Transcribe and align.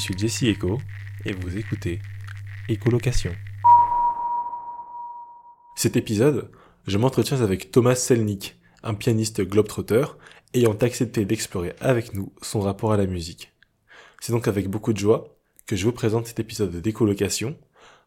Je 0.00 0.04
suis 0.06 0.16
Jesse 0.16 0.44
Echo 0.44 0.80
et 1.26 1.32
vous 1.34 1.58
écoutez 1.58 2.00
Écolocation. 2.70 3.32
Cet 5.76 5.94
épisode, 5.94 6.50
je 6.86 6.96
m'entretiens 6.96 7.42
avec 7.42 7.70
Thomas 7.70 7.96
Selnik, 7.96 8.58
un 8.82 8.94
pianiste 8.94 9.42
globetrotter 9.42 10.06
ayant 10.54 10.72
accepté 10.72 11.26
d'explorer 11.26 11.74
avec 11.82 12.14
nous 12.14 12.32
son 12.40 12.60
rapport 12.60 12.94
à 12.94 12.96
la 12.96 13.04
musique. 13.04 13.52
C'est 14.22 14.32
donc 14.32 14.48
avec 14.48 14.70
beaucoup 14.70 14.94
de 14.94 14.98
joie 14.98 15.36
que 15.66 15.76
je 15.76 15.84
vous 15.84 15.92
présente 15.92 16.26
cet 16.26 16.40
épisode 16.40 16.76
d'écolocation 16.76 17.58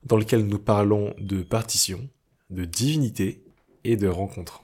dans 0.03 0.17
lequel 0.17 0.47
nous 0.47 0.57
parlons 0.57 1.13
de 1.19 1.43
partition, 1.43 2.09
de 2.49 2.65
divinité 2.65 3.43
et 3.83 3.97
de 3.97 4.07
rencontre. 4.07 4.63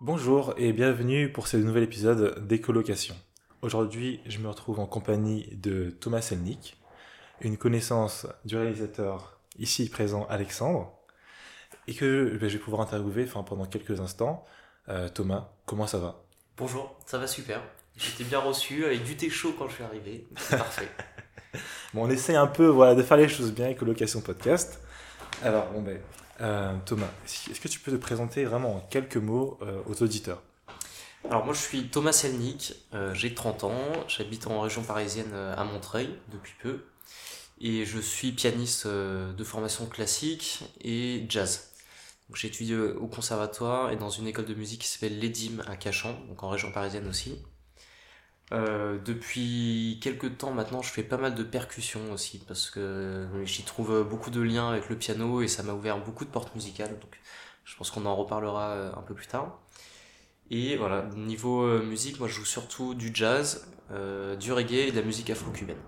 Bonjour 0.00 0.54
et 0.56 0.72
bienvenue 0.72 1.30
pour 1.30 1.48
ce 1.48 1.58
nouvel 1.58 1.82
épisode 1.82 2.46
d'écolocation. 2.46 3.14
Aujourd'hui, 3.62 4.20
je 4.26 4.38
me 4.38 4.48
retrouve 4.48 4.80
en 4.80 4.86
compagnie 4.86 5.46
de 5.52 5.90
Thomas 5.90 6.20
Selnik, 6.20 6.76
une 7.40 7.56
connaissance 7.56 8.26
du 8.44 8.56
réalisateur 8.56 9.38
ici 9.56 9.88
présent 9.88 10.26
Alexandre, 10.28 10.92
et 11.86 11.94
que 11.94 12.36
ben, 12.40 12.48
je 12.48 12.58
vais 12.58 12.62
pouvoir 12.62 12.82
interviewer 12.82 13.22
enfin, 13.22 13.44
pendant 13.44 13.66
quelques 13.66 14.00
instants. 14.00 14.44
Euh, 14.88 15.08
Thomas, 15.08 15.52
comment 15.64 15.86
ça 15.86 15.98
va? 15.98 16.24
Bonjour, 16.56 16.92
ça 17.06 17.18
va 17.18 17.28
super. 17.28 17.62
J'étais 17.96 18.24
bien 18.24 18.40
reçu 18.40 18.84
avec 18.84 19.04
du 19.04 19.16
thé 19.16 19.30
chaud 19.30 19.54
quand 19.56 19.68
je 19.68 19.74
suis 19.74 19.84
arrivé. 19.84 20.26
C'est 20.36 20.58
parfait. 20.58 20.88
Bon, 21.94 22.06
on 22.06 22.10
essaie 22.10 22.34
un 22.34 22.46
peu 22.46 22.66
voilà, 22.66 22.94
de 22.94 23.02
faire 23.02 23.18
les 23.18 23.28
choses 23.28 23.52
bien 23.52 23.66
avec 23.66 23.82
Location 23.82 24.22
Podcast. 24.22 24.80
Alors, 25.44 25.70
bon, 25.70 25.82
ben, 25.82 26.00
euh, 26.40 26.74
Thomas, 26.86 27.10
est-ce 27.26 27.60
que 27.60 27.68
tu 27.68 27.78
peux 27.78 27.92
te 27.92 27.96
présenter 27.96 28.46
vraiment 28.46 28.76
en 28.76 28.80
quelques 28.80 29.18
mots 29.18 29.58
euh, 29.60 29.82
aux 29.86 30.02
auditeurs? 30.02 30.42
Alors, 31.28 31.44
moi, 31.44 31.54
je 31.54 31.60
suis 31.60 31.88
Thomas 31.88 32.12
Selnik, 32.12 32.74
euh, 32.94 33.14
j'ai 33.14 33.34
30 33.34 33.64
ans, 33.64 33.78
j'habite 34.08 34.46
en 34.46 34.60
région 34.60 34.82
parisienne 34.82 35.32
à 35.32 35.64
Montreuil 35.64 36.10
depuis 36.30 36.54
peu, 36.60 36.84
et 37.60 37.84
je 37.84 37.98
suis 37.98 38.32
pianiste 38.32 38.86
de 38.86 39.44
formation 39.44 39.86
classique 39.86 40.64
et 40.82 41.24
jazz. 41.28 41.72
J'ai 42.34 42.48
étudié 42.48 42.76
au 42.76 43.06
conservatoire 43.06 43.90
et 43.90 43.96
dans 43.96 44.10
une 44.10 44.26
école 44.26 44.46
de 44.46 44.54
musique 44.54 44.82
qui 44.82 44.88
s'appelle 44.88 45.18
l'EDIM 45.18 45.60
à 45.66 45.76
Cachan, 45.76 46.18
donc 46.28 46.42
en 46.42 46.48
région 46.48 46.72
parisienne 46.72 47.06
aussi. 47.08 47.38
Euh, 48.52 48.98
depuis 48.98 49.98
quelques 50.02 50.36
temps 50.38 50.52
maintenant, 50.52 50.82
je 50.82 50.90
fais 50.90 51.02
pas 51.02 51.16
mal 51.16 51.34
de 51.34 51.42
percussions 51.42 52.12
aussi 52.12 52.38
parce 52.38 52.70
que 52.70 53.26
j'y 53.44 53.62
trouve 53.64 54.06
beaucoup 54.08 54.30
de 54.30 54.40
liens 54.40 54.68
avec 54.68 54.88
le 54.90 54.98
piano 54.98 55.40
et 55.42 55.48
ça 55.48 55.62
m'a 55.62 55.72
ouvert 55.72 55.98
beaucoup 56.04 56.24
de 56.24 56.30
portes 56.30 56.54
musicales. 56.54 56.98
Donc 57.00 57.18
je 57.64 57.76
pense 57.76 57.90
qu'on 57.90 58.04
en 58.06 58.16
reparlera 58.16 58.70
euh, 58.70 58.92
un 58.94 59.02
peu 59.02 59.14
plus 59.14 59.26
tard. 59.26 59.58
Et 60.52 60.76
voilà, 60.76 61.08
niveau 61.16 61.62
euh, 61.62 61.82
musique, 61.82 62.20
moi 62.20 62.28
je 62.28 62.34
joue 62.34 62.44
surtout 62.44 62.94
du 62.94 63.10
jazz, 63.12 63.68
du 64.40 64.52
reggae 64.52 64.88
et 64.88 64.90
de 64.90 64.96
la 64.96 65.02
musique 65.02 65.28
afro-cubaine. 65.28 65.82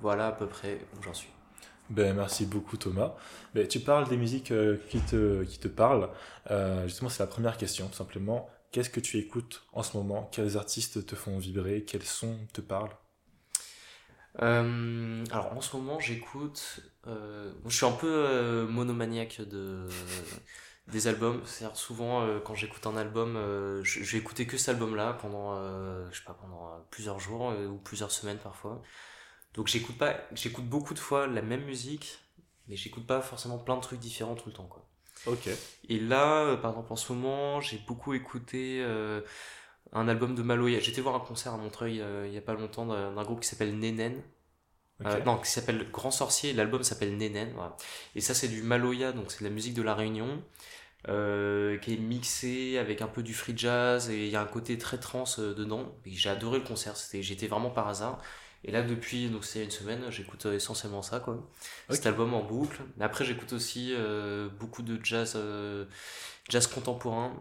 Voilà 0.00 0.28
à 0.28 0.32
peu 0.32 0.46
près 0.46 0.86
où 0.96 1.02
j'en 1.02 1.14
suis. 1.14 1.30
Ben, 1.88 2.14
merci 2.14 2.46
beaucoup 2.46 2.76
Thomas. 2.76 3.14
Ben, 3.54 3.66
tu 3.66 3.80
parles 3.80 4.08
des 4.08 4.16
musiques 4.16 4.52
qui, 4.88 5.00
te, 5.00 5.42
qui 5.44 5.58
te 5.58 5.66
parlent. 5.68 6.10
justement, 6.84 7.08
c'est 7.08 7.22
la 7.22 7.26
première 7.26 7.56
question, 7.56 7.88
tout 7.88 7.96
simplement. 7.96 8.48
Qu'est-ce 8.70 8.90
que 8.90 9.00
tu 9.00 9.18
écoutes 9.18 9.64
en 9.72 9.82
ce 9.82 9.96
moment? 9.96 10.28
Quels 10.30 10.56
artistes 10.56 11.04
te 11.06 11.16
font 11.16 11.38
vibrer? 11.38 11.82
Quels 11.84 12.04
sons 12.04 12.38
te 12.52 12.60
parlent? 12.60 12.96
Euh, 14.42 15.24
alors 15.32 15.52
en 15.52 15.60
ce 15.60 15.76
moment 15.76 15.98
j'écoute, 15.98 16.80
euh, 17.06 17.52
je 17.66 17.76
suis 17.76 17.86
un 17.86 17.92
peu 17.92 18.06
euh, 18.06 18.66
monomaniaque 18.66 19.40
de 19.40 19.86
des 20.88 21.06
albums. 21.06 21.42
C'est-à-dire 21.44 21.76
souvent 21.76 22.26
quand 22.44 22.54
j'écoute 22.54 22.86
un 22.86 22.96
album, 22.96 23.34
je, 23.82 24.00
vais 24.00 24.18
écouter 24.18 24.46
que 24.46 24.56
cet 24.56 24.70
album-là 24.70 25.12
pendant, 25.14 25.56
je 26.10 26.16
sais 26.16 26.24
pas, 26.24 26.34
pendant 26.34 26.84
plusieurs 26.90 27.20
jours 27.20 27.52
ou 27.70 27.76
plusieurs 27.76 28.10
semaines 28.10 28.38
parfois. 28.38 28.82
Donc 29.54 29.66
j'écoute 29.66 29.98
pas, 29.98 30.16
j'écoute 30.32 30.64
beaucoup 30.64 30.94
de 30.94 30.98
fois 30.98 31.26
la 31.26 31.42
même 31.42 31.64
musique, 31.64 32.18
mais 32.68 32.76
j'écoute 32.76 33.06
pas 33.06 33.20
forcément 33.20 33.58
plein 33.58 33.76
de 33.76 33.82
trucs 33.82 34.00
différents 34.00 34.34
tout 34.34 34.48
le 34.48 34.54
temps 34.54 34.66
quoi. 34.66 34.86
Ok. 35.26 35.48
Et 35.88 35.98
là, 35.98 36.44
euh, 36.44 36.56
par 36.56 36.70
exemple, 36.70 36.92
en 36.92 36.96
ce 36.96 37.12
moment, 37.12 37.60
j'ai 37.60 37.78
beaucoup 37.86 38.14
écouté 38.14 38.80
euh, 38.82 39.20
un 39.92 40.08
album 40.08 40.34
de 40.34 40.42
Maloya. 40.42 40.80
J'étais 40.80 41.00
voir 41.00 41.14
un 41.14 41.20
concert 41.20 41.52
à 41.52 41.56
Montreuil 41.58 42.00
euh, 42.00 42.26
il 42.26 42.32
y 42.32 42.38
a 42.38 42.40
pas 42.40 42.54
longtemps 42.54 42.86
d'un 42.86 43.22
groupe 43.22 43.40
qui 43.40 43.48
s'appelle 43.48 43.78
Nenen. 43.78 44.22
Non, 45.26 45.38
qui 45.38 45.50
s'appelle 45.50 45.90
Grand 45.90 46.10
Sorcier. 46.10 46.52
L'album 46.52 46.82
s'appelle 46.82 47.16
Nenen. 47.16 47.52
Et 48.14 48.20
ça, 48.20 48.34
c'est 48.34 48.48
du 48.48 48.62
Maloya, 48.62 49.12
donc 49.12 49.30
c'est 49.30 49.40
de 49.40 49.44
la 49.44 49.54
musique 49.54 49.74
de 49.74 49.82
la 49.82 49.94
Réunion. 49.94 50.42
qui 51.04 51.10
est 51.10 52.00
mixé 52.00 52.78
avec 52.78 53.02
un 53.02 53.08
peu 53.08 53.22
du 53.22 53.34
free 53.34 53.56
jazz 53.56 54.10
et 54.10 54.26
il 54.26 54.30
y 54.30 54.36
a 54.36 54.42
un 54.42 54.46
côté 54.46 54.78
très 54.78 54.98
trans 54.98 55.24
dedans. 55.38 55.94
J'ai 56.06 56.30
adoré 56.30 56.58
le 56.58 56.64
concert, 56.64 56.94
j'étais 57.12 57.46
vraiment 57.46 57.70
par 57.70 57.88
hasard. 57.88 58.20
Et 58.62 58.72
là, 58.72 58.82
depuis, 58.82 59.30
donc 59.30 59.44
c'est 59.44 59.64
une 59.64 59.70
semaine, 59.70 60.10
j'écoute 60.10 60.44
euh, 60.44 60.54
essentiellement 60.54 61.00
ça, 61.00 61.18
quoi. 61.18 61.38
Cet 61.88 62.04
album 62.04 62.34
en 62.34 62.42
boucle. 62.42 62.82
Après, 63.00 63.24
j'écoute 63.24 63.54
aussi 63.54 63.94
euh, 63.94 64.48
beaucoup 64.58 64.82
de 64.82 65.02
jazz, 65.02 65.32
euh, 65.36 65.86
jazz 66.48 66.66
contemporain. 66.66 67.32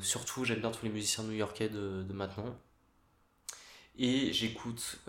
surtout, 0.00 0.44
j'aime 0.44 0.60
bien 0.60 0.70
tous 0.70 0.84
les 0.84 0.90
musiciens 0.90 1.24
new-yorkais 1.24 1.68
de, 1.68 2.02
de 2.02 2.12
maintenant. 2.14 2.56
Et 3.98 4.32
j'écoute 4.32 5.00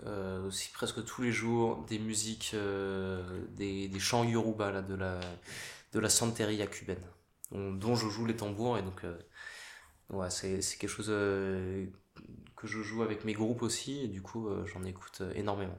aussi 0.46 0.70
presque 0.72 1.04
tous 1.04 1.22
les 1.22 1.30
jours 1.30 1.84
des 1.88 1.98
musiques, 1.98 2.56
des, 3.56 3.88
des, 3.88 4.00
chants 4.00 4.24
yoruba 4.24 4.72
là, 4.72 4.82
de 4.82 4.94
la, 4.94 5.20
de 5.92 6.00
la 6.00 6.08
santeria 6.08 6.66
cubaine, 6.66 7.02
dont, 7.52 7.94
je 7.94 8.08
joue 8.08 8.26
les 8.26 8.34
tambours. 8.36 8.78
Et 8.78 8.82
donc, 8.82 9.02
ouais, 10.10 10.30
c'est 10.30 10.58
quelque 10.78 10.88
chose 10.88 11.08
que 12.60 12.66
je 12.66 12.82
joue 12.82 13.02
avec 13.02 13.24
mes 13.24 13.32
groupes 13.32 13.62
aussi, 13.62 14.00
et 14.00 14.08
du 14.08 14.20
coup, 14.22 14.48
euh, 14.48 14.66
j'en 14.66 14.84
écoute 14.84 15.18
euh, 15.22 15.32
énormément. 15.34 15.78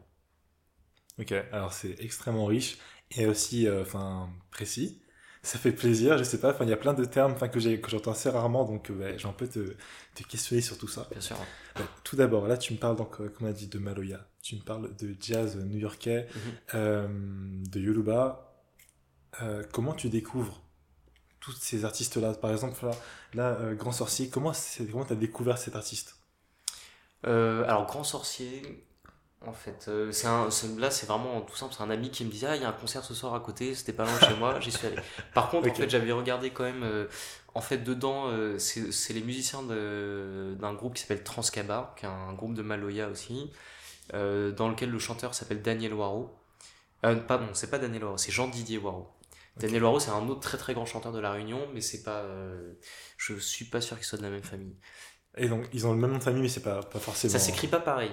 Ok, 1.19 1.31
alors 1.51 1.73
c'est 1.73 1.95
extrêmement 1.99 2.45
riche 2.45 2.77
et 3.11 3.27
aussi 3.27 3.67
euh, 3.67 3.81
enfin 3.81 4.29
précis. 4.49 5.00
Ça 5.43 5.57
fait 5.57 5.71
plaisir, 5.71 6.19
je 6.19 6.23
sais 6.23 6.39
pas, 6.39 6.55
il 6.61 6.69
y 6.69 6.73
a 6.73 6.77
plein 6.77 6.93
de 6.93 7.03
termes 7.03 7.35
que 7.49 7.59
j'entends 7.59 8.11
assez 8.11 8.29
rarement, 8.29 8.63
donc 8.63 8.91
j'ai 9.17 9.27
un 9.27 9.33
peu 9.33 9.47
te, 9.47 9.73
te, 10.13 10.23
questionner 10.23 10.61
sur 10.61 10.77
tout 10.77 10.87
ça. 10.87 11.07
Bien 11.09 11.19
sûr. 11.19 11.35
tout 12.03 12.15
d'abord, 12.15 12.47
là 12.47 12.57
tu 12.57 12.73
me 12.73 12.77
parles, 12.77 12.95
donc, 12.95 13.17
comme 13.17 13.47
on 13.47 13.49
a 13.49 13.51
dit, 13.51 13.67
de 13.67 13.79
Maloya, 13.79 14.27
tu 14.43 14.55
me 14.55 14.61
parles 14.61 14.95
de 14.97 15.15
jazz 15.19 15.57
new-yorkais, 15.57 16.27
mhm. 16.73 17.63
de 17.67 17.79
Yoruba. 17.79 18.53
comment 19.71 19.93
tu 19.93 20.09
découvres 20.09 20.61
tous 21.39 21.53
ces 21.53 21.85
artistes-là? 21.85 22.35
Par 22.35 22.51
exemple, 22.51 22.85
là, 22.85 22.91
là 23.33 23.73
Grand 23.73 23.91
Sorcier, 23.93 24.29
comment 24.29 24.51
tu 24.53 24.83
as 25.13 25.15
découvert 25.15 25.57
cet 25.57 25.75
artiste? 25.75 26.21
Euh, 27.27 27.63
alors, 27.65 27.85
Grand 27.85 28.03
Sorcier, 28.03 28.85
en 29.43 29.53
fait, 29.53 29.85
euh, 29.87 30.11
c'est 30.11 30.27
un, 30.27 30.49
là 30.77 30.91
c'est 30.91 31.07
vraiment 31.07 31.41
tout 31.41 31.55
simple, 31.55 31.73
c'est 31.75 31.81
un 31.81 31.89
ami 31.89 32.11
qui 32.11 32.23
me 32.25 32.29
disait 32.29 32.47
Ah, 32.47 32.55
il 32.55 32.61
y 32.61 32.65
a 32.65 32.69
un 32.69 32.73
concert 32.73 33.03
ce 33.03 33.15
soir 33.15 33.33
à 33.33 33.39
côté, 33.39 33.73
c'était 33.73 33.93
pas 33.93 34.05
loin 34.05 34.13
de 34.13 34.23
chez 34.23 34.35
moi, 34.35 34.59
j'y 34.59 34.71
suis 34.71 34.85
allé. 34.85 34.97
Par 35.33 35.49
contre, 35.49 35.67
en 35.67 35.73
fait, 35.73 35.89
j'avais 35.89 36.11
regardé 36.11 36.51
quand 36.51 36.63
même, 36.63 36.83
euh, 36.83 37.07
en 37.55 37.61
fait, 37.61 37.79
dedans, 37.79 38.29
c'est 38.59 39.13
les 39.13 39.23
musiciens 39.23 39.63
d'un 39.63 40.73
groupe 40.73 40.93
qui 40.93 41.01
s'appelle 41.01 41.23
Transcabar, 41.23 41.95
qui 41.95 42.05
est 42.05 42.09
un 42.09 42.33
groupe 42.33 42.53
de 42.53 42.61
Maloya 42.61 43.09
aussi, 43.09 43.51
dans 44.13 44.69
lequel 44.69 44.89
le 44.91 44.99
chanteur 44.99 45.33
s'appelle 45.33 45.61
Daniel 45.61 45.95
Waro. 45.95 46.37
pardon, 47.01 47.47
c'est 47.53 47.69
pas 47.69 47.79
Daniel 47.79 48.03
Waro, 48.03 48.17
c'est 48.17 48.31
Jean-Didier 48.31 48.77
Waro. 48.77 49.09
Daniel 49.57 49.83
Waro, 49.83 49.99
c'est 49.99 50.11
un 50.11 50.29
autre 50.29 50.39
très 50.39 50.57
très 50.57 50.73
grand 50.73 50.85
chanteur 50.85 51.11
de 51.11 51.19
La 51.19 51.31
Réunion, 51.31 51.67
mais 51.73 51.81
c'est 51.81 52.03
pas. 52.03 52.23
je 53.17 53.33
suis 53.39 53.65
pas 53.65 53.81
sûr 53.81 53.97
qu'il 53.97 54.05
soit 54.05 54.19
de 54.19 54.23
la 54.23 54.29
même 54.29 54.43
famille. 54.43 54.77
Et 55.37 55.47
donc, 55.47 55.65
ils 55.73 55.87
ont 55.87 55.93
le 55.93 55.99
même 55.99 56.11
nom 56.11 56.17
de 56.17 56.23
famille, 56.23 56.41
mais 56.41 56.49
c'est 56.49 56.61
pas, 56.61 56.81
pas 56.83 56.99
forcément. 56.99 57.31
Ça 57.31 57.39
s'écrit 57.39 57.67
pas 57.67 57.79
pareil. 57.79 58.11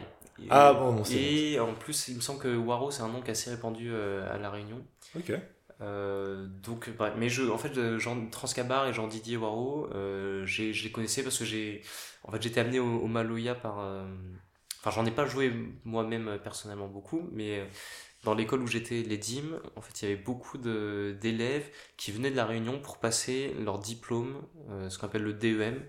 Ah 0.50 0.72
bon, 0.72 0.92
non, 0.92 1.02
Et 1.10 1.58
en 1.58 1.74
plus, 1.74 2.08
il 2.08 2.16
me 2.16 2.20
semble 2.20 2.40
que 2.40 2.56
Waro, 2.56 2.90
c'est 2.90 3.02
un 3.02 3.08
nom 3.08 3.20
qui 3.20 3.28
est 3.28 3.32
assez 3.32 3.50
répandu 3.50 3.90
euh, 3.90 4.32
à 4.32 4.38
La 4.38 4.50
Réunion. 4.50 4.84
Ok. 5.16 5.32
Euh, 5.80 6.46
donc, 6.62 6.90
bref. 6.96 7.14
Mais 7.16 7.28
je, 7.28 7.42
en 7.48 7.58
fait, 7.58 7.98
Jean 7.98 8.26
Transcabar 8.30 8.86
et 8.88 8.92
Jean-Didier 8.92 9.36
Waro, 9.36 9.88
euh, 9.94 10.44
je 10.46 10.82
les 10.82 10.92
connaissais 10.92 11.22
parce 11.22 11.38
que 11.38 11.44
j'ai. 11.44 11.82
En 12.24 12.32
fait, 12.32 12.42
j'étais 12.42 12.60
amené 12.60 12.80
au, 12.80 13.06
Maloya 13.06 13.54
par. 13.54 13.80
Euh, 13.80 14.04
enfin, 14.80 14.90
j'en 14.90 15.06
ai 15.06 15.10
pas 15.10 15.26
joué 15.26 15.52
moi-même 15.84 16.38
personnellement 16.42 16.88
beaucoup, 16.88 17.28
mais 17.32 17.68
dans 18.24 18.34
l'école 18.34 18.62
où 18.62 18.66
j'étais, 18.66 19.02
les 19.02 19.18
DIM, 19.18 19.60
en 19.76 19.80
fait, 19.80 20.02
il 20.02 20.08
y 20.08 20.12
avait 20.12 20.20
beaucoup 20.20 20.58
d'élèves 20.58 21.70
qui 21.96 22.12
venaient 22.12 22.30
de 22.30 22.36
La 22.36 22.46
Réunion 22.46 22.80
pour 22.80 22.98
passer 22.98 23.54
leur 23.60 23.78
diplôme, 23.78 24.42
ce 24.88 24.98
qu'on 24.98 25.06
appelle 25.06 25.22
le 25.22 25.34
DEM. 25.34 25.82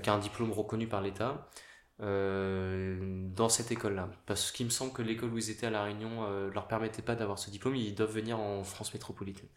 Qui 0.00 0.10
a 0.10 0.14
un 0.14 0.18
diplôme 0.18 0.52
reconnu 0.52 0.86
par 0.86 1.02
l'État, 1.02 1.50
euh, 2.00 2.98
dans 3.34 3.48
cette 3.48 3.70
école-là. 3.70 4.10
Parce 4.26 4.50
qu'il 4.52 4.66
me 4.66 4.70
semble 4.70 4.92
que 4.92 5.02
l'école 5.02 5.32
où 5.32 5.38
ils 5.38 5.50
étaient 5.50 5.66
à 5.66 5.70
La 5.70 5.84
Réunion 5.84 6.24
euh, 6.24 6.50
leur 6.50 6.68
permettait 6.68 7.02
pas 7.02 7.14
d'avoir 7.14 7.38
ce 7.38 7.50
diplôme, 7.50 7.76
ils 7.76 7.94
doivent 7.94 8.12
venir 8.12 8.38
en 8.40 8.64
France 8.64 8.92
métropolitaine. 8.94 9.48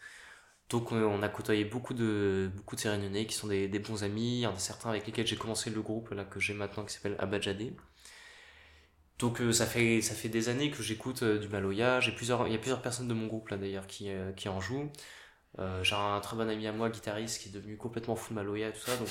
Donc 0.69 0.91
on 0.91 1.21
a 1.21 1.29
côtoyé 1.29 1.63
beaucoup 1.63 1.93
de, 1.93 2.49
beaucoup 2.55 2.75
de 2.75 2.81
ces 2.81 2.89
Réunionnais 2.89 3.27
qui 3.27 3.35
sont 3.35 3.47
des, 3.47 3.67
bons 3.79 4.03
amis, 4.03 4.45
certains 4.57 4.89
avec 4.89 5.05
lesquels 5.05 5.27
j'ai 5.27 5.35
commencé 5.35 5.69
le 5.69 5.81
groupe 5.81 6.09
là, 6.09 6.25
que 6.25 6.39
j'ai 6.39 6.55
maintenant 6.55 6.83
qui 6.85 6.93
s'appelle 6.93 7.15
Abadjadé. 7.19 7.75
Donc 9.19 9.41
ça, 9.51 9.65
fait, 9.67 10.01
ça 10.01 10.15
fait 10.15 10.27
des 10.27 10.49
années 10.49 10.71
que 10.71 10.81
j'écoute 10.81 11.23
du 11.23 11.47
Maloya, 11.49 11.99
j'ai 11.99 12.11
plusieurs, 12.11 12.47
il 12.47 12.53
y 12.53 12.55
a 12.55 12.59
plusieurs 12.59 12.81
personnes 12.81 13.07
de 13.07 13.13
mon 13.13 13.27
groupe 13.27 13.49
là 13.49 13.57
d'ailleurs 13.57 13.85
qui, 13.87 14.09
qui 14.35 14.49
en 14.49 14.59
jouent. 14.59 14.91
Euh, 15.57 15.83
j'ai 15.83 15.95
un 15.95 16.19
très 16.19 16.35
bon 16.35 16.49
ami 16.49 16.67
à 16.67 16.73
moi, 16.73 16.89
guitariste, 16.89 17.41
qui 17.41 17.49
est 17.49 17.51
devenu 17.51 17.77
complètement 17.77 18.15
fou 18.15 18.33
de 18.33 18.35
Maloya 18.35 18.69
et 18.69 18.73
tout 18.73 18.79
ça. 18.79 18.97
Donc, 18.97 19.07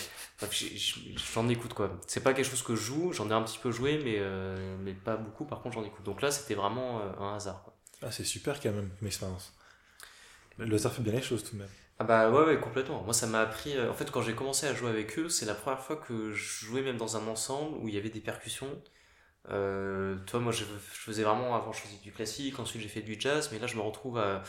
j'en 1.35 1.49
écoute 1.49 1.73
quoi. 1.73 1.91
C'est 2.07 2.23
pas 2.23 2.35
quelque 2.35 2.49
chose 2.49 2.63
que 2.63 2.77
je 2.77 2.83
joue, 2.83 3.13
j'en 3.13 3.31
ai 3.31 3.33
un 3.33 3.43
petit 3.43 3.59
peu 3.59 3.71
joué, 3.71 4.01
mais, 4.05 4.17
euh, 4.19 4.77
mais 4.81 4.93
pas 4.93 5.17
beaucoup. 5.17 5.45
Par 5.45 5.63
contre, 5.63 5.77
j'en 5.77 5.85
écoute. 5.85 6.05
Donc 6.05 6.21
là, 6.21 6.31
c'était 6.31 6.55
vraiment 6.55 7.01
euh, 7.01 7.13
un 7.19 7.37
hasard. 7.37 7.63
Quoi. 7.65 7.75
Ah, 8.03 8.11
c'est 8.11 8.25
super 8.25 8.61
quand 8.61 8.73
même, 8.73 8.91
comme 8.99 9.09
expérience. 9.09 9.55
Le 10.59 10.75
hasard 10.75 10.93
fait 10.93 11.03
bien 11.03 11.15
les 11.15 11.23
choses 11.23 11.45
tout 11.45 11.57
de 11.57 11.63
même. 11.63 11.71
Ah 11.99 12.05
bah 12.05 12.31
ouais, 12.31 12.45
ouais, 12.45 12.61
complètement. 12.61 13.03
Moi, 13.03 13.15
ça 13.15 13.27
m'a 13.27 13.41
appris. 13.41 13.81
En 13.81 13.95
fait, 13.95 14.11
quand 14.11 14.21
j'ai 14.21 14.35
commencé 14.35 14.67
à 14.67 14.75
jouer 14.75 14.91
avec 14.91 15.19
eux, 15.19 15.29
c'est 15.29 15.47
la 15.47 15.55
première 15.55 15.81
fois 15.81 15.97
que 15.97 16.33
je 16.33 16.67
jouais 16.67 16.83
même 16.83 16.97
dans 16.97 17.17
un 17.17 17.27
ensemble 17.29 17.79
où 17.79 17.89
il 17.89 17.95
y 17.95 17.99
avait 17.99 18.11
des 18.11 18.21
percussions. 18.21 18.69
toi, 19.47 20.41
moi, 20.41 20.53
je, 20.53 20.65
je, 20.65 20.99
faisais 20.99 21.23
vraiment. 21.23 21.57
Avant, 21.57 21.73
je 21.73 21.81
faisais 21.81 21.97
du 22.03 22.13
classique, 22.13 22.59
ensuite, 22.59 22.83
j'ai 22.83 22.89
fait 22.89 23.01
du 23.01 23.19
jazz, 23.19 23.49
mais 23.53 23.59
là, 23.59 23.67
je 23.67 23.77
me 23.77 23.81
retrouve 23.81 24.19
à 24.19 24.43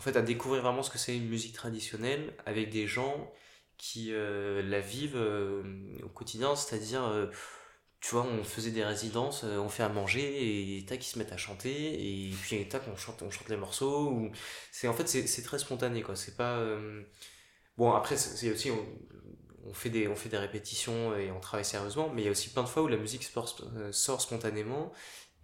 en 0.00 0.02
fait, 0.02 0.16
à 0.16 0.22
découvrir 0.22 0.62
vraiment 0.62 0.82
ce 0.82 0.88
que 0.88 0.96
c'est 0.96 1.14
une 1.14 1.28
musique 1.28 1.52
traditionnelle 1.52 2.32
avec 2.46 2.70
des 2.70 2.86
gens 2.86 3.30
qui 3.76 4.14
euh, 4.14 4.62
la 4.62 4.80
vivent 4.80 5.18
euh, 5.18 5.62
au 6.02 6.08
quotidien, 6.08 6.56
c'est-à-dire, 6.56 7.04
euh, 7.04 7.26
tu 8.00 8.12
vois, 8.12 8.22
on 8.24 8.42
faisait 8.42 8.70
des 8.70 8.82
résidences, 8.82 9.44
on 9.44 9.68
fait 9.68 9.82
à 9.82 9.90
manger 9.90 10.78
et 10.78 10.86
tac, 10.86 11.06
ils 11.06 11.10
se 11.10 11.18
mettent 11.18 11.32
à 11.32 11.36
chanter 11.36 12.28
et 12.28 12.30
puis 12.30 12.66
tac, 12.66 12.80
on 12.90 12.96
chante, 12.96 13.20
on 13.20 13.30
chante 13.30 13.50
les 13.50 13.58
morceaux. 13.58 14.30
C'est, 14.72 14.88
en 14.88 14.94
fait, 14.94 15.06
c'est, 15.06 15.42
très 15.42 15.58
spontané, 15.58 16.00
quoi. 16.00 16.16
C'est 16.16 16.34
pas. 16.34 16.64
Bon, 17.76 17.92
après, 17.92 18.16
c'est 18.16 18.50
aussi. 18.50 18.70
On, 19.66 19.74
fait 19.74 19.90
des, 19.90 20.08
on 20.08 20.16
fait 20.16 20.30
des 20.30 20.38
répétitions 20.38 21.14
et 21.14 21.30
on 21.30 21.40
travaille 21.40 21.66
sérieusement, 21.66 22.08
mais 22.08 22.22
il 22.22 22.24
y 22.24 22.28
a 22.28 22.30
aussi 22.30 22.48
plein 22.48 22.62
de 22.62 22.68
fois 22.68 22.82
où 22.82 22.88
la 22.88 22.96
musique 22.96 23.22
sort, 23.24 24.20
spontanément 24.22 24.94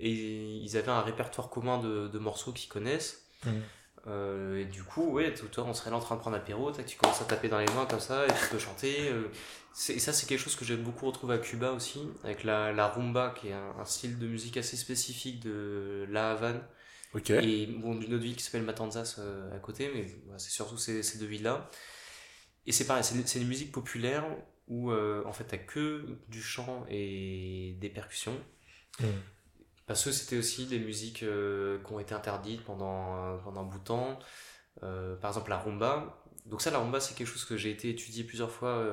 et 0.00 0.12
ils 0.12 0.78
avaient 0.78 0.88
un 0.88 1.02
répertoire 1.02 1.50
commun 1.50 1.76
de, 1.76 2.18
morceaux 2.18 2.54
qu'ils 2.54 2.70
connaissent. 2.70 3.26
Mmh. 3.44 3.50
Euh, 4.08 4.60
et 4.60 4.64
du 4.64 4.84
coup, 4.84 5.10
ouais, 5.12 5.34
tout 5.34 5.48
on 5.60 5.74
serait 5.74 5.90
là 5.90 5.96
en 5.96 6.00
train 6.00 6.14
de 6.14 6.20
prendre 6.20 6.36
l'apéro, 6.36 6.70
tu 6.72 6.96
commences 6.96 7.22
à 7.22 7.24
taper 7.24 7.48
dans 7.48 7.58
les 7.58 7.66
mains 7.66 7.86
comme 7.86 8.00
ça, 8.00 8.26
et 8.26 8.28
tu 8.28 8.48
peux 8.50 8.58
chanter. 8.58 9.10
Euh. 9.10 9.28
et 9.88 9.98
ça, 9.98 10.12
c'est 10.12 10.26
quelque 10.26 10.40
chose 10.40 10.56
que 10.56 10.64
j'aime 10.64 10.82
beaucoup 10.82 11.06
retrouver 11.06 11.34
à 11.34 11.38
Cuba 11.38 11.72
aussi, 11.72 12.00
avec 12.22 12.44
la, 12.44 12.72
la 12.72 12.88
rumba, 12.88 13.34
qui 13.38 13.48
est 13.48 13.52
un, 13.52 13.84
style 13.84 14.18
de 14.18 14.26
musique 14.26 14.56
assez 14.56 14.76
spécifique 14.76 15.40
de 15.40 16.06
La 16.10 16.32
Havane. 16.32 16.62
Et 17.28 17.66
bon, 17.66 17.94
d'une 17.94 18.12
autre 18.12 18.22
ville 18.22 18.36
qui 18.36 18.42
s'appelle 18.42 18.62
Matanzas 18.62 19.16
euh, 19.18 19.56
à 19.56 19.58
côté, 19.58 19.90
mais 19.94 20.06
c'est 20.38 20.50
surtout 20.50 20.76
ces, 20.76 21.02
ces 21.02 21.18
deux 21.18 21.26
villes-là. 21.26 21.70
Et 22.66 22.72
c'est 22.72 22.86
pareil, 22.86 23.04
c'est 23.04 23.40
une 23.40 23.48
musique 23.48 23.72
populaire 23.72 24.24
où 24.68 24.92
en 24.92 25.32
fait 25.32 25.44
t'as 25.44 25.56
que 25.56 26.04
du 26.28 26.42
chant 26.42 26.84
et 26.90 27.76
des 27.80 27.88
percussions. 27.88 28.36
Mmh. 29.00 29.04
Parce 29.86 30.04
que 30.04 30.10
c'était 30.10 30.36
aussi 30.36 30.66
des 30.66 30.80
musiques 30.80 31.22
euh, 31.22 31.78
qui 31.84 31.92
ont 31.92 32.00
été 32.00 32.14
interdites 32.14 32.64
pendant, 32.64 33.16
euh, 33.16 33.36
pendant 33.38 33.60
un 33.60 33.64
bout 33.64 33.78
de 33.78 33.84
temps. 33.84 34.18
Euh, 34.82 35.16
par 35.16 35.30
exemple, 35.30 35.50
la 35.50 35.58
rumba. 35.58 36.22
Donc 36.44 36.60
ça, 36.60 36.70
la 36.70 36.78
rumba, 36.78 36.98
c'est 37.00 37.14
quelque 37.14 37.28
chose 37.28 37.44
que 37.44 37.56
j'ai 37.56 37.70
été 37.70 37.90
étudié 37.90 38.24
plusieurs 38.24 38.50
fois. 38.50 38.84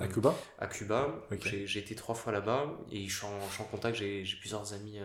à 0.00 0.08
Cuba? 0.08 0.34
À 0.58 0.66
Cuba. 0.66 1.08
J'ai 1.40 1.78
été 1.78 1.94
trois 1.94 2.14
fois 2.14 2.32
là-bas 2.32 2.66
et 2.90 3.08
je 3.08 3.16
suis 3.16 3.26
en, 3.26 3.64
contact, 3.64 3.96
j'ai 3.96 4.24
plusieurs 4.38 4.72
amis, 4.72 5.00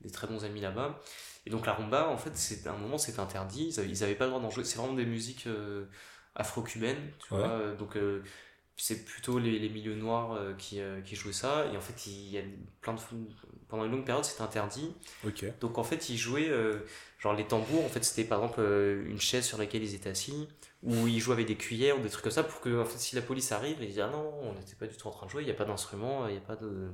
des 0.00 0.10
très 0.10 0.26
bons 0.26 0.44
amis 0.44 0.60
là-bas. 0.60 0.98
Et 1.46 1.50
donc 1.50 1.66
la 1.66 1.74
rumba, 1.74 2.08
en 2.08 2.16
fait, 2.16 2.34
c'est 2.36 2.66
un 2.66 2.76
moment, 2.76 2.96
c'était 2.96 3.20
interdit. 3.20 3.68
Ils 3.68 4.00
n'avaient 4.00 4.14
pas 4.14 4.24
le 4.24 4.30
droit 4.30 4.42
d'en 4.42 4.50
jouer. 4.50 4.64
C'est 4.64 4.78
vraiment 4.78 4.94
des 4.94 5.04
musiques 5.04 5.46
afro-cubaines, 6.34 7.12
tu 7.18 7.34
vois. 7.34 7.74
Donc 7.78 7.98
c'est 8.76 9.04
plutôt 9.04 9.38
les, 9.38 9.58
les, 9.58 9.68
milieux 9.68 9.94
noirs 9.94 10.32
euh, 10.32 10.52
qui, 10.54 10.80
euh, 10.80 11.00
qui 11.00 11.14
jouaient 11.14 11.32
ça 11.32 11.66
et 11.72 11.76
en 11.76 11.80
fait 11.80 12.06
il 12.06 12.30
y 12.30 12.38
a 12.38 12.42
plein 12.80 12.94
de 12.94 13.00
pendant 13.68 13.84
une 13.84 13.92
longue 13.92 14.04
période 14.04 14.24
c'était 14.24 14.42
interdit 14.42 14.92
donc 15.60 15.78
en 15.78 15.84
fait 15.84 16.08
ils 16.08 16.18
jouaient 16.18 16.48
euh, 16.48 16.80
genre 17.20 17.34
les 17.34 17.46
tambours 17.46 17.84
en 17.84 17.88
fait 17.88 18.04
c'était 18.04 18.24
par 18.24 18.38
exemple 18.42 18.60
une 18.60 19.20
chaise 19.20 19.44
sur 19.44 19.58
laquelle 19.58 19.84
ils 19.84 19.94
étaient 19.94 20.10
assis 20.10 20.48
ou 20.82 21.06
ils 21.06 21.20
jouaient 21.20 21.34
avec 21.34 21.46
des 21.46 21.56
cuillères 21.56 21.98
ou 21.98 22.02
des 22.02 22.10
trucs 22.10 22.24
comme 22.24 22.32
ça 22.32 22.42
pour 22.42 22.60
que 22.60 22.80
en 22.80 22.84
fait 22.84 22.98
si 22.98 23.14
la 23.14 23.22
police 23.22 23.52
arrive 23.52 23.76
ils 23.80 23.86
disent 23.86 24.00
ah 24.00 24.10
non 24.10 24.32
on 24.42 24.54
n'était 24.54 24.74
pas 24.74 24.86
du 24.86 24.96
tout 24.96 25.06
en 25.06 25.12
train 25.12 25.26
de 25.26 25.30
jouer 25.30 25.42
il 25.42 25.46
n'y 25.46 25.52
a 25.52 25.54
pas 25.56 25.64
d'instrument 25.64 26.26
il 26.26 26.32
n'y 26.32 26.38
a 26.38 26.42
pas 26.42 26.56
de 26.56 26.90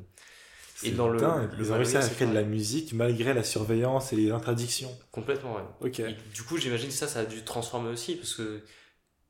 et 0.83 0.93
dans 0.93 1.09
le, 1.09 1.21
ils 1.59 1.73
ont 1.73 1.77
réussi 1.77 1.97
à 1.97 2.09
créer 2.09 2.27
de 2.29 2.35
la 2.35 2.43
musique 2.43 2.93
malgré 2.93 3.35
la 3.35 3.45
surveillance 3.45 4.13
et 4.13 4.17
les 4.17 4.31
interdictions. 4.31 4.91
Complètement, 5.11 5.57
ouais. 5.57 5.63
Ok. 5.81 6.03
du 6.33 6.43
coup, 6.43 6.57
j'imagine 6.57 6.89
que 6.89 6.95
ça, 6.95 7.07
ça 7.07 7.21
a 7.21 7.25
dû 7.25 7.43
transformer 7.43 7.91
aussi, 7.91 8.17
parce 8.17 8.35
que 8.35 8.63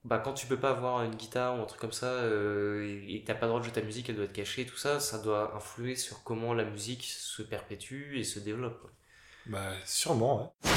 bah, 0.04 0.18
quand 0.18 0.32
tu 0.32 0.46
peux 0.46 0.56
pas 0.56 0.70
avoir 0.70 1.02
une 1.02 1.14
guitare 1.14 1.58
ou 1.58 1.62
un 1.62 1.66
truc 1.66 1.80
comme 1.80 1.92
ça 1.92 2.06
euh, 2.06 3.04
et 3.06 3.20
que 3.20 3.26
t'as 3.26 3.34
pas 3.34 3.46
le 3.46 3.48
droit 3.48 3.60
de 3.60 3.64
jouer 3.64 3.74
ta 3.74 3.82
musique, 3.82 4.08
elle 4.08 4.16
doit 4.16 4.24
être 4.24 4.32
cachée, 4.32 4.64
tout 4.64 4.76
ça, 4.76 4.98
ça 4.98 5.18
doit 5.18 5.54
influer 5.54 5.94
sur 5.94 6.22
comment 6.22 6.54
la 6.54 6.64
musique 6.64 7.04
se 7.04 7.42
perpétue 7.42 8.16
et 8.16 8.24
se 8.24 8.38
développe. 8.38 8.90
Bah, 9.46 9.72
sûrement, 9.84 10.54
ouais. 10.64 10.70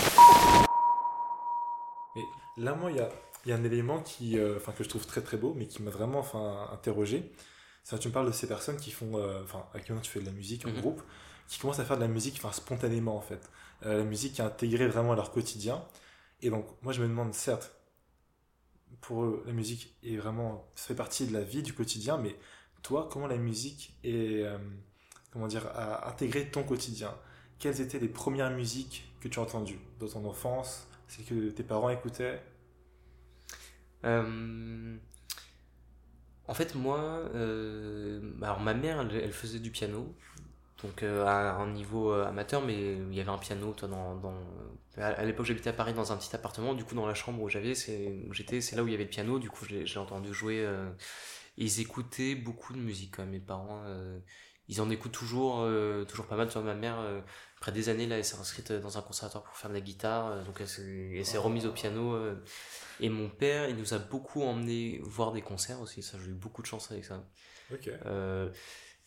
Et 2.18 2.62
là, 2.62 2.76
moi, 2.76 2.92
il 2.92 2.98
y 2.98 3.00
a, 3.00 3.10
y 3.46 3.54
a, 3.54 3.56
un 3.56 3.64
élément 3.64 4.02
qui, 4.02 4.38
euh, 4.38 4.60
que 4.60 4.84
je 4.84 4.90
trouve 4.90 5.08
très 5.08 5.22
très 5.22 5.38
beau, 5.38 5.54
mais 5.56 5.68
qui 5.68 5.82
m'a 5.82 5.92
vraiment 5.92 6.20
enfin, 6.20 6.68
interrogé. 6.74 7.32
C'est 7.84 7.98
tu 8.00 8.10
me 8.10 8.14
parles 8.14 8.28
de 8.28 8.32
ces 8.32 8.48
personnes 8.48 8.78
qui 8.78 8.92
font, 8.92 9.18
euh, 9.18 9.42
enfin, 9.44 9.66
avec 9.74 9.86
qui 9.86 9.94
tu 10.02 10.12
fais 10.12 10.20
de 10.20 10.26
la 10.26 10.32
musique 10.32 10.66
en 10.66 10.70
mhm. 10.70 10.82
groupe, 10.82 11.02
qui 11.48 11.60
commencent 11.60 11.80
à 11.80 11.86
faire 11.86 11.98
de 11.98 12.02
la 12.02 12.08
musique 12.08 12.42
spontanément 12.52 13.18
en 13.18 13.22
fait. 13.22 13.50
la 13.82 14.04
musique 14.04 14.34
qui 14.34 14.42
est 14.42 14.46
intégrée 14.46 14.88
vraiment 14.88 15.14
à 15.14 15.16
leur 15.16 15.32
quotidien. 15.32 15.82
Et 16.42 16.50
donc, 16.50 16.66
moi, 16.82 16.92
je 16.94 17.02
me 17.02 17.08
demande, 17.08 17.34
certes, 17.34 17.74
pour 19.02 19.24
eux, 19.24 19.44
la 19.46 19.54
musique 19.54 19.96
est 20.04 20.18
vraiment 20.18 20.68
fait 20.76 20.96
partie 20.96 21.28
de 21.28 21.34
la 21.34 21.42
vie 21.42 21.64
du 21.64 21.74
quotidien, 21.74 22.18
mais 22.18 22.36
toi, 22.82 23.10
comment 23.12 23.28
la 23.28 23.38
musique 23.38 23.98
est, 24.04 24.44
euh, 24.44 24.58
comment 25.32 25.48
dire, 25.48 25.68
a 25.68 26.10
intégré 26.10 26.50
ton 26.50 26.64
quotidien? 26.64 27.16
Quelles 27.60 27.82
étaient 27.82 28.00
les 28.00 28.10
premières 28.10 28.52
musiques 28.52 29.06
que 29.22 29.28
tu 29.28 29.40
as 29.40 29.44
entendues? 29.44 29.80
Dans 30.00 30.08
ton 30.08 30.26
enfance 30.26 30.88
Celles 31.08 31.26
que 31.26 31.50
tes 31.50 31.64
parents 31.64 31.90
écoutaient? 31.90 32.42
Euh, 34.06 34.98
En 36.48 36.54
fait, 36.54 36.76
moi, 36.76 37.00
euh, 37.36 38.20
alors 38.42 38.60
ma 38.60 38.74
mère, 38.74 39.00
elle, 39.00 39.32
faisait 39.32 39.60
du 39.60 39.72
piano, 39.72 40.14
donc 40.84 41.02
euh, 41.02 41.26
à 41.26 41.54
un 41.54 41.72
niveau 41.72 42.12
euh, 42.12 42.28
amateur, 42.28 42.62
mais 42.62 42.74
il 42.74 43.14
y 43.14 43.22
avait 43.22 43.30
un 43.30 43.38
piano 43.38 43.74
toi, 43.74 43.88
dans, 43.88 44.16
dans... 44.16 44.36
À 44.98 45.24
l'époque, 45.24 45.46
j'habitais 45.46 45.70
à 45.70 45.74
Paris 45.74 45.94
dans 45.94 46.12
un 46.12 46.18
petit 46.18 46.36
appartement, 46.36 46.74
du 46.74 46.84
coup, 46.84 46.94
dans 46.94 47.08
la 47.08 47.16
chambre 47.16 47.42
où 47.42 47.50
j'avais, 47.50 47.74
c'est, 47.74 48.20
j'étais, 48.32 48.62
c'est 48.62 48.76
là 48.76 48.84
où 48.84 48.88
il 48.88 48.92
y 48.92 48.94
avait 48.94 49.06
le 49.06 49.10
piano, 49.10 49.40
du 49.40 49.50
coup, 49.50 49.66
j'ai, 49.66 49.98
entendu 49.98 50.34
jouer. 50.34 50.60
Euh, 50.60 50.92
ils 51.58 51.80
écoutaient 51.80 52.36
beaucoup 52.36 52.74
de 52.74 52.80
musique, 52.80 53.18
mes 53.20 53.40
parents. 53.40 53.84
ils 54.68 54.82
en 54.82 54.90
écoutent 54.90 55.12
toujours, 55.12 55.68
toujours 56.08 56.26
pas 56.26 56.36
mal. 56.36 56.50
Ma 56.64 56.74
mère, 56.74 56.98
après 57.58 57.72
des 57.72 57.90
années, 57.90 58.08
là, 58.08 58.18
elle 58.18 58.26
s'est 58.26 58.38
inscrite 58.38 58.72
dans 58.72 58.98
un 58.98 59.02
conservatoire 59.02 59.44
pour 59.44 59.56
faire 59.56 59.70
de 59.70 59.76
la 59.76 59.82
guitare, 59.82 60.44
donc 60.46 60.62
elle 60.62 60.68
s'est, 60.68 61.38
remise 61.38 61.66
au 61.66 61.72
piano. 61.72 62.18
et 63.00 63.10
mon 63.10 63.30
père, 63.30 63.70
il 63.70 63.76
nous 63.78 63.94
a 63.94 64.00
beaucoup 64.00 64.42
emmené 64.44 65.00
voir 65.04 65.32
des 65.32 65.42
concerts 65.42 65.80
aussi, 65.80 66.02
ça, 66.02 66.18
j'ai 66.24 66.32
eu 66.32 66.34
beaucoup 66.34 66.62
de 66.62 66.68
chance 66.68 66.92
avec 66.92 67.06
ça. 67.06 67.24
Ok. 67.72 67.90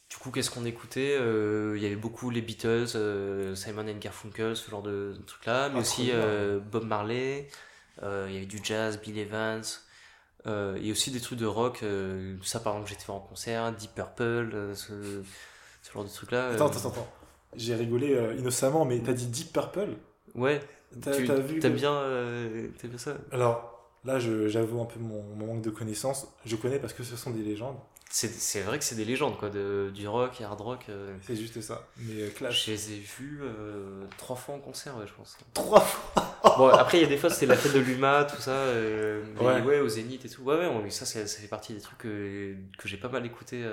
Du 0.09 0.17
coup, 0.19 0.31
qu'est-ce 0.31 0.51
qu'on 0.51 0.65
écoutait 0.65 1.17
euh, 1.19 1.75
Il 1.77 1.83
y 1.83 1.87
avait 1.87 1.97
beaucoup 1.97 2.31
les 2.31 2.41
Beatles, 2.41 2.93
euh, 2.95 3.57
Simon 3.57 3.89
and 3.89 3.99
Garfunkel, 3.99 4.55
ce 4.55 4.71
genre 4.71 4.83
de, 4.83 5.17
trucs-là, 5.27 5.69
mais 5.71 5.81
aussi 5.81 6.11
euh, 6.13 6.61
Bob 6.61 6.85
Marley. 6.85 7.49
il 8.03 8.33
y 8.33 8.37
avait 8.37 8.47
du 8.47 8.61
jazz, 8.63 9.01
Bill 9.01 9.19
Evans, 9.19 9.65
et 10.47 10.91
aussi 10.93 11.11
des 11.11 11.21
trucs 11.21 11.39
de 11.39 11.47
rock. 11.47 11.85
ça, 12.43 12.61
par 12.61 12.75
exemple, 12.75 12.91
j'étais 12.91 13.11
en 13.11 13.21
concert, 13.21 13.73
Deep 13.73 13.95
Purple, 13.95 14.75
ce, 14.75 15.23
genre 15.93 16.05
de 16.05 16.09
trucs-là. 16.09 16.51
Attends, 16.51 16.69
attends, 16.69 16.89
attends. 16.91 17.09
J'ai 17.57 17.75
rigolé 17.75 18.17
innocemment, 18.39 18.85
mais 18.85 19.01
t'as 19.01 19.13
dit 19.13 19.27
Deep 19.27 19.53
Purple? 19.53 19.97
Ouais. 20.35 20.61
T'as 21.01 21.17
vu 21.17 21.59
T'aimes 21.59 21.75
bien, 21.75 22.01
bien 22.85 22.99
ça? 22.99 23.17
Alors, 23.33 23.91
là, 24.05 24.21
j'avoue 24.21 24.81
un 24.81 24.85
peu 24.85 25.01
mon, 25.01 25.25
mon 25.35 25.47
manque 25.47 25.63
de 25.63 25.71
connaissances. 25.71 26.29
Je 26.45 26.55
connais 26.55 26.79
parce 26.79 26.93
que 26.93 27.03
ce 27.03 27.17
sont 27.17 27.31
des 27.31 27.43
légendes 27.43 27.77
c'est 28.09 28.61
vrai 28.61 28.79
que 28.79 28.85
c'est 28.85 28.95
des 28.95 29.05
légendes 29.05 29.37
quoi 29.37 29.51
de 29.51 29.91
du 29.93 30.07
rock 30.07 30.41
et 30.41 30.45
hard 30.45 30.61
rock 30.61 30.87
euh. 30.89 31.17
c'est 31.23 31.37
juste 31.37 31.61
ça. 31.61 31.87
Mais 31.99 32.23
euh, 32.23 32.31
Clash. 32.31 32.67
Je 32.67 32.71
les 32.71 32.93
ai 32.93 32.99
vus 32.99 33.41
euh, 33.43 34.07
trois 34.17 34.37
fois 34.37 34.55
en 34.55 34.61
concert 34.61 34.97
ouais 34.97 35.07
je 35.07 35.13
pense. 35.13 35.37
Trois 35.55 35.81
fois? 35.81 36.33
Bon 36.57 36.69
après 36.69 36.99
il 36.99 37.03
y 37.03 37.05
a 37.05 37.09
des 37.09 37.17
fois 37.19 37.29
c'était 37.29 37.47
la 37.47 37.57
fête 37.57 37.75
de 37.75 37.81
l'UMA 37.81 38.25
tout 38.25 38.41
ça 38.41 38.73
ouais. 38.73 39.61
ouais 39.61 39.81
au 39.81 39.89
Zénith 39.89 40.25
et 40.25 40.29
tout. 40.29 40.43
Ouais 40.43 40.57
ouais 40.57 40.91
ça 40.91 41.05
ça 41.05 41.27
fait 41.27 41.49
partie 41.49 41.75
des 41.75 41.81
trucs 41.81 41.99
que, 41.99 42.55
que 42.79 42.89
j'ai 42.89 42.97
pas 42.97 43.09
mal 43.09 43.27
écouté 43.27 43.65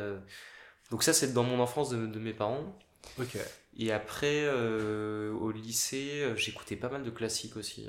donc 0.89 1.03
ça 1.03 1.13
c'est 1.13 1.33
dans 1.33 1.43
mon 1.43 1.59
enfance 1.59 1.89
de, 1.89 2.07
de, 2.07 2.19
mes 2.19 2.33
parents. 2.33 2.77
Ok. 3.19 3.37
Et 3.77 3.91
après 3.91 4.49
au 4.49 5.51
lycée 5.51 6.33
j'écoutais 6.35 6.75
pas 6.75 6.89
mal 6.89 7.03
de 7.03 7.11
classiques 7.11 7.55
aussi 7.55 7.87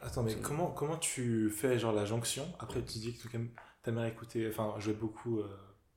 attends 0.00 0.22
mais 0.22 0.36
comment 0.36 0.70
comment 0.70 0.96
tu 0.96 1.50
fais 1.50 1.78
genre 1.78 1.92
la 1.92 2.04
jonction? 2.04 2.46
Après 2.60 2.80
tu 2.80 2.98
dis 2.98 3.14
que 3.14 3.22
tu 3.22 3.28
ta 3.86 3.92
mère 3.92 4.04
écoutait, 4.04 4.48
enfin, 4.48 4.74
jouait 4.78 4.94
beaucoup, 4.94 5.38
euh, 5.38 5.48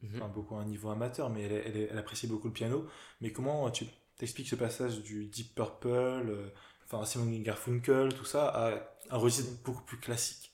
mhm. 0.04 0.22
beaucoup 0.34 0.56
à 0.56 0.60
un 0.60 0.66
niveau 0.66 0.90
amateur, 0.90 1.30
mais 1.30 1.44
elle, 1.44 1.64
elle, 1.66 1.88
elle, 1.92 1.98
appréciait 1.98 2.30
beaucoup 2.30 2.48
le 2.48 2.54
piano. 2.54 2.88
Mais 3.22 3.32
comment 3.32 3.70
tu 3.72 3.86
t'expliques 4.18 4.48
ce 4.48 4.56
passage 4.56 5.02
du 5.02 5.26
Deep 5.26 5.56
Purple, 5.56 5.88
euh, 5.88 6.50
enfin, 6.86 7.04
Simon 7.06 7.40
Garfunkel, 7.42 8.14
tout 8.14 8.26
ça, 8.26 8.48
à 8.48 8.74
un 9.10 9.18
registre 9.18 9.52
beaucoup 9.64 9.84
plus 9.84 9.98
classique? 9.98 10.54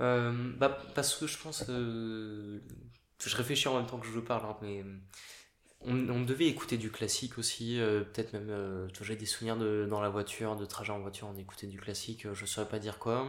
Euh, 0.00 0.52
bah, 0.56 0.78
Parce 0.94 1.16
que 1.16 1.26
je 1.26 1.38
pense. 1.38 1.64
je 1.66 3.36
réfléchis 3.36 3.68
en 3.68 3.76
même 3.78 3.86
temps 3.86 3.98
que 3.98 4.06
je 4.06 4.20
parle, 4.20 4.46
hein, 4.46 4.56
mais 4.62 4.84
on, 5.80 6.20
devait 6.22 6.46
écouter 6.46 6.76
du 6.76 6.90
classique 6.90 7.38
aussi, 7.38 7.80
euh, 7.80 8.02
peut-être 8.02 8.32
même, 8.32 8.50
euh, 8.50 8.88
j'ai 9.00 9.16
des 9.16 9.26
souvenirs 9.26 9.56
de, 9.56 9.86
dans 9.88 10.00
la 10.00 10.08
voiture, 10.08 10.56
de 10.56 10.66
trajet 10.66 10.92
en 10.92 11.00
voiture, 11.00 11.28
on 11.32 11.38
écoutait 11.38 11.68
du 11.68 11.80
classique, 11.80 12.26
je 12.32 12.46
saurais 12.46 12.68
pas 12.68 12.78
dire 12.78 12.98
quoi. 12.98 13.26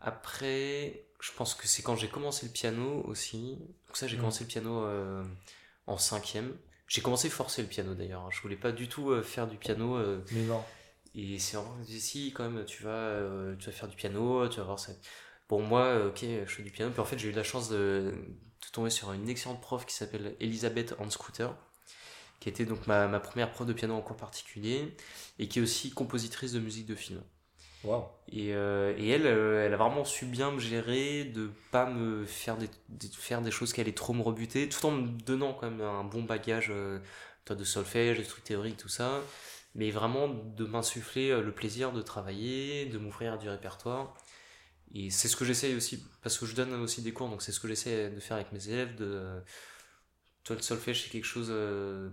Après, 0.00 1.06
je 1.24 1.32
pense 1.32 1.54
que 1.54 1.66
c'est 1.66 1.82
quand 1.82 1.96
j'ai 1.96 2.08
commencé 2.08 2.46
le 2.46 2.52
piano 2.52 3.02
aussi. 3.06 3.56
Donc 3.86 3.96
ça, 3.96 4.06
j'ai 4.06 4.16
mm. 4.16 4.20
commencé 4.20 4.44
le 4.44 4.48
piano 4.48 4.86
en 5.86 5.98
cinquième. 5.98 6.54
J'ai 6.86 7.00
commencé 7.00 7.30
forcer 7.30 7.62
le 7.62 7.68
piano 7.68 7.94
d'ailleurs. 7.94 8.22
Hein. 8.22 8.28
Je 8.30 8.40
voulais 8.42 8.56
pas 8.56 8.72
du 8.72 8.88
tout 8.88 9.22
faire 9.22 9.46
du 9.46 9.56
piano. 9.56 9.98
Mais 10.32 10.42
non. 10.42 10.62
Et 11.14 11.38
c'est 11.38 11.56
vraiment 11.56 11.76
si 11.86 12.32
quand 12.32 12.50
même 12.50 12.64
tu 12.66 12.82
vas, 12.82 13.20
tu 13.58 13.66
vas 13.66 13.72
faire 13.72 13.88
du 13.88 13.96
piano, 13.96 14.46
tu 14.48 14.58
vas 14.58 14.64
voir 14.64 14.78
ça. 14.78 14.92
Bon 15.48 15.62
moi, 15.62 16.06
ok, 16.06 16.20
je 16.20 16.44
fais 16.44 16.62
du 16.62 16.70
piano. 16.70 16.90
Puis 16.90 17.00
en 17.00 17.04
fait, 17.06 17.18
j'ai 17.18 17.28
eu 17.28 17.32
la 17.32 17.44
chance 17.44 17.70
de, 17.70 18.12
de 18.12 18.70
tomber 18.72 18.90
sur 18.90 19.12
une 19.12 19.28
excellente 19.28 19.62
prof 19.62 19.86
qui 19.86 19.94
s'appelle 19.94 20.36
Elisabeth 20.40 20.94
Scooter 21.08 21.54
qui 22.44 22.50
était 22.50 22.66
donc 22.66 22.86
ma, 22.86 23.08
ma, 23.08 23.20
première 23.20 23.50
prof 23.50 23.66
de 23.66 23.72
piano 23.72 23.94
en 23.94 24.02
cours 24.02 24.18
particulier, 24.18 24.94
et 25.38 25.48
qui 25.48 25.60
est 25.60 25.62
aussi 25.62 25.90
compositrice 25.90 26.52
de 26.52 26.60
musique 26.60 26.84
de 26.84 26.94
film. 26.94 27.22
Wow. 27.84 28.08
Et, 28.32 28.54
euh, 28.54 28.94
et 28.96 29.08
elle, 29.10 29.26
euh, 29.26 29.66
elle 29.66 29.74
a 29.74 29.76
vraiment 29.76 30.04
su 30.04 30.26
bien 30.26 30.50
me 30.50 30.58
gérer, 30.58 31.24
de 31.24 31.50
pas 31.70 31.86
me 31.86 32.24
faire 32.24 32.56
des, 32.56 32.68
faire 33.16 33.42
des 33.42 33.50
choses 33.50 33.72
qui 33.72 33.80
allaient 33.80 33.92
trop 33.92 34.12
me 34.12 34.22
rebuter, 34.22 34.68
tout 34.68 34.84
en 34.86 34.90
me 34.90 35.06
donnant 35.06 35.52
quand 35.52 35.70
même 35.70 35.82
un 35.82 36.04
bon 36.04 36.22
bagage 36.22 36.68
euh, 36.70 36.98
de 37.48 37.64
solfège, 37.64 38.18
de 38.18 38.24
trucs 38.24 38.44
théoriques, 38.44 38.78
tout 38.78 38.88
ça, 38.88 39.20
mais 39.74 39.90
vraiment 39.90 40.28
de 40.28 40.64
m'insuffler 40.64 41.40
le 41.40 41.52
plaisir 41.52 41.92
de 41.92 42.00
travailler, 42.00 42.86
de 42.86 42.98
m'ouvrir 42.98 43.38
du 43.38 43.48
répertoire. 43.48 44.14
Et 44.94 45.10
c'est 45.10 45.28
ce 45.28 45.36
que 45.36 45.44
j'essaye 45.44 45.74
aussi, 45.74 46.02
parce 46.22 46.38
que 46.38 46.46
je 46.46 46.54
donne 46.54 46.72
aussi 46.74 47.02
des 47.02 47.12
cours, 47.12 47.28
donc 47.28 47.42
c'est 47.42 47.52
ce 47.52 47.60
que 47.60 47.68
j'essaie 47.68 48.10
de 48.10 48.20
faire 48.20 48.36
avec 48.36 48.52
mes 48.52 48.68
élèves, 48.68 48.94
de, 48.94 49.42
toi, 50.44 50.56
le 50.56 50.62
solfège, 50.62 51.02
c'est 51.02 51.08
quelque 51.10 51.24
chose. 51.24 51.48
Euh, 51.50 52.10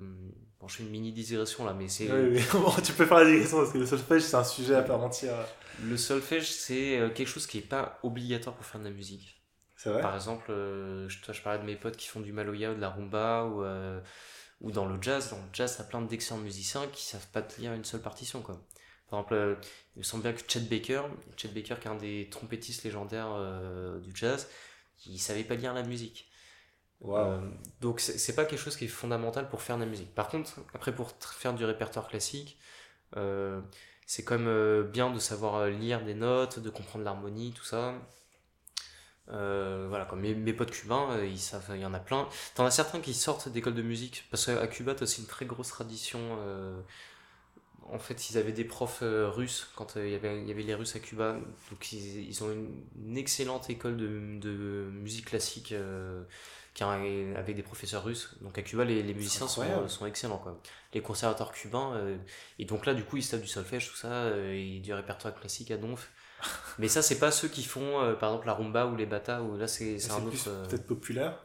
bon, 0.59 0.67
je 0.69 0.77
fais 0.77 0.83
une 0.83 0.89
mini 0.89 1.11
digression 1.11 1.65
là, 1.65 1.73
mais 1.73 1.89
c'est. 1.89 2.09
Oui, 2.09 2.39
oui. 2.39 2.73
tu 2.83 2.93
peux 2.93 3.05
faire 3.05 3.19
la 3.19 3.25
digression 3.25 3.57
parce 3.57 3.73
que 3.73 3.77
le 3.77 3.85
solfège, 3.85 4.21
c'est 4.21 4.37
un 4.37 4.43
sujet 4.45 4.75
à 4.75 4.83
part 4.83 5.03
entière. 5.03 5.35
Le 5.83 5.97
solfège, 5.97 6.51
c'est 6.51 6.99
euh, 6.99 7.09
quelque 7.09 7.27
chose 7.27 7.47
qui 7.47 7.57
n'est 7.57 7.63
pas 7.63 7.99
obligatoire 8.03 8.55
pour 8.55 8.65
faire 8.65 8.79
de 8.79 8.85
la 8.85 8.91
musique. 8.91 9.41
C'est 9.75 9.89
vrai? 9.89 10.01
Par 10.01 10.15
exemple, 10.15 10.51
euh, 10.51 11.09
je, 11.09 11.21
toi, 11.21 11.33
je 11.33 11.41
parlais 11.41 11.59
de 11.59 11.65
mes 11.65 11.75
potes 11.75 11.97
qui 11.97 12.07
font 12.07 12.19
du 12.19 12.33
maloya 12.33 12.71
ou 12.71 12.75
de 12.75 12.81
la 12.81 12.89
rumba 12.89 13.45
ou, 13.45 13.63
ou 14.61 14.71
dans 14.71 14.85
le 14.85 15.01
jazz. 15.01 15.31
Dans 15.31 15.37
le 15.37 15.49
jazz, 15.53 15.77
t'as 15.77 15.83
plein 15.83 16.01
d'excellents 16.01 16.39
musiciens 16.39 16.87
qui 16.87 17.03
savent 17.03 17.27
pas 17.29 17.41
te 17.41 17.59
lire 17.59 17.73
une 17.73 17.85
seule 17.85 18.01
partition, 18.01 18.41
quoi. 18.41 18.61
Par 19.09 19.19
exemple, 19.19 19.57
il 19.95 19.99
me 19.99 20.03
semble 20.03 20.23
bien 20.23 20.33
que 20.33 20.41
Chet 20.47 20.61
Baker, 20.61 21.01
Chet 21.35 21.49
Baker 21.49 21.75
qui 21.81 21.87
est 21.87 21.91
un 21.91 21.95
des 21.95 22.29
trompettistes 22.31 22.83
légendaires 22.83 23.35
du 24.01 24.11
jazz, 24.15 24.47
il 25.05 25.19
savait 25.19 25.43
pas 25.43 25.55
lire 25.55 25.73
la 25.73 25.83
musique. 25.83 26.31
Euh, 27.05 27.41
donc 27.79 27.99
c'est 27.99 28.35
pas 28.35 28.45
quelque 28.45 28.59
chose 28.59 28.77
qui 28.77 28.85
est 28.85 28.89
fondamental 28.89 29.49
pour 29.49 29.61
faire 29.61 29.77
de 29.77 29.83
la 29.83 29.89
musique. 29.89 30.13
Par 30.13 30.29
contre, 30.29 30.59
après 30.73 30.93
pour 30.93 31.11
faire 31.21 31.53
du 31.53 31.65
répertoire 31.65 32.07
classique, 32.07 32.59
euh, 33.17 33.61
c'est 34.11 34.25
quand 34.25 34.37
même 34.37 34.49
euh, 34.49 34.83
bien 34.83 35.09
de 35.09 35.19
savoir 35.19 35.67
lire 35.67 36.03
des 36.03 36.15
notes, 36.15 36.59
de 36.59 36.69
comprendre 36.69 37.05
l'harmonie, 37.05 37.53
tout 37.53 37.63
ça. 37.63 37.93
voilà, 39.27 40.03
comme 40.03 40.19
mes, 40.19 40.51
potes 40.51 40.71
cubains, 40.71 41.23
ils 41.23 41.39
savent, 41.39 41.63
il 41.75 41.79
y 41.79 41.85
en 41.85 41.93
a 41.93 41.99
plein. 41.99 42.27
T'en 42.55 42.65
as 42.65 42.71
certains 42.71 42.99
qui 42.99 43.13
sortent 43.13 43.47
d'école 43.47 43.73
de 43.73 43.81
musique, 43.81 44.27
parce 44.29 44.47
qu'à 44.47 44.67
Cuba, 44.67 44.95
t'as 44.95 45.03
aussi 45.03 45.21
une 45.21 45.27
très 45.27 45.45
grosse 45.45 45.69
tradition. 45.69 46.19
en 47.89 47.99
fait, 47.99 48.29
ils 48.29 48.37
avaient 48.37 48.51
des 48.51 48.65
profs 48.65 49.01
russes 49.01 49.69
quand 49.77 49.95
il 49.95 50.09
y, 50.09 50.15
avait, 50.15 50.43
les 50.43 50.75
Russes 50.75 50.97
à 50.97 50.99
Cuba, 50.99 51.37
donc 51.69 51.93
ils, 51.93 52.43
ont 52.43 52.51
une, 52.51 53.17
excellente 53.17 53.69
école 53.69 53.95
de 53.95 54.89
musique 54.91 55.27
classique 55.27 55.73
avec 56.79 57.55
des 57.55 57.63
professeurs 57.63 58.03
russes. 58.03 58.35
Donc 58.41 58.57
à 58.57 58.61
Cuba, 58.61 58.85
les, 58.85 59.03
les 59.03 59.13
musiciens 59.13 59.47
sont, 59.47 59.87
sont, 59.87 60.05
excellents. 60.05 60.37
Quoi. 60.37 60.59
Les 60.93 61.01
conservateurs 61.01 61.51
cubains, 61.51 61.93
euh, 61.95 62.17
et 62.59 62.65
donc 62.65 62.85
là, 62.85 62.93
du 62.93 63.03
coup, 63.03 63.17
ils 63.17 63.23
se 63.23 63.31
tapent 63.31 63.41
du 63.41 63.47
solfège, 63.47 63.89
tout 63.89 63.95
ça, 63.95 64.07
euh, 64.07 64.53
et 64.53 64.79
du 64.79 64.93
répertoire 64.93 65.35
classique 65.35 65.71
à 65.71 65.77
donf. 65.77 66.11
Mais 66.79 66.87
ça, 66.87 67.01
c'est 67.01 67.19
pas 67.19 67.31
ceux 67.31 67.49
qui 67.49 67.63
font, 67.63 68.01
euh, 68.01 68.13
par 68.13 68.29
exemple, 68.29 68.47
la 68.47 68.53
rumba 68.53 68.87
ou 68.87 68.95
les 68.95 69.05
bata, 69.05 69.41
ou 69.43 69.57
là, 69.57 69.67
c'est 69.67 69.97
un 70.11 70.25
autre. 70.25 70.67
Peut-être 70.67 70.87
populaire 70.87 71.37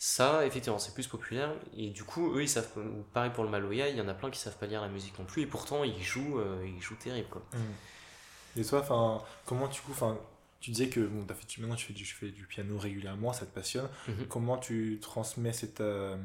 ça, 0.00 0.46
effectivement, 0.46 0.78
c'est 0.78 0.94
plus 0.94 1.08
populaire. 1.08 1.52
Et 1.76 1.90
du 1.90 2.04
coup, 2.04 2.32
eux, 2.36 2.42
ils 2.42 2.48
savent. 2.48 2.68
Pareil 3.12 3.32
pour 3.34 3.42
le 3.42 3.50
Maloya, 3.50 3.88
il 3.88 3.96
y 3.96 4.00
en 4.00 4.06
a 4.06 4.14
plein 4.14 4.30
qui 4.30 4.38
savent 4.38 4.56
pas 4.56 4.66
lire 4.66 4.80
la 4.80 4.86
musique 4.86 5.18
non 5.18 5.24
plus. 5.24 5.42
Et 5.42 5.46
pourtant, 5.46 5.82
ils 5.82 6.00
jouent, 6.00 6.40
ils 6.64 6.80
jouent 6.80 6.94
terrible. 6.94 7.28
Quoi. 7.28 7.42
Mmh. 7.52 8.60
Et 8.60 8.64
toi, 8.64 8.78
enfin, 8.78 9.24
comment 9.44 9.66
tu 9.66 9.82
coup, 9.82 9.90
enfin, 9.90 10.16
tu 10.60 10.70
disais 10.70 10.88
que 10.88 11.00
bon, 11.00 11.24
as 11.28 11.34
fait, 11.34 11.60
maintenant 11.60 11.76
tu 11.76 11.86
fais, 11.86 11.92
du, 11.92 12.04
fais 12.04 12.30
du 12.30 12.46
piano 12.46 12.78
régulièrement, 12.78 13.32
ça 13.32 13.46
te 13.46 13.54
passionne. 13.54 13.88
Mhm. 14.08 14.26
Comment 14.28 14.58
tu 14.58 14.98
transmets 15.00 15.52
cette, 15.52 15.80
euh, 15.80 16.16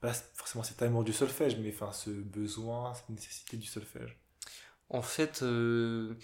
pas 0.00 0.12
forcément 0.12 0.62
cet 0.62 0.82
amour 0.82 1.04
du 1.04 1.12
solfège, 1.12 1.56
mais 1.56 1.72
enfin 1.74 1.92
ce 1.92 2.10
besoin, 2.10 2.94
cette 2.94 3.08
nécessité 3.08 3.56
du 3.56 3.66
solfège? 3.66 4.16
En 4.90 5.02
fait, 5.02 5.42
euh, 5.42 6.14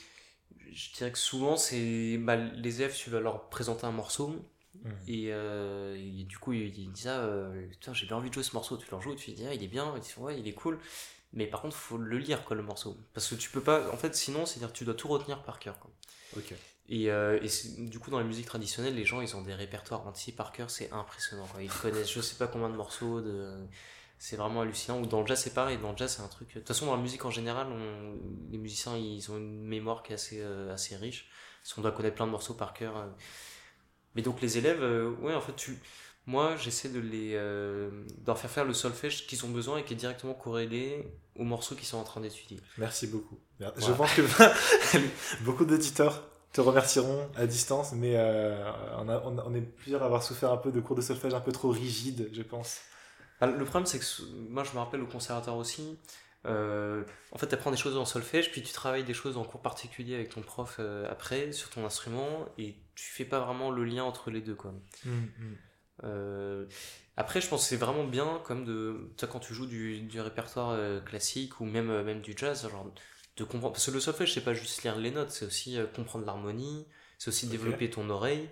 je 0.70 0.92
dirais 0.92 1.10
que 1.10 1.18
souvent, 1.18 1.56
c'est 1.56 2.18
bah, 2.18 2.36
les 2.36 2.80
élèves, 2.80 2.94
tu 2.94 3.10
vas 3.10 3.20
leur 3.20 3.48
présenter 3.48 3.84
un 3.84 3.92
morceau. 3.92 4.44
Mhm. 4.84 4.92
Euh, 5.08 5.96
et, 5.96 6.24
du 6.24 6.38
coup, 6.38 6.52
ils, 6.52 6.92
disent 6.92 7.08
Ah, 7.08 7.50
j'ai 7.92 8.06
bien 8.06 8.16
envie 8.16 8.28
de 8.28 8.34
jouer 8.34 8.44
ce 8.44 8.54
morceau. 8.54 8.76
Tu 8.76 8.88
leur 8.90 9.00
joues, 9.00 9.16
tu 9.16 9.32
dis 9.32 9.44
Ah, 9.46 9.54
il 9.54 9.62
est 9.62 9.68
bien. 9.68 9.92
Ils 9.96 10.00
disent 10.00 10.16
Ouais, 10.18 10.38
il 10.38 10.46
est 10.46 10.54
cool. 10.54 10.78
Mais 11.32 11.46
par 11.46 11.62
contre, 11.62 11.76
il 11.76 11.80
faut 11.80 11.98
le 11.98 12.18
lire, 12.18 12.44
quoi, 12.44 12.56
le 12.56 12.62
morceau. 12.62 12.96
Parce 13.12 13.28
que 13.28 13.34
tu 13.34 13.50
peux 13.50 13.60
pas. 13.60 13.90
En 13.92 13.96
fait, 13.96 14.14
sinon, 14.14 14.46
c'est-à-dire 14.46 14.72
que 14.72 14.78
tu 14.78 14.84
dois 14.84 14.94
tout 14.94 15.08
retenir 15.08 15.42
par 15.42 15.58
cœur. 15.58 15.78
Quoi. 15.78 15.90
Ok. 16.36 16.54
Et, 16.90 17.08
euh, 17.08 17.38
et 17.40 17.48
du 17.84 18.00
coup, 18.00 18.10
dans 18.10 18.18
la 18.18 18.24
musique 18.24 18.46
traditionnelle, 18.46 18.96
les 18.96 19.04
gens, 19.04 19.20
ils 19.20 19.36
ont 19.36 19.42
des 19.42 19.54
répertoires 19.54 20.04
entiers 20.08 20.32
par 20.32 20.50
cœur, 20.50 20.70
c'est 20.70 20.90
impressionnant. 20.90 21.46
Quoi. 21.46 21.62
Ils 21.62 21.70
connaissent 21.70 22.12
je 22.12 22.20
sais 22.20 22.34
pas 22.34 22.48
combien 22.48 22.68
de 22.68 22.74
morceaux, 22.74 23.20
de... 23.20 23.54
c'est 24.18 24.34
vraiment 24.34 24.62
hallucinant. 24.62 25.00
Ou 25.00 25.06
dans 25.06 25.20
le 25.20 25.26
jazz, 25.26 25.40
c'est 25.40 25.54
pareil. 25.54 25.78
Dans 25.78 25.92
le 25.92 25.96
jazz, 25.96 26.16
c'est 26.16 26.22
un 26.22 26.28
truc. 26.28 26.48
De 26.48 26.54
toute 26.54 26.66
façon, 26.66 26.86
dans 26.86 26.96
la 26.96 27.00
musique 27.00 27.24
en 27.24 27.30
général, 27.30 27.68
on... 27.68 28.18
les 28.50 28.58
musiciens, 28.58 28.96
ils 28.96 29.30
ont 29.30 29.36
une 29.36 29.62
mémoire 29.62 30.02
qui 30.02 30.10
est 30.10 30.16
assez, 30.16 30.40
euh, 30.40 30.74
assez 30.74 30.96
riche. 30.96 31.30
Parce 31.62 31.74
qu'on 31.74 31.82
doit 31.82 31.92
connaître 31.92 32.16
plein 32.16 32.26
de 32.26 32.32
morceaux 32.32 32.54
par 32.54 32.74
cœur. 32.74 32.96
Euh. 32.96 33.06
Mais 34.16 34.22
donc, 34.22 34.40
les 34.40 34.58
élèves, 34.58 34.82
ouais, 35.20 35.34
en 35.34 35.40
fait, 35.40 35.54
tu. 35.54 35.78
Moi, 36.26 36.56
j'essaie 36.56 36.88
de 36.88 36.98
les 36.98 37.38
d'en 38.24 38.34
faire 38.34 38.50
faire 38.50 38.64
le 38.64 38.74
solfège 38.74 39.28
qu'ils 39.28 39.44
ont 39.44 39.48
besoin 39.48 39.78
et 39.78 39.84
qui 39.84 39.94
est 39.94 39.96
directement 39.96 40.34
corrélé 40.34 41.06
aux 41.36 41.44
morceaux 41.44 41.76
qu'ils 41.76 41.86
sont 41.86 41.98
en 41.98 42.04
train 42.04 42.20
d'étudier. 42.20 42.60
Merci 42.78 43.06
beaucoup. 43.06 43.38
Je 43.60 43.92
pense 43.92 44.12
que 44.14 44.22
beaucoup 45.44 45.64
d'auditeurs 45.64 46.29
te 46.52 46.60
remercieront 46.60 47.28
à 47.36 47.46
distance, 47.46 47.92
mais 47.92 48.14
euh, 48.16 48.70
on, 48.98 49.08
a, 49.08 49.22
on, 49.24 49.54
est 49.54 49.60
plusieurs 49.60 50.02
à 50.02 50.06
avoir 50.06 50.22
souffert 50.22 50.50
un 50.50 50.56
peu 50.56 50.72
de 50.72 50.80
cours 50.80 50.96
de 50.96 51.02
solfège 51.02 51.32
un 51.32 51.40
peu 51.40 51.52
trop 51.52 51.70
rigides, 51.70 52.28
je 52.32 52.42
pense. 52.42 52.80
Bah, 53.40 53.46
le 53.46 53.64
problème, 53.64 53.86
c'est 53.86 53.98
que 53.98 54.04
moi, 54.48 54.64
je 54.64 54.72
me 54.72 54.78
rappelle 54.78 55.00
au 55.00 55.06
conservatoire 55.06 55.56
aussi. 55.56 55.98
Euh, 56.46 57.04
en 57.32 57.38
fait, 57.38 57.46
tu 57.46 57.54
apprends 57.54 57.70
des 57.70 57.76
choses 57.76 57.96
en 57.96 58.04
solfège, 58.04 58.50
puis 58.50 58.62
tu 58.62 58.72
travailles 58.72 59.04
des 59.04 59.14
choses 59.14 59.36
en 59.36 59.44
cours 59.44 59.62
particulier 59.62 60.14
avec 60.14 60.30
ton 60.30 60.42
prof 60.42 60.76
euh, 60.80 61.08
après 61.10 61.52
sur 61.52 61.70
ton 61.70 61.84
instrument, 61.84 62.46
et 62.58 62.76
tu 62.96 63.04
fais 63.04 63.24
pas 63.24 63.38
vraiment 63.38 63.70
le 63.70 63.84
lien 63.84 64.02
entre 64.02 64.30
les 64.30 64.40
deux. 64.40 64.56
Quoi. 64.56 64.72
Mmh, 65.04 65.10
mmh. 66.02 66.66
après, 67.16 67.40
je 67.40 67.48
pense 67.48 67.62
que 67.62 67.68
c'est 67.68 67.76
vraiment 67.76 68.04
bien, 68.04 68.40
comme 68.44 68.64
de. 68.64 69.12
Toi, 69.18 69.28
quand 69.28 69.40
tu 69.40 69.54
joues 69.54 69.66
du, 69.66 70.00
du 70.00 70.20
répertoire 70.20 71.04
classique 71.04 71.60
ou 71.60 71.64
même, 71.64 72.02
même 72.02 72.22
du 72.22 72.34
jazz, 72.36 72.68
genre 72.68 72.90
de 73.40 73.44
comprendre. 73.44 73.72
Parce 73.72 73.86
que 73.86 73.90
le 73.90 74.00
solfège, 74.00 74.34
c'est 74.34 74.44
pas 74.44 74.54
juste 74.54 74.82
lire 74.82 74.96
les 74.96 75.10
notes, 75.10 75.30
c'est 75.30 75.46
aussi 75.46 75.78
euh, 75.78 75.86
comprendre 75.86 76.26
l'harmonie, 76.26 76.86
c'est 77.18 77.28
aussi 77.28 77.46
développer 77.46 77.90
ton 77.90 78.08
oreille. 78.10 78.48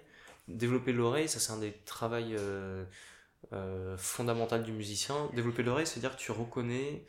Développer 0.49 0.92
l'oreille, 0.92 1.28
ça 1.28 1.40
c'est 1.40 1.52
un 1.52 1.59
des 1.59 1.73
travaux 1.85 2.14
euh, 2.16 2.85
euh, 3.52 3.97
fondamentaux 3.99 4.59
du 4.59 4.73
musicien. 4.73 5.28
Développer 5.35 5.62
l'oreille, 5.62 5.87
c'est-à-dire 5.87 6.16
que 6.16 6.21
tu 6.21 6.33
reconnais 6.33 7.07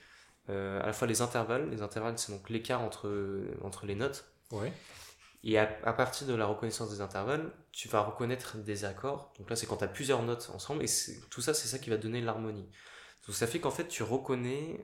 à 0.50 0.86
la 0.86 0.94
fois 0.94 1.08
les 1.08 1.22
intervalles. 1.22 1.70
Les 1.70 1.84
intervalles, 1.84 2.18
c'est 2.18 2.32
donc 2.32 2.50
l'écart 2.50 2.82
entre, 2.82 3.08
entre 3.62 3.86
les 3.86 3.94
notes. 3.94 4.26
Ouais. 4.52 4.74
Et 5.44 5.60
à, 5.60 5.68
partir 5.94 6.26
de 6.28 6.34
la 6.34 6.48
reconnaissance 6.48 6.90
des 6.90 7.02
intervalles, 7.02 7.52
tu 7.72 7.88
vas 7.88 8.02
reconnaître 8.02 8.58
des 8.58 8.84
accords. 8.84 9.32
Donc 9.38 9.50
là, 9.50 9.56
c'est 9.56 9.68
quand 9.68 9.78
tu 9.78 9.84
as 9.84 9.88
plusieurs 9.88 10.24
notes 10.24 10.50
ensemble. 10.54 10.84
Et 10.84 10.90
tout 11.30 11.42
ça, 11.42 11.54
c'est 11.54 11.68
ça 11.68 11.78
qui 11.78 11.92
va 11.92 11.98
donner 11.98 12.20
l'harmonie. 12.20 12.68
Donc 13.28 13.36
ça 13.36 13.46
fait 13.46 13.60
qu'en 13.60 13.72
fait, 13.72 13.88
tu 13.88 14.02
reconnais 14.02 14.84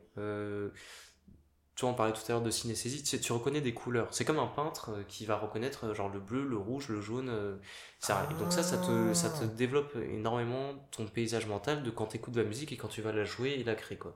tu 1.75 1.82
vois, 1.82 1.91
on 1.91 1.94
parlait 1.94 2.13
tout 2.13 2.22
à 2.27 2.29
l'heure 2.29 2.41
de 2.41 2.51
synesthésie, 2.51 3.03
tu, 3.03 3.20
tu 3.20 3.32
reconnais 3.34 3.60
des 3.60 3.74
couleurs. 3.74 4.08
C'est 4.12 4.24
comme 4.24 4.39
un 4.39 4.48
peintre 4.48 4.91
euh, 4.91 5.03
qui 5.08 5.25
va 5.25 5.36
reconnaître 5.36 5.88
euh, 5.88 5.94
genre 5.94 6.10
le 6.10 6.20
bleu, 6.20 6.46
le 6.48 6.55
rouge, 6.55 6.88
le 6.88 7.01
jaune. 7.01 7.27
Euh, 7.29 7.58
ça, 8.00 8.27
donc 8.39 8.53
ça, 8.53 8.63
ça 8.63 8.77
te, 8.77 9.13
ça 9.13 9.29
te 9.29 9.44
développe 9.44 9.94
énormément 10.10 10.74
ton 10.91 11.05
paysage 11.05 11.48
mental 11.48 11.84
de 11.84 11.91
quand 11.91 12.08
tu 12.08 12.17
écoutes 12.17 12.34
de 12.34 12.41
la 12.41 12.48
musique 12.48 12.72
et 12.72 12.77
quand 12.77 12.88
tu 12.88 13.01
vas 13.01 13.12
la 13.12 13.25
jouer 13.25 13.51
et 13.60 13.63
la 13.65 13.75
créer. 13.75 13.98
Quoi. 13.98 14.15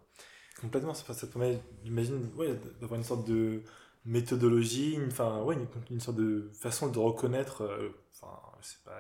Complètement, 0.62 0.94
ça, 0.94 1.14
te 1.14 1.26
permet, 1.26 1.62
j'imagine, 1.84 2.32
ouais, 2.38 2.58
d'avoir 2.80 2.98
une 2.98 3.06
sorte 3.06 3.28
de 3.28 3.64
méthodologie, 4.06 4.94
une, 4.94 5.08
enfin, 5.08 5.42
ouais, 5.42 5.58
une, 5.90 6.00
sorte 6.00 6.18
de 6.18 6.50
façon 6.54 6.88
de 6.88 6.98
reconnaître. 6.98 7.64
enfin, 8.14 8.40
pas, 8.86 8.92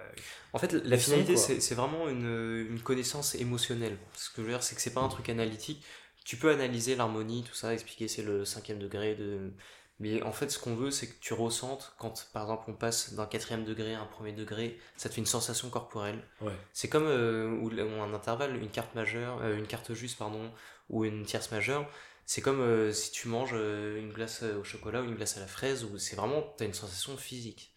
en 0.51 0.58
fait, 0.58 0.74
la 0.74 0.98
finalité, 0.98 1.38
c'est 1.38 1.75
vraiment 1.75 2.10
une, 2.10 2.68
une, 2.70 2.82
connaissance 2.82 3.36
émotionnelle. 3.36 3.98
Ce 4.13 4.30
que 4.30 4.38
je 4.38 4.42
veux 4.42 4.51
dire, 4.51 4.63
c'est 4.63 4.75
que 4.75 4.82
c'est 4.82 4.94
pas 4.94 5.01
un 5.01 5.10
truc 5.10 5.30
analytique 5.30 5.84
tu 6.29 6.38
peux 6.38 6.51
analyser 6.51 6.95
l'harmonie, 6.95 7.43
tout 7.43 7.55
ça, 7.55 7.74
expliquer 7.74 8.07
c'est 8.07 8.21
le 8.21 8.45
cinquième 8.45 8.77
degré 8.77 9.15
de. 9.15 9.51
Mais 10.00 10.21
en 10.21 10.31
fait, 10.31 10.51
ce 10.51 10.59
qu'on 10.59 10.75
veut, 10.75 10.91
c'est 10.91 11.07
que 11.07 11.19
tu 11.19 11.33
ressentes 11.33 11.95
quand, 11.98 12.29
par 12.33 12.43
exemple, 12.43 12.65
on 12.67 12.74
passe 12.74 13.15
d'un 13.15 13.25
quatrième 13.25 13.63
degré 13.65 13.95
à 13.95 14.01
un 14.01 14.05
premier 14.05 14.31
degré, 14.31 14.77
ça 14.95 15.09
te 15.09 15.15
fait 15.15 15.21
une 15.21 15.25
sensation 15.25 15.71
corporelle. 15.71 16.24
Ouais. 16.39 16.53
C'est 16.71 16.88
comme 16.88 17.07
euh, 17.07 18.00
un 18.00 18.13
intervalle, 18.13 18.55
une 18.55 18.69
carte 18.69 18.93
majeure, 18.93 19.41
euh, 19.41 19.57
une 19.57 19.65
carte 19.65 19.91
juste, 19.95 20.19
pardon, 20.19 20.51
ou 20.89 21.03
une 21.03 21.25
tierce 21.25 21.50
majeure. 21.50 21.89
C'est 22.27 22.41
comme 22.41 22.62
euh, 22.62 22.91
si 22.91 23.09
tu 23.09 23.27
manges 23.27 23.53
une 23.53 24.13
glace 24.13 24.43
au 24.43 24.63
chocolat 24.63 25.01
ou 25.01 25.05
une 25.05 25.15
glace 25.15 25.36
à 25.36 25.39
la 25.39 25.48
fraise, 25.48 25.83
où 25.83 25.98
c'est 25.98 26.15
vraiment, 26.15 26.43
tu 26.59 26.63
as 26.63 26.67
une 26.67 26.75
sensation 26.75 27.17
physique. 27.17 27.74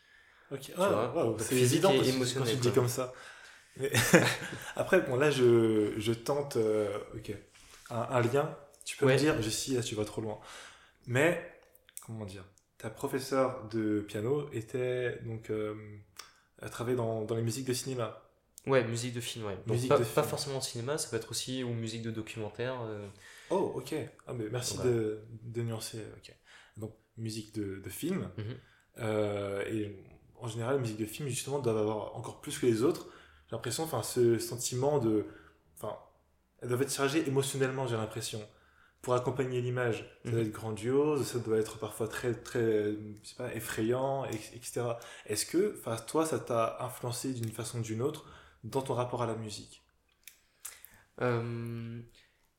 Ok, 0.51 0.73
vois, 0.77 1.11
ah, 1.17 1.25
wow, 1.25 1.39
c'est 1.39 1.57
évident 1.57 1.91
et 1.93 1.97
parce 1.97 2.35
que 2.35 2.39
quand 2.39 2.45
tu 2.45 2.57
dis 2.57 2.73
comme 2.73 2.89
ça. 2.89 3.15
Mais 3.79 3.91
Après, 4.77 5.01
bon, 5.01 5.17
là, 5.17 5.31
je, 5.31 5.95
je 5.97 6.13
tente 6.13 6.59
ok, 7.15 7.33
un, 7.93 8.17
un 8.17 8.21
lien. 8.21 8.57
Tu 8.85 8.97
peux 8.97 9.07
Ouais. 9.07 9.15
me 9.15 9.19
dire, 9.19 9.41
je 9.41 9.49
suis 9.51 9.75
là, 9.75 9.83
tu 9.83 9.95
vas 9.95 10.05
trop 10.05 10.21
loin. 10.21 10.39
Mais, 11.07 11.41
comment 12.07 12.25
dire, 12.25 12.45
ta 12.79 12.91
professeure 12.91 13.69
de 13.69 14.01
piano 14.01 14.49
était 14.53 15.19
donc. 15.25 15.51
Euh, 15.51 15.75
elle 16.61 16.71
travaillait 16.71 16.97
dans, 16.97 17.23
dans 17.25 17.35
les 17.35 17.43
musiques 17.43 17.67
de 17.67 17.73
cinéma. 17.73 18.23
Ouais, 18.67 18.85
musique 18.85 19.13
de 19.15 19.21
film, 19.21 19.45
ouais. 19.47 19.57
Donc 19.67 19.75
Musique 19.75 19.89
pas, 19.89 19.99
de 19.99 20.05
pas 20.05 20.23
film. 20.23 20.27
forcément 20.31 20.59
de 20.59 20.63
cinéma, 20.65 20.97
ça 20.97 21.09
peut 21.11 21.17
être 21.17 21.31
aussi 21.33 21.65
ou 21.65 21.71
musique 21.75 22.03
de 22.03 22.11
documentaire. 22.13 22.81
euh, 22.83 23.09
Oh, 23.51 23.73
ok. 23.77 23.95
Ah, 24.29 24.33
mais 24.35 24.45
merci 24.51 24.79
Ouais. 24.79 24.85
de, 24.85 25.21
de 25.43 25.63
nuancer. 25.63 25.99
Ok. 26.17 26.33
Donc, 26.77 26.95
musique 27.17 27.53
de, 27.55 27.81
de 27.81 27.89
film. 27.91 28.31
Mhm. 28.39 28.45
Euh, 28.99 29.65
et 29.67 29.97
en 30.41 30.47
général, 30.49 30.77
les 30.77 30.81
musiques 30.81 30.99
de 31.01 31.07
film, 31.07 31.29
justement, 31.29 31.59
doivent 31.59 31.79
avoir 31.79 32.15
encore 32.17 32.41
plus 32.41 32.59
que 32.59 32.67
les 32.67 32.83
autres. 32.83 33.07
J'ai 33.51 33.57
l'impression, 33.57 33.83
enfin, 33.85 34.03
ce 34.05 34.39
sentiment 34.39 34.99
de. 35.01 35.27
Elles 36.63 36.69
doivent 36.69 36.83
être 36.83 36.95
chargées 36.95 37.27
émotionnellement, 37.29 37.87
j'ai 37.87 37.97
l'impression. 37.97 38.41
Pour 39.03 39.15
accompagner 39.15 39.61
l'image, 39.61 40.05
ça 40.25 40.33
doit 40.33 40.43
Mhm. 40.43 40.47
être 40.47 40.53
grandiose, 40.53 41.27
ça 41.27 41.39
doit 41.41 41.59
être 41.59 41.79
parfois 41.79 42.09
très, 42.09 42.35
très, 42.35 42.93
je 42.93 43.29
sais 43.29 43.35
pas, 43.37 43.53
effrayant, 43.55 44.25
et- 44.27 44.37
etc. 44.37 44.99
Est-ce 45.27 45.47
que, 45.47 45.77
enfin, 45.81 45.97
toi, 45.97 46.25
ça 46.27 46.39
t'a 46.39 46.79
influencé 46.81 47.33
d'une 47.35 47.51
façon 47.53 47.81
ou 47.81 47.83
d'une 47.83 48.03
autre 48.03 48.27
dans 48.65 48.83
ton 48.83 48.95
rapport 48.95 49.23
à 49.23 49.27
la 49.27 49.35
musique? 49.37 49.83
Euh, 51.21 52.01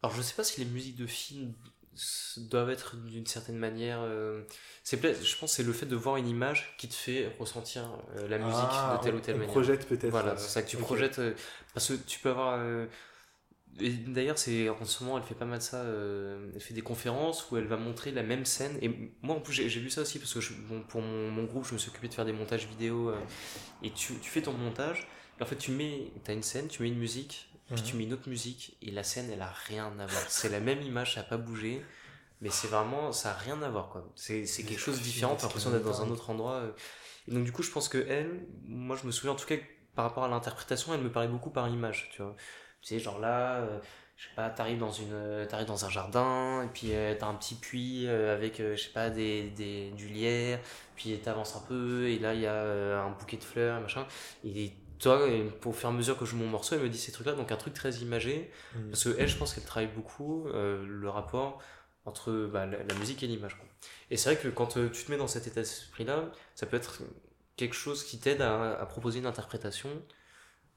alors 0.02 0.16
je 0.16 0.22
sais 0.22 0.36
pas 0.36 0.44
si 0.44 0.60
les 0.64 0.70
musiques 0.70 0.96
de 0.96 1.08
films 1.08 1.54
doivent 2.38 2.70
être 2.72 2.98
d'une 2.98 3.26
certaine 3.28 3.58
manière. 3.58 4.00
euh, 4.02 4.44
c'est 4.84 4.98
je 5.02 5.38
pense, 5.38 5.52
que 5.52 5.56
c'est 5.58 5.64
le 5.64 5.74
fait 5.74 5.86
de 5.86 5.96
voir 5.96 6.18
une 6.18 6.28
image 6.28 6.76
qui 6.78 6.88
te 6.88 6.94
fait 6.96 7.36
ressentir 7.40 7.90
euh, 8.18 8.28
la 8.28 8.38
musique 8.40 8.72
Ah, 8.82 8.92
de 8.92 8.98
telle 8.98 9.16
on- 9.16 9.18
ou 9.18 9.20
telle 9.22 9.36
on 9.36 9.40
manière. 9.40 9.54
projette 9.54 9.88
peut-être. 9.88 10.12
Voilà, 10.12 10.32
euh, 10.32 10.38
c'est 10.38 10.50
ça 10.50 10.62
que 10.64 10.70
tu 10.70 10.78
ok. 10.78 10.82
projettes. 10.86 11.20
euh, 11.20 11.34
parce 11.74 11.88
que 11.90 11.94
tu 11.94 12.20
peux 12.20 12.30
avoir. 12.30 12.60
D'ailleurs, 13.80 14.38
c'est 14.38 14.70
en 14.70 14.86
ce 14.86 15.04
moment, 15.04 15.18
elle 15.18 15.24
fait 15.24 15.34
pas 15.36 15.46
mal 15.46 15.62
ça. 15.62 15.78
euh, 15.78 16.52
elle 16.54 16.62
fait 16.62 16.74
des 16.76 16.82
conférences 16.84 17.50
où 17.50 17.58
elle 17.58 17.66
va 17.66 17.78
montrer 17.78 18.12
la 18.12 18.22
même 18.24 18.46
scène. 18.46 18.78
Et 18.82 19.12
moi, 19.24 19.36
en 19.36 19.40
plus, 19.42 19.54
j'ai 19.54 19.80
vu 19.80 19.90
ça 19.90 20.02
aussi 20.02 20.20
parce 20.20 20.34
que 20.34 20.42
je- 20.42 20.54
bon, 20.54 20.82
pour 20.84 21.02
mon, 21.02 21.32
mon 21.32 21.44
groupe, 21.46 21.66
je 21.66 21.74
me 21.74 21.80
suis 21.80 21.90
occupé 21.90 22.08
de 22.08 22.14
faire 22.14 22.26
des 22.26 22.34
montages 22.34 22.68
vidéo. 22.68 23.10
euh, 23.10 23.20
et 23.82 23.92
tu, 23.92 24.14
tu 24.20 24.30
fais 24.30 24.42
ton 24.44 24.54
montage. 24.54 25.08
Et 25.40 25.44
en 25.44 25.46
fait, 25.46 25.56
tu 25.58 25.72
mets, 25.72 26.12
as 26.28 26.34
une 26.34 26.44
scène, 26.44 26.68
tu 26.68 26.84
mets 26.84 26.90
une 26.90 27.00
musique, 27.00 27.50
puis 27.74 27.82
Mhm. 27.82 27.88
tu 27.88 27.96
mets 27.96 28.04
une 28.04 28.14
autre 28.14 28.30
musique. 28.30 28.78
Et 28.84 28.92
la 28.92 29.04
scène, 29.04 29.30
elle 29.32 29.42
a 29.42 29.52
rien 29.68 29.88
à 30.00 30.06
voir. 30.06 30.24
C'est 30.30 30.50
la 30.50 30.60
même 30.60 30.82
image, 30.84 31.16
ça 31.16 31.22
a 31.22 31.24
pas 31.24 31.38
bougé. 31.38 31.82
Mais 32.42 32.50
c'est 32.50 32.68
vraiment, 32.68 33.12
ça 33.14 33.32
a 33.32 33.34
rien 33.34 33.62
à 33.64 33.70
voir 33.70 33.90
quoi. 33.90 34.12
C'est 34.16 34.46
c'est 34.46 34.64
quelque 34.64 34.80
chose 34.80 34.98
de 35.00 35.04
différent. 35.04 35.36
T'as 35.36 35.44
l'impression 35.44 35.72
d'être 35.72 35.84
dans 35.86 36.02
un 36.02 36.10
autre 36.12 36.30
endroit. 36.30 36.56
euh. 36.56 36.72
Et 37.28 37.32
donc, 37.34 37.44
du 37.46 37.52
coup, 37.54 37.64
je 37.64 37.72
pense 37.72 37.88
que 37.90 38.06
elle, 38.10 38.46
moi, 38.66 38.98
je 39.02 39.08
me 39.08 39.12
souviens 39.12 39.32
en 39.32 39.36
tout 39.36 39.46
cas 39.48 39.56
par 39.96 40.06
rapport 40.06 40.26
à 40.26 40.28
l'interprétation, 40.28 40.94
elle 40.94 41.02
me 41.02 41.12
parlait 41.12 41.30
beaucoup 41.30 41.52
par 41.52 41.70
image, 41.70 42.10
tu 42.14 42.22
vois. 42.22 42.36
Tu 42.84 42.90
sais, 42.90 43.00
genre 43.00 43.20
là, 43.20 43.62
euh, 43.62 43.80
je 44.18 44.24
sais 44.26 44.36
pas, 44.36 44.50
t'arrives 44.50 44.78
dans 44.80 44.92
une, 44.92 45.14
euh, 45.14 45.46
t'arrives 45.46 45.68
dans 45.68 45.86
un 45.86 45.90
jardin, 45.90 46.64
et 46.64 46.68
puis 46.68 46.90
euh, 46.94 47.16
t'as 47.18 47.28
un 47.28 47.34
petit 47.36 47.56
puits 47.56 48.06
euh, 48.08 48.34
avec, 48.36 48.60
euh, 48.60 48.76
je 48.76 48.84
sais 48.84 48.90
pas, 48.92 49.10
des, 49.10 49.50
des, 49.52 49.92
du 49.92 50.08
lierre, 50.08 50.60
puis 50.96 51.18
t'avances 51.20 51.56
un 51.56 51.62
peu, 51.68 52.08
et 52.10 52.20
là 52.20 52.34
il 52.34 52.42
y 52.42 52.48
a 52.48 53.02
un 53.04 53.12
bouquet 53.12 53.38
de 53.38 53.44
fleurs, 53.44 53.80
machin. 53.82 54.06
Et 54.46 54.74
toi, 55.00 55.20
pour 55.62 55.76
faire 55.76 55.92
mesure 55.92 56.18
que 56.18 56.26
je 56.26 56.32
joue 56.32 56.38
mon 56.38 56.48
morceau, 56.48 56.76
elle 56.76 56.82
me 56.82 56.90
dit 56.90 56.98
ces 56.98 57.12
trucs-là, 57.12 57.34
donc 57.34 57.52
un 57.52 57.58
truc 57.58 57.74
très 57.74 57.92
imagé, 57.96 58.52
Mhm. 58.76 58.90
parce 58.92 59.04
que 59.06 59.16
elle, 59.20 59.28
je 59.28 59.38
pense 59.38 59.54
qu'elle 59.54 59.64
travaille 59.66 59.90
beaucoup 59.94 60.48
le 60.54 61.10
rapport 61.10 61.62
entre 62.06 62.50
bah, 62.52 62.66
la, 62.66 62.84
la 62.84 62.94
musique 62.96 63.24
et 63.24 63.28
l'image. 63.28 63.58
Et 64.12 64.18
c'est 64.18 64.34
vrai 64.34 64.42
que 64.42 64.50
quand 64.50 64.76
euh, 64.78 64.90
tu 64.90 65.06
te 65.06 65.12
mets 65.12 65.18
dans 65.18 65.28
cet 65.28 65.48
état 65.48 65.62
d'esprit-là, 65.62 66.26
ça 66.54 66.66
peut 66.66 66.76
être 66.78 67.02
quelque 67.56 67.76
chose 67.76 68.04
qui 68.04 68.20
t'aide 68.20 68.42
à, 68.42 68.74
à 68.80 68.86
proposer 68.86 69.20
une 69.20 69.26
interprétation, 69.26 69.90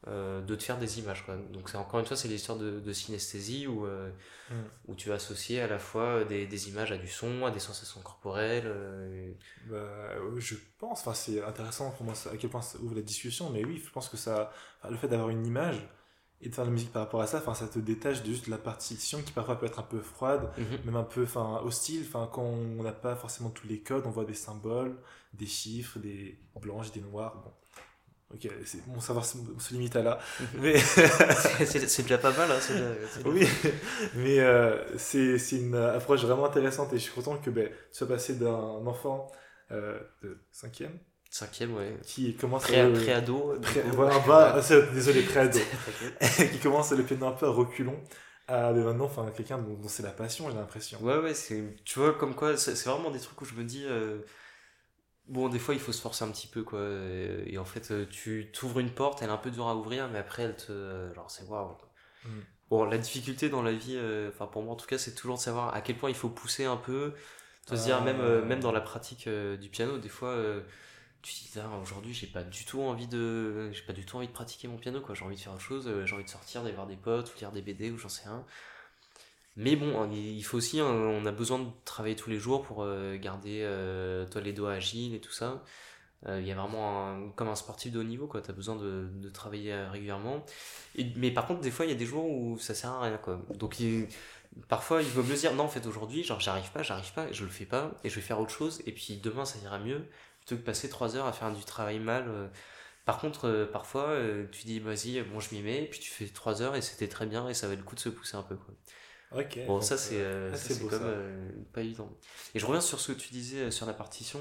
euh, 0.08 0.40
de 0.42 0.54
te 0.54 0.62
faire 0.62 0.78
des 0.78 0.98
images. 1.00 1.24
Quoi. 1.24 1.36
Donc 1.52 1.68
c'est 1.68 1.76
encore 1.78 2.00
une 2.00 2.06
fois, 2.06 2.16
c'est 2.16 2.28
l'histoire 2.28 2.58
de, 2.58 2.80
de 2.80 2.92
synesthésie 2.92 3.66
où, 3.66 3.86
euh, 3.86 4.10
Mm. 4.48 4.54
où 4.86 4.94
tu 4.94 5.08
vas 5.08 5.16
associer 5.16 5.60
à 5.60 5.66
la 5.66 5.78
fois 5.78 6.22
des, 6.24 6.46
des 6.46 6.68
images 6.68 6.92
à 6.92 6.96
du 6.98 7.08
son, 7.08 7.44
à 7.46 7.50
des 7.50 7.58
sensations 7.58 8.00
corporelles. 8.00 8.66
euh, 8.66 9.32
Bah, 9.68 9.76
euh, 9.76 10.38
je 10.38 10.54
pense, 10.78 11.00
enfin, 11.00 11.14
c'est 11.14 11.42
intéressant 11.42 11.90
pour 11.90 12.04
moi 12.04 12.14
à 12.32 12.36
quel 12.36 12.48
point 12.50 12.62
ça 12.62 12.78
ouvre 12.78 12.94
la 12.94 13.02
discussion, 13.02 13.50
mais 13.50 13.64
oui, 13.64 13.82
je 13.84 13.90
pense 13.90 14.08
que 14.08 14.16
ça, 14.16 14.52
le 14.88 14.96
fait 14.96 15.08
d'avoir 15.08 15.30
une 15.30 15.44
image 15.44 15.88
et 16.40 16.48
de 16.48 16.54
faire 16.54 16.64
de 16.64 16.70
la 16.70 16.74
musique 16.74 16.92
par 16.92 17.02
rapport 17.02 17.22
à 17.22 17.26
ça, 17.26 17.42
ça 17.54 17.66
te 17.66 17.78
détache 17.78 18.22
de 18.22 18.26
juste 18.26 18.46
la 18.46 18.58
partition 18.58 19.22
qui 19.22 19.32
parfois 19.32 19.58
peut 19.58 19.66
être 19.66 19.78
un 19.80 19.82
peu 19.82 20.00
froide, 20.00 20.50
mhm. 20.58 20.84
même 20.84 20.96
un 20.96 21.02
peu 21.02 21.26
hostile, 21.64 22.04
enfin, 22.06 22.28
quand 22.32 22.42
on 22.42 22.82
n'a 22.82 22.92
pas 22.92 23.16
forcément 23.16 23.50
tous 23.50 23.66
les 23.66 23.80
codes, 23.80 24.04
on 24.06 24.10
voit 24.10 24.26
des 24.26 24.34
symboles, 24.34 24.96
des 25.32 25.46
chiffres, 25.46 25.98
des 25.98 26.38
blanches, 26.60 26.92
des 26.92 27.00
noirs, 27.00 27.42
bon. 27.42 27.52
Ok, 28.34 28.48
c'est, 28.64 28.84
mon 28.88 29.00
savoir 29.00 29.24
se, 29.24 29.38
se 29.58 29.72
limite 29.72 29.94
à 29.96 30.02
là. 30.02 30.18
Mais, 30.54 30.76
c'est 31.64 32.02
déjà 32.02 32.18
pas 32.18 32.32
mal. 32.32 32.50
Hein, 32.50 32.58
déjà- 32.58 33.28
oui, 33.28 33.46
mais 34.14 34.40
euh, 34.40 34.98
c'est, 34.98 35.38
une 35.52 35.74
approche 35.76 36.22
vraiment 36.22 36.46
intéressante 36.46 36.92
et 36.92 36.98
je 36.98 37.02
suis 37.04 37.12
content 37.12 37.36
que 37.38 37.50
ben, 37.50 37.68
tu 37.68 37.74
sois 37.92 38.08
passé 38.08 38.34
d'un 38.34 38.84
enfant 38.86 39.30
euh, 39.70 39.98
de 40.22 40.38
cinquième 40.50 40.98
Cinquième, 41.30 41.74
ouais. 41.74 41.98
qui 42.02 42.34
commence 42.36 42.62
Pré- 42.64 42.92
Préado. 42.92 43.54
Pré- 43.60 43.82
voilà, 43.92 44.18
bah, 44.20 44.54
ah, 44.56 44.92
désolé, 44.94 45.22
préado. 45.22 45.58
Qui 46.52 46.58
commence 46.60 46.92
le 46.92 47.02
piano 47.02 47.26
un 47.26 47.32
peu 47.32 47.46
à 47.46 47.50
reculons 47.50 48.00
à 48.48 48.72
mais 48.72 48.82
maintenant 48.84 49.06
enfin 49.06 49.28
quelqu'un 49.36 49.58
dont, 49.58 49.74
dont 49.74 49.88
c'est 49.88 50.04
la 50.04 50.12
passion 50.12 50.48
j'ai 50.50 50.56
l'impression 50.56 50.98
Ouais, 51.02 51.18
ouais, 51.18 51.34
c'est, 51.34 51.74
tu 51.84 51.98
vois, 51.98 52.14
comme 52.14 52.34
quoi, 52.36 52.56
c'est 52.56 52.76
c'est 52.76 52.88
vraiment 52.88 53.10
des 53.10 53.18
trucs 53.18 53.40
où 53.42 53.44
je 53.44 53.54
me 53.54 53.64
dis, 53.64 53.84
euh, 53.86 54.18
bon, 55.28 55.48
des 55.48 55.58
fois, 55.58 55.74
il 55.74 55.80
faut 55.80 55.92
se 55.92 56.00
forcer 56.00 56.24
un 56.24 56.30
petit 56.30 56.46
peu, 56.46 56.62
quoi. 56.62 56.80
Et, 56.80 57.54
et 57.54 57.58
en 57.58 57.64
fait, 57.64 57.90
euh, 57.90 58.06
tu 58.08 58.50
t'ouvres 58.52 58.80
une 58.80 58.90
porte, 58.92 59.22
elle 59.22 59.28
est 59.28 59.32
un 59.32 59.36
peu 59.38 59.50
dure 59.50 59.68
à 59.68 59.76
ouvrir, 59.76 60.08
mais 60.08 60.18
après, 60.18 60.42
elle 60.44 60.56
te. 60.56 60.72
euh, 60.72 61.14
Genre, 61.14 61.30
c'est 61.30 61.44
waouh. 61.44 61.76
Mm. 62.24 62.40
Bon, 62.70 62.84
la 62.84 62.98
difficulté 62.98 63.48
dans 63.48 63.62
la 63.62 63.72
vie, 63.72 63.96
euh, 63.96 64.30
enfin, 64.30 64.46
pour 64.46 64.62
moi 64.62 64.74
en 64.74 64.76
tout 64.76 64.86
cas, 64.86 64.98
c'est 64.98 65.14
toujours 65.14 65.36
de 65.36 65.42
savoir 65.42 65.74
à 65.74 65.80
quel 65.82 65.96
point 65.98 66.10
il 66.10 66.16
faut 66.16 66.28
pousser 66.30 66.64
un 66.64 66.76
peu. 66.76 67.14
De 67.70 67.76
se 67.76 67.84
dire, 67.84 68.02
même, 68.02 68.18
même 68.44 68.60
dans 68.60 68.72
la 68.72 68.80
pratique 68.80 69.28
du 69.28 69.68
piano, 69.70 69.98
des 69.98 70.08
fois. 70.08 70.36
tu 71.22 71.34
te 71.34 71.40
dis, 71.52 71.60
Ah, 71.60 71.78
aujourd'hui, 71.82 72.14
j'ai 72.14 72.26
pas 72.28 72.44
du 72.44 72.64
tout 72.64 72.82
envie 72.82 73.08
de, 73.08 73.70
j'ai 73.72 73.82
pas 73.82 73.92
du 73.92 74.06
tout 74.06 74.16
envie 74.18 74.28
de 74.28 74.32
pratiquer 74.32 74.68
mon 74.68 74.78
piano, 74.78 75.00
quoi. 75.00 75.14
J'ai 75.14 75.24
envie 75.24 75.36
de 75.36 75.40
faire 75.40 75.52
autre 75.54 75.62
chose, 75.62 75.90
j'ai 76.06 76.14
envie 76.14 76.24
de 76.24 76.28
sortir, 76.30 76.62
d'aller 76.62 76.74
voir 76.76 76.86
des 76.88 76.96
potes, 76.96 77.34
ou 77.34 77.38
lire 77.40 77.52
des 77.52 77.62
BD, 77.62 77.90
ou 77.90 77.98
j'en 77.98 78.08
sais 78.08 78.28
rien. 78.28 78.44
Mais 79.56 79.74
bon, 79.74 80.02
hein, 80.02 80.10
il 80.12 80.42
faut 80.44 80.58
aussi, 80.58 80.80
hein, 80.80 80.86
on 80.86 81.24
a 81.24 81.32
besoin 81.32 81.58
de 81.58 81.66
travailler 81.86 82.14
tous 82.14 82.28
les 82.28 82.38
jours 82.38 82.62
pour 82.62 82.82
euh, 82.82 83.16
garder 83.16 83.60
euh, 83.62 84.26
toi 84.26 84.42
les 84.42 84.52
doigts 84.52 84.72
agiles 84.72 85.14
et 85.14 85.20
tout 85.20 85.32
ça. 85.32 85.62
Euh, 86.28 86.40
Il 86.40 86.46
y 86.46 86.52
a 86.52 86.54
vraiment 86.56 87.30
comme 87.36 87.48
un 87.48 87.54
sportif 87.56 87.92
de 87.92 88.00
haut 88.00 88.04
niveau, 88.04 88.26
quoi. 88.26 88.42
T'as 88.42 88.52
besoin 88.52 88.76
de, 88.76 89.28
travailler 89.30 89.72
euh, 89.72 89.90
régulièrement. 89.90 90.44
Mais 91.16 91.30
par 91.30 91.46
contre, 91.46 91.60
des 91.60 91.70
fois, 91.70 91.86
il 91.86 91.90
y 91.90 91.94
a 91.94 91.96
des 91.96 92.06
jours 92.06 92.26
où 92.26 92.58
ça 92.58 92.74
sert 92.74 92.90
à 92.90 93.02
rien, 93.02 93.18
quoi. 93.18 93.40
Donc, 93.54 93.76
parfois, 94.68 95.02
il 95.02 95.08
vaut 95.08 95.22
mieux 95.22 95.34
dire, 95.36 95.54
non, 95.54 95.64
en 95.64 95.68
fait, 95.68 95.86
aujourd'hui, 95.86 96.22
genre, 96.24 96.40
j'arrive 96.40 96.70
pas, 96.72 96.82
j'arrive 96.82 97.12
pas, 97.12 97.32
je 97.32 97.44
le 97.44 97.50
fais 97.50 97.66
pas, 97.66 97.92
et 98.04 98.10
je 98.10 98.16
vais 98.16 98.20
faire 98.22 98.40
autre 98.40 98.50
chose, 98.50 98.82
et 98.86 98.92
puis 98.92 99.18
demain, 99.18 99.44
ça 99.44 99.58
ira 99.60 99.78
mieux, 99.78 100.06
plutôt 100.40 100.56
que 100.56 100.66
passer 100.66 100.88
trois 100.88 101.16
heures 101.16 101.26
à 101.26 101.32
faire 101.32 101.52
du 101.52 101.64
travail 101.64 101.98
mal. 101.98 102.50
Par 103.04 103.18
contre, 103.18 103.68
parfois, 103.72 104.16
tu 104.52 104.66
dis, 104.66 104.80
vas-y, 104.80 105.22
bon, 105.22 105.40
je 105.40 105.54
m'y 105.54 105.62
mets, 105.62 105.84
et 105.84 105.86
puis 105.88 106.00
tu 106.00 106.10
fais 106.10 106.26
trois 106.28 106.62
heures, 106.62 106.76
et 106.76 106.82
c'était 106.82 107.08
très 107.08 107.26
bien, 107.26 107.48
et 107.48 107.54
ça 107.54 107.68
va 107.68 107.74
le 107.74 107.82
coup 107.82 107.94
de 107.94 108.00
se 108.00 108.08
pousser 108.08 108.36
un 108.36 108.42
peu. 108.42 108.56
Ok 109.32 109.58
Bon, 109.66 109.80
ça 109.80 109.98
c'est 109.98 110.20
euh, 110.20 110.52
euh, 110.52 110.56
ça, 110.56 110.74
comme 110.74 110.90
ça. 110.90 111.04
euh, 111.04 111.48
pas 111.72 111.82
évident. 111.82 112.10
Et 112.54 112.58
je 112.58 112.66
reviens 112.66 112.80
sur 112.80 113.00
ce 113.00 113.12
que 113.12 113.18
tu 113.18 113.30
disais 113.32 113.62
euh, 113.62 113.70
sur 113.70 113.86
la 113.86 113.94
partition. 113.94 114.40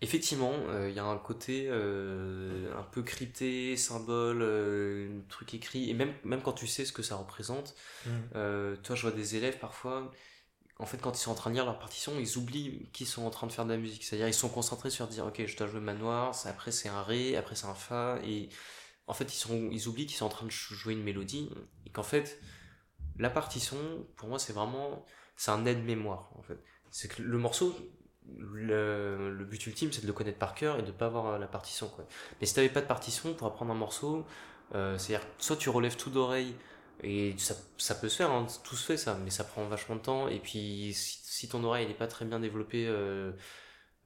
Effectivement, 0.00 0.52
euh, 0.68 0.88
il 0.90 0.96
y 0.96 0.98
a 0.98 1.04
un 1.04 1.16
côté 1.18 1.66
euh, 1.68 2.76
un 2.76 2.82
peu 2.82 3.02
crypté, 3.02 3.76
symbole, 3.76 4.42
euh, 4.42 5.20
truc 5.28 5.54
écrit, 5.54 5.90
et 5.90 5.94
même, 5.94 6.12
même 6.24 6.42
quand 6.42 6.52
tu 6.54 6.66
sais 6.66 6.84
ce 6.84 6.92
que 6.92 7.02
ça 7.02 7.14
représente, 7.14 7.76
Mm. 8.04 8.10
euh, 8.36 8.76
toi 8.84 8.96
je 8.96 9.02
vois 9.02 9.12
des 9.12 9.36
élèves 9.36 9.58
parfois, 9.58 10.10
en 10.78 10.86
fait 10.86 10.98
quand 10.98 11.12
ils 11.18 11.22
sont 11.22 11.32
en 11.32 11.34
train 11.36 11.50
de 11.50 11.56
lire 11.56 11.66
leur 11.66 11.78
partition, 11.78 12.12
ils 12.20 12.38
oublient 12.38 12.88
qu'ils 12.92 13.06
sont 13.08 13.24
en 13.24 13.30
train 13.30 13.46
de 13.48 13.52
faire 13.52 13.66
de 13.66 13.72
la 13.72 13.78
musique. 13.78 14.04
C'est-à-dire 14.04 14.28
ils 14.28 14.34
sont 14.34 14.48
concentrés 14.50 14.90
sur 14.90 15.08
dire 15.08 15.26
ok 15.26 15.44
je 15.46 15.56
dois 15.56 15.68
jouer 15.68 15.80
manoir, 15.80 16.34
ça- 16.34 16.50
après 16.50 16.72
c'est 16.72 16.88
un 16.90 17.02
ré, 17.02 17.36
après 17.36 17.56
c'est 17.56 17.66
un 17.66 17.74
fa, 17.74 18.18
et 18.24 18.48
en 19.06 19.14
fait 19.14 19.32
ils, 19.34 19.38
sont, 19.38 19.68
ils 19.72 19.88
oublient 19.88 20.06
qu'ils 20.06 20.16
sont 20.18 20.26
en 20.26 20.30
train 20.30 20.46
de 20.46 20.52
jouer 20.52 20.94
une 20.94 21.02
mélodie, 21.04 21.50
et 21.86 21.90
qu'en 21.90 22.02
fait 22.04 22.40
la 23.18 23.30
partition, 23.30 23.76
pour 24.16 24.28
moi, 24.28 24.38
c'est 24.38 24.52
vraiment 24.52 25.04
c'est 25.36 25.50
un 25.50 25.66
aide-mémoire 25.66 26.30
en 26.36 26.42
fait. 26.42 26.58
C'est 26.90 27.08
que 27.08 27.22
le 27.22 27.38
morceau, 27.38 27.74
le, 28.38 29.44
but 29.44 29.66
ultime, 29.66 29.92
c'est 29.92 30.02
de 30.02 30.06
le 30.06 30.12
connaître 30.12 30.38
par 30.38 30.54
cœur 30.54 30.78
et 30.78 30.82
de 30.82 30.92
pas 30.92 31.06
avoir 31.06 31.26
euh, 31.26 31.38
la 31.38 31.46
partition. 31.46 31.90
Mais 32.40 32.46
si 32.46 32.54
t'avais 32.54 32.68
pas 32.68 32.80
de 32.80 32.86
partition 32.86 33.34
pour 33.34 33.46
apprendre 33.46 33.72
un 33.72 33.76
morceau, 33.76 34.24
euh, 34.74 34.96
c'est-à-dire 34.98 35.26
soit 35.38 35.56
tu 35.56 35.68
relèves 35.68 35.96
tout 35.96 36.10
d'oreille 36.10 36.54
Et 37.02 37.34
ça, 37.38 37.54
peut 37.94 38.08
se 38.08 38.16
faire, 38.16 38.30
hein, 38.30 38.46
tout 38.64 38.76
se 38.76 38.84
fait 38.84 38.96
ça, 38.96 39.18
mais 39.24 39.30
ça 39.30 39.44
prend 39.44 39.64
vachement 39.66 39.96
de 39.96 40.00
temps. 40.00 40.28
Et 40.28 40.38
puis 40.38 40.92
si, 40.94 41.48
ton 41.48 41.64
oreille 41.64 41.86
n'est 41.86 41.94
pas 41.94 42.06
très 42.06 42.24
bien 42.24 42.40
développée, 42.40 42.86
euh, 42.86 43.32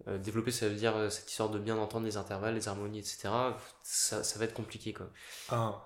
ça 0.07 0.69
veut 0.69 0.75
dire 0.75 1.13
cette 1.13 1.31
histoire 1.31 1.51
de 1.51 1.59
bien 1.59 1.77
entendre 1.77 2.07
les 2.07 2.17
intervalles, 2.17 2.55
les 2.55 2.69
harmonies, 2.69 3.01
etc., 3.01 3.29
ça, 3.83 4.25
ça 4.25 4.39
va 4.39 4.45
être 4.45 4.55
compliqué 4.55 4.93
quoi. 4.93 5.11
Ah. 5.51 5.85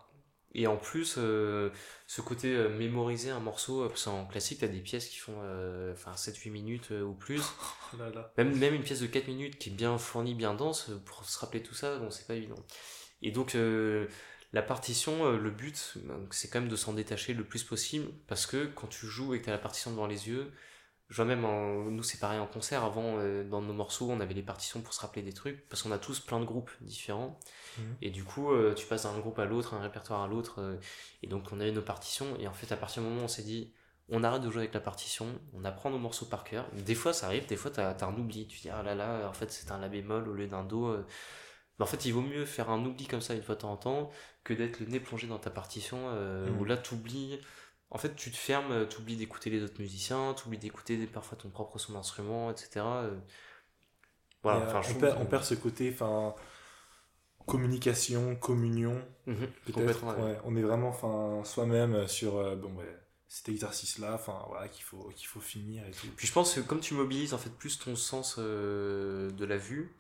Et 0.54 0.66
en 0.66 0.76
plus, 0.76 1.14
euh, 1.18 1.70
ce 2.06 2.20
côté 2.20 2.54
euh, 2.54 2.68
mémoriser 2.68 3.30
un 3.30 3.38
morceau, 3.38 3.84
euh, 3.84 3.88
parce 3.88 4.06
en 4.08 4.26
classique, 4.26 4.58
tu 4.58 4.64
as 4.64 4.68
des 4.68 4.80
pièces 4.80 5.08
qui 5.08 5.16
font 5.16 5.36
enfin 5.92 6.12
7-8 6.12 6.50
minutes 6.50 6.90
ou 6.90 7.14
plus. 7.14 7.42
Oh 7.92 7.96
même, 8.36 8.56
même 8.56 8.74
une 8.74 8.84
pièce 8.84 9.00
de 9.00 9.08
4 9.08 9.26
minutes 9.26 9.58
qui 9.58 9.70
est 9.70 9.72
bien 9.72 9.98
fournie, 9.98 10.36
bien 10.36 10.54
dense, 10.54 10.92
pour 11.04 11.24
se 11.24 11.36
rappeler 11.40 11.60
tout 11.60 11.74
ça, 11.74 11.98
bon, 11.98 12.08
c'est 12.08 12.24
pas 12.24 12.36
évident. 12.36 12.54
Et 13.20 13.32
donc, 13.32 13.56
la 14.52 14.62
partition, 14.62 15.36
le 15.36 15.50
but, 15.50 15.96
c'est 16.30 16.48
quand 16.48 16.60
même 16.60 16.68
de 16.68 16.76
s'en 16.76 16.92
détacher 16.92 17.34
le 17.34 17.42
plus 17.42 17.64
possible, 17.64 18.06
parce 18.28 18.46
que 18.46 18.66
quand 18.66 18.86
tu 18.86 19.08
joues 19.08 19.34
et 19.34 19.40
que 19.40 19.44
tu 19.44 19.50
as 19.50 19.54
la 19.54 19.58
partition 19.58 19.90
devant 19.90 20.06
les 20.06 20.28
yeux, 20.28 20.52
je 21.10 21.16
vois 21.16 21.24
même, 21.24 21.44
en, 21.44 21.90
nous 21.90 22.04
c'est 22.04 22.18
pareil 22.18 22.38
en 22.38 22.46
concert, 22.46 22.84
avant 22.84 23.18
euh, 23.18 23.42
dans 23.42 23.60
nos 23.60 23.72
morceaux 23.72 24.08
on 24.08 24.20
avait 24.20 24.34
les 24.34 24.42
partitions 24.42 24.80
pour 24.80 24.94
se 24.94 25.00
rappeler 25.00 25.22
des 25.22 25.32
trucs, 25.32 25.68
parce 25.68 25.82
qu'on 25.82 25.90
a 25.90 25.98
tous 25.98 26.20
plein 26.20 26.38
de 26.38 26.44
groupes 26.44 26.70
différents, 26.80 27.38
mhm. 27.78 27.96
et 28.00 28.10
du 28.10 28.22
coup 28.22 28.52
euh, 28.52 28.74
tu 28.74 28.86
passes 28.86 29.02
d'un 29.02 29.18
groupe 29.18 29.38
à 29.40 29.44
l'autre, 29.44 29.74
un 29.74 29.80
répertoire 29.80 30.22
à 30.22 30.28
l'autre, 30.28 30.60
euh, 30.60 30.76
et 31.22 31.26
donc 31.26 31.44
on 31.50 31.58
avait 31.60 31.72
nos 31.72 31.82
partitions, 31.82 32.36
et 32.38 32.46
en 32.46 32.52
fait 32.52 32.70
à 32.72 32.76
partir 32.76 33.02
du 33.02 33.08
moment 33.08 33.22
où 33.22 33.24
on 33.24 33.28
s'est 33.28 33.42
dit, 33.42 33.72
on 34.08 34.22
arrête 34.22 34.42
de 34.42 34.50
jouer 34.50 34.62
avec 34.62 34.74
la 34.74 34.80
partition, 34.80 35.26
on 35.52 35.64
apprend 35.64 35.90
nos 35.90 35.98
morceaux 35.98 36.26
par 36.26 36.44
cœur, 36.44 36.64
des 36.74 36.94
fois 36.94 37.12
ça 37.12 37.26
arrive, 37.26 37.46
des 37.46 37.56
fois 37.56 37.72
t'as 37.72 37.90
as 37.90 38.04
un 38.04 38.14
oubli, 38.16 38.46
tu 38.46 38.60
dis 38.60 38.70
ah 38.70 38.84
là 38.84 38.94
là, 38.94 39.28
en 39.28 39.32
fait 39.32 39.50
c'est 39.50 39.72
un 39.72 39.78
la 39.78 39.88
bémol 39.88 40.28
au 40.28 40.34
lieu 40.34 40.46
d'un 40.46 40.62
do, 40.62 40.96
mais 41.78 41.82
en 41.82 41.86
fait 41.86 42.04
il 42.04 42.12
vaut 42.12 42.22
mieux 42.22 42.44
faire 42.44 42.70
un 42.70 42.84
oubli 42.84 43.06
comme 43.06 43.20
ça 43.20 43.34
une 43.34 43.42
fois 43.42 43.56
de 43.56 43.60
temps 43.62 43.72
en 43.72 43.76
temps, 43.76 44.10
que 44.44 44.54
d'être 44.54 44.78
le 44.78 44.86
nez 44.86 45.00
plongé 45.00 45.26
dans 45.26 45.38
ta 45.38 45.50
partition, 45.50 46.10
mhm. 46.10 46.60
où 46.60 46.64
là 46.64 46.76
t'oublies 46.76 47.40
en 47.90 47.98
fait, 47.98 48.14
tu 48.14 48.30
te 48.30 48.36
fermes, 48.36 48.70
euh, 48.70 48.86
tu 48.86 48.98
oublies 48.98 49.16
d'écouter 49.16 49.50
les 49.50 49.62
autres 49.62 49.80
musiciens, 49.80 50.34
tu 50.34 50.46
oublies 50.46 50.58
d'écouter 50.58 51.06
parfois 51.06 51.36
ton 51.36 51.50
propre 51.50 51.78
son 51.78 51.92
d'instrument, 51.94 52.50
etc. 52.50 52.70
Euh. 52.76 53.18
Voilà, 54.42 54.60
euh, 54.60 54.82
on, 54.88 54.94
perd, 54.94 55.18
on, 55.20 55.26
perd, 55.26 55.44
ce 55.44 55.54
côté, 55.54 55.90
enfin, 55.92 56.34
communication, 57.46 58.36
communion. 58.36 59.02
Mhm, 59.26 59.48
peut-être. 59.66 60.04
On 60.44 60.56
est 60.56 60.62
vraiment, 60.62 60.88
enfin, 60.88 61.44
soi-même 61.44 62.06
sur, 62.06 62.56
bon, 62.56 62.74
cet 63.28 63.50
exercice-là, 63.50 64.14
enfin, 64.14 64.44
voilà, 64.48 64.68
qu'il 64.68 64.84
faut, 64.84 65.10
qu'il 65.14 65.26
faut 65.26 65.40
finir 65.40 65.86
et 65.86 65.90
tout. 65.90 66.06
Puis 66.16 66.26
je 66.26 66.32
pense 66.32 66.54
que 66.54 66.60
comme 66.60 66.80
tu 66.80 66.94
mobilises 66.94 67.34
en 67.34 67.38
fait 67.38 67.50
plus 67.50 67.78
ton 67.78 67.96
sens 67.96 68.38
de 68.38 69.44
la 69.44 69.58
vue, 69.58 69.94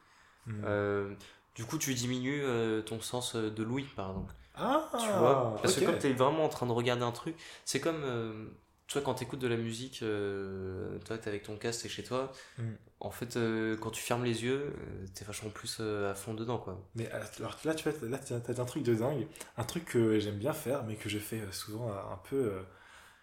mhm. 0.46 1.16
du 1.54 1.64
coup, 1.64 1.76
tu 1.76 1.92
diminues 1.92 2.42
ton 2.86 3.00
sens 3.02 3.34
de 3.36 3.62
l'ouïe, 3.62 3.88
par 3.94 4.10
exemple. 4.10 4.32
Ah, 4.60 4.90
tu 4.98 5.06
vois 5.18 5.56
Parce 5.62 5.74
que 5.76 5.84
quand 5.84 5.98
tu 5.98 6.08
es 6.08 6.12
vraiment 6.12 6.44
en 6.44 6.48
train 6.48 6.66
de 6.66 6.72
regarder 6.72 7.02
un 7.02 7.12
truc, 7.12 7.36
c'est 7.64 7.80
comme. 7.80 8.02
Euh, 8.04 8.46
tu 8.86 8.94
vois, 8.94 9.02
quand 9.02 9.14
tu 9.14 9.24
écoutes 9.24 9.38
de 9.38 9.46
la 9.46 9.56
musique, 9.56 10.00
euh, 10.02 10.98
toi, 11.04 11.16
tu 11.16 11.28
avec 11.28 11.44
ton 11.44 11.56
casque, 11.56 11.86
et 11.86 11.88
chez 11.88 12.02
toi. 12.02 12.32
Mm. 12.58 12.72
En 12.98 13.10
fait, 13.10 13.36
euh, 13.36 13.76
quand 13.76 13.90
tu 13.90 14.02
fermes 14.02 14.24
les 14.24 14.42
yeux, 14.42 14.74
tu 15.14 15.22
es 15.22 15.26
vachement 15.26 15.50
plus 15.50 15.80
à 15.80 16.14
fond 16.14 16.34
dedans, 16.34 16.58
quoi. 16.58 16.84
Mais 16.94 17.08
alors 17.10 17.56
là, 17.64 17.74
tu 17.74 17.88
vois, 17.88 18.08
là, 18.08 18.18
as 18.18 18.60
un 18.60 18.64
truc 18.64 18.82
de 18.82 18.94
dingue. 18.94 19.26
Un 19.56 19.64
truc 19.64 19.84
que 19.86 20.18
j'aime 20.18 20.38
bien 20.38 20.52
faire, 20.52 20.84
mais 20.84 20.96
que 20.96 21.08
je 21.08 21.18
fais 21.18 21.40
souvent 21.52 21.90
un 21.90 22.18
peu. 22.28 22.52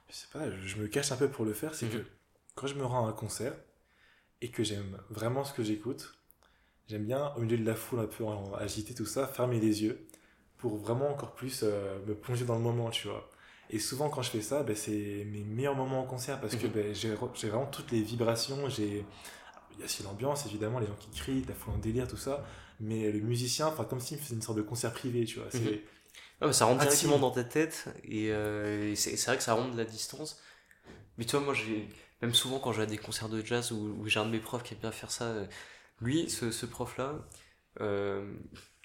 je 0.09 0.15
sais 0.15 0.27
pas, 0.33 0.49
je 0.49 0.77
me 0.77 0.87
cache 0.87 1.11
un 1.11 1.17
peu 1.17 1.29
pour 1.29 1.45
le 1.45 1.53
faire. 1.53 1.75
C'est 1.75 1.87
que 1.87 2.03
quand 2.55 2.67
je 2.67 2.75
me 2.75 2.85
rends 2.85 3.05
à 3.05 3.09
un 3.09 3.13
concert 3.13 3.53
et 4.41 4.49
que 4.49 4.63
j'aime 4.63 4.97
vraiment 5.09 5.43
ce 5.43 5.53
que 5.53 5.63
j'écoute, 5.63 6.17
j'aime 6.87 7.05
bien, 7.05 7.33
au 7.35 7.41
milieu 7.41 7.57
de 7.57 7.65
la 7.65 7.75
foule 7.75 7.99
un 7.99 8.07
peu 8.07 8.23
agitée, 8.57 8.95
tout 8.95 9.05
ça, 9.05 9.27
fermer 9.27 9.59
les 9.59 9.83
yeux 9.83 10.06
pour 10.57 10.77
vraiment 10.77 11.09
encore 11.11 11.33
plus 11.33 11.61
euh, 11.63 11.99
me 12.07 12.15
plonger 12.15 12.45
dans 12.45 12.55
le 12.55 12.61
moment, 12.61 12.89
tu 12.89 13.07
vois. 13.07 13.29
Et 13.69 13.79
souvent, 13.79 14.09
quand 14.09 14.21
je 14.21 14.29
fais 14.29 14.41
ça, 14.41 14.63
ben, 14.63 14.75
c'est 14.75 15.25
mes 15.31 15.43
meilleurs 15.43 15.75
moments 15.75 16.01
en 16.01 16.05
concert 16.05 16.39
parce 16.39 16.55
que 16.55 16.67
mhm. 16.67 16.73
ben, 16.73 16.95
j'ai 16.95 17.09
vraiment 17.13 17.65
toutes 17.65 17.91
les 17.91 18.01
vibrations. 18.01 18.69
J'ai 18.69 19.05
Il 19.73 19.79
y 19.79 19.81
a 19.81 19.85
aussi 19.85 20.03
l'ambiance, 20.03 20.45
évidemment, 20.45 20.79
les 20.79 20.87
gens 20.87 20.95
qui 20.99 21.09
crient, 21.09 21.43
la 21.47 21.53
foule 21.53 21.73
en 21.73 21.77
délire, 21.77 22.07
tout 22.07 22.17
ça. 22.17 22.45
Mais 22.79 23.11
le 23.11 23.19
musicien, 23.19 23.67
enfin, 23.67 23.83
comme 23.83 23.99
s'il 23.99 24.17
me 24.17 24.23
faisait 24.23 24.35
une 24.35 24.41
sorte 24.41 24.57
de 24.57 24.63
concert 24.63 24.93
privé, 24.93 25.25
tu 25.25 25.39
vois. 25.39 25.49
Mhm. 25.53 26.53
ça 26.53 26.65
rentre 26.65 26.81
directement 26.81 27.19
dans 27.19 27.31
ta 27.31 27.43
tête 27.43 27.85
et, 28.03 28.31
euh, 28.31 28.95
c'est 28.95 29.21
vrai 29.25 29.37
que 29.37 29.43
ça 29.43 29.53
rend 29.53 29.67
de 29.67 29.77
la 29.77 29.85
distance. 29.85 30.41
Mais 31.17 31.25
tu 31.25 31.35
vois, 31.35 31.43
moi, 31.43 31.53
j'ai 31.53 31.89
même 32.21 32.33
souvent 32.33 32.59
quand 32.59 32.71
j'ai 32.71 32.85
des 32.85 32.97
concerts 32.97 33.29
de 33.29 33.43
jazz 33.43 33.71
où, 33.71 34.07
j'ai 34.07 34.19
un 34.19 34.25
de 34.25 34.31
mes 34.31 34.39
profs 34.39 34.63
qui 34.63 34.73
aime 34.73 34.79
bien 34.79 34.91
faire 34.91 35.11
ça, 35.11 35.25
euh, 35.25 35.45
lui, 35.99 36.29
ce, 36.29 36.51
ce 36.51 36.65
prof-là, 36.65 37.15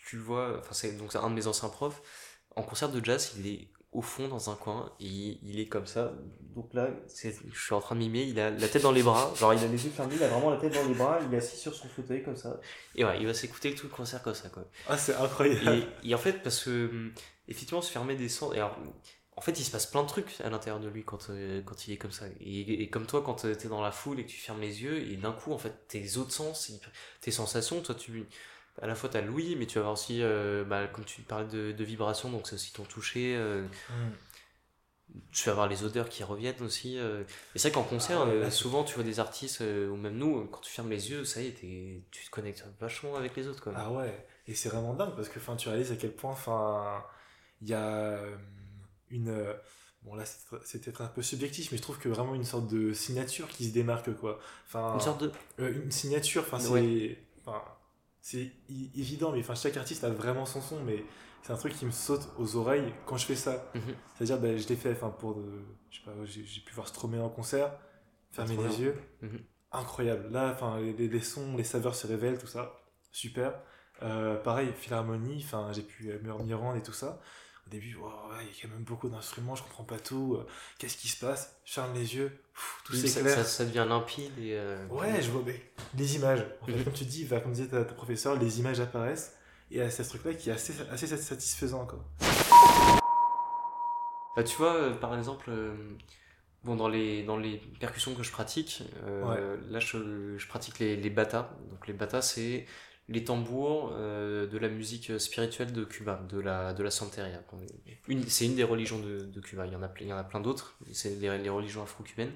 tu 0.07 0.17
le 0.17 0.23
vois, 0.23 0.59
enfin 0.59 0.73
c'est 0.73 0.93
donc 0.93 1.15
un 1.15 1.31
de 1.31 1.35
mes 1.35 1.47
anciens 1.47 1.69
profs, 1.69 2.03
en 2.57 2.63
concert 2.63 2.91
de 2.91 3.05
jazz, 3.05 3.33
il 3.39 3.47
est 3.47 3.69
au 3.93 4.01
fond 4.01 4.27
dans 4.27 4.51
un 4.51 4.55
coin 4.55 4.91
et 5.01 5.39
il 5.43 5.61
est 5.61 5.69
comme 5.69 5.87
ça. 5.87 6.13
Donc 6.55 6.73
là, 6.73 6.89
je 7.09 7.61
suis 7.61 7.75
en 7.75 7.81
train 7.81 7.95
de 7.95 8.01
mimer, 8.01 8.23
il 8.23 8.41
a 8.41 8.51
la 8.51 8.69
tête 8.69 8.83
dans 8.83 8.93
les 8.93 9.03
bras, 9.03 9.33
genre 9.37 9.53
il 9.53 9.63
a 9.63 9.67
les 9.67 9.85
yeux 9.85 9.91
fermés, 9.91 10.15
il 10.17 10.23
a 10.23 10.29
vraiment 10.29 10.51
la 10.51 10.57
tête 10.57 10.73
dans 10.75 10.87
les 10.87 10.95
bras, 10.95 11.21
il 11.27 11.33
est 11.35 11.39
assis 11.39 11.59
sur 11.59 11.75
son 11.75 11.89
fauteuil 11.89 12.23
comme 12.23 12.37
ça. 12.37 12.59
Et 12.95 13.05
ouais, 13.05 13.19
il 13.21 13.27
va 13.27 13.35
s'écouter 13.35 13.75
tout 13.75 13.87
le 13.87 13.93
concert 13.93 14.23
comme 14.23 14.35
ça 14.35 14.49
quoi. 14.49 14.65
Ah, 14.89 14.97
c'est 14.97 15.15
incroyable. 15.15 15.87
Et, 16.05 16.15
en 16.15 16.19
fait, 16.19 16.43
parce 16.43 16.65
que 16.65 17.11
effectivement, 17.49 17.83
se 17.83 17.91
fermer 17.91 18.17
des 18.17 18.29
sons. 18.29 18.53
Et 18.53 18.57
alors, 18.57 18.79
en 19.37 19.41
fait, 19.41 19.59
il 19.59 19.65
se 19.65 19.71
passe 19.71 19.87
plein 19.87 20.03
de 20.03 20.09
trucs 20.09 20.41
à 20.43 20.51
l'intérieur 20.51 20.81
de 20.81 20.89
lui 20.89 21.05
quand, 21.05 21.31
euh, 21.31 21.63
quand 21.63 21.87
il 21.87 21.93
est 21.93 21.97
comme 21.97 22.13
ça. 22.13 22.27
Et, 22.41 22.83
et 22.83 22.91
comme 22.91 23.07
toi, 23.07 23.23
quand 23.25 23.47
t'es 23.47 23.69
dans 23.69 23.83
la 23.83 23.93
foule 23.93 24.21
et 24.21 24.25
que 24.25 24.31
tu 24.31 24.39
fermes 24.39 24.61
les 24.61 24.83
yeux, 24.83 24.99
et 25.11 25.17
d'un 25.17 25.33
coup, 25.33 25.53
en 25.53 25.59
fait, 25.59 25.89
tes 25.89 26.17
autres 26.17 26.33
sens, 26.33 26.71
tes 27.21 27.31
sensations, 27.31 27.81
toi, 27.81 27.95
tu 27.95 28.27
à 28.81 28.87
la 28.87 28.95
fois 28.95 29.09
tu 29.09 29.17
as 29.17 29.21
l'ouïe, 29.21 29.57
mais 29.57 29.67
tu 29.67 29.75
vas 29.75 29.81
avoir 29.81 29.95
aussi, 29.95 30.23
euh, 30.23 30.65
bah, 30.65 30.87
comme 30.87 31.05
tu 31.05 31.23
parlais 31.23 31.49
de, 31.49 31.73
de 31.73 31.85
vibration, 31.85 32.31
donc 32.31 32.47
c'est 32.47 32.55
aussi 32.55 32.73
ton 32.73 32.85
toucher. 32.85 33.37
Euh, 33.37 33.67
mm. 33.91 34.13
Tu 35.31 35.45
vas 35.45 35.53
avoir 35.53 35.69
les 35.69 35.85
odeurs 35.85 36.09
qui 36.09 36.25
reviennent 36.25 36.63
aussi. 36.63 36.99
Euh. 36.99 37.23
Et 37.55 37.59
c'est 37.59 37.69
vrai 37.69 37.75
qu'en 37.75 37.87
concert, 37.87 38.23
ah 38.23 38.51
souvent 38.51 38.83
tu 38.83 38.95
vois 38.95 39.05
des 39.05 39.21
artistes, 39.21 39.61
ou 39.61 39.97
même 39.97 40.17
nous, 40.17 40.47
quand 40.47 40.61
tu 40.61 40.73
fermes 40.73 40.89
les 40.89 41.11
yeux, 41.11 41.27
ça 41.27 41.43
y 41.43 41.49
est, 41.49 42.03
tu 42.11 42.25
te 42.25 42.31
connectes 42.31 42.65
vachement 42.81 43.17
avec 43.17 43.37
les 43.37 43.47
autres. 43.47 43.63
Quoi. 43.63 43.75
Ah 43.77 43.91
ouais, 43.91 44.27
et 44.49 44.55
c'est 44.55 44.71
vraiment 44.71 44.95
dingue 44.95 45.15
parce 45.15 45.29
que 45.29 45.39
tu 45.57 45.69
réalises 45.69 45.93
à 45.93 45.97
quel 45.97 46.13
point 46.13 46.35
il 47.61 47.69
y 47.69 47.75
a 47.75 48.19
une. 49.11 49.55
Bon 50.03 50.17
là 50.17 50.25
c'est 50.25 50.83
peut-être 50.83 51.03
un 51.03 51.07
peu 51.07 51.23
subjectif 51.23 51.71
mais 51.71 51.79
je 51.79 51.83
trouve 51.83 51.97
que 51.97 52.09
vraiment 52.09 52.35
une 52.35 52.43
sorte 52.43 52.67
de 52.67 52.93
signature 52.93 53.47
qui 53.47 53.67
se 53.67 53.73
démarque 53.73 54.13
quoi. 54.17 54.41
Enfin, 54.67 54.95
une 54.95 55.01
sorte 55.01 55.23
de... 55.23 55.31
une 55.59 55.93
signature, 55.93 56.43
enfin 56.43 56.59
c'est 56.59 57.19
c'est 58.23 58.53
évident, 58.69 59.33
mais 59.33 59.41
enfin, 59.41 59.57
chaque 59.57 59.77
artiste 59.77 60.05
a 60.05 60.11
vraiment 60.11 60.47
son 60.47 60.61
son, 60.61 60.83
mais 60.85 61.05
c'est 61.43 61.53
un 61.53 61.57
truc 61.57 61.75
qui 61.75 61.85
me 61.85 61.91
saute 61.91 62.29
aux 62.39 62.55
oreilles 62.55 62.95
quand 63.05 63.17
je 63.17 63.27
fais 63.27 63.35
ça. 63.35 63.71
Mhm. 63.75 63.83
C'est-à-dire, 64.15 64.39
ben, 64.39 64.57
je 64.57 64.69
l'ai 64.69 64.77
fait 64.77 64.93
enfin, 64.93 65.11
pour. 65.11 65.35
De, 65.35 65.65
je 65.91 65.99
sais 65.99 66.05
pas, 66.05 66.13
j'ai 66.25 66.61
pu 66.61 66.73
voir 66.73 66.87
Stromae 66.87 67.21
en 67.21 67.29
concert, 67.29 67.77
fermer 68.31 68.57
les 68.57 68.81
yeux. 68.81 68.97
Mhm. 69.23 69.41
Incroyable. 69.73 70.31
Là, 70.31 70.53
enfin, 70.53 70.81
les, 70.81 71.09
les, 71.09 71.21
sons, 71.21 71.57
les 71.57 71.65
saveurs 71.65 71.97
se 71.97 72.07
révèlent, 72.07 72.39
tout 72.39 72.47
ça. 72.47 72.81
Super. 73.11 73.55
Euh, 74.03 74.37
pareil, 74.37 74.73
Philharmonie, 74.77 75.43
enfin, 75.45 75.73
j'ai 75.73 75.83
pu 75.83 76.13
me 76.23 76.33
rendre 76.33 76.77
et 76.77 76.83
tout 76.83 76.93
ça 76.93 77.21
au 77.67 77.71
début, 77.71 77.89
il 77.89 77.95
y 77.95 77.97
a 77.97 78.63
quand 78.63 78.69
même 78.69 78.85
beaucoup 78.85 79.09
d'instruments, 79.09 79.55
je 79.55 79.63
comprends 79.63 79.85
pas 79.85 79.99
tout. 79.99 80.35
Euh, 80.35 80.47
qu'est-ce 80.79 80.97
qui 80.97 81.09
se 81.09 81.25
passe? 81.25 81.57
Je 81.65 81.75
ferme 81.75 81.95
les 81.95 82.17
yeux, 82.17 82.37
tout 82.85 82.95
s'éclaire. 82.95 83.47
Ça, 83.47 83.65
devient 83.65 83.87
limpide 83.89 84.37
et. 84.39 84.57
Euh, 84.57 84.87
ouais, 84.89 85.23
je 85.23 85.31
vois 85.31 85.43
les 85.97 86.17
images. 86.17 86.45
En 86.61 86.67
fait, 86.67 86.85
comme 86.85 86.93
tu 86.93 87.05
dis, 87.05 87.25
va, 87.25 87.41
comme 87.41 87.53
disait 87.53 87.69
ta, 87.69 87.85
professeur, 87.85 88.37
les 88.37 88.59
images 88.61 88.81
apparaissent 88.81 89.37
et 89.71 89.81
a 89.81 89.91
ce 89.91 90.03
truc-là 90.03 90.35
qui 90.35 90.51
est 90.51 90.53
assez, 90.53 90.75
assez 90.91 91.07
satisfaisant. 91.07 91.87
Quoi. 91.87 92.05
Bah, 94.37 94.43
tu 94.45 94.57
vois, 94.57 94.75
euh, 94.75 94.95
par 94.95 95.17
exemple, 95.17 95.51
bon, 96.65 96.75
dans, 96.75 96.89
les, 96.89 97.23
dans 97.23 97.37
les 97.37 97.59
percussions 97.81 98.15
que 98.15 98.23
je 98.23 98.33
pratique, 98.33 98.83
là 99.71 99.79
je, 99.79 100.37
je, 100.37 100.49
pratique 100.49 100.79
les, 100.79 100.97
les 100.97 101.11
bata. 101.11 101.57
Donc 101.71 101.87
les 101.87 101.95
bata, 101.95 102.23
c'est 102.23 102.67
les 103.09 103.25
tambours 103.25 103.93
euh, 103.93 104.47
de 104.47 104.59
la 104.59 104.69
musique 104.69 105.19
spirituelle 105.19 105.73
de 105.73 105.85
Cuba, 105.85 106.25
de 106.29 106.39
la, 106.39 106.73
de 106.73 106.83
la 106.83 106.91
Santeria. 106.91 107.43
C'est 108.29 108.47
une 108.47 108.55
des 108.55 108.65
religions 108.65 108.99
de, 108.99 109.21
de, 109.21 109.41
Cuba, 109.41 109.67
il 109.67 109.73
y 109.73 109.77
en 109.77 109.83
a, 109.83 109.91
il 110.01 110.07
y 110.07 110.13
en 110.13 110.17
a 110.17 110.25
plein 110.25 110.41
d'autres, 110.41 110.77
c'est 110.93 111.17
les, 111.17 111.39
les, 111.39 111.49
religions 111.49 111.83
afro-cubaines. 111.83 112.33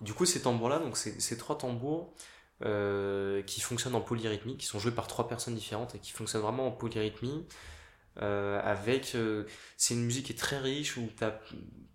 Du 0.00 0.12
coup, 0.12 0.26
ces 0.26 0.42
tambours-là, 0.42 0.80
donc 0.80 0.96
ces 0.96 1.36
trois 1.38 1.56
tambours 1.56 2.12
euh, 2.62 3.42
qui 3.42 3.60
fonctionnent 3.60 3.94
en 3.94 4.00
polyrythmie, 4.00 4.56
qui 4.56 4.66
sont 4.66 4.78
joués 4.78 4.92
par 4.92 5.06
trois 5.06 5.28
personnes 5.28 5.54
différentes 5.54 5.94
et 5.94 5.98
qui 5.98 6.12
fonctionnent 6.12 6.42
vraiment 6.42 6.66
en 6.66 6.72
polyrythmie, 6.72 7.46
euh, 8.20 8.60
avec... 8.62 9.16
c'est 9.76 9.94
une 9.94 10.04
musique 10.04 10.26
qui 10.26 10.32
est 10.32 10.38
très 10.38 10.58
riche, 10.58 10.96
où 10.96 11.08
tu 11.16 11.24
as 11.24 11.40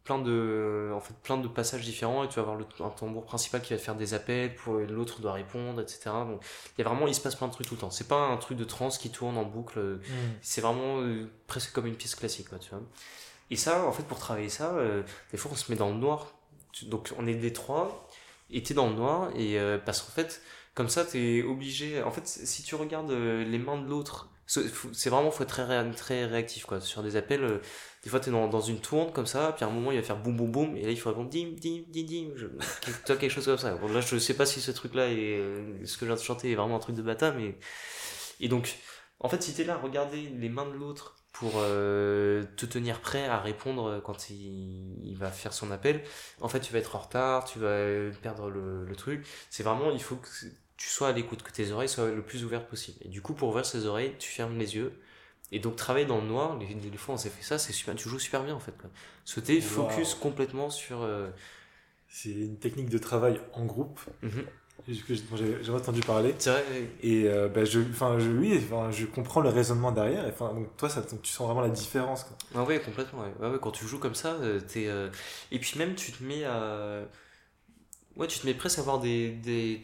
plein 0.09 0.17
de 0.17 0.89
en 0.91 0.99
fait 0.99 1.13
plein 1.21 1.37
de 1.37 1.47
passages 1.47 1.83
différents 1.83 2.23
et 2.23 2.27
tu 2.27 2.37
vas 2.37 2.41
avoir 2.41 2.55
le, 2.55 2.65
un 2.79 2.89
tambour 2.89 3.25
principal 3.25 3.61
qui 3.61 3.73
va 3.73 3.79
faire 3.79 3.93
des 3.93 4.15
appels 4.15 4.55
pour 4.55 4.73
l'autre 4.73 5.21
doit 5.21 5.33
répondre 5.33 5.79
etc 5.79 6.09
donc 6.27 6.41
il 6.75 6.81
y 6.81 6.83
a 6.83 6.89
vraiment 6.89 7.05
il 7.05 7.13
se 7.13 7.21
passe 7.21 7.35
plein 7.35 7.47
de 7.47 7.53
trucs 7.53 7.67
tout 7.67 7.75
le 7.75 7.79
temps. 7.79 7.91
C'est 7.91 8.07
pas 8.07 8.27
un 8.27 8.37
truc 8.37 8.57
de 8.57 8.63
trance 8.63 8.97
qui 8.97 9.11
tourne 9.11 9.37
en 9.37 9.43
boucle 9.43 9.79
mm. 9.79 10.01
c'est 10.41 10.61
vraiment 10.61 10.99
euh, 11.01 11.29
presque 11.45 11.71
comme 11.73 11.85
une 11.85 11.95
pièce 11.95 12.15
classique 12.15 12.49
quoi, 12.49 12.57
tu 12.57 12.71
vois. 12.71 12.81
Et 13.51 13.55
ça 13.55 13.85
en 13.85 13.91
fait 13.91 14.03
pour 14.03 14.17
travailler 14.17 14.49
ça 14.49 14.71
euh, 14.73 15.03
des 15.31 15.37
fois 15.37 15.51
on 15.53 15.55
se 15.55 15.71
met 15.71 15.77
dans 15.77 15.89
le 15.89 15.97
noir. 15.97 16.33
Donc 16.87 17.13
on 17.19 17.27
est 17.27 17.35
des 17.35 17.53
trois 17.53 18.07
et 18.49 18.63
t'es 18.63 18.73
dans 18.73 18.89
le 18.89 18.95
noir 18.95 19.29
et 19.35 19.59
euh, 19.59 19.77
parce 19.77 20.01
qu'en 20.01 20.11
fait 20.11 20.41
comme 20.73 20.89
ça 20.89 21.05
t'es 21.05 21.43
obligé 21.43 22.01
en 22.01 22.09
fait 22.09 22.25
si 22.25 22.63
tu 22.63 22.73
regardes 22.73 23.11
les 23.11 23.59
mains 23.59 23.77
de 23.77 23.87
l'autre 23.87 24.29
c'est 24.49 25.09
vraiment 25.11 25.29
faut 25.29 25.43
être 25.43 25.95
très, 25.95 26.25
réactif 26.25 26.65
quoi. 26.65 26.81
Sur 26.81 27.03
des 27.03 27.15
appels 27.15 27.43
euh, 27.43 27.61
des 28.03 28.09
fois 28.09 28.19
tu 28.19 28.29
es 28.29 28.31
dans, 28.31 28.47
dans, 28.47 28.61
une 28.61 28.79
tourne 28.79 29.11
comme 29.11 29.27
ça 29.27 29.53
puis 29.55 29.63
à 29.63 29.67
un 29.67 29.71
moment 29.71 29.91
il 29.91 29.99
va 29.99 30.03
faire 30.03 30.17
boum 30.17 30.35
boum 30.35 30.51
boum 30.51 30.75
et 30.75 30.85
là 30.85 30.91
il 30.91 30.99
faut 30.99 31.09
répondre 31.09 31.29
dim 31.29 31.53
dim 31.55 31.83
dim 31.87 32.03
dim 32.03 32.31
je, 32.35 32.47
toi 33.05 33.15
quelque 33.15 33.29
chose 33.29 33.45
comme 33.45 33.59
ça. 33.59 33.75
Bon, 33.75 33.87
là 33.89 34.01
je 34.01 34.17
sais 34.17 34.33
pas 34.33 34.47
si 34.47 34.59
ce 34.59 34.71
truc 34.71 34.95
là 34.95 35.07
est 35.07 35.37
euh, 35.37 35.85
ce 35.85 35.97
que 35.97 36.01
je 36.01 36.05
viens 36.05 36.15
de 36.15 36.21
chanter 36.21 36.51
est 36.51 36.55
vraiment 36.55 36.77
un 36.77 36.79
truc 36.79 36.95
de 36.95 37.03
bâtard 37.03 37.35
mais 37.35 37.59
et 38.39 38.47
donc 38.47 38.75
en 39.19 39.29
fait 39.29 39.43
si 39.43 39.53
tu 39.53 39.61
es 39.61 39.65
là 39.65 39.77
regarder 39.77 40.21
les 40.35 40.49
mains 40.49 40.65
de 40.65 40.73
l'autre 40.73 41.15
pour 41.31 41.51
euh, 41.57 42.43
te 42.57 42.65
tenir 42.65 43.01
prêt 43.01 43.27
à 43.27 43.39
répondre 43.39 44.01
quand 44.03 44.31
il, 44.31 44.97
il, 45.03 45.15
va 45.15 45.29
faire 45.29 45.53
son 45.53 45.69
appel 45.69 46.01
en 46.41 46.49
fait 46.49 46.59
tu 46.59 46.73
vas 46.73 46.79
être 46.79 46.95
en 46.95 46.99
retard 46.99 47.45
tu 47.45 47.59
vas 47.59 48.09
perdre 48.23 48.49
le, 48.49 48.83
le 48.83 48.95
truc. 48.95 49.27
C'est 49.51 49.61
vraiment 49.61 49.91
il 49.91 50.01
faut 50.01 50.15
que 50.15 50.27
tu 50.79 50.87
sois 50.87 51.09
à 51.09 51.11
l'écoute, 51.11 51.43
que 51.43 51.51
tes 51.51 51.71
oreilles 51.71 51.89
soient 51.89 52.09
le 52.09 52.21
plus 52.21 52.45
ouvertes 52.45 52.67
possible. 52.67 52.97
Et 53.03 53.09
du 53.09 53.21
coup, 53.21 53.33
pour 53.33 53.49
ouvrir 53.49 53.65
ses 53.65 53.85
oreilles, 53.85 54.15
tu 54.17 54.29
fermes 54.29 54.57
les 54.57 54.77
yeux. 54.77 54.93
Et 55.51 55.59
donc, 55.59 55.75
travailler 55.75 56.05
dans 56.05 56.21
le 56.21 56.27
noir, 56.27 56.57
les, 56.57 56.67
les 56.67 56.97
fois 56.97 57.15
on 57.15 57.17
s'est 57.17 57.29
fait 57.29 57.43
ça, 57.43 57.57
c'est 57.57 57.73
super, 57.73 57.95
tu 57.95 58.07
joues 58.07 58.19
super 58.19 58.43
bien 58.43 58.55
en 58.55 58.59
fait. 58.59 58.73
Sauter, 59.25 59.59
focus 59.59 60.15
complètement 60.15 60.69
sur. 60.69 61.01
Euh, 61.01 61.29
c'est 62.07 62.29
une 62.29 62.57
technique 62.57 62.89
de 62.89 62.97
travail 62.97 63.41
en 63.53 63.65
groupe. 63.65 63.99
Mm 64.23 64.29
J'ai 64.87 65.71
entendu 65.71 65.99
parler. 65.99 66.33
C'est 66.39 66.51
vrai. 66.51 66.63
Et 67.03 67.27
euh, 67.27 67.49
bah, 67.49 67.65
je, 67.65 67.81
je, 67.81 68.29
oui, 68.29 68.65
je 68.91 69.05
comprends 69.05 69.41
le 69.41 69.49
raisonnement 69.49 69.91
derrière. 69.91 70.25
Et, 70.27 70.31
donc, 70.31 70.77
toi, 70.77 70.87
ça, 70.87 71.01
tu 71.01 71.29
sens 71.29 71.45
vraiment 71.45 71.61
la 71.61 71.69
différence. 71.69 72.23
Quoi. 72.23 72.37
Ah 72.55 72.63
ouais, 72.63 72.79
complètement. 72.79 73.23
Ouais. 73.23 73.49
Ouais, 73.49 73.57
quand 73.61 73.71
tu 73.71 73.85
joues 73.85 73.99
comme 73.99 74.15
ça, 74.15 74.35
euh, 74.35 74.61
es, 74.75 74.87
et 75.53 75.59
puis 75.59 75.77
même, 75.77 75.95
tu 75.95 76.13
te 76.13 76.23
mets 76.23 76.45
à 76.45 77.03
Ouais, 78.19 78.27
tu 78.27 78.39
te 78.39 78.45
mets 78.45 78.53
presque 78.53 78.79
à 78.79 78.81
voir 78.81 78.99
des, 78.99 79.31
des 79.31 79.81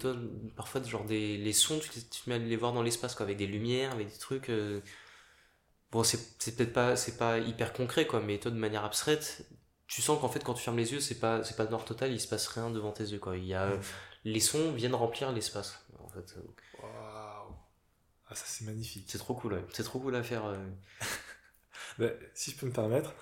parfois 0.58 0.84
genre 0.84 1.06
des 1.06 1.38
les 1.38 1.54
sons, 1.54 1.80
tu, 1.80 1.90
te 1.90 2.30
mets 2.30 2.36
à 2.36 2.38
les 2.38 2.58
voir 2.58 2.74
dans 2.74 2.84
l'espace 2.84 3.16
quoi, 3.16 3.26
avec 3.26 3.38
des 3.38 3.48
lumières, 3.48 3.94
avec 3.94 4.12
des 4.12 4.18
trucs. 4.18 4.50
Euh. 4.50 4.82
Bon, 5.92 6.04
c'est 6.04 6.38
peut-être 6.54 6.74
pas 6.74 6.98
c'est 6.98 7.18
pas 7.18 7.40
hyper 7.40 7.72
concret 7.72 8.06
quoi, 8.06 8.20
mais 8.20 8.38
toi 8.38 8.52
de 8.52 8.58
manière 8.58 8.84
abstraite, 8.84 9.48
tu 9.88 10.02
sens 10.02 10.20
qu'en 10.20 10.28
fait 10.28 10.44
quand 10.44 10.54
tu 10.54 10.62
fermes 10.62 10.78
les 10.78 10.92
yeux, 10.92 11.00
c'est 11.00 11.20
pas 11.20 11.44
c'est 11.46 11.56
pas 11.56 11.66
noir 11.66 11.86
total, 11.86 12.12
il 12.12 12.20
se 12.20 12.28
passe 12.28 12.48
rien 12.48 12.70
devant 12.72 12.92
tes 12.92 13.06
yeux 13.06 13.20
quoi. 13.20 13.38
Il 13.38 13.46
y 13.46 13.54
a 13.54 13.72
les 14.26 14.40
sons 14.42 14.74
viennent 14.74 14.96
remplir 14.96 15.32
l'espace 15.32 15.86
en 16.00 16.10
fait. 16.10 16.36
Waouh. 16.82 17.56
Ah 18.28 18.36
ça 18.36 18.44
c'est 18.46 18.66
magnifique. 18.66 19.06
C'est 19.08 19.18
trop 19.18 19.36
cool, 19.36 19.54
ouais. 19.54 19.66
c'est 19.72 19.84
trop 19.84 20.00
cool 20.00 20.16
à 20.16 20.24
faire. 20.24 20.46
Euh. 20.46 20.58
bah, 22.00 22.10
si 22.34 22.52
je 22.52 22.58
peux 22.58 22.66
me 22.66 22.74
permettre, 22.74 23.14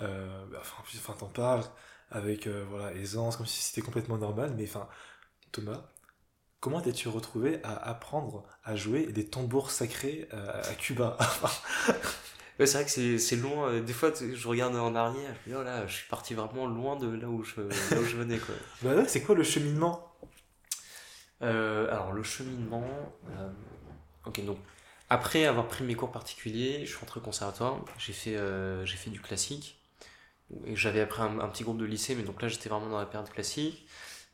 euh, 0.00 0.46
bah, 0.46 0.58
enfin, 0.60 0.82
enfin 0.82 1.14
t'en 1.18 1.28
parles 1.28 1.64
avec 2.10 2.46
euh, 2.46 2.64
voilà, 2.68 2.92
aisance, 2.94 3.36
comme 3.36 3.46
si 3.46 3.62
c'était 3.62 3.82
complètement 3.82 4.18
normal. 4.18 4.54
Mais 4.56 4.64
enfin, 4.64 4.88
Thomas, 5.52 5.88
comment 6.60 6.80
t'es-tu 6.80 7.08
retrouvé 7.08 7.60
à 7.62 7.74
apprendre 7.88 8.44
à 8.64 8.76
jouer 8.76 9.06
des 9.06 9.26
tambours 9.26 9.70
sacrés 9.70 10.28
euh, 10.32 10.62
à 10.62 10.74
Cuba? 10.74 11.16
Ouais, 12.58 12.66
c'est 12.66 12.76
vrai 12.76 12.84
que 12.84 13.16
c'est 13.16 13.36
loin. 13.36 13.70
Euh, 13.70 13.80
des 13.80 13.94
fois, 13.94 14.12
je 14.12 14.46
regarde 14.46 14.76
en 14.76 14.94
arrière, 14.94 15.34
je 15.34 15.50
me 15.50 15.56
dis, 15.56 15.58
oh 15.58 15.64
là, 15.64 15.86
je 15.86 15.94
suis 15.94 16.08
parti 16.10 16.34
vraiment 16.34 16.66
loin 16.66 16.96
de 16.96 17.08
là 17.08 17.26
où 17.26 17.42
je, 17.42 17.62
là 17.62 17.98
où 17.98 18.04
je 18.04 18.16
venais. 18.18 18.36
Quoi. 18.36 18.54
bah 18.82 18.96
ouais, 18.96 19.08
c'est 19.08 19.22
quoi 19.22 19.34
le 19.34 19.42
cheminement? 19.42 20.14
Alors, 21.40 22.12
le 22.12 22.22
cheminement. 22.22 22.84
ok, 24.26 24.44
donc, 24.44 24.58
après 25.08 25.46
avoir 25.46 25.68
pris 25.68 25.84
mes 25.84 25.94
cours 25.94 26.12
particuliers, 26.12 26.84
je 26.84 26.90
suis 26.90 26.98
rentré 26.98 27.20
au 27.20 27.22
conservatoire, 27.22 27.82
j'ai 27.96 28.12
fait, 28.12 28.36
j'ai 28.84 28.96
fait 28.98 29.08
du 29.08 29.22
classique 29.22 29.79
et 30.66 30.76
j'avais 30.76 31.00
après 31.00 31.22
un, 31.22 31.48
petit 31.48 31.64
groupe 31.64 31.78
de 31.78 31.84
lycée, 31.84 32.14
mais 32.14 32.22
donc 32.22 32.42
là 32.42 32.48
j'étais 32.48 32.68
vraiment 32.68 32.88
dans 32.88 32.98
la 32.98 33.06
période 33.06 33.30
classique. 33.30 33.86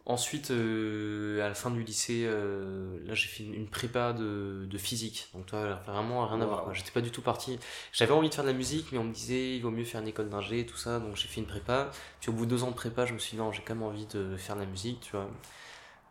Ensuite, 0.09 0.53
euh, 0.53 1.45
à 1.45 1.49
la 1.49 1.55
fin 1.55 1.69
du 1.69 1.83
lycée, 1.83 2.23
euh, 2.27 2.97
là 3.07 3.15
j'ai 3.15 3.27
fait 3.27 3.43
une, 3.43 3.67
prépa 3.67 4.13
de, 4.13 4.65
de, 4.65 4.79
physique. 4.79 5.29
Donc 5.35 5.47
toi, 5.47 5.83
vraiment 5.85 6.25
rien 6.29 6.41
à 6.41 6.47
voir. 6.47 6.73
J'étais 6.75 6.93
pas 6.93 7.01
du 7.01 7.11
tout 7.11 7.23
parti. 7.23 7.59
J'avais 7.93 8.13
envie 8.13 8.29
de 8.29 8.35
faire 8.35 8.45
de 8.45 8.51
la 8.51 8.55
musique, 8.55 8.87
mais 8.93 8.99
on 8.99 9.05
me 9.05 9.13
disait 9.13 9.57
il 9.57 9.63
vaut 9.63 9.73
mieux 9.73 9.85
faire 9.85 10.01
une 10.01 10.07
école 10.07 10.29
d'ingé 10.29 10.61
et 10.61 10.67
tout 10.67 10.77
ça. 10.77 11.01
Donc 11.01 11.17
j'ai 11.17 11.27
fait 11.27 11.41
une 11.41 11.47
prépa. 11.47 11.91
Puis 12.21 12.31
au 12.31 12.35
bout 12.35 12.45
de 12.47 12.51
deux 12.51 12.63
ans 12.63 12.71
de 12.71 12.77
prépa, 12.77 13.05
je 13.05 13.15
me 13.15 13.19
suis 13.19 13.33
dit 13.33 13.39
non, 13.39 13.51
j'ai 13.51 13.63
quand 13.63 13.75
même 13.75 13.83
envie 13.83 14.07
de 14.07 14.37
faire 14.37 14.55
de 14.55 14.61
la 14.61 14.67
musique, 14.67 15.01
tu 15.01 15.11
vois. 15.11 15.29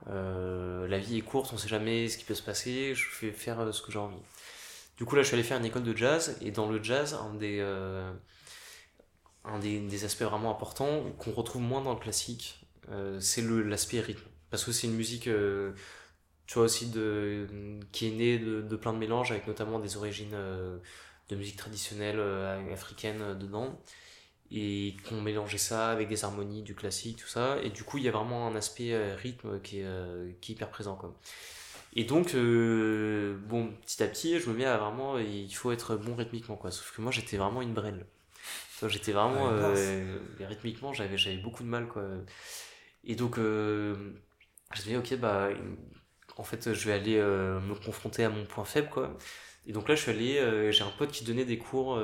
Euh, 0.09 0.87
la 0.89 0.99
vie 0.99 1.17
est 1.19 1.21
courte, 1.21 1.51
on 1.53 1.57
sait 1.57 1.69
jamais 1.69 2.09
ce 2.09 2.17
qui 2.17 2.25
peut 2.25 2.35
se 2.35 2.43
passer. 2.43 2.95
Je 2.95 3.25
vais 3.25 3.31
faire 3.31 3.73
ce 3.73 3.81
que 3.81 3.93
j'ai 3.93 3.99
envie. 3.99 4.17
Du 4.97 5.05
coup 5.05 5.15
là, 5.15 5.21
je 5.21 5.27
suis 5.27 5.35
allé 5.35 5.43
faire 5.43 5.57
une 5.57 5.65
école 5.65 5.83
de 5.83 5.95
jazz 5.95 6.37
et 6.41 6.51
dans 6.51 6.69
le 6.69 6.83
jazz, 6.83 7.13
un 7.13 7.33
des 7.35 7.61
un 9.47 9.59
des, 9.59 10.05
aspects 10.05 10.23
vraiment 10.23 10.51
importants 10.51 11.03
qu'on 11.17 11.31
retrouve 11.31 11.61
moins 11.61 11.81
dans 11.81 11.93
le 11.93 11.99
classique, 11.99 12.59
euh, 12.91 13.19
c'est 13.19 13.41
l'aspect 13.41 13.99
rythme. 13.99 14.27
Parce 14.49 14.63
que 14.63 14.71
c'est 14.71 14.87
une 14.87 14.95
musique, 14.95 15.27
euh, 15.27 15.73
tu 16.47 16.55
vois, 16.55 16.65
aussi 16.65 16.89
de, 16.89 17.47
qui 17.91 18.07
est 18.07 18.11
née 18.11 18.39
de, 18.39 18.75
plein 18.75 18.93
de 18.93 18.97
mélanges, 18.97 19.31
avec 19.31 19.47
notamment 19.47 19.79
des 19.79 19.97
origines 19.97 20.33
euh, 20.33 20.77
de 21.29 21.35
musique 21.35 21.57
traditionnelle 21.57 22.19
africaine 22.71 23.37
dedans, 23.37 23.79
et 24.51 24.95
qu'on 25.09 25.21
mélangeait 25.21 25.57
ça 25.57 25.89
avec 25.89 26.07
des 26.07 26.23
harmonies 26.23 26.61
du 26.61 26.75
classique, 26.75 27.17
tout 27.17 27.27
ça, 27.27 27.57
et 27.63 27.69
du 27.69 27.83
coup, 27.83 27.97
il 27.97 28.03
y 28.03 28.07
a 28.07 28.11
vraiment 28.11 28.47
un 28.47 28.55
aspect 28.55 29.13
rythme 29.15 29.59
qui 29.61 29.79
est, 29.79 30.39
qui 30.41 30.53
hyper 30.53 30.69
présent. 30.69 30.95
Quoi. 30.95 31.15
Et 31.93 32.03
donc, 32.03 32.35
bon, 32.35 33.73
petit 33.85 34.03
à 34.03 34.07
petit, 34.07 34.39
je 34.39 34.49
me 34.49 34.55
mets 34.55 34.65
à 34.65 34.77
vraiment, 34.77 35.17
il 35.17 35.53
faut 35.55 35.71
être 35.71 35.95
bon 35.95 36.15
rythmiquement, 36.15 36.57
quoi. 36.57 36.69
Sauf 36.69 36.95
que 36.95 37.01
moi, 37.01 37.11
j'étais 37.11 37.37
vraiment 37.37 37.61
une 37.63 37.73
brêle. 37.73 38.05
J'étais 38.83 39.11
vraiment. 39.11 39.49
Euh, 39.51 40.17
rythmiquement, 40.39 40.93
j'avais, 40.93 41.17
j'avais 41.17 41.37
beaucoup 41.37 41.63
de 41.63 41.69
mal, 41.69 41.87
quoi. 41.87 42.03
Et 43.03 43.15
donc, 43.15 43.37
euh, 43.37 43.95
je 44.73 44.81
me 44.81 44.85
dit, 44.85 44.97
ok, 44.97 45.19
bah, 45.19 45.49
en 46.37 46.43
fait, 46.43 46.73
je 46.73 46.87
vais 46.87 46.93
aller 46.93 47.17
euh, 47.17 47.59
me 47.61 47.75
confronter 47.75 48.23
à 48.25 48.29
mon 48.29 48.45
point 48.45 48.65
faible, 48.65 48.89
quoi. 48.89 49.17
Et 49.67 49.71
donc 49.71 49.89
là, 49.89 49.95
je 49.95 50.01
suis 50.01 50.11
allé, 50.11 50.71
j'ai 50.71 50.83
un 50.83 50.91
pote 50.97 51.11
qui 51.11 51.23
donnait 51.23 51.45
des 51.45 51.57
cours, 51.57 51.99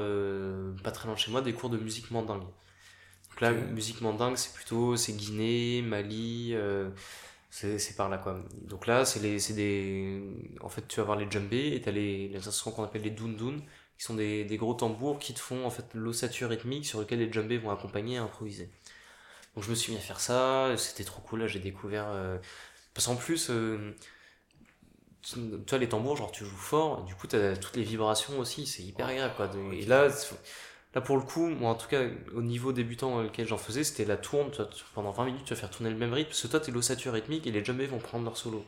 pas 0.84 0.92
très 0.92 1.06
loin 1.06 1.14
de 1.16 1.20
chez 1.20 1.32
moi, 1.32 1.42
des 1.42 1.54
cours 1.54 1.70
de 1.70 1.78
musique 1.78 2.10
mandingue. 2.10 2.42
Donc 2.42 3.42
là, 3.42 3.52
musique 3.52 4.02
mandingue, 4.02 4.36
c'est 4.36 4.54
plutôt, 4.54 4.96
c'est 4.96 5.14
Guinée, 5.14 5.84
Mali, 5.84 6.56
c'est 7.52 7.96
par 7.96 8.10
là, 8.10 8.18
quoi. 8.18 8.44
Donc 8.64 8.88
là, 8.88 9.06
c'est 9.06 9.20
les, 9.20 9.38
c'est 9.38 9.54
des, 9.54 10.24
en 10.62 10.70
fait, 10.70 10.88
tu 10.88 10.96
vas 10.98 11.04
avoir 11.04 11.18
les 11.20 11.30
djembés 11.30 11.74
et 11.76 11.82
t'as 11.82 11.92
les, 11.92 12.30
les 12.30 12.48
instruments 12.48 12.76
qu'on 12.76 12.84
appelle 12.84 13.04
les 13.04 13.12
doun 13.12 13.62
qui 14.02 14.08
sont 14.08 14.16
des, 14.16 14.58
gros 14.58 14.74
tambours 14.74 15.20
qui 15.20 15.36
te 15.36 15.40
font 15.40 15.64
en 15.64 15.70
fait 15.70 15.86
l'ossature 15.94 16.50
rythmique 16.50 16.88
sur 16.88 17.00
lequel 17.00 17.20
les 17.20 17.32
djembés 17.32 17.60
vont 17.60 17.70
accompagner 17.70 18.16
et 18.16 18.18
improviser. 18.18 18.68
Donc 19.54 19.64
je 19.64 19.70
me 19.70 19.76
suis 19.76 19.92
mis 19.92 20.00
à 20.00 20.02
faire 20.02 20.20
ça, 20.20 20.76
c'était 20.76 21.04
trop 21.04 21.22
cool, 21.22 21.42
là 21.42 21.48
j'ai 21.48 21.60
découvert... 21.60 22.08
Euh... 22.08 22.40
Parce 22.96 23.06
qu'en 23.06 23.16
plus, 23.16 23.52
euh... 23.52 23.96
tu 25.22 25.38
vois 25.70 25.78
les 25.78 25.88
tambours, 25.88 26.18
genre 26.18 26.32
tu 26.32 26.44
joues 26.46 26.58
fort, 26.58 27.04
du 27.04 27.14
coup 27.14 27.28
tu 27.28 27.36
as 27.36 27.56
toutes 27.56 27.76
les 27.76 27.84
vibrations 27.84 28.40
aussi, 28.40 28.66
c'est 28.66 28.82
hyper 28.82 29.06
agréable. 29.06 29.36
Et 29.72 29.86
là, 29.86 30.10
Là, 30.94 31.00
pour 31.00 31.16
le 31.16 31.24
coup, 31.24 31.48
moi, 31.48 31.72
en 31.72 31.76
tout 31.76 31.88
cas, 31.88 32.02
au 32.36 32.42
niveau 32.42 32.74
débutant 32.74 33.22
lequel 33.22 33.48
j'en 33.48 33.58
faisais, 33.58 33.86
c'était 33.86 34.04
la 34.04 34.18
tourne. 34.18 34.52
pendant 34.94 35.12
20 35.12 35.26
minutes, 35.26 35.46
tu 35.46 35.54
vas 35.54 35.60
faire 35.60 35.70
tourner 35.70 35.90
le 35.90 35.96
même 35.96 36.14
rythme. 36.14 36.30
Parce 36.30 36.42
que 36.42 36.48
toi, 36.48 36.60
t'es 36.60 36.72
l'ossature 36.72 37.14
rythmique 37.14 37.48
et 37.48 37.52
les 37.52 37.64
jumbés 37.64 37.88
vont 37.88 38.00
prendre 38.00 38.26
leur 38.26 38.36
solo. 38.36 38.66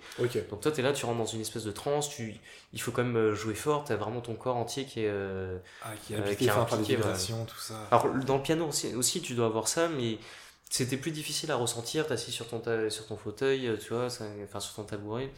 Donc 0.49 0.61
toi, 0.61 0.71
t'es 0.71 0.81
là, 0.81 0.93
tu 0.93 1.05
rentres 1.05 1.17
dans 1.17 1.25
une 1.25 1.41
espèce 1.41 1.65
de 1.65 1.71
transe. 1.71 2.09
Tu, 2.09 2.35
il 2.71 2.81
faut 2.81 2.91
quand 2.91 3.03
même 3.03 3.17
euh, 3.17 3.35
jouer 3.35 3.55
fort. 3.55 3.83
T'as 3.83 3.97
vraiment 3.97 4.21
ton 4.21 4.35
corps 4.35 4.55
entier 4.55 4.85
qui 4.85 5.01
est. 5.01 5.09
Euh, 5.09 5.57
ah, 5.83 5.89
qui 6.01 6.13
est 6.13 6.17
euh, 6.17 6.33
qui 6.33 6.45
par 6.47 6.77
les 6.77 6.83
vibrations, 6.83 7.43
tout 7.43 7.59
ça. 7.59 7.75
Alors, 7.91 8.07
dans 8.25 8.37
le 8.37 8.43
piano 8.43 8.67
aussi, 8.67 8.95
aussi, 8.95 9.21
tu 9.21 9.33
dois 9.33 9.47
avoir 9.47 9.67
ça, 9.67 9.89
mais 9.89 10.17
c'était 10.69 10.97
plus 10.97 11.11
difficile 11.11 11.51
à 11.51 11.57
ressentir. 11.57 12.07
T'es 12.07 12.13
assis 12.13 12.31
sur 12.31 12.47
ton, 12.47 12.61
sur 12.89 13.05
ton 13.05 13.17
fauteuil, 13.17 13.69
tu 13.81 13.93
vois, 13.93 14.05
enfin, 14.05 14.59
sur 14.61 14.75
ton 14.75 14.83
tabouret. 14.83 15.29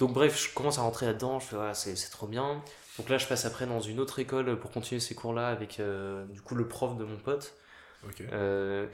Donc, 0.00 0.12
bref, 0.12 0.48
je 0.48 0.52
commence 0.54 0.78
à 0.78 0.82
rentrer 0.82 1.06
là-dedans. 1.06 1.38
Je 1.38 1.46
fais, 1.46 1.56
voilà, 1.56 1.74
c'est 1.74 1.94
trop 2.10 2.26
bien. 2.26 2.64
Donc 3.00 3.08
là, 3.08 3.16
je 3.16 3.26
passe 3.26 3.46
après 3.46 3.64
dans 3.64 3.80
une 3.80 3.98
autre 3.98 4.18
école 4.18 4.60
pour 4.60 4.70
continuer 4.70 5.00
ces 5.00 5.14
cours-là 5.14 5.48
avec 5.48 5.80
euh, 5.80 6.26
du 6.26 6.42
coup 6.42 6.54
le 6.54 6.68
prof 6.68 6.98
de 6.98 7.04
mon 7.04 7.16
pote. 7.16 7.54
Euh, 8.30 8.88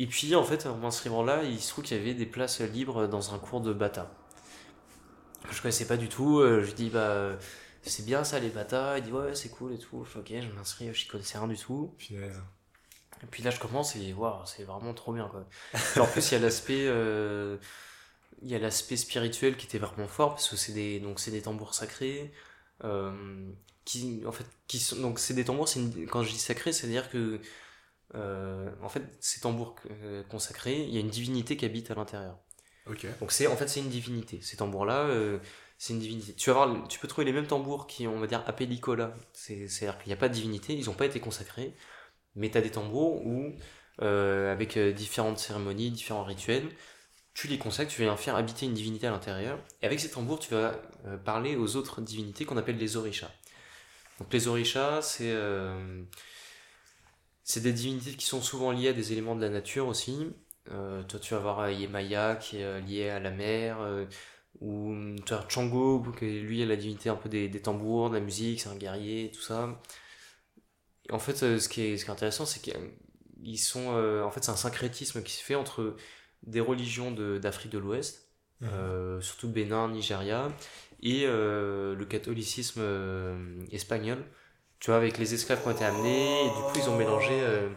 et 0.00 0.08
puis 0.08 0.34
en 0.34 0.42
fait, 0.42 0.66
en 0.66 0.78
m'inscrivant 0.78 1.22
là, 1.22 1.44
il 1.44 1.60
se 1.60 1.68
trouve 1.68 1.84
qu'il 1.84 1.96
y 1.96 2.00
avait 2.00 2.14
des 2.14 2.26
places 2.26 2.60
libres 2.60 3.06
dans 3.06 3.32
un 3.36 3.38
cours 3.38 3.60
de 3.60 3.72
bata. 3.72 4.12
Je 5.52 5.62
connaissais 5.62 5.84
pas 5.84 5.96
du 5.96 6.08
tout. 6.08 6.40
Euh, 6.40 6.62
je 6.62 6.66
lui 6.66 6.72
dis 6.72 6.90
bah 6.90 7.36
c'est 7.82 8.04
bien 8.04 8.24
ça 8.24 8.40
les 8.40 8.48
bata. 8.48 8.98
Il 8.98 9.04
dit 9.04 9.12
ouais 9.12 9.36
c'est 9.36 9.50
cool 9.50 9.74
et 9.74 9.78
tout. 9.78 10.04
Je 10.12 10.18
ok, 10.18 10.26
je 10.28 10.56
m'inscris. 10.56 10.92
Je 10.92 11.08
connaissais 11.08 11.38
rien 11.38 11.46
du 11.46 11.56
tout. 11.56 11.94
Et 12.10 13.26
puis 13.30 13.44
là, 13.44 13.50
je 13.50 13.60
commence 13.60 13.94
et 13.94 14.12
waouh, 14.12 14.44
c'est 14.44 14.64
vraiment 14.64 14.92
trop 14.92 15.12
bien 15.12 15.28
quoi. 15.28 15.46
en 16.02 16.06
plus, 16.08 16.32
il 16.32 16.34
y 16.34 16.36
a 16.36 16.40
l'aspect 16.40 16.88
il 18.42 18.50
y 18.50 18.56
a 18.56 18.58
l'aspect 18.58 18.96
spirituel 18.96 19.56
qui 19.56 19.66
était 19.66 19.78
vraiment 19.78 20.08
fort 20.08 20.30
parce 20.30 20.48
que 20.48 20.56
c'est 20.56 20.72
des 20.72 20.98
donc 20.98 21.20
c'est 21.20 21.30
des 21.30 21.42
tambours 21.42 21.74
sacrés 21.74 22.32
euh, 22.32 22.51
qui 23.84 24.22
en 24.26 24.32
fait 24.32 24.46
qui 24.68 24.78
sont 24.78 24.96
donc 24.96 25.18
c'est 25.18 25.34
des 25.34 25.44
tambours 25.44 25.68
quand 26.10 26.22
je 26.22 26.30
dis 26.30 26.38
sacré 26.38 26.72
c'est 26.72 26.86
à 26.86 26.90
dire 26.90 27.10
que 27.10 27.40
euh, 28.14 28.70
en 28.82 28.88
fait 28.88 29.02
ces 29.20 29.40
tambours 29.40 29.76
euh, 29.90 30.22
consacrés 30.24 30.82
il 30.82 30.94
y 30.94 30.98
a 30.98 31.00
une 31.00 31.10
divinité 31.10 31.56
qui 31.56 31.64
habite 31.64 31.90
à 31.90 31.94
l'intérieur. 31.94 32.38
Donc 33.20 33.32
c'est 33.32 33.46
en 33.46 33.56
fait 33.56 33.68
c'est 33.68 33.80
une 33.80 33.88
divinité. 33.88 34.40
Ces 34.42 34.56
tambours 34.56 34.84
là 34.84 35.08
c'est 35.78 35.94
une 35.94 36.00
divinité. 36.00 36.34
Tu 36.34 36.50
vas 36.50 36.54
voir 36.54 36.88
tu 36.88 36.98
peux 36.98 37.08
trouver 37.08 37.24
les 37.24 37.32
mêmes 37.32 37.46
tambours 37.46 37.86
qui 37.86 38.06
on 38.06 38.18
va 38.18 38.26
dire 38.26 38.44
apellicola. 38.46 39.16
C'est 39.32 39.68
c'est 39.68 39.86
à 39.86 39.92
dire 39.92 39.98
qu'il 40.00 40.08
n'y 40.08 40.14
a 40.14 40.16
pas 40.16 40.28
de 40.28 40.34
divinité 40.34 40.74
ils 40.74 40.86
n'ont 40.86 40.94
pas 40.94 41.06
été 41.06 41.20
consacrés 41.20 41.74
mais 42.34 42.50
tu 42.50 42.58
as 42.58 42.60
des 42.60 42.70
tambours 42.70 43.24
où 43.26 43.52
avec 43.98 44.78
différentes 44.78 45.38
cérémonies 45.38 45.90
différents 45.90 46.24
rituels 46.24 46.68
tu 47.34 47.48
les 47.48 47.58
consacres, 47.58 47.90
tu 47.90 48.02
viens 48.02 48.16
faire 48.16 48.36
habiter 48.36 48.66
une 48.66 48.74
divinité 48.74 49.06
à 49.06 49.10
l'intérieur, 49.10 49.58
et 49.80 49.86
avec 49.86 50.00
ces 50.00 50.10
tambours, 50.10 50.38
tu 50.38 50.52
vas 50.52 50.80
euh, 51.06 51.16
parler 51.16 51.56
aux 51.56 51.76
autres 51.76 52.00
divinités 52.00 52.44
qu'on 52.44 52.56
appelle 52.56 52.76
les 52.76 52.96
orishas. 52.96 53.30
Donc 54.18 54.32
les 54.32 54.48
orishas, 54.48 55.02
c'est 55.02 55.34
c'est 57.44 57.60
des 57.60 57.72
divinités 57.72 58.12
qui 58.12 58.26
sont 58.26 58.40
souvent 58.40 58.70
liées 58.70 58.88
à 58.88 58.92
des 58.92 59.12
éléments 59.12 59.34
de 59.34 59.40
la 59.40 59.48
nature 59.48 59.88
aussi. 59.88 60.28
toi, 60.66 61.18
tu 61.20 61.34
vas 61.34 61.40
voir 61.40 61.70
Yemaya 61.70 62.36
qui 62.36 62.58
est 62.58 62.80
lié 62.82 63.08
à 63.08 63.18
la 63.18 63.30
mer, 63.30 63.78
ou 64.60 64.94
tu 65.26 65.32
as 65.32 65.44
Chango, 65.48 66.04
qui 66.16 66.40
lui 66.40 66.60
est 66.62 66.66
la 66.66 66.76
divinité 66.76 67.08
un 67.08 67.16
peu 67.16 67.28
des, 67.28 67.48
des 67.48 67.60
tambours, 67.60 68.10
de 68.10 68.14
la 68.14 68.20
musique, 68.20 68.60
c'est 68.60 68.68
un 68.68 68.76
guerrier, 68.76 69.32
tout 69.34 69.40
ça. 69.40 69.80
en 71.10 71.18
fait, 71.18 71.36
ce 71.58 71.68
qui 71.68 71.82
est, 71.82 71.96
ce 71.96 72.04
qui 72.04 72.10
est 72.10 72.14
intéressant, 72.14 72.46
c'est 72.46 72.60
qu'ils 72.60 73.58
sont. 73.58 73.88
en 74.24 74.30
fait, 74.30 74.44
c'est 74.44 74.52
un 74.52 74.56
syncrétisme 74.56 75.22
qui 75.22 75.32
se 75.32 75.42
fait 75.42 75.56
entre 75.56 75.96
des 76.42 76.60
religions 76.60 77.10
d'Afrique 77.10 77.72
de, 77.72 77.78
l'Ouest, 77.78 78.28
mmh. 78.60 79.20
surtout 79.20 79.48
Bénin, 79.48 79.88
Nigeria, 79.88 80.48
et 81.02 81.26
le 81.26 82.04
catholicisme 82.08 82.82
espagnol 83.70 84.24
tu 84.82 84.90
vois, 84.90 84.96
avec 84.96 85.16
les 85.16 85.32
esclaves 85.32 85.62
qui 85.62 85.68
ont 85.68 85.70
été 85.70 85.84
amenés, 85.84 86.40
et 86.40 86.48
du 86.48 86.50
coup, 86.50 86.72
ils 86.74 86.90
ont 86.90 86.96
mélangé. 86.96 87.30
Euh, 87.30 87.68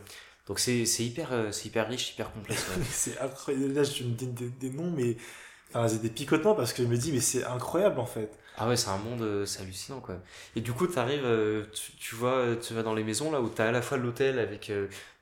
donc, 0.47 0.57
c'est 0.57 0.81
hyper, 0.81 1.31
euh, 1.33 1.51
c'est 1.51 1.67
hyper 1.67 1.87
riche, 1.87 2.09
hyper 2.09 2.33
complexe. 2.33 2.65
c'est 2.89 3.19
incroyable. 3.19 3.73
Là, 3.73 3.83
je 3.83 4.03
me 4.03 4.09
dis 4.09 4.25
des, 4.25 4.69
noms, 4.71 4.89
mais. 4.89 5.15
Enfin, 5.69 5.87
c'est 5.87 6.01
des 6.01 6.09
picotements 6.09 6.55
parce 6.55 6.73
que 6.73 6.81
je 6.81 6.87
me 6.87 6.97
dis, 6.97 7.11
mais 7.11 7.19
c'est 7.19 7.43
incroyable 7.43 7.99
en 7.99 8.07
fait. 8.07 8.31
Ah 8.57 8.67
ouais, 8.67 8.75
c'est 8.75 8.89
un 8.89 8.97
monde, 8.97 9.21
euh, 9.21 9.45
c'est 9.45 9.61
hallucinant 9.61 9.99
quoi. 9.99 10.15
Et 10.55 10.61
du 10.61 10.71
coup, 10.71 10.87
t'arrives, 10.87 11.27
tu, 11.73 11.91
tu 11.97 12.15
vois, 12.15 12.55
tu 12.55 12.73
vas 12.73 12.81
dans 12.81 12.95
les 12.95 13.03
maisons 13.03 13.31
là 13.31 13.39
où 13.39 13.49
t'as 13.49 13.67
à 13.67 13.71
la 13.71 13.83
fois 13.83 13.99
l'hôtel 13.99 14.39
avec. 14.39 14.71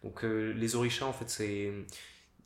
donc, 0.06 0.24
les 0.24 0.76
orishas, 0.78 1.06
en 1.06 1.14
fait, 1.14 1.30
c'est. 1.30 1.74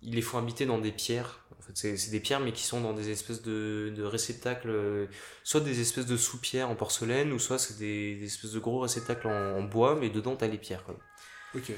Ils 0.01 0.15
les 0.15 0.21
font 0.21 0.37
habiter 0.37 0.65
dans 0.65 0.77
des 0.77 0.91
pierres 0.91 1.47
c'est 1.73 2.11
des 2.11 2.19
pierres, 2.19 2.39
mais 2.39 2.51
qui 2.51 2.63
sont 2.63 2.81
dans 2.81 2.93
des 2.93 3.09
espèces 3.09 3.41
de, 3.41 3.93
de 3.95 4.03
réceptacles, 4.03 4.69
euh, 4.69 5.07
soit 5.43 5.61
des 5.61 5.81
espèces 5.81 6.05
de 6.05 6.17
sous-pierres 6.17 6.69
en 6.69 6.75
porcelaine, 6.75 7.31
ou 7.33 7.39
soit 7.39 7.59
c'est 7.59 7.77
des, 7.77 8.23
espèces 8.23 8.51
de 8.51 8.59
gros 8.59 8.79
réceptacles 8.79 9.27
en, 9.27 9.61
bois, 9.63 9.95
mais 9.95 10.09
dedans 10.09 10.35
t'as 10.35 10.47
les 10.47 10.57
pierres. 10.57 10.83
Quoi. 10.83 10.95
Ok. 11.55 11.71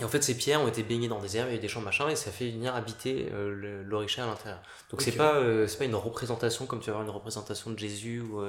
Et 0.00 0.04
en 0.04 0.08
fait, 0.08 0.22
ces 0.22 0.36
pierres 0.36 0.60
ont 0.60 0.68
été 0.68 0.84
baignées 0.84 1.08
dans 1.08 1.20
des 1.20 1.36
herbes 1.36 1.50
et 1.50 1.58
des 1.58 1.68
champs 1.68 1.80
machin, 1.80 2.08
et 2.08 2.16
ça 2.16 2.30
fait 2.30 2.50
venir 2.50 2.74
habiter 2.74 3.28
euh, 3.32 3.82
à 3.82 4.26
l'intérieur. 4.26 4.62
Donc 4.90 5.02
c'est 5.02 5.12
pas, 5.12 5.34
euh, 5.34 5.66
c'est 5.66 5.78
pas 5.78 5.84
une 5.84 5.96
représentation 5.96 6.66
comme 6.66 6.78
tu 6.78 6.86
vas 6.86 6.96
avoir 6.96 7.08
une 7.08 7.14
représentation 7.14 7.70
de 7.70 7.78
Jésus. 7.78 8.20
Ou, 8.20 8.40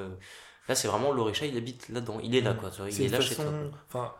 Là, 0.67 0.75
c'est 0.75 0.87
vraiment 0.87 1.11
l'oricha, 1.11 1.47
il 1.47 1.57
habite 1.57 1.89
là-dedans. 1.89 2.19
Il 2.21 2.35
est 2.35 2.41
là, 2.41 2.53
quoi. 2.53 2.69
il 2.87 3.01
est, 3.01 3.07
là 3.07 3.19
chez 3.19 3.33
toi. 3.33 3.45
Enfin, 3.87 4.13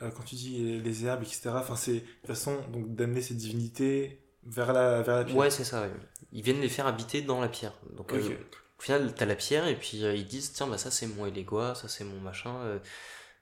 quand 0.00 0.24
tu 0.24 0.34
dis 0.34 0.80
les 0.80 1.06
herbes, 1.06 1.22
etc., 1.22 1.50
enfin, 1.54 1.76
c'est 1.76 1.96
une 1.96 2.26
façon 2.26 2.58
d'amener 2.72 3.22
cette 3.22 3.36
divinité 3.36 4.24
vers 4.46 4.72
la, 4.72 5.02
vers 5.02 5.16
la 5.16 5.24
pierre 5.24 5.36
Ouais, 5.36 5.50
c'est 5.50 5.64
ça. 5.64 5.86
Ils 6.32 6.42
viennent 6.42 6.60
les 6.60 6.68
faire 6.68 6.86
habiter 6.86 7.22
dans 7.22 7.40
la 7.40 7.48
pierre. 7.48 7.74
Donc, 7.96 8.12
euh, 8.12 8.36
au 8.78 8.82
final, 8.82 9.14
t'as 9.14 9.26
la 9.26 9.36
pierre 9.36 9.66
et 9.66 9.76
puis 9.76 10.04
euh, 10.04 10.14
ils 10.14 10.26
disent 10.26 10.52
tiens, 10.52 10.66
bah, 10.66 10.78
ça 10.78 10.90
c'est 10.90 11.06
mon 11.06 11.26
Elégois, 11.26 11.74
ça 11.74 11.88
c'est 11.88 12.04
mon 12.04 12.20
machin. 12.20 12.54
Euh. 12.62 12.78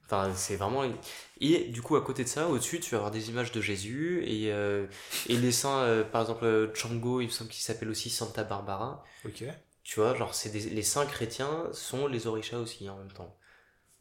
Enfin, 0.04 0.32
c'est 0.34 0.56
vraiment. 0.56 0.84
Et 1.40 1.68
du 1.68 1.80
coup, 1.80 1.96
à 1.96 2.02
côté 2.02 2.22
de 2.22 2.28
ça, 2.28 2.48
au-dessus, 2.48 2.80
tu 2.80 2.90
vas 2.90 2.98
avoir 2.98 3.10
des 3.10 3.30
images 3.30 3.50
de 3.50 3.62
Jésus 3.62 4.22
et, 4.26 4.48
et 4.48 5.36
les 5.36 5.52
saints, 5.52 6.04
par 6.12 6.20
exemple, 6.20 6.70
Chango, 6.74 7.22
il 7.22 7.26
me 7.26 7.30
semble 7.30 7.48
qu'il 7.48 7.62
s'appelle 7.62 7.88
aussi 7.88 8.10
Santa 8.10 8.44
Barbara. 8.44 9.02
Ok. 9.24 9.44
Tu 9.84 10.00
vois, 10.00 10.14
genre, 10.14 10.34
c'est 10.34 10.52
les 10.52 10.82
saints 10.82 11.06
chrétiens 11.06 11.68
sont 11.72 12.08
les 12.08 12.26
orishas 12.26 12.58
aussi 12.58 12.90
en 12.90 12.98
même 12.98 13.12
temps. 13.12 13.34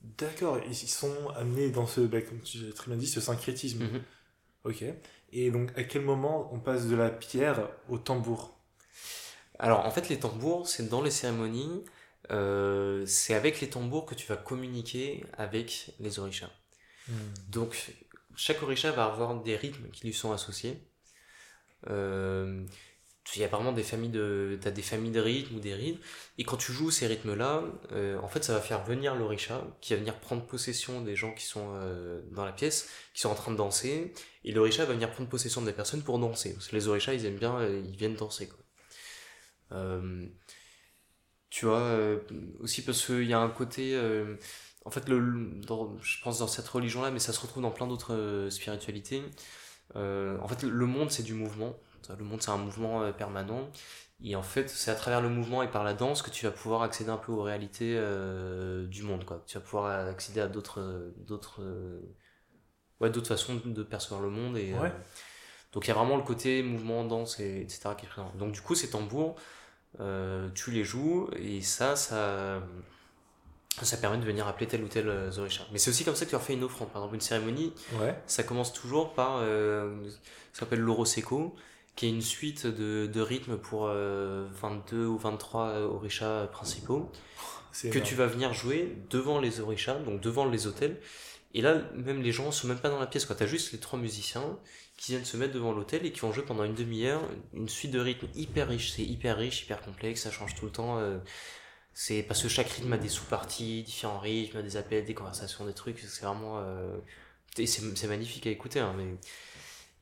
D'accord, 0.02 0.60
ils 0.68 0.76
sont 0.76 1.30
amenés 1.36 1.70
dans 1.70 1.86
ce, 1.86 2.02
bah, 2.02 2.22
comme 2.22 2.42
tu 2.42 2.58
l'as 2.60 2.74
très 2.74 2.90
bien 2.90 2.98
dit, 2.98 3.08
ce 3.08 3.22
syncrétisme. 3.22 3.84
Mhm. 3.84 4.02
Ok. 4.64 4.84
Et 5.32 5.52
donc, 5.52 5.72
à 5.78 5.84
quel 5.84 6.02
moment 6.02 6.50
on 6.54 6.60
passe 6.60 6.88
de 6.88 6.96
la 6.96 7.10
pierre 7.10 7.70
au 7.90 7.98
tambour? 7.98 8.58
Alors, 9.60 9.86
en 9.86 9.92
fait, 9.92 10.10
les 10.10 10.20
tambours, 10.20 10.68
c'est 10.68 10.90
dans 10.90 11.02
les 11.02 11.12
cérémonies. 11.12 11.84
Euh, 12.32 13.06
c'est 13.06 13.34
avec 13.34 13.62
les 13.62 13.70
tambours 13.70 14.06
que 14.06 14.16
tu 14.16 14.28
vas 14.28 14.38
communiquer 14.38 15.24
avec 15.38 15.94
les 16.00 16.20
orishas. 16.20 16.50
Hmm. 17.08 17.14
Donc, 17.50 17.94
chaque 18.36 18.62
orisha 18.64 18.92
va 18.92 19.06
avoir 19.06 19.42
des 19.42 19.56
rythmes 19.56 19.90
qui 19.92 20.08
lui 20.08 20.14
sont 20.14 20.32
associés. 20.32 20.82
Euh, 21.90 22.66
il 23.36 23.42
y 23.42 23.44
a 23.46 23.48
vraiment 23.48 23.72
des 23.72 23.84
familles 23.84 24.10
de 24.10 24.60
as 24.66 24.72
des 24.72 24.82
familles 24.82 25.12
de 25.12 25.20
rythmes 25.20 25.56
ou 25.56 25.60
des 25.60 25.74
rythmes. 25.74 26.02
Et 26.38 26.44
quand 26.44 26.58
tu 26.58 26.74
joues 26.74 26.92
ces 26.92 27.08
rythmes 27.08 27.34
là 27.36 27.64
euh, 27.92 28.20
en 28.20 28.28
fait 28.28 28.44
ça 28.44 28.54
va 28.54 28.62
faire 28.62 28.84
venir 28.84 29.16
l'orisha 29.16 29.64
qui 29.80 29.94
va 29.94 30.00
venir 30.00 30.20
prendre 30.20 30.46
possession 30.46 31.02
des 31.02 31.16
gens 31.16 31.34
qui 31.34 31.46
sont 31.46 31.74
euh, 31.76 32.22
dans 32.32 32.46
la 32.46 32.52
pièce 32.52 32.90
qui 33.14 33.22
sont 33.22 33.30
en 33.30 33.36
train 33.36 33.52
de 33.52 33.58
danser. 33.58 34.14
Et 34.44 34.52
l'orisha 34.52 34.86
va 34.86 34.94
venir 34.94 35.12
prendre 35.12 35.30
possession 35.30 35.62
des 35.62 35.74
personnes 35.74 36.02
pour 36.04 36.20
danser. 36.20 36.54
Parce 36.54 36.68
que 36.70 36.76
les 36.76 36.88
orishas 36.88 37.14
ils 37.14 37.26
aiment 37.26 37.38
bien 37.38 37.58
euh, 37.60 37.82
ils 37.86 37.96
viennent 37.96 38.16
danser 38.16 38.48
quoi. 38.48 38.58
Tu 41.50 41.66
vois 41.66 41.98
aussi 42.60 42.82
parce 42.84 43.06
qu'il 43.06 43.26
y 43.26 43.34
a 43.34 43.40
un 43.40 43.50
côté 43.50 43.98
en 44.86 44.90
fait 44.90 45.08
le 45.08 45.62
je 46.02 46.22
pense 46.24 46.40
dans 46.40 46.48
cette 46.48 46.68
religion 46.68 47.02
là 47.02 47.12
mais 47.12 47.20
ça 47.20 47.34
se 47.34 47.40
retrouve 47.40 47.64
dans 47.64 47.72
plein 47.72 47.88
d'autres 47.88 48.48
spiritualités. 48.50 49.22
En 49.96 50.48
fait 50.48 50.64
le 50.64 50.86
monde 50.86 51.12
c'est 51.12 51.24
du 51.24 51.34
mouvement 51.34 51.78
le 52.10 52.26
monde, 52.26 52.42
c'est 52.42 52.52
un 52.52 52.58
mouvement 52.58 53.04
euh, 53.04 53.12
permanent. 53.12 53.70
Et 54.24 54.36
en 54.36 54.44
fait, 54.44 54.70
c'est 54.70 54.92
à 54.92 54.96
travers 54.96 55.22
le 55.22 55.30
mouvement 55.30 55.64
et 55.64 55.68
par 55.68 55.84
la 55.84 55.94
danse 55.94 56.22
que 56.22 56.30
tu 56.30 56.46
vas 56.46 56.52
pouvoir 56.52 56.84
accéder 56.84 57.10
un 57.10 57.18
peu 57.18 57.32
aux 57.32 57.42
réalités 57.42 57.96
euh, 57.98 58.86
du 58.86 59.02
monde. 59.02 59.26
Quoi. 59.26 59.44
Tu 59.48 59.58
vas 59.58 59.64
pouvoir 59.64 60.08
accéder 60.08 60.42
à 60.42 60.48
d'autres, 60.48 61.12
d'autres, 61.18 61.62
ouais, 63.00 63.10
d'autres 63.10 63.28
façons 63.28 63.60
de 63.66 63.84
percevoir 63.84 64.22
le 64.22 64.30
monde. 64.30 64.58
Et, 64.58 64.74
euh, 64.74 64.90
donc 65.74 65.86
il 65.86 65.88
y 65.88 65.92
a 65.92 65.96
vraiment 65.96 66.18
le 66.18 66.24
côté 66.24 66.62
mouvement, 66.62 67.04
danse, 67.04 67.40
et, 67.40 67.62
etc. 67.62 67.90
qui 67.98 68.06
est 68.06 68.10
présent. 68.10 68.32
Donc 68.38 68.52
du 68.52 68.62
coup, 68.62 68.76
ces 68.76 68.92
tambours, 68.92 69.36
tu 70.54 70.72
les 70.72 70.84
joues 70.84 71.28
et 71.36 71.62
ça, 71.62 71.96
ça, 71.96 72.62
ça 73.82 73.98
permet 73.98 74.20
de 74.20 74.26
venir 74.26 74.48
appeler 74.48 74.68
tel 74.68 74.84
ou 74.84 74.88
tel 74.88 75.32
Zorisha. 75.32 75.64
Mais 75.72 75.80
c'est 75.80 75.90
aussi 75.90 76.06
comme 76.06 76.16
ça 76.16 76.26
que 76.26 76.30
tu 76.30 76.36
leur 76.36 76.44
fais 76.44 76.54
une 76.54 76.64
offrande. 76.64 76.90
Par 76.90 77.02
exemple, 77.02 77.16
une 77.16 77.22
cérémonie, 77.22 77.74
ça 78.28 78.44
commence 78.44 78.72
toujours 78.72 79.14
par 79.14 79.42
ça 80.54 80.60
s'appelle 80.62 80.82
l'Oroseko 80.82 81.56
qui 81.96 82.06
est 82.06 82.10
une 82.10 82.22
suite 82.22 82.66
de, 82.68 83.08
de 83.08 83.22
rythmes 83.22 83.58
pour 83.58 83.88
22 83.88 83.94
euh, 83.94 85.08
ou 85.08 85.18
23 85.18 85.68
euh, 85.68 85.88
orishas 85.88 86.48
principaux, 86.48 87.12
que 87.84 88.00
tu 88.00 88.16
vas 88.16 88.28
venir 88.28 88.54
jouer 88.54 88.98
devant 89.10 89.40
les 89.40 89.60
orishas, 89.60 90.00
donc 90.00 90.22
devant 90.22 90.46
les 90.46 90.68
hôtels. 90.68 91.00
Et 91.54 91.62
là, 91.62 91.82
même 91.94 92.22
les 92.22 92.32
gens 92.32 92.52
sont 92.52 92.68
même 92.68 92.80
pas 92.80 92.90
dans 92.90 93.00
la 93.00 93.08
pièce, 93.08 93.26
quoi. 93.26 93.36
T'as 93.36 93.46
juste 93.46 93.74
les 93.74 93.80
trois 93.80 94.00
musiciens 94.00 94.58
qui 94.96 95.12
viennent 95.12 95.26
se 95.26 95.36
mettre 95.36 95.54
devant 95.54 95.74
l'hôtel 95.74 96.06
et 96.06 96.12
qui 96.12 96.22
vont 96.22 96.32
jouer 96.32 96.46
pendant 96.46 96.64
une 96.64 96.76
demi-heure 96.76 97.22
une 97.54 97.68
suite 97.68 97.92
de 97.92 98.00
rythmes 98.00 98.28
hyper 98.36 98.70
riches. 98.70 98.92
C'est 98.92 99.04
hyper 99.04 99.38
riche, 99.38 99.64
hyper 99.64 99.82
complexe, 99.82 100.22
ça 100.22 100.32
change 100.32 100.56
tout 100.56 100.66
le 100.66 100.72
temps. 100.72 101.00
Euh. 101.00 101.18
c'est 101.94 102.24
parce 102.24 102.42
que 102.42 102.48
chaque 102.48 102.70
rythme 102.70 102.94
a 102.94 102.98
des 102.98 103.10
sous-parties, 103.10 103.84
différents 103.84 104.20
rythmes, 104.20 104.62
des 104.62 104.78
appels, 104.78 105.04
des 105.04 105.14
conversations, 105.14 105.66
des 105.66 105.74
trucs. 105.74 106.00
C'est 106.00 106.24
vraiment. 106.24 106.64
c'est 107.58 108.08
magnifique 108.08 108.48
à 108.48 108.50
écouter, 108.50 108.80
hein, 108.80 108.94
mais 108.98 109.18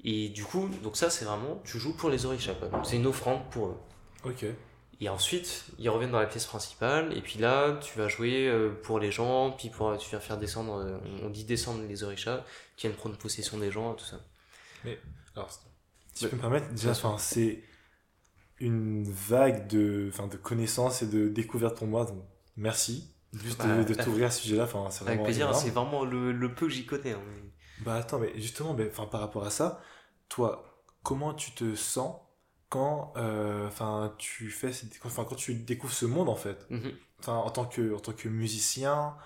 et 0.03 0.29
du 0.29 0.43
coup, 0.43 0.69
donc 0.83 0.95
ça, 0.95 1.09
c'est 1.09 1.25
vraiment, 1.25 1.62
tu 1.65 1.77
joues 1.79 1.95
pour 1.95 2.09
les 2.09 2.25
orishas, 2.25 2.55
C'est 2.83 2.95
une 2.95 3.07
offrande 3.07 3.41
pour 3.49 3.67
eux. 3.67 3.77
Ok. 4.23 4.45
Et 5.01 5.07
ensuite, 5.07 5.65
ils 5.77 5.89
reviennent 5.89 6.12
dans 6.12 6.19
la 6.19 6.25
pièce 6.25 6.45
principale, 6.45 7.15
et 7.17 7.21
puis 7.21 7.39
là, 7.39 7.77
tu 7.81 7.97
vas 7.97 8.09
jouer 8.09 8.47
euh, 8.47 8.71
pour 8.83 8.99
les 8.99 9.12
gens, 9.12 9.51
puis 9.51 9.69
pour, 9.69 9.97
tu 9.97 10.09
vas 10.12 10.19
faire 10.19 10.38
descendre, 10.38 10.75
euh, 10.75 10.97
on 11.23 11.29
dit 11.29 11.45
descendre 11.45 11.83
les 11.88 12.03
orishas, 12.03 12.43
qui 12.75 12.88
viennent 12.88 12.97
prendre 12.97 13.17
possession 13.17 13.57
des 13.57 13.71
gens, 13.71 13.93
tout 13.93 14.05
ça. 14.05 14.19
Mais, 14.83 14.99
alors, 15.35 15.49
si 16.13 16.25
je 16.25 16.27
peux 16.27 16.35
me 16.35 16.41
permettre, 16.41 16.69
déjà, 16.71 16.93
c'est 17.17 17.63
une 18.59 19.03
vague 19.09 19.67
de, 19.67 20.12
de 20.31 20.38
connaissances 20.38 21.01
et 21.01 21.07
de 21.07 21.29
découvertes 21.29 21.77
pour 21.77 21.88
moi, 21.88 22.05
donc 22.05 22.21
merci. 22.57 23.09
Juste 23.31 23.62
de, 23.62 23.83
de 23.83 23.93
t'ouvrir 23.93 24.27
à 24.27 24.31
ce 24.31 24.41
sujet-là, 24.41 24.67
c'est 24.89 25.07
Avec 25.07 25.23
plaisir, 25.23 25.53
c'est 25.53 25.69
vraiment 25.69 26.03
le, 26.03 26.31
le, 26.31 26.53
peu 26.53 26.65
que 26.65 26.73
j'y 26.73 26.85
connais. 26.85 27.12
Hein, 27.12 27.21
bah 27.81 27.95
attends, 27.95 28.19
mais 28.19 28.31
justement, 28.35 28.73
mais, 28.73 28.85
par 28.85 29.19
rapport 29.19 29.45
à 29.45 29.49
ça, 29.49 29.81
toi, 30.27 30.83
comment 31.03 31.33
tu 31.33 31.51
te 31.51 31.75
sens 31.75 32.15
quand 32.69 33.13
euh, 33.17 33.67
tu 34.17 34.51
fais 34.51 34.71
enfin 35.03 35.25
quand 35.25 35.35
tu 35.35 35.55
découvres 35.55 35.93
ce 35.93 36.05
monde 36.05 36.29
en 36.29 36.35
fait? 36.35 36.67
Enfin 37.19 37.33
en 37.33 37.49
tant 37.49 37.65
que 37.65 37.95
en 37.95 37.99
tant 37.99 38.13
que 38.13 38.29
musicien 38.29 39.17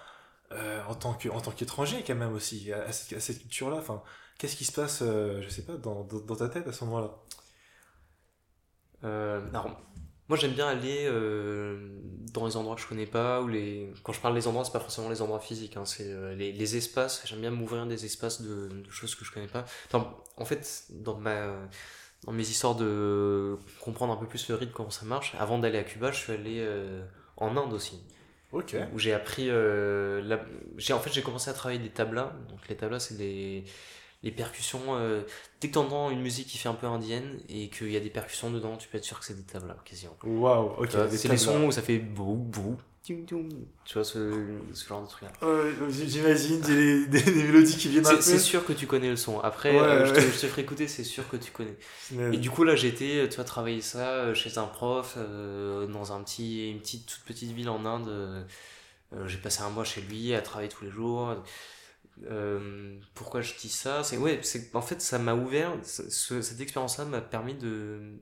euh, 0.51 0.81
en 0.87 0.95
tant 0.95 1.13
que 1.13 1.29
en 1.29 1.41
tant 1.41 1.51
qu'étranger 1.51 2.03
quand 2.05 2.15
même 2.15 2.33
aussi 2.33 2.71
à, 2.71 2.91
cette, 2.91 3.39
culture 3.39 3.69
là 3.69 3.77
enfin 3.77 4.01
qu'est-ce 4.37 4.55
qui 4.55 4.65
se 4.65 4.71
passe 4.71 5.01
euh, 5.01 5.41
je 5.41 5.49
sais 5.49 5.63
pas 5.63 5.75
dans, 5.75 6.03
dans, 6.03 6.35
ta 6.35 6.47
tête 6.47 6.67
à 6.67 6.73
ce 6.73 6.85
moment 6.85 6.99
là 7.01 7.11
alors 9.03 9.77
moi, 10.33 10.39
j'aime 10.39 10.53
bien 10.53 10.67
aller 10.67 11.05
euh, 11.05 11.77
dans 12.33 12.47
les 12.47 12.57
endroits 12.57 12.75
que 12.75 12.81
je 12.81 12.87
connais 12.87 13.05
pas, 13.05 13.39
ou 13.43 13.47
les. 13.47 13.93
Quand 14.01 14.13
je 14.13 14.19
parle 14.19 14.33
des 14.33 14.47
endroits, 14.47 14.65
c'est 14.65 14.71
pas 14.71 14.79
forcément 14.79 15.07
les 15.09 15.21
endroits 15.21 15.39
physiques, 15.39 15.77
hein, 15.77 15.85
c'est 15.85 16.07
euh, 16.07 16.33
les, 16.33 16.51
les, 16.51 16.75
espaces. 16.75 17.21
J'aime 17.25 17.39
bien 17.41 17.51
m'ouvrir 17.51 17.85
des 17.85 18.03
espaces 18.03 18.41
de, 18.41 18.67
de, 18.67 18.89
choses 18.89 19.13
que 19.13 19.25
je 19.25 19.31
connais 19.31 19.45
pas. 19.45 19.63
Enfin, 19.85 20.11
en 20.37 20.45
fait, 20.45 20.85
dans 20.89 21.17
ma 21.17 21.53
dans 22.23 22.31
mes 22.31 22.49
histoires 22.49 22.73
de 22.73 23.59
comprendre 23.79 24.11
un 24.11 24.15
peu 24.15 24.25
plus 24.25 24.49
le 24.49 24.55
rythme, 24.55 24.71
comment 24.73 24.89
ça 24.89 25.05
marche, 25.05 25.35
avant 25.37 25.59
d'aller 25.59 25.77
à 25.77 25.83
Cuba, 25.83 26.11
je 26.11 26.17
suis 26.17 26.33
allé 26.33 26.61
euh, 26.61 27.03
en 27.37 27.55
Inde 27.55 27.71
aussi. 27.71 28.01
Ok. 28.53 28.75
Où 28.91 28.97
j'ai 28.97 29.13
appris. 29.13 29.49
La... 29.49 30.43
j'ai 30.77 30.93
en 30.93 30.99
fait, 30.99 31.13
j'ai 31.13 31.21
commencé 31.21 31.51
à 31.51 31.53
travailler 31.53 31.79
des 31.79 31.91
tablas. 31.91 32.33
Donc 32.49 32.67
les 32.69 32.75
tablas, 32.75 33.01
c'est 33.01 33.17
des 33.17 33.65
les 34.23 34.31
percussions. 34.31 34.81
Euh, 34.89 35.21
dès 35.61 35.67
que 35.67 35.73
t'entends 35.73 36.09
une 36.09 36.21
musique 36.21 36.47
qui 36.47 36.57
fait 36.57 36.69
un 36.69 36.73
peu 36.73 36.87
indienne 36.87 37.39
et 37.49 37.69
qu'il 37.69 37.91
y 37.91 37.97
a 37.97 37.99
des 37.99 38.09
percussions 38.09 38.49
dedans, 38.49 38.77
tu 38.77 38.87
peux 38.87 38.97
être 38.97 39.03
sûr 39.03 39.19
que 39.19 39.25
c'est 39.25 39.35
des 39.35 39.43
tablas 39.43 39.75
quasiment. 39.85 40.17
Waouh, 40.23 40.73
ok. 40.79 40.89
C'est 41.09 41.27
les 41.27 41.37
sons 41.37 41.65
où 41.65 41.71
ça 41.71 41.81
fait 41.81 41.99
bou 41.99 42.35
bou 42.35 42.77
tu 43.03 43.15
vois 43.95 44.05
ce, 44.05 44.31
ce 44.73 44.87
genre 44.87 45.01
de 45.01 45.09
truc 45.09 45.23
là 45.23 45.89
j'imagine 45.89 46.61
des, 46.61 47.05
des, 47.07 47.31
mélodies 47.31 47.75
qui 47.75 47.89
viennent 47.89 48.05
c'est 48.21 48.39
sûr 48.39 48.65
que 48.65 48.71
tu 48.71 48.87
connais 48.87 49.09
le 49.09 49.17
son. 49.17 49.41
Après 49.41 49.77
euh, 49.77 50.05
je, 50.05 50.13
te, 50.13 50.21
je, 50.21 50.39
te, 50.39 50.47
ferai 50.47 50.61
écouter 50.61 50.87
c'est 50.87 51.03
sûr 51.03 51.27
que 51.27 51.35
tu 51.35 51.51
connais. 51.51 51.75
Et 52.31 52.37
du 52.37 52.49
coup 52.49 52.63
là 52.63 52.75
été 52.75 53.27
tu 53.29 53.35
vois 53.35 53.43
travailler 53.43 53.81
ça 53.81 54.07
euh, 54.07 54.33
chez 54.33 54.57
un 54.57 54.67
prof 54.67 55.15
euh, 55.17 55.85
dans 55.87 56.13
un 56.13 56.23
petit 56.23 56.71
une 56.71 56.79
petite 56.79 57.05
toute 57.05 57.23
petite 57.25 57.51
ville 57.51 57.69
en 57.69 57.85
Inde. 57.85 58.45
J'ai 59.27 59.37
passé 59.37 59.61
un 59.61 59.69
mois 59.69 59.83
chez 59.83 60.01
lui 60.01 60.33
à 60.33 60.41
travailler 60.41 60.69
tous 60.69 60.85
les 60.85 60.89
jours 60.89 61.35
pourquoi 63.13 63.41
je 63.41 63.53
dis 63.55 63.69
ça 63.69 64.03
c'est 64.03 64.17
ouais 64.17 64.39
c'est 64.43 64.75
en 64.75 64.81
fait 64.81 65.01
ça 65.01 65.19
m'a 65.19 65.33
ouvert 65.33 65.73
cette 65.83 66.61
expérience 66.61 66.97
là 66.97 67.05
m'a 67.05 67.21
permis 67.21 67.55
de 67.55 68.19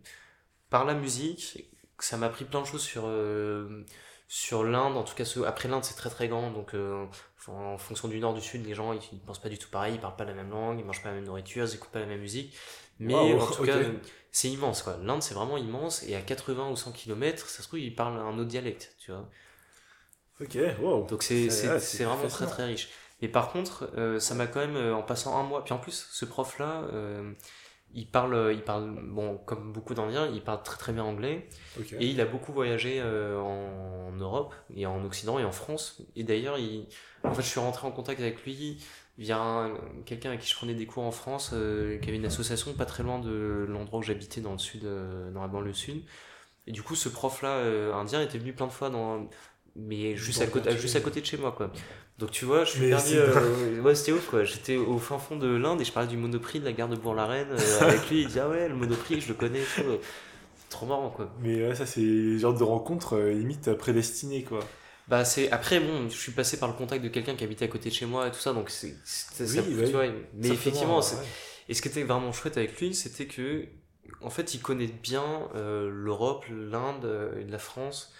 par 0.69 0.85
la 0.85 0.93
musique 0.93 1.69
ça 1.99 2.17
m'a 2.17 2.27
appris 2.27 2.45
plein 2.45 2.61
de 2.61 2.65
choses 2.65 2.81
sur 2.81 3.05
sur 4.33 4.63
l'Inde, 4.63 4.95
en 4.95 5.03
tout 5.03 5.13
cas, 5.13 5.25
après 5.45 5.67
l'Inde, 5.67 5.83
c'est 5.83 5.95
très 5.95 6.09
très 6.09 6.29
grand, 6.29 6.51
donc 6.51 6.73
euh, 6.73 7.05
en 7.49 7.77
fonction 7.77 8.07
du 8.07 8.17
nord, 8.17 8.33
du 8.33 8.39
sud, 8.39 8.65
les 8.65 8.73
gens 8.73 8.93
ils, 8.93 9.19
pensent 9.19 9.41
pas 9.41 9.49
du 9.49 9.57
tout 9.57 9.67
pareil, 9.69 9.95
ils 9.95 9.99
parlent 9.99 10.15
pas 10.15 10.23
la 10.23 10.33
même 10.33 10.49
langue, 10.49 10.79
ils 10.79 10.85
mangent 10.85 11.03
pas 11.03 11.09
la 11.09 11.15
même 11.15 11.25
nourriture, 11.25 11.65
ils 11.65 11.75
écoutent 11.75 11.91
pas 11.91 11.99
la 11.99 12.05
même 12.05 12.21
musique. 12.21 12.55
Mais 12.97 13.13
en 13.13 13.45
tout 13.45 13.65
cas, 13.65 13.75
c'est 14.31 14.47
immense 14.47 14.83
quoi. 14.83 14.97
L'Inde, 15.03 15.21
c'est 15.21 15.33
vraiment 15.33 15.57
immense, 15.57 16.03
et 16.03 16.15
à 16.15 16.21
80 16.21 16.69
ou 16.69 16.77
100 16.77 16.93
km, 16.93 17.45
ça 17.45 17.61
se 17.61 17.67
trouve, 17.67 17.81
ils 17.81 17.93
parlent 17.93 18.17
un 18.19 18.37
autre 18.37 18.47
dialecte, 18.47 18.95
tu 18.99 19.11
vois. 19.11 19.29
Ok, 20.39 20.57
wow. 20.79 21.05
Donc 21.07 21.23
c'est 21.23 21.49
vraiment 22.05 22.29
très 22.29 22.47
très 22.47 22.63
riche. 22.67 22.87
Mais 23.21 23.27
par 23.27 23.51
contre, 23.51 23.89
euh, 23.97 24.19
ça 24.19 24.35
m'a 24.35 24.47
quand 24.47 24.59
même, 24.59 24.75
euh, 24.75 24.95
en 24.95 25.03
passant 25.03 25.37
un 25.37 25.43
mois, 25.43 25.63
puis 25.63 25.73
en 25.73 25.77
plus, 25.77 26.07
ce 26.11 26.25
prof-là, 26.25 26.87
il 27.93 28.07
parle, 28.07 28.33
euh, 28.33 28.53
il 28.53 28.61
parle, 28.61 28.95
bon, 29.03 29.37
comme 29.45 29.73
beaucoup 29.73 29.93
d'Indiens, 29.93 30.27
il 30.27 30.41
parle 30.41 30.63
très 30.63 30.77
très 30.77 30.93
bien 30.93 31.03
anglais. 31.03 31.47
Et 31.99 32.07
il 32.07 32.21
a 32.21 32.25
beaucoup 32.25 32.53
voyagé 32.53 32.99
euh, 33.01 33.37
en, 33.39 34.11
Europe 34.13 34.53
et 34.75 34.85
en 34.85 35.03
Occident 35.03 35.39
et 35.39 35.43
en 35.43 35.51
France. 35.51 36.01
Et 36.15 36.23
d'ailleurs, 36.23 36.57
il, 36.57 36.85
en 37.23 37.33
fait, 37.33 37.41
je 37.41 37.47
suis 37.47 37.59
rentré 37.59 37.87
en 37.87 37.91
contact 37.91 38.19
avec 38.21 38.43
lui 38.43 38.83
via 39.17 39.69
quelqu'un 40.05 40.29
avec 40.29 40.41
qui 40.41 40.49
je 40.49 40.55
prenais 40.55 40.73
des 40.73 40.85
cours 40.85 41.03
en 41.03 41.11
France, 41.11 41.51
euh, 41.53 41.97
qui 41.99 42.09
avait 42.09 42.17
une 42.17 42.25
association 42.25 42.73
pas 42.73 42.85
très 42.85 43.03
loin 43.03 43.19
de 43.19 43.65
l'endroit 43.67 43.99
où 43.99 44.03
j'habitais 44.03 44.41
dans 44.41 44.53
le 44.53 44.57
sud, 44.57 44.83
dans 45.33 45.41
la 45.41 45.47
banlieue 45.47 45.73
sud. 45.73 46.03
Et 46.67 46.71
du 46.71 46.83
coup, 46.83 46.95
ce 46.95 47.09
prof-là, 47.09 47.95
indien, 47.95 48.21
était 48.21 48.37
venu 48.37 48.53
plein 48.53 48.67
de 48.67 48.71
fois 48.71 48.89
dans, 48.89 49.27
mais 49.75 50.15
juste 50.15 50.41
à, 50.41 50.47
côté, 50.47 50.77
juste 50.77 50.95
à 50.95 51.01
côté 51.01 51.21
de 51.21 51.25
chez 51.25 51.37
moi, 51.37 51.51
quoi. 51.51 51.71
Donc 52.21 52.29
tu 52.29 52.45
vois, 52.45 52.63
je 52.65 52.71
suis 52.71 52.87
perdu. 52.87 53.15
Euh, 53.15 53.81
ouais, 53.81 53.95
c'était 53.95 54.11
ouf 54.11 54.27
quoi. 54.29 54.43
J'étais 54.43 54.77
au 54.77 54.99
fin 54.99 55.17
fond 55.17 55.37
de 55.37 55.47
l'Inde 55.47 55.81
et 55.81 55.83
je 55.83 55.91
parlais 55.91 56.07
du 56.07 56.17
Monoprix 56.17 56.59
de 56.59 56.65
la 56.65 56.71
gare 56.71 56.87
de 56.87 56.95
Bourg-la-Reine 56.95 57.47
euh, 57.49 57.81
avec 57.81 58.07
lui. 58.11 58.21
Il 58.21 58.27
dit 58.27 58.39
Ah 58.39 58.47
ouais, 58.47 58.69
le 58.69 58.75
Monoprix, 58.75 59.21
je 59.21 59.29
le 59.29 59.33
connais. 59.33 59.61
Trop 60.69 60.85
marrant 60.85 61.09
quoi. 61.09 61.33
Mais 61.41 61.67
ouais, 61.67 61.73
ça, 61.73 61.87
c'est 61.87 62.01
le 62.01 62.37
genre 62.37 62.53
de 62.53 62.63
rencontre 62.63 63.17
euh, 63.17 63.33
limite 63.33 63.73
prédestinée 63.73 64.43
quoi. 64.43 64.59
Bah, 65.07 65.25
c'est 65.25 65.49
après, 65.51 65.79
bon, 65.79 66.09
je 66.09 66.15
suis 66.15 66.31
passé 66.31 66.59
par 66.59 66.69
le 66.69 66.75
contact 66.75 67.03
de 67.03 67.09
quelqu'un 67.09 67.35
qui 67.35 67.43
habitait 67.43 67.65
à 67.65 67.67
côté 67.67 67.89
de 67.89 67.95
chez 67.95 68.05
moi 68.05 68.27
et 68.27 68.31
tout 68.31 68.39
ça, 68.39 68.53
donc 68.53 68.69
c'est. 68.69 68.95
Oui, 69.39 69.85
tu 69.85 69.91
vois, 69.91 70.05
mais 70.35 70.49
effectivement, 70.49 71.01
et 71.67 71.73
ce 71.73 71.81
qui 71.81 71.87
était 71.87 72.03
vraiment 72.03 72.31
chouette 72.31 72.57
avec 72.57 72.79
lui, 72.79 72.93
c'était 72.93 73.25
que, 73.25 73.65
en 74.21 74.29
fait, 74.29 74.53
il 74.53 74.61
connaît 74.61 74.87
bien 74.87 75.49
l'Europe, 75.55 76.45
l'Inde 76.49 77.35
et 77.41 77.49
la 77.49 77.59
France. 77.59 78.13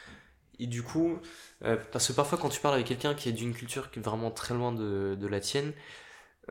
Et 0.59 0.67
du 0.67 0.83
coup, 0.83 1.19
euh, 1.64 1.78
parce 1.91 2.07
que 2.07 2.14
parfois 2.14 2.38
quand 2.38 2.49
tu 2.49 2.59
parles 2.59 2.76
avec 2.76 2.88
quelqu'un 2.88 3.14
qui 3.14 3.30
est 3.30 3.34
d'une 3.34 3.53
culture 3.53 3.91
qui 3.91 3.99
est 3.99 4.01
vraiment 4.01 4.32
très 4.32 4.53
loin 4.53 4.72
de, 4.72 5.16
de 5.20 5.28
la 5.28 5.39
tienne, 5.39 5.74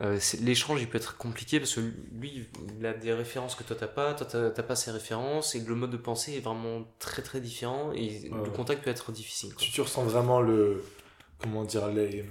euh, 0.03 0.19
l'échange 0.41 0.81
il 0.81 0.89
peut 0.89 0.99
être 0.99 1.17
compliqué 1.17 1.59
parce 1.59 1.75
que 1.75 1.81
lui 2.13 2.49
il 2.79 2.87
a 2.87 2.95
des 2.95 3.13
références 3.13 3.57
que 3.57 3.65
toi 3.65 3.77
t'as 3.79 3.89
pas, 3.89 4.15
toi 4.15 4.27
t'as 4.27 4.63
pas 4.63 4.77
ses 4.77 4.93
références 4.93 5.55
et 5.57 5.61
le 5.61 5.75
mode 5.75 5.91
de 5.91 5.97
pensée 5.97 6.35
est 6.35 6.41
vraiment 6.41 6.85
très 7.01 7.23
très 7.23 7.41
différent 7.41 7.93
et 7.93 8.31
le 8.31 8.51
contact 8.51 8.85
peut 8.85 8.91
être 8.91 9.11
difficile. 9.11 9.55
Tu, 9.57 9.71
tu, 9.71 9.81
ressens 9.81 10.05
vraiment 10.05 10.41
le 10.41 10.85
comment 11.39 11.65
dire 11.65 11.89
les 11.89 12.25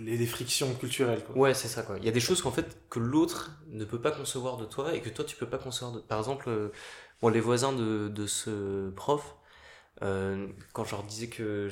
les, 0.00 0.26
frictions 0.26 0.72
culturelles 0.74 1.22
quoi. 1.24 1.36
Ouais 1.36 1.54
c'est 1.54 1.68
ça 1.68 1.82
quoi. 1.82 1.98
Il 1.98 2.04
y 2.04 2.08
a 2.08 2.12
des 2.12 2.20
choses 2.20 2.40
qu'en 2.40 2.52
fait 2.52 2.78
que 2.88 3.00
l'autre 3.00 3.50
ne 3.70 3.84
peut 3.84 4.00
pas 4.00 4.12
concevoir 4.12 4.56
de 4.56 4.64
toi 4.64 4.94
et 4.94 5.00
que 5.00 5.10
toi 5.10 5.24
tu 5.24 5.36
peux 5.36 5.48
pas 5.48 5.58
concevoir 5.58 5.92
de. 5.92 6.00
Par 6.00 6.18
exemple, 6.18 6.48
euh, 6.48 6.72
bon 7.20 7.28
les 7.28 7.40
voisins 7.40 7.72
de, 7.72 8.08
de 8.08 8.26
ce 8.26 8.90
prof 8.90 9.36
quand 10.00 10.84
je 10.84 10.90
leur 10.92 11.02
disais 11.02 11.28
que 11.28 11.68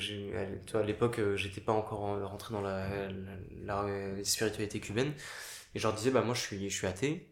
à 0.73 0.83
l'époque 0.83 1.19
euh, 1.19 1.37
j'étais 1.37 1.61
pas 1.61 1.71
encore 1.71 1.99
rentré 2.27 2.53
dans 2.53 2.61
la, 2.61 2.87
la, 3.63 3.85
spiritualité 4.23 4.79
cubaine 4.79 5.13
et 5.75 5.79
je 5.79 5.83
leur 5.83 5.95
disais 5.95 6.11
bah 6.11 6.21
moi 6.21 6.33
je 6.33 6.41
suis 6.41 6.69
je 6.69 6.75
suis 6.75 6.87
athée. 6.87 7.31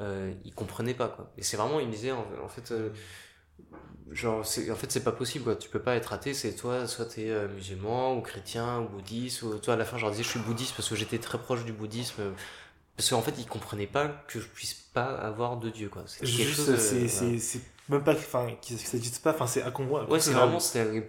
Euh, 0.00 0.32
ils 0.44 0.54
comprenaient 0.54 0.94
pas 0.94 1.08
quoi. 1.08 1.32
Et 1.36 1.42
c'est 1.42 1.56
vraiment 1.56 1.78
ils 1.78 1.86
me 1.86 1.92
disaient 1.92 2.12
en, 2.12 2.48
fait 2.48 2.72
euh, 2.72 2.90
genre 4.10 4.44
c'est 4.44 4.70
en 4.70 4.74
fait 4.74 4.90
c'est 4.90 5.04
pas 5.04 5.12
possible 5.12 5.44
quoi. 5.44 5.54
Tu 5.54 5.68
peux 5.68 5.82
pas 5.82 5.94
être 5.96 6.12
athée 6.12 6.34
c'est 6.34 6.54
toi 6.54 6.86
soit 6.88 7.04
t'es 7.04 7.26
es 7.26 7.48
musulman 7.48 8.16
ou 8.16 8.22
chrétien 8.22 8.80
ou 8.80 8.88
bouddhiste 8.88 9.42
ou 9.42 9.58
toi 9.58 9.74
à 9.74 9.76
la 9.76 9.84
fin 9.84 9.96
je 9.98 10.02
leur 10.02 10.10
disais 10.10 10.24
je 10.24 10.28
suis 10.28 10.40
bouddhiste 10.40 10.74
parce 10.74 10.88
que 10.88 10.96
j'étais 10.96 11.18
très 11.18 11.38
proche 11.38 11.64
du 11.64 11.72
bouddhisme 11.72 12.22
parce 12.96 13.10
qu'en 13.10 13.22
fait 13.22 13.34
ils 13.38 13.46
comprenaient 13.46 13.86
pas 13.86 14.08
que 14.28 14.40
je 14.40 14.46
puisse 14.48 14.74
pas 14.74 15.14
avoir 15.14 15.58
de 15.58 15.68
dieu 15.68 15.88
quoi. 15.88 16.04
C'est 16.06 16.24
quelque 16.24 16.52
chose 16.52 16.76
c'est 16.78 17.60
même 17.88 18.04
pas 18.04 18.12
enfin 18.12 18.46
ça 18.62 18.74
n'existe 18.74 19.22
pas 19.22 19.30
enfin 19.30 19.46
c'est 19.46 19.62
inconcevable 19.62 20.10
ouais 20.10 20.20
c'est 20.20 20.32
vraiment 20.32 20.58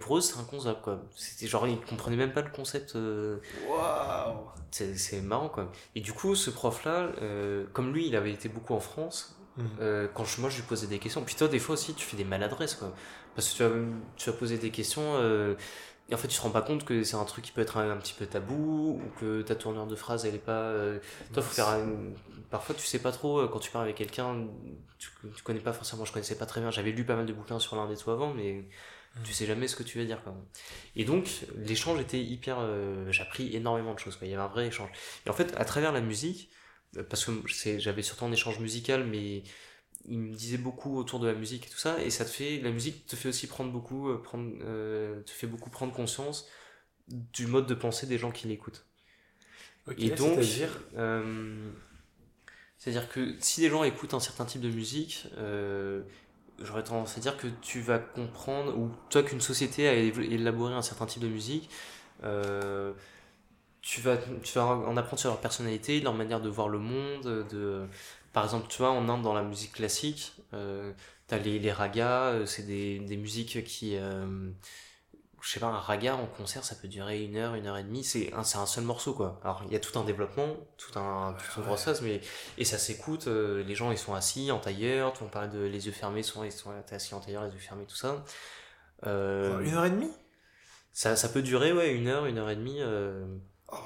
pour 0.00 0.18
eux 0.18 0.20
c'est 0.20 0.38
inconcevable 0.38 0.80
quoi 0.82 1.00
c'était 1.14 1.46
genre 1.46 1.66
ils 1.66 1.80
comprenaient 1.80 2.16
même 2.16 2.32
pas 2.32 2.42
le 2.42 2.50
concept 2.50 2.96
euh... 2.96 3.38
waouh 3.68 4.34
c'est 4.70 5.20
marrant 5.20 5.48
quoi 5.48 5.70
et 5.94 6.00
du 6.00 6.12
coup 6.12 6.34
ce 6.34 6.50
prof 6.50 6.84
là 6.84 7.10
euh, 7.22 7.64
comme 7.72 7.92
lui 7.92 8.08
il 8.08 8.16
avait 8.16 8.32
été 8.32 8.48
beaucoup 8.48 8.74
en 8.74 8.80
France 8.80 9.36
mhm. 9.56 9.66
euh, 9.80 10.08
quand 10.12 10.24
je, 10.24 10.40
moi 10.40 10.50
je 10.50 10.56
lui 10.56 10.64
posais 10.64 10.88
des 10.88 10.98
questions 10.98 11.22
puis 11.22 11.36
toi 11.36 11.46
des 11.46 11.60
fois 11.60 11.74
aussi 11.74 11.94
tu 11.94 12.04
fais 12.04 12.16
des 12.16 12.24
maladresses 12.24 12.74
quoi 12.74 12.92
parce 13.36 13.50
que 13.50 13.56
tu 13.56 13.62
vas 13.62 13.70
tu 14.16 14.30
vas 14.30 14.36
poser 14.36 14.58
des 14.58 14.70
questions 14.70 15.14
euh, 15.14 15.54
et 16.10 16.14
en 16.14 16.18
fait, 16.18 16.28
tu 16.28 16.36
te 16.36 16.42
rends 16.42 16.50
pas 16.50 16.60
compte 16.60 16.84
que 16.84 17.02
c'est 17.02 17.16
un 17.16 17.24
truc 17.24 17.46
qui 17.46 17.52
peut 17.52 17.62
être 17.62 17.78
un, 17.78 17.96
petit 17.96 18.12
peu 18.12 18.26
tabou, 18.26 19.00
ou 19.02 19.18
que 19.18 19.40
ta 19.40 19.54
tournure 19.54 19.86
de 19.86 19.96
phrase, 19.96 20.26
elle 20.26 20.34
est 20.34 20.38
pas. 20.38 20.52
Euh... 20.52 20.98
Toi, 21.32 21.42
faut 21.42 21.54
faire. 21.54 21.78
Parfois, 22.54 22.76
tu 22.76 22.86
sais 22.86 23.00
pas 23.00 23.10
trop, 23.10 23.40
euh, 23.40 23.48
quand 23.48 23.58
tu 23.58 23.72
parles 23.72 23.86
avec 23.86 23.96
quelqu'un, 23.96 24.46
tu, 24.98 25.08
tu, 25.36 25.42
connais 25.42 25.58
pas 25.58 25.72
forcément, 25.72 26.04
je 26.04 26.12
connaissais 26.12 26.38
pas 26.38 26.46
très 26.46 26.60
bien. 26.60 26.70
J'avais 26.70 26.92
lu 26.92 27.04
pas 27.04 27.16
mal 27.16 27.26
de 27.26 27.32
bouquins 27.32 27.58
sur 27.58 27.74
l'un 27.74 27.88
des 27.88 27.96
tout 27.96 28.12
avant, 28.12 28.32
mais 28.32 28.68
tu 29.24 29.32
sais 29.32 29.44
jamais 29.44 29.66
ce 29.66 29.74
que 29.74 29.82
tu 29.82 29.98
vas 29.98 30.04
dire, 30.04 30.22
quand 30.24 30.36
Et 30.94 31.04
donc, 31.04 31.46
l'échange 31.56 31.98
était 32.00 32.22
hyper. 32.22 32.58
Euh, 32.60 33.10
j'ai 33.10 33.22
appris 33.22 33.56
énormément 33.56 33.92
de 33.92 33.98
choses, 33.98 34.14
quoi. 34.14 34.28
Il 34.28 34.30
y 34.30 34.34
avait 34.34 34.44
un 34.44 34.46
vrai 34.46 34.68
échange. 34.68 34.88
Et 35.26 35.30
en 35.30 35.32
fait, 35.32 35.52
à 35.56 35.64
travers 35.64 35.90
la 35.90 36.00
musique, 36.00 36.48
euh, 36.96 37.02
parce 37.02 37.24
que 37.24 37.32
j'avais 37.78 38.02
surtout 38.02 38.24
un 38.24 38.30
échange 38.30 38.60
musical, 38.60 39.04
mais 39.04 39.42
il 40.06 40.18
me 40.20 40.32
disait 40.32 40.58
beaucoup 40.58 40.96
autour 40.96 41.18
de 41.18 41.26
la 41.26 41.34
musique 41.34 41.66
et 41.66 41.70
tout 41.70 41.78
ça, 41.78 42.00
et 42.02 42.10
ça 42.10 42.24
te 42.24 42.30
fait, 42.30 42.60
la 42.60 42.70
musique 42.70 43.06
te 43.06 43.16
fait 43.16 43.30
aussi 43.30 43.48
prendre 43.48 43.72
beaucoup, 43.72 44.10
euh, 44.10 44.22
prendre, 44.22 44.52
euh, 44.62 45.22
te 45.22 45.30
fait 45.32 45.48
beaucoup 45.48 45.70
prendre 45.70 45.92
conscience 45.92 46.46
du 47.08 47.48
mode 47.48 47.66
de 47.66 47.74
pensée 47.74 48.06
des 48.06 48.18
gens 48.18 48.30
qui 48.30 48.46
l'écoutent. 48.46 48.86
et 49.98 50.10
donc, 50.10 50.38
c'est-à-dire, 52.84 53.02
euh, 53.16 53.32
que 53.34 53.34
si 53.40 53.62
les 53.62 53.70
gens 53.70 53.84
écoutent 53.84 54.14
un 54.14 54.20
certain 54.20 54.44
type 54.44 54.60
de 54.60 54.70
musique, 54.70 55.26
j'aurais 56.62 56.84
tendance 56.84 57.16
à 57.16 57.20
dire 57.20 57.36
que 57.36 57.48
tu 57.62 57.80
vas 57.80 57.98
comprendre, 57.98 58.76
ou 58.76 58.90
toi 59.10 59.22
qu'une 59.22 59.40
société 59.40 59.88
a 59.88 59.94
élaboré 59.94 60.74
un 60.74 60.82
certain 60.82 61.06
type 61.06 61.22
de 61.22 61.28
musique, 61.28 61.70
tu 63.82 64.00
vas, 64.00 64.16
tu 64.42 64.58
en 64.58 64.96
apprendre 64.96 65.20
sur 65.20 65.30
leur 65.30 65.40
personnalité, 65.40 66.00
leur 66.00 66.14
manière 66.14 66.40
de 66.40 66.48
voir 66.48 66.68
le 66.68 66.78
monde, 66.78 67.46
de 67.50 67.86
par 68.34 68.44
exemple, 68.44 68.66
tu 68.68 68.78
vois, 68.78 68.90
en 68.90 69.08
Inde, 69.08 69.22
dans 69.22 69.32
la 69.32 69.44
musique 69.44 69.72
classique, 69.72 70.32
euh, 70.54 70.92
t'as 71.28 71.38
les, 71.38 71.60
les 71.60 71.70
ragas, 71.72 72.32
euh, 72.32 72.46
c'est 72.46 72.64
des 72.64 73.16
musiques 73.16 73.64
qui. 73.64 73.96
Euh, 75.44 75.46
je 75.46 75.50
sais 75.50 75.60
pas, 75.60 75.66
un 75.66 75.78
raga 75.78 76.16
en 76.16 76.26
concert, 76.26 76.64
ça 76.64 76.74
peut 76.74 76.88
durer 76.88 77.22
une 77.22 77.36
heure, 77.36 77.54
une 77.54 77.66
heure 77.66 77.76
et 77.76 77.84
demie. 77.84 78.02
C'est 78.02 78.32
un, 78.32 78.42
c'est 78.42 78.58
un 78.58 78.66
seul 78.66 78.84
morceau, 78.84 79.14
quoi. 79.14 79.40
Alors, 79.42 79.62
il 79.66 79.72
y 79.72 79.76
a 79.76 79.80
tout 79.80 79.98
un 79.98 80.04
développement, 80.04 80.48
tout 80.78 80.98
un, 80.98 81.34
tout 81.34 81.60
une 81.60 81.66
grosse 81.66 82.00
mais, 82.02 82.20
et 82.58 82.64
ça 82.64 82.78
s'écoute, 82.78 83.26
euh, 83.26 83.62
les 83.62 83.74
gens, 83.74 83.90
ils 83.92 83.98
sont 83.98 84.14
assis 84.14 84.50
en 84.50 84.58
tailleur, 84.58 85.12
on 85.20 85.26
parle 85.26 85.50
de 85.50 85.60
les 85.60 85.86
yeux 85.86 85.92
fermés, 85.92 86.22
souvent, 86.22 86.44
ils 86.44 86.52
sont 86.52 86.72
assis 86.90 87.14
en 87.14 87.20
tailleur, 87.20 87.44
les 87.44 87.52
yeux 87.52 87.58
fermés, 87.58 87.84
tout 87.86 87.96
ça. 87.96 88.24
Euh, 89.06 89.60
une 89.60 89.74
heure 89.74 89.84
et 89.84 89.90
demie? 89.90 90.12
Ça, 90.92 91.16
ça 91.16 91.28
peut 91.28 91.42
durer, 91.42 91.72
ouais, 91.72 91.92
une 91.92 92.08
heure, 92.08 92.26
une 92.26 92.38
heure 92.38 92.50
et 92.50 92.56
demie, 92.56 92.80
oh. 93.68 93.76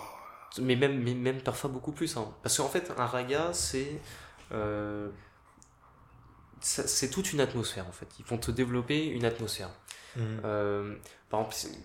mais 0.60 0.76
même, 0.76 1.02
mais 1.02 1.14
même 1.14 1.40
parfois 1.40 1.70
beaucoup 1.70 1.92
plus, 1.92 2.16
hein. 2.16 2.34
Parce 2.42 2.56
qu'en 2.58 2.68
fait, 2.68 2.92
un 2.96 3.06
raga, 3.06 3.52
c'est, 3.52 4.00
euh, 4.52 5.08
c'est 6.60 7.10
toute 7.10 7.32
une 7.32 7.40
atmosphère 7.40 7.86
en 7.88 7.92
fait. 7.92 8.08
Ils 8.18 8.24
vont 8.26 8.38
te 8.38 8.50
développer 8.50 9.06
une 9.06 9.24
atmosphère. 9.24 9.70
Mhm. 10.16 10.40
Euh, 10.44 10.94
par 11.28 11.40
exemple, 11.40 11.76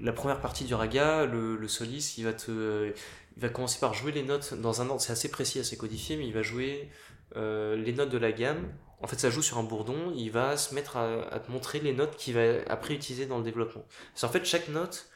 la 0.00 0.12
première 0.12 0.40
partie 0.40 0.64
du 0.64 0.74
raga, 0.74 1.26
le, 1.26 1.56
le 1.56 1.68
soliste, 1.68 2.18
il 2.18 2.24
va 2.24 2.32
te, 2.32 2.92
il 3.36 3.42
va 3.42 3.48
commencer 3.48 3.78
par 3.78 3.94
jouer 3.94 4.12
les 4.12 4.22
notes 4.22 4.54
dans 4.54 4.82
un 4.82 4.88
ordre, 4.88 5.00
c'est 5.00 5.12
assez 5.12 5.30
précis, 5.30 5.58
assez 5.60 5.76
codifié, 5.76 6.16
mais 6.16 6.26
il 6.26 6.34
va 6.34 6.42
jouer 6.42 6.90
euh, 7.36 7.76
les 7.76 7.92
notes 7.92 8.10
de 8.10 8.18
la 8.18 8.32
gamme. 8.32 8.72
En 9.02 9.06
fait, 9.06 9.18
ça 9.18 9.30
joue 9.30 9.42
sur 9.42 9.58
un 9.58 9.62
bourdon. 9.62 10.12
Il 10.14 10.30
va 10.30 10.56
se 10.56 10.74
mettre 10.74 10.96
à, 10.96 11.40
te 11.40 11.50
montrer 11.50 11.80
les 11.80 11.94
notes 11.94 12.16
qu'il 12.16 12.34
va 12.34 12.60
après 12.68 12.94
utiliser 12.94 13.26
dans 13.26 13.38
le 13.38 13.44
développement. 13.44 13.84
C'est 14.14 14.26
en 14.26 14.30
fait 14.30 14.44
chaque 14.44 14.68
note. 14.68 15.08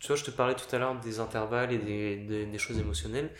Tu 0.00 0.08
vois, 0.08 0.16
je 0.16 0.24
te 0.24 0.30
parlais 0.30 0.54
tout 0.54 0.74
à 0.74 0.78
l'heure 0.78 0.98
des 0.98 1.20
intervalles 1.20 1.72
et 1.72 1.78
des, 1.78 2.46
des 2.46 2.58
choses 2.58 2.78
émotionnelles. 2.78 3.30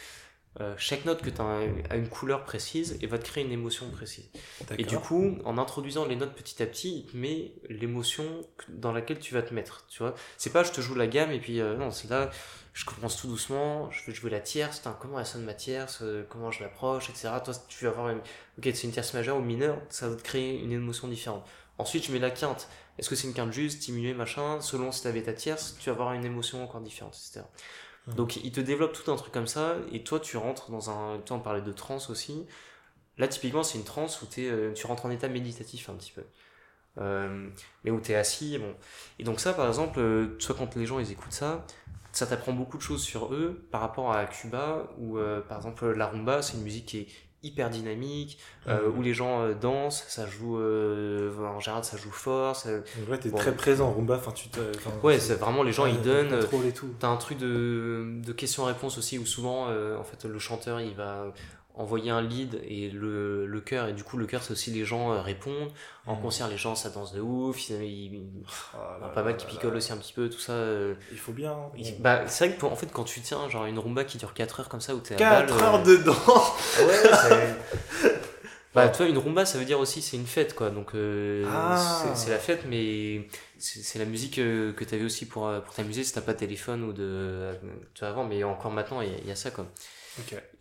Euh, 0.61 0.75
chaque 0.79 1.05
note 1.05 1.21
que 1.21 1.29
tu 1.29 1.41
as 1.41 1.61
a 1.91 1.97
une 1.97 2.09
couleur 2.09 2.45
précise 2.45 2.97
et 3.03 3.07
va 3.07 3.19
te 3.19 3.25
créer 3.25 3.45
une 3.45 3.53
émotion 3.53 3.91
précise. 3.91 4.29
Et 4.79 4.85
du 4.85 4.99
coup, 4.99 5.37
en 5.45 5.59
introduisant 5.59 6.07
les 6.07 6.17
notes 6.17 6.35
petit 6.35 6.63
à 6.63 6.67
petit, 6.67 7.01
il 7.01 7.13
te 7.13 7.17
met 7.17 7.53
l'émotion 7.69 8.25
dans 8.69 8.93
laquelle 8.93 9.19
tu 9.19 9.35
vas 9.35 9.43
te 9.43 9.53
mettre. 9.53 9.85
Tu 9.89 9.99
vois, 9.99 10.15
c'est 10.39 10.53
pas 10.53 10.63
je 10.63 10.73
te 10.73 10.81
joue 10.81 10.95
la 10.95 11.07
gamme 11.07 11.31
et 11.31 11.41
puis 11.41 11.61
euh, 11.61 11.77
non, 11.77 11.91
c'est 11.91 12.09
là, 12.09 12.31
je 12.73 12.85
commence 12.85 13.19
tout 13.19 13.27
doucement, 13.27 13.91
je 13.91 14.05
vais 14.07 14.15
jouer 14.15 14.31
la 14.31 14.41
tierce, 14.41 14.83
comment 15.01 15.19
elle 15.19 15.27
sonne 15.27 15.45
ma 15.45 15.55
tierce, 15.55 16.01
euh, 16.03 16.25
comment 16.29 16.51
je 16.51 16.63
l'approche, 16.63 17.11
etc. 17.11 17.29
Toi, 17.45 17.55
tu 17.69 17.85
vas 17.85 17.91
avoir 17.91 18.09
une, 18.09 18.19
ok, 18.19 18.65
c'est 18.65 18.85
une 18.85 18.93
tierce 18.93 19.13
majeure 19.13 19.37
ou 19.37 19.43
mineure, 19.43 19.79
ça 19.91 20.09
va 20.09 20.17
te 20.17 20.23
créer 20.23 20.59
une 20.59 20.73
émotion 20.73 21.09
différente. 21.09 21.47
Ensuite, 21.79 22.07
je 22.07 22.13
mets 22.13 22.19
la 22.19 22.31
quinte. 22.31 22.69
Est-ce 22.99 23.11
que 23.11 23.15
c'est 23.15 23.29
une 23.29 23.35
quinte 23.35 23.53
juste, 23.53 23.83
diminuée, 23.83 24.15
machin? 24.15 24.61
Selon 24.63 24.91
si 24.91 25.03
tu 25.03 25.09
avais 25.09 25.23
ta 25.23 25.35
tierce, 25.35 25.77
tu 25.79 25.91
vas 25.91 25.93
avoir 25.93 26.15
une 26.15 26.25
émotion 26.25 26.65
encore 26.65 26.81
différente, 26.81 27.15
etc. 27.15 27.45
Donc 28.15 28.37
il 28.37 28.53
te 28.53 28.61
développe 28.61 28.93
tout 28.93 29.11
un 29.11 29.17
truc 29.17 29.33
comme 29.33 29.49
ça, 29.49 29.77
et 29.93 30.05
toi 30.05 30.21
tu 30.21 30.37
rentres 30.37 30.71
dans 30.71 30.91
un... 30.91 31.19
Toi 31.19 31.39
on 31.39 31.41
parlait 31.41 31.63
de 31.63 31.73
trance 31.73 32.09
aussi. 32.09 32.47
Là 33.19 33.27
typiquement 33.27 33.63
c'est 33.63 33.79
une 33.79 33.85
trance 33.85 34.23
où 34.23 34.27
es, 34.39 34.49
euh, 34.49 34.73
tu 34.75 34.87
rentres 34.87 35.07
en 35.07 35.11
état 35.11 35.29
méditatif 35.29 35.89
un 35.89 35.95
petit 35.95 36.13
peu. 36.13 36.23
Euh, 36.99 37.49
mais 37.83 37.91
où 37.91 38.01
tu 38.01 38.13
es 38.13 38.15
assis. 38.15 38.59
Bon. 38.59 38.75
Et 39.19 39.25
donc 39.25 39.41
ça 39.41 39.53
par 39.55 39.67
exemple, 39.67 39.99
euh, 39.99 40.37
soit 40.39 40.55
quand 40.55 40.77
les 40.77 40.87
gens 40.87 40.99
ils 41.01 41.11
écoutent 41.11 41.33
ça, 41.33 41.67
ça 42.13 42.27
t'apprend 42.27 42.53
beaucoup 42.53 42.77
de 42.77 42.83
choses 42.83 43.03
sur 43.03 43.35
eux 43.35 43.67
par 43.71 43.81
rapport 43.81 44.13
à 44.13 44.25
Cuba, 44.27 44.89
où 44.99 45.19
par 45.49 45.59
exemple 45.59 45.91
la 45.93 46.07
rumba 46.07 46.43
c'est 46.43 46.57
une 46.57 46.63
musique 46.63 46.87
qui 46.87 46.99
est 47.01 47.09
hyper 47.47 47.71
dynamique, 47.71 48.39
euh, 48.69 48.91
où 48.97 49.03
les 49.03 49.15
gens 49.15 49.43
euh, 49.43 49.55
dansent, 49.55 50.05
ça 50.09 50.27
joue, 50.27 50.59
euh, 50.59 51.33
en 51.47 51.61
général 51.61 51.85
ça 51.85 51.97
joue 51.97 52.11
fort. 52.11 52.57
Ça... 52.57 52.71
Ouais, 53.09 53.19
t'es 53.19 53.31
très 53.31 53.55
présent, 53.55 53.93
Rumba, 53.93 54.17
enfin 54.17 54.33
tu 54.33 54.49
Ouais, 55.03 55.19
c'est 55.19 55.35
vraiment 55.35 55.63
les 55.63 55.73
gens 55.73 55.87
ils 55.87 56.01
donnent. 56.03 56.39
T'as 56.99 57.09
un 57.09 57.17
truc 57.17 57.39
de, 57.39 58.21
de 58.25 58.33
questions-réponses 58.33 58.99
aussi, 58.99 59.19
où 59.19 59.27
souvent 59.27 59.67
en 59.69 60.05
fait 60.05 60.25
le 60.25 60.39
chanteur 60.39 60.81
il 60.81 60.95
va 60.95 61.33
envoyer 61.77 62.11
un 62.11 62.23
lead 62.23 62.61
et 62.67 62.89
le, 62.89 63.47
le 63.47 63.61
cœur 63.61 63.89
et 63.89 63.93
du 63.93 64.03
coup 64.03 64.17
le 64.17 64.27
cœur 64.27 64.43
c'est 64.43 64.53
aussi 64.53 64.71
les 64.71 64.85
gens 64.85 65.13
euh, 65.13 65.21
répondent. 65.21 65.71
En 66.07 66.17
mm. 66.17 66.23
concert 66.23 66.49
les 66.49 66.57
gens 66.57 66.75
ça 66.75 66.89
danse 66.89 67.13
de 67.13 67.21
ouf. 67.21 67.69
Il, 67.69 67.83
il, 67.83 68.23
oh 68.75 68.79
pas 69.15 69.23
mal 69.23 69.37
qui 69.37 69.47
picolent 69.47 69.77
aussi 69.77 69.93
un 69.93 69.99
petit 69.99 70.15
peu 70.15 70.31
tout 70.31 70.39
ça 70.39 70.53
euh. 70.53 70.95
il 71.13 71.19
faut 71.19 71.33
bien 71.33 71.55
bah 72.01 72.23
c'est 72.27 72.49
vrai 72.49 72.57
que 72.57 72.65
en 72.65 72.77
fait 72.77 72.91
quand 72.93 73.05
tu 73.05 73.21
tiens 73.21 73.49
genre 73.51 73.67
une 73.67 73.79
rumba 73.79 74.05
qui 74.05 74.17
dure 74.17 74.33
4 74.33 74.61
heures 74.61 74.69
comme 74.69 74.81
ça 74.81 74.95
où 74.95 75.01
t'es 75.01 75.17
4 75.17 75.63
heures 75.63 75.75
euh, 75.75 75.85
dedans 75.85 76.17
ouais 76.81 78.11
bah 78.75 78.89
toi 78.89 79.07
une 79.07 79.19
rumba 79.19 79.45
ça 79.45 79.59
veut 79.59 79.65
dire 79.67 79.79
aussi 79.79 80.01
c'est 80.01 80.17
une 80.17 80.27
fête 80.27 80.55
quoi. 80.55 80.71
Donc 80.71 80.93
ah. 80.95 82.05
c'est 82.15 82.31
la 82.31 82.39
fête 82.39 82.65
mais 82.67 83.29
c'est 83.59 83.99
la 83.99 84.07
musique 84.07 84.37
que 84.37 84.85
t'avais 84.85 85.05
aussi 85.05 85.27
pour, 85.27 85.51
pour 85.63 85.75
t'amuser 85.75 86.05
si 86.05 86.15
t'as 86.15 86.23
pas 86.23 86.33
de 86.33 86.39
téléphone 86.39 86.85
ou 86.85 86.93
de 86.95 87.53
tu 87.93 88.01
vois, 88.01 88.09
avant. 88.09 88.25
Mais 88.25 88.45
encore 88.45 88.73
maintenant 88.73 89.03
il 89.03 89.09
y, 89.25 89.29
y, 89.29 89.31
a 89.31 89.37
ça 89.37 89.51
quoi 89.51 89.67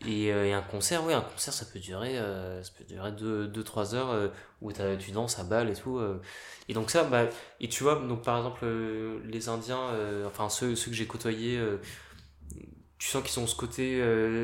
et, 0.07 0.31
euh, 0.31 0.45
et, 0.45 0.53
un 0.53 0.61
concert, 0.61 1.03
oui, 1.05 1.13
un 1.13 1.21
concert, 1.21 1.53
ça 1.53 1.65
peut 1.65 1.79
durer, 1.79 2.17
euh, 2.17 2.61
ça 2.63 2.71
peut 2.77 2.83
durer 2.83 3.11
2-3 3.11 3.95
heures 3.95 4.11
euh, 4.11 4.27
où 4.61 4.71
tu 4.71 5.11
danses 5.11 5.39
à 5.39 5.43
balle 5.43 5.69
et 5.69 5.75
tout. 5.75 5.99
Et 6.67 6.73
donc 6.73 6.89
ça, 6.89 7.03
bah, 7.03 7.25
et 7.59 7.69
tu 7.69 7.83
vois, 7.83 7.95
donc 7.95 8.23
par 8.23 8.37
exemple, 8.37 8.65
les 9.25 9.49
Indiens, 9.49 9.91
enfin 10.25 10.49
ceux, 10.49 10.75
ceux 10.75 10.91
que 10.91 10.97
j'ai 10.97 11.05
côtoyés, 11.07 11.59
tu 12.97 13.09
sens 13.09 13.21
qu'ils 13.21 13.31
sont 13.31 13.47
ce 13.47 13.55
côté 13.55 14.01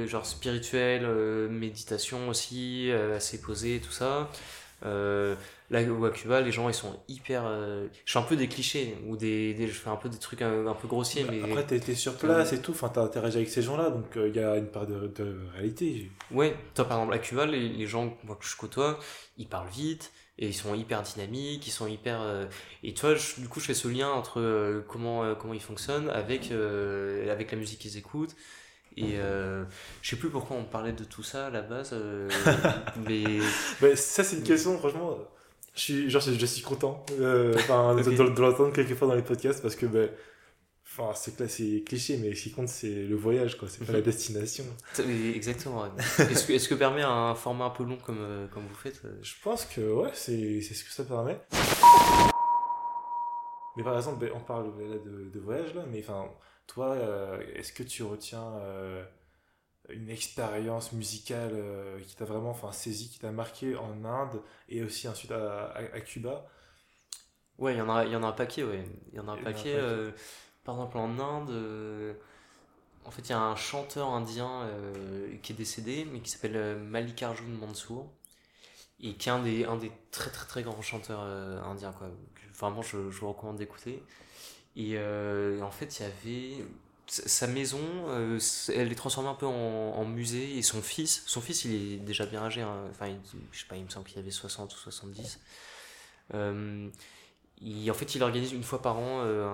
genre 0.08 0.26
spirituel, 0.26 1.06
méditation 1.50 2.30
aussi, 2.30 2.92
assez 2.92 3.42
posé, 3.42 3.82
tout 3.82 3.92
ça. 3.92 4.30
Là, 5.72 5.80
à 5.80 6.10
Cuba, 6.10 6.42
les 6.42 6.52
gens, 6.52 6.68
ils 6.68 6.76
sont 6.76 7.00
hyper. 7.08 7.44
Euh, 7.46 7.88
je 8.04 8.12
fais 8.12 8.20
un 8.20 8.24
peu 8.24 8.36
des 8.36 8.50
clichés, 8.50 8.98
ou 9.08 9.16
des, 9.16 9.56
je 9.58 9.72
fais 9.72 9.90
un 9.90 9.96
peu 9.96 10.10
des 10.10 10.18
trucs 10.18 10.42
un, 10.42 10.74
peu 10.74 10.90
grossiers. 10.90 11.24
mais... 11.24 11.42
Après, 11.42 11.66
t'as 11.66 11.78
été 11.78 11.96
sur 11.96 12.18
place 12.18 12.52
et 12.52 12.62
tout, 12.62 12.72
enfin, 12.72 12.90
t'as 12.90 13.02
interagi 13.02 13.38
avec 13.38 13.50
ces 13.50 13.62
gens-là, 13.62 13.90
donc 13.90 14.18
euh, 14.18 14.28
il 14.28 14.36
y 14.36 14.44
a 14.44 14.58
une 14.58 14.68
part 14.68 14.86
de, 14.86 15.08
de 15.08 15.38
réalité. 15.56 16.12
Ouais, 16.30 16.58
toi, 16.76 16.84
par 16.84 16.98
exemple, 16.98 17.14
à 17.14 17.20
Cuba, 17.20 17.46
les, 17.46 17.70
les 17.70 17.88
gens 17.88 18.18
moi, 18.26 18.36
que 18.36 18.46
je 18.46 18.58
côtoie, 18.58 19.00
ils 19.38 19.48
parlent 19.48 19.70
vite, 19.70 20.12
et 20.38 20.48
ils 20.48 20.54
sont 20.54 20.76
hyper 20.76 21.04
dynamiques, 21.04 21.66
ils 21.66 21.72
sont 21.72 21.88
hyper. 21.88 22.20
Euh, 22.22 22.48
et 22.84 22.94
toi, 22.94 23.14
du 23.38 23.48
coup, 23.48 23.62
je 23.62 23.68
fais 23.68 23.74
ce 23.74 23.88
lien 23.88 24.10
entre 24.10 24.84
comment, 24.90 25.36
comment 25.36 25.54
ils 25.54 25.62
fonctionnent 25.62 26.10
avec, 26.10 26.52
avec 26.52 27.50
la 27.50 27.58
musique 27.58 27.80
qu'ils 27.80 27.98
écoutent. 27.98 28.36
Et 28.98 29.20
euh, 29.20 29.64
je 30.02 30.10
sais 30.10 30.16
plus 30.18 30.30
pourquoi 30.30 30.58
on 30.58 30.66
parlait 30.66 30.92
de 30.92 31.06
tout 31.06 31.24
ça 31.24 31.48
à 31.48 31.50
la 31.50 31.62
base, 31.62 31.96
mais... 33.08 33.24
mais... 33.82 33.96
ça, 33.96 34.26
c'est 34.26 34.36
une 34.36 34.44
question, 34.44 34.78
franchement. 34.78 35.18
Je 35.74 35.80
suis, 35.80 36.10
genre, 36.10 36.22
je, 36.22 36.46
suis 36.46 36.62
content 36.62 37.06
euh, 37.20 37.54
de, 37.56 38.42
l'entendre 38.42 38.74
quelquefois 38.74 39.08
dans 39.08 39.16
les 39.16 39.22
podcasts 39.22 39.62
parce 39.62 39.76
que, 39.76 39.86
ben, 39.86 40.10
enfin, 40.86 41.14
c'est 41.14 41.84
cliché, 41.84 42.18
mais 42.18 42.36
ce 42.36 42.44
qui 42.44 42.52
compte, 42.52 42.68
c'est 42.68 43.06
le 43.06 43.16
voyage, 43.16 43.58
quoi. 43.58 43.70
C'est 43.70 43.86
pas 43.86 43.94
la 43.94 44.00
mhm. 44.00 44.06
destination. 44.06 44.66
Exactement. 45.34 45.86
Est-ce 46.20 46.46
que, 46.46 46.54
est 46.54 46.68
que 46.68 46.76
permet 46.76 47.04
un 47.04 47.36
format 47.36 47.66
un 47.66 47.70
peu 47.70 47.84
long 47.84 47.98
comme, 47.98 48.20
euh, 48.20 48.48
comme 48.48 48.64
vous 48.68 48.76
faites 48.76 49.02
euh 49.06 49.18
Je 49.22 49.34
pense 49.42 49.66
que, 49.66 49.82
ouais, 49.82 50.12
c'est 50.14 50.62
ce 50.62 50.84
que 50.84 50.92
ça 50.92 51.06
permet. 51.06 51.40
Mais 53.78 53.84
par 53.84 53.96
exemple, 53.96 54.20
ben, 54.20 54.32
on 54.36 54.42
parle 54.42 54.74
là, 54.78 54.98
de, 54.98 55.30
de 55.30 55.40
voyage, 55.40 55.74
là, 55.74 55.86
mais 55.90 56.00
enfin, 56.00 56.26
toi, 56.68 56.98
est-ce 57.56 57.72
que 57.72 57.84
tu 57.84 58.04
retiens 58.04 58.52
une 59.94 60.10
expérience 60.10 60.92
musicale 60.92 61.52
euh, 61.54 62.00
qui 62.02 62.16
t'a 62.16 62.26
vraiment 62.26 62.52
enfin, 62.52 62.72
saisi, 62.72 63.10
qui 63.10 63.20
t'a 63.20 63.32
marqué 63.32 63.76
en 63.76 64.04
Inde 64.06 64.42
et 64.70 64.84
aussi 64.84 65.08
ensuite 65.08 65.32
à, 65.32 65.72
à, 65.72 66.00
Cuba 66.02 66.46
Ouais, 67.58 67.74
il 67.74 67.78
y, 67.78 67.82
en 67.82 67.90
a, 67.90 68.06
y 68.06 68.16
en 68.16 68.24
a 68.24 68.28
un 68.28 68.32
paquet, 68.32 68.64
ouais. 68.64 68.84
Il 69.12 69.18
y 69.18 69.20
en 69.20 69.28
a 69.28 69.34
un 69.34 69.44
paquet. 69.44 69.76
Euh, 69.76 70.12
par 70.64 70.76
exemple, 70.76 70.98
en 70.98 71.20
Inde, 71.20 71.52
euh, 71.52 72.14
en 73.06 73.12
fait, 73.12 73.22
il 73.22 73.30
y 73.30 73.34
a 73.34 73.40
un 73.40 73.56
chanteur 73.56 74.10
indien 74.10 74.68
qui 75.44 75.54
est 75.54 75.56
décédé, 75.56 76.08
mais 76.12 76.22
qui 76.22 76.32
s'appelle 76.32 76.78
Mallikarjun 76.80 77.44
Mansour, 77.60 78.12
et 79.00 79.14
qui 79.14 79.30
est 79.30 79.32
un 79.32 79.44
des, 79.44 79.66
un 79.66 79.76
des 79.76 79.92
très 80.12 80.32
très 80.32 80.48
très 80.48 80.64
grands 80.64 80.82
chanteurs 80.82 81.22
indiens, 81.22 81.92
quoi. 81.94 82.10
Vraiment, 82.54 82.82
je, 82.82 83.10
je 83.12 83.20
vous 83.20 83.30
recommande 83.30 83.58
d'écouter. 83.58 84.04
Et 84.76 84.98
en 84.98 85.72
fait, 85.72 86.00
il 86.00 86.04
y 86.04 86.06
avait 86.06 86.66
sa 87.12 87.46
maison, 87.46 87.82
euh, 88.08 88.40
elle 88.74 88.90
est 88.90 88.96
transformée 88.96 89.28
un 89.28 89.36
peu 89.36 89.46
en, 89.46 90.06
musée 90.06 90.58
et 90.58 90.62
son 90.62 90.82
fils, 90.82 91.24
son 91.26 91.42
fils 91.42 91.66
il 91.66 91.76
est 91.76 91.98
déjà 91.98 92.26
bien 92.26 92.42
âgé, 92.42 92.62
hein. 92.62 92.86
enfin 92.90 93.08
il, 93.08 93.20
je 93.52 93.60
sais 93.60 93.66
pas, 93.68 93.76
il 93.76 93.84
me 93.84 93.90
semble 93.90 94.06
qu'il 94.06 94.18
avait 94.18 94.32
60 94.32 94.74
ou 94.74 94.78
70. 94.78 95.40
Euh, 96.34 96.90
il, 97.60 97.92
en 97.92 97.94
fait 97.94 98.16
il 98.16 98.24
organise 98.24 98.54
une 98.54 98.64
fois 98.64 98.82
par 98.82 98.98
an 98.98 99.24
euh, 99.26 99.46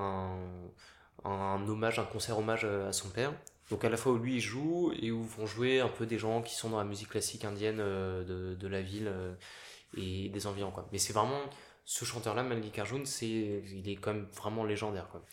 un, 1.23 1.67
hommage, 1.67 1.97
un 1.97 2.03
concert 2.03 2.37
hommage 2.37 2.63
à 2.63 2.93
son 2.93 3.09
père. 3.09 3.33
Donc 3.71 3.83
à 3.83 3.89
la 3.89 3.97
fois 3.97 4.11
où 4.11 4.17
lui 4.17 4.35
il 4.35 4.39
joue 4.39 4.93
et 5.01 5.11
où 5.11 5.23
vont 5.23 5.47
jouer 5.47 5.79
un 5.79 5.89
peu 5.89 6.05
des 6.05 6.19
gens 6.19 6.43
qui 6.43 6.53
sont 6.53 6.69
dans 6.69 6.77
la 6.77 6.85
musique 6.85 7.09
classique 7.09 7.43
indienne 7.43 7.77
de, 7.77 8.55
de 8.57 8.67
la 8.67 8.81
ville 8.83 9.11
et 9.97 10.29
des 10.29 10.45
environs 10.45 10.71
quoi. 10.71 10.87
Mais 10.91 10.99
c'est 10.99 11.13
vraiment 11.13 11.41
ce 11.85 12.05
chanteur 12.05 12.35
là, 12.35 12.43
Mallikarjun, 12.43 13.03
c'est 13.05 13.27
il 13.27 13.89
est 13.89 13.95
quand 13.95 14.13
même 14.13 14.27
vraiment 14.35 14.63
légendaire 14.63 15.07
quoi. 15.09 15.23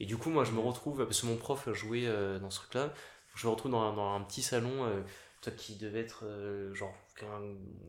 Et 0.00 0.06
du 0.06 0.16
coup, 0.16 0.30
moi, 0.30 0.44
je 0.44 0.52
me 0.52 0.60
retrouve, 0.60 1.04
parce 1.04 1.20
que 1.20 1.26
mon 1.26 1.36
prof 1.36 1.70
jouait 1.74 2.06
euh, 2.06 2.38
dans 2.38 2.50
ce 2.50 2.60
truc-là, 2.60 2.92
je 3.36 3.46
me 3.46 3.52
retrouve 3.52 3.70
dans, 3.70 3.92
dans 3.92 4.14
un 4.14 4.22
petit 4.22 4.42
salon 4.42 4.86
euh, 4.86 5.02
toi, 5.42 5.52
qui 5.52 5.76
devait 5.76 6.00
être, 6.00 6.24
euh, 6.24 6.74
genre, 6.74 6.94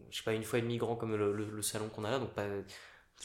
je 0.10 0.18
sais 0.18 0.24
pas, 0.24 0.34
une 0.34 0.44
fois 0.44 0.60
et 0.60 0.62
demi 0.62 0.78
grand 0.78 0.98
comme 0.98 1.16
le, 1.16 1.34
le, 1.34 1.62
salon 1.62 1.88
qu'on 1.88 2.04
a 2.04 2.12
là, 2.12 2.20
donc 2.20 2.34
pas, 2.34 2.46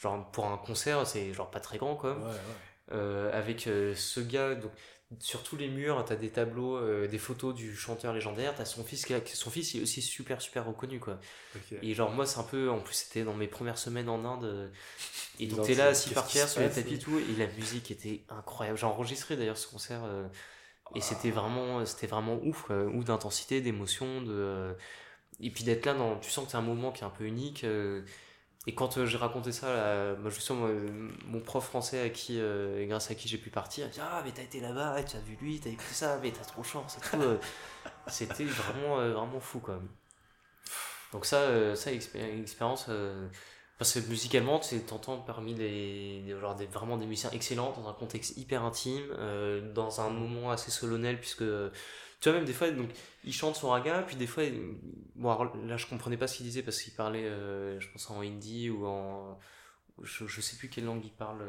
genre, 0.01 0.31
pour 0.31 0.45
un 0.45 0.57
concert, 0.57 1.05
c'est 1.05 1.33
genre 1.33 1.51
pas 1.51 1.59
très 1.59 1.77
grand, 1.77 1.95
quoi. 1.95 2.17
Ouais, 2.17 2.95
ouais. 2.95 3.31
avec 3.33 3.61
ce 3.61 4.19
gars, 4.21 4.55
donc, 4.55 4.71
sur 5.19 5.41
tous 5.41 5.55
les 5.55 5.69
murs, 5.69 6.03
tu 6.05 6.11
as 6.11 6.17
des 6.17 6.29
tableaux, 6.29 6.75
euh, 6.75 7.07
des 7.07 7.17
photos 7.17 7.55
du 7.55 7.75
chanteur 7.75 8.13
légendaire, 8.13 8.53
tu 8.55 8.61
as 8.61 8.65
son 8.65 8.83
fils 8.83 9.05
qui 9.05 9.13
son 9.35 9.49
fils 9.49 9.75
est 9.75 9.81
aussi 9.81 10.01
super 10.01 10.41
super 10.41 10.65
reconnu 10.65 10.99
quoi. 10.99 11.17
Et 11.81 11.93
genre 11.93 12.11
moi 12.11 12.25
c'est 12.25 12.39
un 12.39 12.43
peu 12.43 12.69
en 12.69 12.79
plus 12.79 12.93
c'était 12.93 13.23
dans 13.23 13.33
mes 13.33 13.47
premières 13.47 13.77
semaines 13.77 14.09
en 14.09 14.25
Inde 14.25 14.43
euh, 14.43 14.67
et 15.39 15.47
donc 15.47 15.65
t'es 15.65 15.75
là 15.75 15.87
assis 15.87 16.09
par 16.09 16.27
terre 16.27 16.49
sur 16.49 16.61
les 16.61 16.69
tapis 16.69 16.95
et 16.95 16.99
tout 16.99 17.17
et 17.17 17.35
la 17.37 17.47
musique 17.47 17.89
était 17.89 18.25
incroyable. 18.29 18.77
J'ai 18.77 18.85
enregistré 18.85 19.37
d'ailleurs 19.37 19.57
ce 19.57 19.67
concert 19.67 20.01
euh, 20.03 20.27
et 20.93 21.01
c'était 21.01 21.31
vraiment 21.31 21.85
c'était 21.85 22.07
vraiment 22.07 22.37
ouf 22.43 22.63
quoi, 22.63 22.83
ouf 22.83 23.05
d'intensité, 23.05 23.61
d'émotion 23.61 24.21
de 24.21 24.75
et 25.39 25.51
puis 25.51 25.63
d'être 25.63 25.85
là 25.85 25.93
dans 25.93 26.17
tu 26.19 26.29
sens 26.29 26.45
que 26.45 26.51
c'est 26.51 26.57
un 26.57 26.61
moment 26.61 26.91
qui 26.91 27.03
est 27.03 27.07
un 27.07 27.11
peu 27.11 27.23
unique 27.23 27.65
et 28.67 28.75
quand 28.75 28.97
euh, 28.97 29.05
j'ai 29.05 29.17
raconté 29.17 29.53
ça, 29.53 29.73
là, 29.73 30.15
moi, 30.19 30.29
justement, 30.29 30.67
mon 31.25 31.39
prof 31.39 31.63
français 31.63 32.01
à 32.01 32.09
qui, 32.09 32.37
euh, 32.37 32.85
grâce 32.85 33.09
à 33.09 33.15
qui 33.15 33.29
j'ai 33.29 33.37
pu 33.37 33.49
partir, 33.49 33.87
il 33.87 33.91
dit 33.91 33.99
Ah, 34.01 34.21
mais 34.25 34.33
t'as 34.33 34.43
été 34.43 34.59
là-bas, 34.59 35.01
tu 35.03 35.15
as 35.15 35.21
vu 35.21 35.37
lui, 35.41 35.57
t'as 35.61 35.69
écouté 35.69 35.93
ça, 35.93 36.19
mais 36.21 36.31
t'as 36.31 36.43
trop 36.43 36.63
chance 36.63 36.97
euh. 37.13 37.37
C'était 38.07 38.43
vraiment, 38.43 38.97
vraiment 38.97 39.39
fou, 39.39 39.59
quoi. 39.59 39.79
Donc, 41.13 41.25
ça, 41.25 41.75
ça 41.77 41.93
expérience. 41.93 42.89
parce 43.77 43.93
que 43.93 43.99
musicalement, 44.09 44.59
tu 44.59 44.77
t'entends 44.81 45.19
parmi 45.19 45.53
les, 45.53 46.25
genre 46.41 46.55
des, 46.55 46.65
vraiment 46.65 46.97
des 46.97 47.05
musiciens 47.05 47.31
excellents, 47.31 47.71
dans 47.71 47.87
un 47.87 47.93
contexte 47.93 48.35
hyper 48.35 48.63
intime, 48.63 49.07
dans 49.73 50.01
un 50.01 50.09
moment 50.09 50.51
assez 50.51 50.71
solennel, 50.71 51.21
puisque 51.21 51.45
tu 52.19 52.29
vois, 52.29 52.37
même 52.37 52.45
des 52.45 52.53
fois, 52.53 52.71
donc, 52.71 52.89
il 53.23 53.33
chante 53.33 53.55
son 53.55 53.69
raga, 53.69 54.01
puis 54.01 54.15
des 54.15 54.25
fois, 54.25 54.43
bon, 55.15 55.51
là, 55.65 55.77
je 55.77 55.85
comprenais 55.85 56.17
pas 56.17 56.27
ce 56.27 56.37
qu'il 56.37 56.45
disait 56.45 56.63
parce 56.63 56.81
qu'il 56.81 56.93
parlait, 56.93 57.25
euh, 57.25 57.79
je 57.79 57.87
pense, 57.91 58.09
en 58.09 58.21
hindi 58.21 58.71
ou 58.71 58.87
en, 58.87 59.37
je, 60.01 60.25
je 60.25 60.41
sais 60.41 60.55
plus 60.57 60.67
quelle 60.67 60.85
langue 60.85 61.05
il 61.05 61.11
parle 61.11 61.43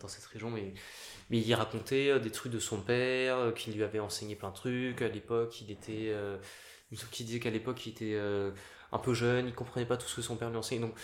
dans 0.00 0.08
cette 0.08 0.24
région, 0.24 0.50
mais, 0.50 0.74
mais 1.30 1.38
il 1.38 1.54
racontait 1.54 2.18
des 2.18 2.30
trucs 2.30 2.52
de 2.52 2.58
son 2.58 2.80
père, 2.80 3.54
qui 3.54 3.72
lui 3.72 3.84
avait 3.84 4.00
enseigné 4.00 4.34
plein 4.34 4.50
de 4.50 4.54
trucs. 4.54 5.00
À 5.00 5.08
l'époque, 5.08 5.60
il 5.60 5.70
était. 5.70 6.12
il 6.90 6.98
me 6.98 7.24
disait 7.24 7.40
qu'à 7.40 7.50
l'époque, 7.50 7.86
il 7.86 7.90
était 7.90 8.18
un 8.90 8.98
peu 8.98 9.14
jeune, 9.14 9.46
il 9.46 9.54
comprenait 9.54 9.86
pas 9.86 9.96
tout 9.96 10.08
ce 10.08 10.16
que 10.16 10.22
son 10.22 10.36
père 10.36 10.50
lui 10.50 10.56
enseignait. 10.56 10.80
Donc, 10.80 10.94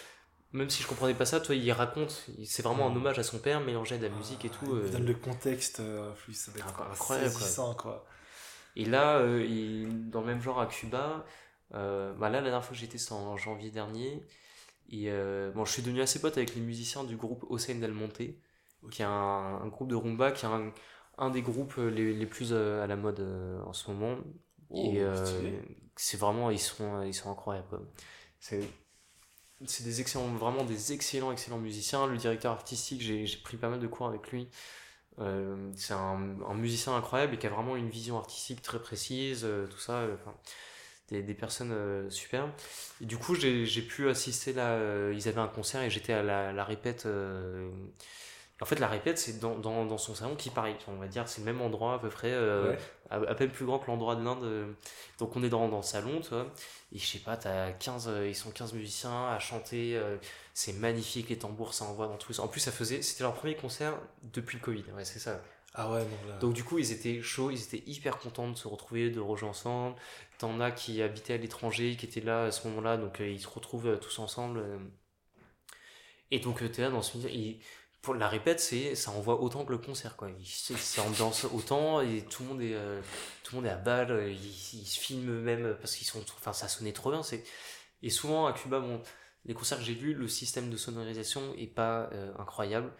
même 0.52 0.68
si 0.68 0.82
je 0.82 0.88
comprenais 0.88 1.14
pas 1.14 1.26
ça, 1.26 1.38
toi, 1.38 1.54
il 1.54 1.70
raconte, 1.70 2.28
c'est 2.44 2.62
vraiment 2.62 2.88
un 2.88 2.90
hmm. 2.90 2.96
hommage 2.96 3.18
à 3.20 3.22
son 3.22 3.38
père, 3.38 3.60
mélangé 3.60 3.98
de 3.98 4.02
la 4.02 4.12
musique 4.12 4.44
et 4.44 4.50
tout. 4.50 4.80
Il 4.84 4.90
donne 4.90 5.06
le 5.06 5.14
contexte, 5.14 5.80
plus, 6.24 6.34
ça 6.34 6.50
va 6.50 6.58
être 6.58 6.82
incroyable. 6.90 7.34
quoi. 7.78 8.04
Et 8.76 8.84
là, 8.84 9.18
euh, 9.18 9.88
dans 10.10 10.20
le 10.20 10.26
même 10.26 10.40
genre 10.40 10.60
à 10.60 10.66
Cuba, 10.66 11.24
euh, 11.74 12.12
bah 12.14 12.28
là, 12.30 12.38
la 12.38 12.50
dernière 12.50 12.64
fois 12.64 12.74
que 12.74 12.80
j'étais, 12.80 12.98
c'était 12.98 13.12
en 13.12 13.36
janvier 13.36 13.70
dernier. 13.70 14.22
Et 14.90 15.10
euh, 15.10 15.50
bon, 15.52 15.64
je 15.64 15.72
suis 15.72 15.82
devenu 15.82 16.00
assez 16.00 16.20
pote 16.20 16.36
avec 16.36 16.54
les 16.54 16.60
musiciens 16.60 17.04
du 17.04 17.16
groupe 17.16 17.44
Hossein 17.48 17.76
Del 17.76 17.92
Monte, 17.92 18.22
qui 18.90 19.02
est 19.02 19.04
un, 19.04 19.66
groupe 19.68 19.88
de 19.88 19.94
rumba, 19.94 20.32
qui 20.32 20.46
est 20.46 20.48
un, 20.48 20.72
un 21.18 21.30
des 21.30 21.42
groupes 21.42 21.76
les, 21.76 22.12
les 22.12 22.26
plus 22.26 22.52
à 22.52 22.86
la 22.86 22.96
mode 22.96 23.20
en 23.64 23.72
ce 23.72 23.90
moment. 23.90 24.16
Oh, 24.70 24.84
et 24.84 25.04
c'est 25.96 26.16
vraiment, 26.16 26.50
ils 26.50 26.58
sont, 26.58 27.02
ils 27.02 27.14
sont 27.14 27.30
incroyables. 27.30 27.80
C'est 28.38 28.62
c'est 29.66 29.84
des 29.84 30.00
excellents, 30.00 30.26
vraiment 30.28 30.64
des 30.64 30.92
excellents, 30.92 31.32
excellents 31.32 31.58
musiciens. 31.58 32.06
Le 32.06 32.16
directeur 32.16 32.52
artistique, 32.52 33.02
j'ai 33.02 33.26
pris 33.44 33.56
pas 33.56 33.68
mal 33.68 33.78
de 33.80 33.86
cours 33.86 34.06
avec 34.06 34.30
lui. 34.30 34.48
Euh, 35.18 35.70
c'est 35.76 35.92
un, 35.92 36.16
musicien 36.54 36.96
incroyable 36.96 37.34
et 37.34 37.38
qui 37.38 37.46
a 37.46 37.50
vraiment 37.50 37.76
une 37.76 37.90
vision 37.90 38.18
artistique 38.18 38.62
très 38.62 38.78
précise, 38.78 39.42
euh, 39.44 39.66
tout 39.66 39.78
ça. 39.78 39.94
Euh, 39.94 40.16
des, 41.08 41.22
des, 41.22 41.34
personnes 41.34 42.08
superbes. 42.08 42.52
Et 43.00 43.04
du 43.04 43.16
coup, 43.16 43.34
j'ai 43.34 43.82
pu 43.82 44.08
assister 44.08 44.52
là. 44.52 44.78
ils 45.10 45.26
avaient 45.26 45.40
un 45.40 45.48
concert 45.48 45.82
et 45.82 45.90
j'étais 45.90 46.12
à 46.12 46.22
la, 46.22 46.52
la 46.52 46.64
répète. 46.64 47.04
En 48.60 48.64
fait, 48.64 48.78
la 48.78 48.86
répète, 48.86 49.18
c'est 49.18 49.40
dans, 49.40 49.58
dans, 49.58 49.86
dans, 49.86 49.98
son 49.98 50.14
salon 50.14 50.36
qui 50.36 50.50
pareil. 50.50 50.76
On 50.86 50.94
va 50.94 51.08
dire, 51.08 51.28
c'est 51.28 51.40
le 51.40 51.46
même 51.46 51.60
endroit 51.62 51.94
à 51.94 51.98
peu 51.98 52.10
près, 52.10 52.32
à, 53.10 53.34
peine 53.34 53.50
plus 53.50 53.66
grand 53.66 53.80
que 53.80 53.88
l'endroit 53.88 54.14
de 54.14 54.22
l'Inde. 54.22 54.76
Donc, 55.18 55.34
on 55.34 55.42
est 55.42 55.48
dans, 55.48 55.68
dans 55.68 55.78
le 55.78 55.82
salon, 55.82 56.20
tu 56.20 56.28
vois. 56.28 56.46
Et 56.92 56.98
je 56.98 57.04
sais 57.04 57.18
pas, 57.18 57.36
as 57.44 57.72
15, 57.72 58.08
ils 58.28 58.36
sont 58.36 58.52
15 58.52 58.74
musiciens 58.74 59.30
à 59.30 59.40
chanter 59.40 60.00
c'est 60.60 60.74
magnifique, 60.74 61.30
les 61.30 61.38
tambours, 61.38 61.72
ça 61.72 61.86
envoie 61.86 62.06
dans 62.06 62.18
tous. 62.18 62.38
En 62.38 62.46
plus, 62.46 62.60
ça 62.60 62.70
faisait, 62.70 63.00
c'était 63.00 63.22
leur 63.22 63.32
premier 63.32 63.56
concert 63.56 63.98
depuis 64.22 64.58
le 64.58 64.62
Covid. 64.62 64.84
Ouais, 64.94 65.06
c'est 65.06 65.18
ça. 65.18 65.40
Ah 65.72 65.90
ouais, 65.90 66.04
Donc 66.40 66.52
du 66.52 66.64
coup, 66.64 66.78
ils 66.78 66.92
étaient 66.92 67.22
chauds, 67.22 67.50
ils 67.50 67.62
étaient 67.62 67.82
hyper 67.86 68.18
contents 68.18 68.50
de 68.50 68.56
se 68.56 68.68
retrouver, 68.68 69.08
de 69.08 69.20
rejouer 69.20 69.48
ensemble. 69.48 69.96
T'en 70.36 70.60
as 70.60 70.70
qui 70.70 71.00
habitaient 71.00 71.32
à 71.32 71.36
l'étranger, 71.38 71.96
qui 71.96 72.04
étaient 72.04 72.20
là 72.20 72.44
à 72.44 72.50
ce 72.50 72.68
moment-là, 72.68 72.98
donc 72.98 73.22
euh, 73.22 73.28
ils 73.30 73.40
se 73.40 73.48
retrouvent 73.48 73.86
euh, 73.86 73.96
tous 73.96 74.18
ensemble. 74.18 74.58
Euh. 74.58 74.78
Et 76.30 76.40
donc 76.40 76.58
t'es 76.70 76.82
là 76.82 76.90
dans 76.90 77.00
ce 77.00 77.16
milieu. 77.16 77.56
pour 78.02 78.14
la 78.14 78.28
répète, 78.28 78.60
c'est 78.60 78.94
ça 78.94 79.12
envoie 79.12 79.40
autant 79.40 79.64
que 79.64 79.72
le 79.72 79.78
concert, 79.78 80.16
quoi. 80.16 80.28
C'est 80.44 81.00
ambiance 81.00 81.46
autant 81.54 82.02
et 82.02 82.22
tout 82.28 82.42
le 82.42 82.48
monde 82.50 82.62
est 82.62 82.76
tout 83.42 83.54
le 83.54 83.62
monde 83.62 83.66
est 83.66 83.72
à 83.72 83.76
balle. 83.76 84.28
Ils, 84.28 84.80
ils 84.80 84.86
se 84.86 85.00
filment 85.00 85.40
même 85.40 85.76
parce 85.80 85.96
qu'ils 85.96 86.06
sont, 86.06 86.20
enfin 86.36 86.52
ça 86.52 86.68
sonnait 86.68 86.92
trop 86.92 87.10
bien. 87.10 87.22
C'est 87.22 87.44
et 88.02 88.10
souvent 88.10 88.46
à 88.46 88.52
Cuba, 88.52 88.80
bon 88.80 89.02
les 89.46 89.54
concerts 89.54 89.78
que 89.78 89.84
j'ai 89.84 89.94
vus, 89.94 90.14
le 90.14 90.28
système 90.28 90.70
de 90.70 90.76
sonorisation 90.76 91.54
est 91.54 91.66
pas 91.66 92.10
euh, 92.12 92.32
incroyable. 92.38 92.92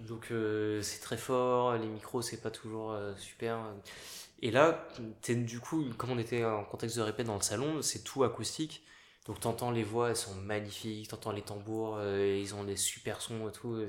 Donc 0.00 0.30
euh, 0.30 0.82
c'est 0.82 1.00
très 1.00 1.16
fort, 1.16 1.76
les 1.76 1.86
micros 1.86 2.22
c'est 2.22 2.40
pas 2.42 2.50
toujours 2.50 2.92
euh, 2.92 3.14
super. 3.16 3.58
Et 4.42 4.50
là, 4.50 4.86
es, 5.28 5.34
du 5.34 5.60
coup, 5.60 5.84
comme 5.96 6.10
on 6.10 6.18
était 6.18 6.44
en 6.44 6.64
contexte 6.64 6.96
de 6.98 7.02
répète 7.02 7.26
dans 7.26 7.36
le 7.36 7.42
salon, 7.42 7.80
c'est 7.80 8.04
tout 8.04 8.22
acoustique. 8.22 8.84
Donc 9.26 9.40
t'entends 9.40 9.70
les 9.70 9.82
voix, 9.82 10.10
elles 10.10 10.16
sont 10.16 10.34
magnifiques, 10.34 11.08
t'entends 11.08 11.32
les 11.32 11.42
tambours, 11.42 12.00
ils 12.02 12.54
ont 12.54 12.64
des 12.64 12.76
super 12.76 13.20
sons 13.22 13.48
et 13.48 13.52
tout. 13.52 13.82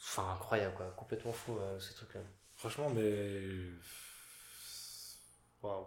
Enfin 0.00 0.32
incroyable 0.32 0.74
quoi, 0.76 0.86
complètement 0.96 1.32
fou 1.32 1.56
ce 1.78 1.94
truc 1.94 2.14
là. 2.14 2.20
Franchement, 2.56 2.90
mais. 2.90 3.40
Waouh 5.62 5.86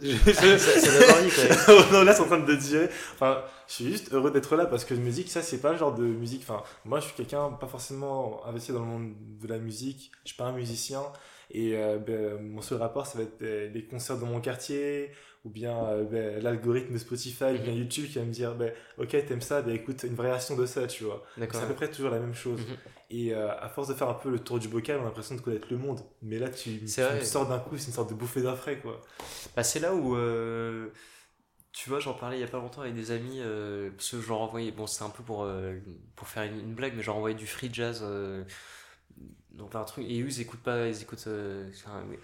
c'est 0.00 0.58
c'est 0.58 2.20
en 2.20 2.26
train 2.26 2.38
de 2.38 2.54
dire. 2.54 2.88
Enfin, 3.14 3.42
je 3.68 3.72
suis 3.74 3.84
juste 3.86 4.12
heureux 4.12 4.30
d'être 4.30 4.56
là 4.56 4.66
parce 4.66 4.84
que 4.84 4.94
musique, 4.94 5.30
ça, 5.30 5.42
c'est 5.42 5.60
pas 5.60 5.72
le 5.72 5.78
genre 5.78 5.94
de 5.94 6.04
musique. 6.04 6.42
Enfin, 6.42 6.62
moi, 6.84 7.00
je 7.00 7.06
suis 7.06 7.14
quelqu'un 7.14 7.50
pas 7.50 7.66
forcément 7.66 8.44
investi 8.46 8.72
dans 8.72 8.80
le 8.80 8.86
monde 8.86 9.14
de 9.40 9.48
la 9.48 9.58
musique. 9.58 10.10
Je 10.24 10.30
suis 10.30 10.36
pas 10.36 10.44
un 10.44 10.52
musicien. 10.52 11.02
Et 11.50 11.76
euh, 11.76 11.98
ben, 11.98 12.40
mon 12.40 12.60
seul 12.60 12.78
rapport, 12.78 13.06
ça 13.06 13.18
va 13.18 13.24
être 13.24 13.42
euh, 13.42 13.70
les 13.72 13.84
concerts 13.84 14.18
de 14.18 14.24
mon 14.24 14.40
quartier 14.40 15.10
ou 15.46 15.48
bien 15.48 15.78
euh, 15.84 16.02
ben, 16.02 16.42
l'algorithme 16.42 16.98
Spotify 16.98 17.44
ou 17.44 17.62
bien 17.62 17.72
mhm. 17.72 17.78
YouTube 17.78 18.08
qui 18.08 18.18
va 18.18 18.24
me 18.24 18.32
dire 18.32 18.54
ben, 18.56 18.72
Ok, 18.98 19.10
t'aimes 19.10 19.40
ça, 19.40 19.62
ben, 19.62 19.74
écoute, 19.74 20.02
une 20.02 20.16
variation 20.16 20.56
de 20.56 20.66
ça, 20.66 20.88
tu 20.88 21.04
vois. 21.04 21.24
C'est 21.36 21.56
à 21.56 21.66
peu 21.66 21.74
près 21.74 21.88
toujours 21.88 22.10
la 22.10 22.18
même 22.18 22.34
chose. 22.34 22.60
Mhm. 22.60 22.76
Et 23.08 23.32
à 23.32 23.68
force 23.68 23.86
de 23.86 23.94
faire 23.94 24.08
un 24.08 24.14
peu 24.14 24.30
le 24.30 24.40
tour 24.40 24.58
du 24.58 24.66
bocal, 24.66 24.98
on 24.98 25.02
a 25.02 25.04
l'impression 25.04 25.36
de 25.36 25.40
connaître 25.40 25.68
le 25.70 25.78
monde. 25.78 26.00
Mais 26.22 26.40
là, 26.40 26.48
tu, 26.48 26.80
tu 26.80 27.24
sors 27.24 27.48
d'un 27.48 27.60
coup, 27.60 27.78
c'est 27.78 27.86
une 27.86 27.92
sorte 27.92 28.10
de 28.10 28.14
bouffée 28.14 28.42
d'air 28.42 28.58
frais, 28.58 28.78
quoi. 28.78 29.00
Bah, 29.54 29.62
c'est 29.62 29.78
là 29.78 29.94
où. 29.94 30.16
Tu 31.72 31.90
vois, 31.90 32.00
j'en 32.00 32.14
parlais 32.14 32.38
il 32.38 32.40
y 32.40 32.44
a 32.44 32.48
pas 32.48 32.56
longtemps 32.56 32.80
avec 32.80 32.94
des 32.94 33.12
amis, 33.12 33.40
parce 33.96 34.10
que 34.10 34.20
je 34.20 34.28
leur 34.28 34.40
envoyais, 34.40 34.72
bon, 34.72 34.88
c'était 34.88 35.04
un 35.04 35.10
peu 35.10 35.22
pour, 35.22 35.46
pour 36.16 36.26
faire 36.26 36.42
une, 36.42 36.58
une, 36.58 36.74
blague, 36.74 36.94
mais 36.96 37.02
j'en 37.04 37.16
envoyais 37.16 37.36
du 37.36 37.46
free 37.46 37.70
jazz 37.72 38.04
donc 39.56 39.74
un 39.74 39.84
truc 39.84 40.04
et 40.08 40.20
eux 40.20 40.26
ils 40.26 40.40
écoutent 40.40 40.62
pas 40.62 40.86
ils 40.86 41.02
écoutent 41.02 41.24
euh, 41.28 41.68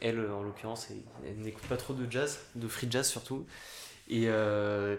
elle 0.00 0.20
en 0.30 0.42
l'occurrence 0.42 0.88
elle 1.24 1.38
n'écoute 1.38 1.66
pas 1.66 1.76
trop 1.76 1.94
de 1.94 2.10
jazz 2.10 2.38
de 2.54 2.68
free 2.68 2.88
jazz 2.90 3.08
surtout. 3.08 3.46
Et 4.08 4.24
euh, 4.26 4.96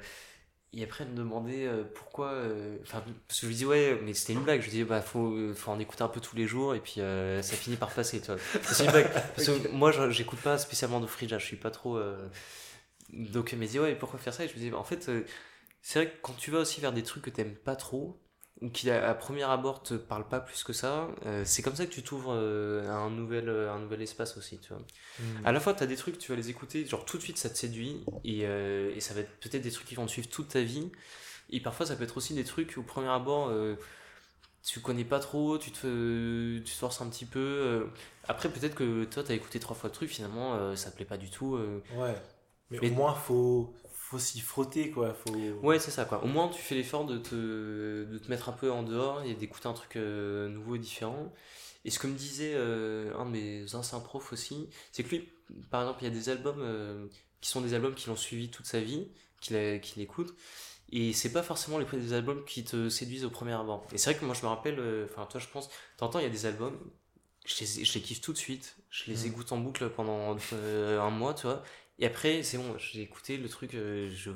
et 0.72 0.84
après 0.84 1.04
elle 1.04 1.12
me 1.12 1.18
demandait 1.18 1.68
euh, 1.68 1.84
pourquoi 1.84 2.42
enfin 2.82 3.04
parce 3.28 3.40
que 3.40 3.46
je 3.46 3.48
lui 3.48 3.56
dis 3.56 3.66
ouais 3.66 4.00
mais 4.04 4.14
c'était 4.14 4.34
une 4.34 4.44
blague. 4.44 4.62
Je 4.62 4.66
lui 4.66 4.72
dis 4.72 4.84
bah 4.84 5.02
faut 5.02 5.54
faut 5.54 5.72
en 5.72 5.80
écouter 5.80 6.04
un 6.04 6.08
peu 6.08 6.20
tous 6.20 6.36
les 6.36 6.48
jours 6.48 6.74
et 6.74 6.80
puis 6.80 6.96
ça 6.96 7.56
finit 7.56 7.78
par 7.78 7.92
passer 7.92 8.20
toi 8.22 8.36
c'est 8.64 8.86
une 8.86 8.92
blague. 8.92 9.12
Parce 9.36 9.48
que 9.48 9.68
moi 9.70 9.92
j'écoute 10.10 10.40
pas 10.40 10.58
spécialement 10.58 11.00
de 11.00 11.08
free 11.08 11.30
jazz. 11.30 11.40
Je 11.40 11.46
suis 11.46 11.58
pas 11.58 11.72
trop 11.72 12.00
donc 13.12 13.54
elle 13.54 13.60
me 13.60 13.68
dit 13.68 13.80
ouais 13.80 13.96
pourquoi 13.96 14.20
faire 14.20 14.34
ça? 14.34 14.46
Et 14.46 14.48
je 14.48 14.54
lui 14.54 14.62
dis 14.62 14.70
bah, 14.72 14.80
en 14.80 14.84
fait 14.84 15.12
c'est 15.82 16.00
vrai 16.00 16.12
que 16.12 16.18
quand 16.22 16.34
tu 16.34 16.50
vas 16.50 16.60
aussi 16.60 16.82
vers 16.82 16.94
des 16.94 17.04
trucs 17.04 17.24
que 17.24 17.30
t'aimes 17.30 17.56
pas 17.56 17.76
trop 17.76 18.23
qui 18.72 18.90
à 18.90 19.14
premier 19.14 19.44
abord 19.44 19.84
te 19.84 19.96
parle 19.96 20.28
pas 20.28 20.40
plus 20.40 20.64
que 20.64 20.74
ça, 20.74 21.10
euh, 21.26 21.44
c'est 21.46 21.62
comme 21.62 21.76
ça 21.76 21.86
que 21.86 21.92
tu 21.92 22.04
t'ouvres 22.04 22.34
euh, 22.34 22.88
à 22.88 22.94
un 22.94 23.10
nouvel, 23.10 23.50
euh, 23.50 23.74
un 23.74 23.80
nouvel 23.80 24.02
espace 24.02 24.38
aussi, 24.38 24.60
tu 24.60 24.70
vois. 24.70 24.82
Hmm. 25.20 25.46
À 25.46 25.52
la 25.52 25.60
fois, 25.60 25.74
tu 25.74 25.84
as 25.84 25.88
des 25.88 25.96
trucs, 25.96 26.18
tu 26.18 26.32
vas 26.32 26.38
les 26.38 26.50
écouter, 26.50 26.86
genre 26.86 27.04
tout 27.04 27.18
de 27.18 27.24
suite 27.24 27.38
ça 27.38 27.50
te 27.50 27.58
séduit, 27.58 28.06
et, 28.24 28.42
et 28.42 29.00
ça 29.00 29.14
va 29.14 29.22
être 29.22 29.32
peut-être 29.40 29.64
des 29.64 29.72
trucs 29.72 29.88
qui 29.88 29.96
vont 29.96 30.06
te 30.06 30.12
suivre 30.12 30.30
toute 30.30 30.50
ta 30.50 30.62
vie, 30.62 30.92
et 31.50 31.60
parfois 31.60 31.86
ça 31.86 31.96
peut 31.96 32.04
être 32.04 32.18
aussi 32.18 32.34
des 32.34 32.44
trucs 32.44 32.78
au 32.78 32.84
premier 32.84 33.10
abord, 33.10 33.52
tu 34.64 34.80
connais 34.80 35.04
pas 35.04 35.20
trop, 35.20 35.58
tu 35.58 35.72
te, 35.72 36.60
tu 36.60 36.64
te 36.64 36.70
forces 36.78 37.02
un 37.02 37.10
petit 37.10 37.26
peu. 37.26 37.90
Après, 38.28 38.48
peut-être 38.50 38.76
que 38.76 39.04
toi, 39.06 39.24
tu 39.24 39.32
as 39.32 39.36
écouté 39.36 39.60
trois 39.60 39.76
fois 39.76 39.90
le 39.90 39.94
truc, 39.94 40.10
finalement, 40.10 40.76
ça 40.76 40.90
te 40.90 40.96
plaît 40.96 41.06
pas 41.06 41.18
du 41.18 41.30
tout. 41.30 41.58
Ouais. 41.98 42.16
Mais, 42.70 42.80
Mais, 42.82 42.90
au 42.90 42.94
moins, 42.94 43.14
faut, 43.14 43.74
faut 44.14 44.20
s'y 44.20 44.40
frotter 44.40 44.92
quoi 44.92 45.14
faut 45.14 45.34
ouais 45.64 45.80
c'est 45.80 45.92
ça 45.92 46.06
quoi. 46.06 46.24
Au 46.24 46.28
moins 46.28 46.48
tu 46.50 46.62
fais 46.62 46.76
l'effort 46.76 47.06
de 47.06 47.18
te, 47.18 48.06
de 48.06 48.18
te 48.18 48.30
mettre 48.30 48.50
un 48.50 48.54
peu 48.54 48.72
en 48.72 48.84
dehors 48.84 49.24
et 49.24 49.34
d'écouter 49.34 49.68
un 49.68 49.74
truc 49.74 49.96
euh, 49.96 50.48
nouveau 50.50 50.76
et 50.76 50.80
différent. 50.80 51.34
Et 51.86 51.90
ce 51.90 52.00
que 52.00 52.08
me 52.08 52.16
disait 52.16 52.54
euh, 52.54 53.14
un 53.18 53.26
de 53.26 53.32
mes 53.32 53.76
anciens 53.76 54.00
profs 54.00 54.32
aussi 54.32 54.70
c'est 54.92 55.04
que 55.04 55.10
lui 55.10 55.30
par 55.70 55.82
exemple 55.82 56.00
il 56.02 56.06
y 56.06 56.12
a 56.12 56.14
des 56.14 56.30
albums 56.30 56.62
euh, 56.62 57.08
qui 57.42 57.50
sont 57.50 57.62
des 57.62 57.74
albums 57.74 57.96
qui 57.96 58.08
l'ont 58.08 58.16
suivi 58.16 58.50
toute 58.50 58.68
sa 58.68 58.80
vie 58.80 59.08
qu'il 59.42 59.80
qu'il 59.82 60.02
écoute. 60.02 60.36
Et 60.92 61.12
c'est 61.12 61.32
pas 61.32 61.42
forcément 61.42 61.80
les 61.80 61.86
des 61.86 62.14
albums 62.14 62.46
qui 62.46 62.64
te 62.64 62.88
séduisent 62.88 63.26
au 63.26 63.32
premier 63.32 63.54
abord. 63.54 63.88
Et 63.92 63.98
c'est 63.98 64.12
vrai 64.12 64.20
que 64.20 64.26
moi 64.26 64.36
je 64.36 64.44
me 64.44 64.48
rappelle 64.48 64.80
enfin 65.10 65.26
toi 65.26 65.40
je 65.40 65.48
pense 65.48 65.70
t'entends 65.98 66.20
il 66.20 66.24
y 66.24 66.28
a 66.28 66.30
des 66.30 66.46
albums 66.46 66.78
je 67.46 67.60
les, 67.60 67.84
je 67.84 67.94
les 67.94 68.02
kiffe 68.02 68.22
tout 68.22 68.32
de 68.32 68.38
suite. 68.38 68.78
Je 68.90 69.12
les 69.12 69.24
mmh. 69.24 69.32
écoute 69.32 69.52
en 69.52 69.58
boucle 69.58 69.90
pendant 69.90 70.38
un 70.54 71.10
mois 71.10 71.34
tu 71.34 71.48
vois 71.48 71.64
et 72.04 72.06
après, 72.06 72.44
c'est 72.44 72.58
bon, 72.58 72.78
j'ai 72.78 73.02
écouté 73.02 73.38
le 73.38 73.48
truc, 73.48 73.76
euh, 73.76 74.12
je 74.14 74.30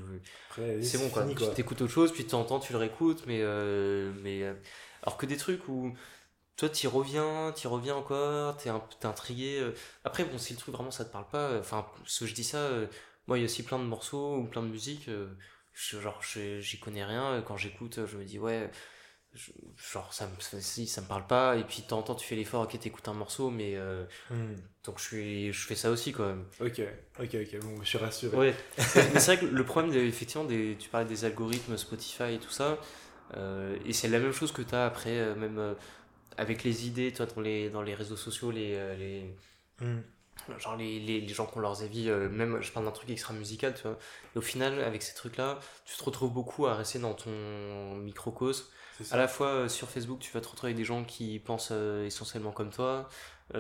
c'est 0.82 0.97
bon 0.99 1.09
quoi. 1.09 1.26
Tu 1.28 1.53
t'écoutes 1.53 1.82
autre 1.82 1.91
chose, 1.91 2.13
puis 2.13 2.24
de 2.24 2.30
temps 2.30 2.39
en 2.39 2.45
temps 2.45 2.59
tu 2.61 2.72
le 2.72 2.80
réécoutes, 2.80 3.26
mais. 3.28 3.39
Euh, 3.41 4.13
mais 4.24 4.41
euh, 4.43 4.53
alors 5.03 5.18
que 5.18 5.26
des 5.26 5.36
trucs 5.36 5.68
où 5.68 5.93
toi 6.55 6.70
t'y 6.70 6.88
reviens, 6.88 7.51
t'y 7.53 7.68
reviens 7.68 7.97
encore, 7.97 8.55
t'es, 8.55 8.70
un, 8.70 8.82
t'es 9.01 9.05
intrigué. 9.05 9.70
Après, 10.05 10.24
bon, 10.24 10.38
si 10.38 10.53
le 10.53 10.59
truc 10.59 10.76
vraiment 10.76 10.91
ça 10.91 11.03
te 11.03 11.11
parle 11.11 11.28
pas, 11.28 11.59
enfin, 11.59 11.86
ce 12.05 12.22
que 12.22 12.26
je 12.26 12.34
dis 12.34 12.45
ça, 12.45 12.70
moi 13.28 13.38
il 13.38 13.41
y 13.41 13.43
a 13.43 13.47
aussi 13.47 13.63
plein 13.63 13.80
de 13.80 13.84
morceaux 13.84 14.38
ou 14.38 14.45
plein 14.45 14.63
de 14.63 14.70
musique, 14.70 15.09
genre 15.74 16.22
j'y 16.24 16.80
connais 16.80 17.03
rien, 17.03 17.43
quand 17.45 17.57
j'écoute, 17.57 17.99
je 18.05 18.15
me 18.15 18.24
dis 18.24 18.39
ouais 18.39 18.72
genre 19.75 20.13
ça 20.13 20.28
me 20.28 20.61
si 20.61 20.88
ça 20.88 21.01
me 21.01 21.07
parle 21.07 21.28
pas 21.28 21.55
et 21.57 21.63
puis 21.63 21.82
de 21.82 21.88
temps 21.88 21.99
en 21.99 22.03
temps 22.03 22.15
tu 22.15 22.25
fais 22.25 22.36
l'effort 22.36 22.63
ok 22.63 22.80
t'écoutes 22.80 23.07
un 23.07 23.13
morceau 23.13 23.49
mais 23.49 23.73
euh, 23.75 24.05
hmm. 24.30 24.55
donc 24.84 24.99
je 24.99 25.03
suis 25.03 25.53
je 25.53 25.67
fais 25.67 25.75
ça 25.75 25.91
aussi 25.91 26.11
quand 26.11 26.25
même 26.25 26.45
ok 26.59 26.82
ok 27.19 27.36
ok 27.36 27.59
bon 27.61 27.82
je 27.82 27.88
suis 27.88 27.97
rassuré 27.97 28.38
ouais 28.38 28.55
mais 28.78 29.19
c'est 29.19 29.36
vrai 29.36 29.39
que 29.39 29.45
le 29.45 29.65
problème 29.65 29.93
effectivement 29.93 30.45
des 30.45 30.75
tu 30.80 30.89
parlais 30.89 31.07
des 31.07 31.25
algorithmes 31.25 31.78
Spotify 31.78 32.34
et 32.34 32.39
tout 32.39 32.49
ça 32.49 32.80
euh, 33.36 33.78
et 33.86 33.93
c'est 33.93 34.07
la 34.07 34.19
même 34.19 34.32
chose 34.32 34.51
que 34.51 34.61
tu 34.61 34.73
as 34.73 34.86
après 34.86 35.17
euh, 35.17 35.36
même 35.36 35.75
avec 36.38 36.63
les 36.63 36.88
idées 36.88 37.11
toi 37.13 37.25
dans 37.28 37.41
les 37.41 37.69
dans 37.69 37.82
les 37.82 37.93
réseaux 37.93 38.17
sociaux 38.17 38.49
les 38.49 38.95
les 38.97 39.36
hmm. 39.82 39.99
genre 40.57 40.78
les, 40.78 40.99
les, 40.99 41.21
les, 41.21 41.34
gens 41.34 41.45
qui 41.45 41.57
ont 41.57 41.61
leurs 41.61 41.84
avis, 41.84 42.09
même 42.09 42.61
je 42.61 42.71
parle 42.71 42.86
d'un 42.86 42.91
truc 42.91 43.09
extra 43.09 43.34
musical, 43.34 43.73
tu 43.75 43.82
vois. 43.82 43.97
Et 44.36 44.38
au 44.38 44.41
final, 44.41 44.82
avec 44.82 45.01
ces 45.01 45.15
trucs-là, 45.15 45.59
tu 45.84 45.97
te 45.97 46.03
retrouves 46.03 46.32
beaucoup 46.32 46.67
à 46.67 46.75
rester 46.75 46.99
dans 46.99 47.15
ton 47.15 47.95
microcosme. 47.95 48.65
À 49.12 49.18
la 49.18 49.28
fois 49.28 49.48
euh, 49.48 49.70
sur 49.70 49.89
Facebook, 49.89 50.20
tu 50.20 50.32
vas 50.32 50.41
te 50.41 50.48
retrouver 50.48 50.72
avec 50.72 50.78
des 50.78 50.86
gens 50.86 51.04
qui 51.04 51.39
pensent 51.39 51.70
euh, 51.72 52.06
essentiellement 52.06 52.52
comme 52.52 52.72
toi. 52.72 53.10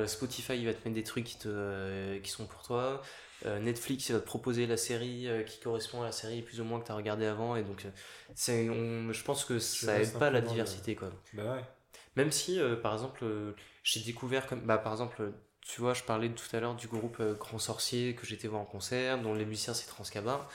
Spotify, 0.05 0.57
il 0.57 0.65
va 0.65 0.73
te 0.73 0.79
mettre 0.79 0.95
des 0.95 1.03
trucs 1.03 1.23
qui, 1.23 1.37
te, 1.37 2.17
qui 2.17 2.29
sont 2.29 2.45
pour 2.45 2.61
toi. 2.61 3.01
Netflix, 3.45 4.09
il 4.09 4.13
va 4.15 4.19
te 4.19 4.25
proposer 4.25 4.67
la 4.67 4.75
série 4.75 5.29
qui 5.45 5.61
correspond 5.61 6.01
à 6.01 6.05
la 6.05 6.11
série 6.11 6.41
plus 6.41 6.59
ou 6.59 6.65
moins 6.65 6.81
que 6.81 6.85
tu 6.87 6.91
as 6.91 6.95
regardé 6.95 7.25
avant. 7.25 7.55
Et 7.55 7.63
donc, 7.63 7.85
c'est, 8.35 8.65
je 8.65 9.23
pense 9.23 9.45
que 9.45 9.59
ça 9.59 10.01
aide 10.01 10.11
pas 10.19 10.29
la 10.29 10.41
diversité. 10.41 10.95
Quoi. 10.95 11.09
Bah 11.31 11.53
ouais. 11.53 11.63
Même 12.17 12.33
si, 12.33 12.59
par 12.83 12.91
exemple, 12.91 13.23
j'ai 13.81 14.01
découvert, 14.01 14.45
comme, 14.45 14.59
bah, 14.59 14.77
par 14.77 14.91
exemple, 14.91 15.31
tu 15.67 15.81
vois, 15.81 15.93
je 15.93 16.03
parlais 16.03 16.29
tout 16.29 16.55
à 16.55 16.59
l'heure 16.59 16.75
du 16.75 16.87
groupe 16.87 17.17
euh, 17.19 17.33
Grand 17.33 17.59
Sorcier 17.59 18.15
que 18.15 18.25
j'étais 18.25 18.47
voir 18.47 18.61
en 18.61 18.65
concert, 18.65 19.21
dont 19.21 19.33
les 19.33 19.45
musiciens 19.45 19.73
c'est 19.73 19.87
Transcabar. 19.87 20.49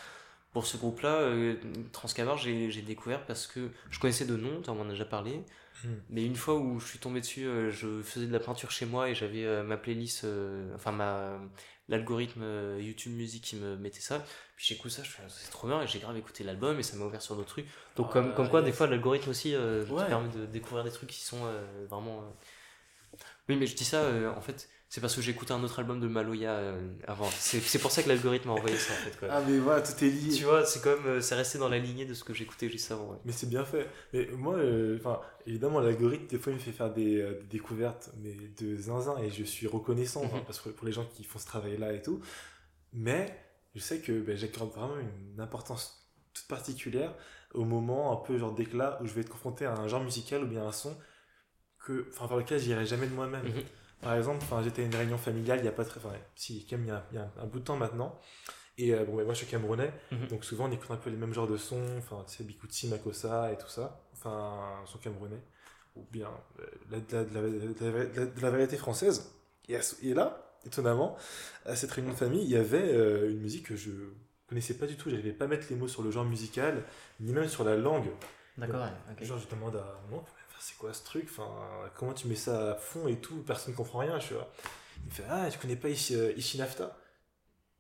Pour 0.53 0.67
ce 0.67 0.77
groupe-là, 0.77 1.15
euh, 1.15 1.57
Transcabar, 1.93 2.37
j'ai 2.37 2.83
découvert 2.83 3.25
parce 3.25 3.47
que 3.47 3.71
je 3.91 3.99
connaissais 3.99 4.27
de 4.27 4.37
nom, 4.37 4.61
tu 4.63 4.69
en 4.71 4.87
as 4.87 4.91
déjà 4.91 5.07
parlé. 5.07 5.43
Hmm. 5.85 5.95
Mais 6.11 6.25
une 6.25 6.37
fois 6.37 6.57
où 6.57 6.79
je 6.79 6.87
suis 6.87 6.99
tombé 6.99 7.21
dessus, 7.21 7.47
euh, 7.47 7.71
je 7.71 8.03
faisais 8.03 8.27
de 8.27 8.33
la 8.33 8.39
peinture 8.39 8.71
chez 8.71 8.85
moi 8.85 9.09
et 9.09 9.15
j'avais 9.15 9.63
ma 9.63 9.77
playlist, 9.77 10.27
enfin 10.75 10.93
ma 10.93 11.39
l'algorithme 11.89 12.45
YouTube 12.79 13.13
Music 13.13 13.43
qui 13.43 13.57
me 13.57 13.77
mettait 13.77 14.01
ça. 14.01 14.25
Puis 14.57 14.67
j'écoute 14.69 14.91
ça, 14.91 15.03
je 15.03 15.11
fais 15.11 15.23
c'est 15.29 15.51
trop 15.51 15.67
bien 15.69 15.83
et 15.83 15.87
j'ai 15.87 15.99
grave 15.99 16.17
écouté 16.17 16.45
l'album 16.45 16.79
et 16.79 16.83
ça 16.83 16.97
m'a 16.97 17.05
ouvert 17.05 17.23
sur 17.23 17.35
d'autres 17.35 17.49
trucs. 17.49 17.67
Donc 17.97 18.13
comme, 18.13 18.31
ah, 18.33 18.37
comme 18.37 18.49
quoi, 18.49 18.63
des 18.63 18.73
fois, 18.73 18.87
l'algorithme 18.87 19.31
aussi 19.31 19.53
te 19.53 20.07
permet 20.07 20.29
de 20.29 20.47
découvrir 20.47 20.85
des 20.85 20.93
trucs 20.93 21.11
qui 21.11 21.25
sont 21.25 21.41
vraiment. 21.89 22.23
Oui, 23.49 23.57
mais 23.57 23.67
je 23.67 23.75
dis 23.75 23.85
ça, 23.85 24.05
en 24.37 24.41
fait, 24.41 24.69
c'est 24.93 25.01
parce 25.01 25.17
que 25.17 25.23
j'ai 25.23 25.31
écouté 25.31 25.55
un 25.55 25.65
autre 25.65 25.79
album 25.79 26.01
de 26.01 26.07
Maloya 26.07 26.51
euh, 26.51 26.79
avant. 27.07 27.31
C'est 27.31 27.79
pour 27.79 27.91
ça 27.91 28.03
que 28.03 28.11
l'algorithme 28.11 28.49
m'a 28.49 28.57
envoyé 28.57 28.77
ça 28.77 28.93
en 28.93 28.97
fait. 28.97 29.19
Quoi. 29.19 29.29
Ah 29.31 29.41
mais 29.49 29.57
voilà, 29.57 29.81
tout 29.81 29.93
est 30.05 30.11
lié. 30.11 30.35
Tu 30.35 30.45
vois, 30.45 30.67
c'est 30.67 30.83
comme, 30.83 31.07
euh, 31.07 31.21
c'est 31.23 31.35
resté 31.35 31.57
dans 31.57 31.71
la 31.71 31.79
lignée 31.79 32.05
de 32.05 32.13
ce 32.13 32.23
que 32.23 32.35
j'écoutais 32.35 32.69
juste 32.69 32.93
avant. 32.93 33.19
Mais 33.25 33.33
c'est 33.33 33.49
bien 33.49 33.65
fait. 33.65 33.89
Mais 34.13 34.29
moi, 34.37 34.57
euh, 34.57 34.99
enfin, 35.01 35.23
évidemment, 35.47 35.81
l'algorithme, 35.81 36.27
des 36.27 36.37
fois, 36.37 36.53
il 36.53 36.57
me 36.57 36.61
fait 36.61 36.73
faire 36.73 36.93
des, 36.93 37.27
découvertes, 37.49 38.11
mais 38.19 38.37
de 38.61 38.77
zinzin, 38.77 39.17
et 39.17 39.31
je 39.31 39.45
suis 39.45 39.67
reconnaissant, 39.67 40.25
hein, 40.25 40.37
mhm. 40.37 40.45
parce 40.45 40.61
que 40.61 40.69
pour 40.69 40.87
les 40.87 40.93
gens 40.93 41.07
qui 41.07 41.25
font 41.25 41.39
ce 41.39 41.47
travail-là 41.47 41.95
et 41.95 42.03
tout. 42.03 42.21
Mais 42.93 43.35
je 43.75 43.81
sais 43.81 44.01
que 44.01 44.21
ben, 44.21 44.37
j'accorde 44.37 44.73
vraiment 44.73 44.99
une 44.99 45.41
importance 45.41 46.13
toute 46.35 46.49
particulière 46.49 47.15
au 47.55 47.65
moment 47.65 48.13
un 48.13 48.17
peu 48.17 48.37
genre 48.37 48.53
d'éclat 48.53 48.99
où 49.01 49.07
je 49.07 49.15
vais 49.15 49.23
être 49.23 49.31
confronté 49.31 49.65
à 49.65 49.73
un 49.73 49.89
genre 49.89 50.05
musical 50.05 50.45
ou 50.45 50.47
bien 50.47 50.67
un 50.67 50.73
son 50.73 50.95
que, 51.79 52.11
enfin, 52.11 52.27
vers 52.27 52.37
lequel 52.37 52.61
j'irai 52.61 52.85
jamais 52.85 53.07
de 53.07 53.15
moi-même. 53.15 53.47
Mhm. 53.47 53.63
Par 54.03 54.17
exemple, 54.17 54.45
j'étais 54.65 54.83
à 54.83 54.85
une 54.85 54.95
réunion 54.95 55.17
familiale 55.17 55.61
il 55.61 55.65
y 55.65 55.69
a 55.69 55.73
pas 55.73 55.85
très. 55.85 55.99
Enfin, 55.99 56.15
si, 56.35 56.67
quand 56.69 56.77
même, 56.77 57.01
il 57.13 57.17
y 57.17 57.19
a, 57.19 57.31
un 57.41 57.47
bout 57.47 57.61
de 57.61 57.65
temps 57.65 57.77
maintenant. 57.77 58.19
Et 58.79 58.95
euh, 58.95 59.05
bon, 59.05 59.15
moi, 59.15 59.33
je 59.33 59.39
suis 59.39 59.47
camerounais, 59.47 59.93
mhm. 60.11 60.29
donc 60.29 60.45
souvent, 60.45 60.67
on 60.67 60.73
écoute 60.73 60.91
un 60.91 60.97
peu 60.97 61.11
les 61.11 61.17
mêmes 61.17 61.33
genres 61.33 61.47
de 61.47 61.57
sons. 61.57 61.85
Enfin, 61.99 62.25
tu 62.27 62.37
sais, 62.37 62.45
Bikutsi, 62.45 62.89
Makossa 62.89 63.53
et 63.53 63.59
tout 63.59 63.69
ça. 63.69 64.01
Enfin, 64.15 64.83
son 64.87 64.99
camerounais. 64.99 65.41
Ou 65.95 66.07
bien 66.11 66.31
euh, 66.61 66.99
de, 67.01 68.41
la, 68.43 68.51
variété 68.51 68.77
française. 68.77 69.31
Et, 69.69 69.79
et, 70.03 70.15
là, 70.15 70.57
étonnamment, 70.65 71.17
à 71.67 71.77
cette 71.77 71.93
réunion 71.93 72.13
de 72.13 72.17
famille, 72.17 72.43
il 72.43 72.51
y 72.51 72.57
avait 72.57 72.95
euh, 72.95 73.31
une 73.31 73.41
musique 73.41 73.67
que 73.67 73.77
je 73.77 73.91
connaissais 74.49 74.75
pas 74.75 74.87
du 74.87 74.97
tout. 74.97 75.11
J'arrivais 75.11 75.33
pas 75.33 75.45
à 75.45 75.49
mettre 75.49 75.67
les 75.69 75.77
mots 75.77 75.89
sur 75.89 76.03
le 76.03 76.11
genre 76.11 76.25
musical, 76.25 76.83
ni 77.21 77.33
même 77.33 77.49
sur 77.49 77.63
la 77.63 77.77
langue. 77.77 78.09
D'accord, 78.57 78.87
Genre, 79.21 79.39
je 79.39 79.49
demande 79.55 79.77
à 79.77 80.01
moi, 80.11 80.25
c'est 80.63 80.79
quoi 80.79 80.95
ce 80.95 81.03
truc? 81.03 81.27
Enfin, 81.29 81.49
Comment 81.97 82.13
tu 82.13 82.29
mets 82.29 82.37
ça 82.37 82.73
à 82.73 82.75
fond 82.77 83.09
et 83.09 83.17
tout? 83.17 83.43
Personne 83.45 83.73
ne 83.73 83.77
comprend 83.77 83.99
rien. 83.99 84.19
Je 84.21 84.35
vois. 84.35 84.49
Il 85.03 85.09
me 85.09 85.11
fait 85.11 85.25
Ah, 85.29 85.49
tu 85.51 85.59
connais 85.59 85.77
pas 85.77 85.89
Ishi, 85.89 86.15
euh, 86.15 86.33
Ishinafta? 86.37 86.97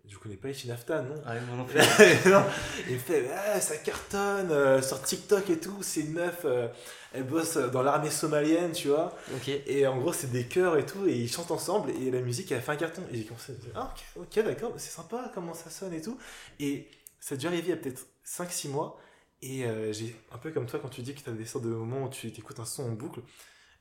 Je 0.09 0.19
connais 0.19 0.37
pas 0.37 0.49
Ishinafta, 0.49 1.03
non. 1.03 1.15
Ah, 1.25 1.35
non 2.27 2.45
Il 2.89 2.95
me 2.95 2.99
fait 2.99 3.31
ah, 3.33 3.61
ça 3.61 3.77
cartonne 3.77 4.51
euh, 4.51 4.83
sur 4.83 5.01
TikTok 5.01 5.49
et 5.51 5.61
tout. 5.61 5.77
C'est 5.81 6.01
une 6.01 6.15
meuf, 6.15 6.41
euh, 6.45 6.67
elle 7.13 7.23
bosse 7.23 7.57
dans 7.57 7.83
l'armée 7.83 8.11
somalienne, 8.11 8.73
tu 8.73 8.89
vois. 8.89 9.17
Et 9.47 9.87
en 9.87 9.97
gros, 9.99 10.13
c'est 10.13 10.33
des 10.33 10.49
chœurs 10.49 10.77
et 10.77 10.85
tout, 10.85 11.07
et 11.07 11.15
ils 11.15 11.31
chantent 11.31 11.53
ensemble, 11.53 11.91
et 11.91 12.11
la 12.11 12.21
musique, 12.21 12.51
elle 12.51 12.61
fait 12.63 12.73
un 12.73 12.77
carton. 12.77 13.03
Et 13.13 13.19
j'ai 13.19 13.25
commencé 13.25 13.53
à 13.53 13.55
dire 13.55 13.71
Ah, 13.77 13.95
ok, 14.17 14.27
ok, 14.39 14.45
d'accord, 14.45 14.73
c'est 14.77 14.91
sympa 14.91 15.31
comment 15.33 15.55
ça 15.55 15.71
sonne 15.71 15.95
et 15.95 16.03
tout. 16.03 16.19
Et 16.59 16.89
ça 17.21 17.37
a 17.37 17.39
dû 17.39 17.47
arriver 17.47 17.69
il 17.69 17.71
y 17.71 17.73
a 17.75 17.77
peut-être 17.77 18.07
5-6 18.27 18.71
mois. 18.71 18.99
Et 19.43 19.65
euh, 19.65 19.93
j'ai 19.93 20.15
un 20.31 20.39
peu 20.39 20.53
comme 20.53 20.67
toi 20.67 20.79
quand 20.81 20.89
tu 20.89 21.03
dis 21.03 21.15
que 21.15 21.21
tu 21.21 21.29
as 21.29 21.33
des 21.33 21.45
sortes 21.45 21.65
de 21.65 21.71
moments 21.71 22.05
où 22.05 22.09
tu 22.09 22.29
écoutes 22.29 22.61
un 22.61 22.65
son 22.65 22.85
en 22.85 22.93
boucle, 22.93 23.21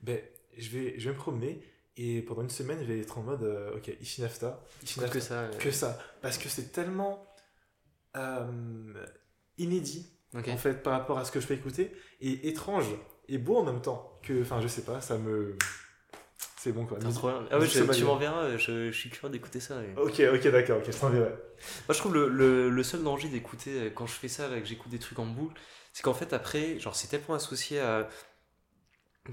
ben, 0.02 0.20
je, 0.58 0.68
vais, 0.70 0.98
je 0.98 1.08
vais 1.08 1.14
me 1.14 1.18
promener 1.18 1.62
et 1.96 2.22
pendant 2.22 2.42
une 2.42 2.50
semaine 2.50 2.78
je 2.80 2.84
vais 2.84 2.98
être 2.98 3.18
en 3.18 3.22
mode 3.22 3.42
euh, 3.44 3.76
ok, 3.76 3.92
Ishinafta, 4.00 4.64
que 5.10 5.20
ça. 5.20 5.48
Que 5.58 5.70
ça. 5.70 5.98
Parce 6.20 6.36
que 6.38 6.48
c'est 6.48 6.72
tellement 6.72 7.24
euh, 8.16 9.06
inédit 9.58 10.10
en 10.34 10.56
fait 10.56 10.82
par 10.82 10.94
rapport 10.94 11.18
à 11.18 11.24
ce 11.24 11.30
que 11.30 11.40
je 11.40 11.46
peux 11.46 11.54
écouter 11.54 11.92
et 12.20 12.48
étrange 12.48 12.86
et 13.28 13.38
beau 13.38 13.56
en 13.56 13.64
même 13.64 13.82
temps 13.82 14.18
que, 14.22 14.42
enfin 14.42 14.60
je 14.60 14.68
sais 14.68 14.82
pas, 14.82 15.00
ça 15.00 15.18
me 15.18 15.56
c'est 16.56 16.72
bon 16.72 16.86
quoi. 16.86 16.98
Ah 17.50 17.58
ouais, 17.58 17.66
tu 17.66 18.04
m'enverras, 18.04 18.56
je, 18.56 18.90
je, 18.90 18.96
suis 18.96 19.10
curieux 19.10 19.32
d'écouter 19.32 19.60
ça. 19.60 19.80
Ok, 19.96 20.22
ok, 20.32 20.48
d'accord, 20.48 20.78
ok, 20.78 20.92
je 20.92 20.96
t'enverrai. 20.98 21.30
Moi 21.30 21.94
je 21.94 21.98
trouve 21.98 22.14
le, 22.14 22.28
le, 22.28 22.70
le 22.70 22.82
seul 22.82 23.02
danger 23.02 23.28
d'écouter, 23.28 23.70
euh, 23.70 23.90
quand 23.90 24.06
je 24.06 24.12
fais 24.12 24.28
ça, 24.28 24.48
que 24.48 24.64
j'écoute 24.64 24.90
des 24.90 24.98
trucs 24.98 25.18
en 25.18 25.26
boucle, 25.26 25.60
c'est 25.92 26.02
qu'en 26.02 26.14
fait 26.14 26.32
après, 26.32 26.78
genre 26.78 26.94
c'est 26.94 27.08
tellement 27.08 27.34
associé 27.34 27.80
à 27.80 28.08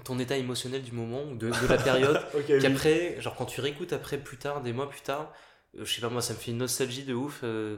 ton 0.04 0.20
état 0.20 0.38
émotionnel 0.38 0.82
du 0.82 0.92
moment, 0.92 1.26
de, 1.26 1.50
de 1.50 1.68
la 1.68 1.78
période, 1.78 2.20
qu'après, 2.62 3.20
genre 3.22 3.36
quand 3.36 3.46
tu 3.46 3.62
réécoutes 3.62 3.94
après 3.94 4.18
plus 4.18 4.38
tard, 4.38 4.62
des 4.62 4.74
mois 4.74 4.90
plus 4.90 5.02
tard, 5.02 5.32
euh, 5.78 5.86
je 5.86 5.94
sais 5.94 6.02
pas 6.02 6.10
moi, 6.10 6.22
ça 6.22 6.34
me 6.34 6.40
fait 6.40 6.52
une 6.52 6.58
nostalgie 6.58 7.04
de 7.04 7.14
ouf. 7.14 7.42
Euh, 7.44 7.78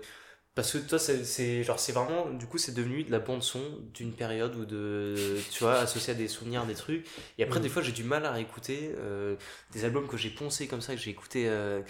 parce 0.53 0.73
que 0.73 0.79
toi 0.79 0.99
c'est 0.99 1.63
genre 1.63 1.79
c'est 1.79 1.93
vraiment 1.93 2.29
du 2.29 2.45
coup 2.45 2.57
c'est 2.57 2.73
devenu 2.73 3.03
de 3.03 3.11
la 3.11 3.19
bande 3.19 3.41
son 3.41 3.61
d'une 3.93 4.11
période 4.11 4.53
ou 4.55 4.65
de 4.65 5.15
tu 5.49 5.63
vois 5.63 5.75
associé 5.75 6.13
à 6.13 6.15
des 6.15 6.27
souvenirs 6.27 6.65
des 6.65 6.73
trucs. 6.73 7.05
Et 7.37 7.43
après 7.43 7.59
mm. 7.59 7.63
des 7.63 7.69
fois 7.69 7.81
j'ai 7.81 7.93
du 7.93 8.03
mal 8.03 8.25
à 8.25 8.31
réécouter 8.31 8.93
euh, 8.97 9.35
des 9.71 9.85
albums 9.85 10.07
que 10.07 10.17
j'ai 10.17 10.29
poncé 10.29 10.67
comme 10.67 10.81
ça 10.81 10.93
que 10.93 10.99
j'ai 10.99 11.09
écouté 11.09 11.45
euh, 11.47 11.81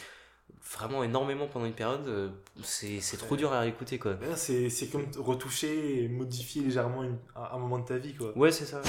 vraiment 0.75 1.03
énormément 1.03 1.47
pendant 1.47 1.65
une 1.65 1.73
période 1.73 2.07
euh, 2.07 2.29
c'est 2.61 3.17
trop 3.17 3.35
dur 3.35 3.51
à 3.51 3.61
réécouter 3.61 3.97
quoi. 3.97 4.15
C'est 4.35 4.69
comme 4.91 5.07
retoucher 5.17 6.03
et 6.03 6.07
modifier 6.07 6.61
légèrement 6.61 7.03
un, 7.35 7.57
moment 7.57 7.79
de 7.79 7.85
ta 7.85 7.97
vie 7.97 8.13
quoi. 8.13 8.37
Ouais 8.37 8.51
c'est 8.51 8.65
ça. 8.65 8.83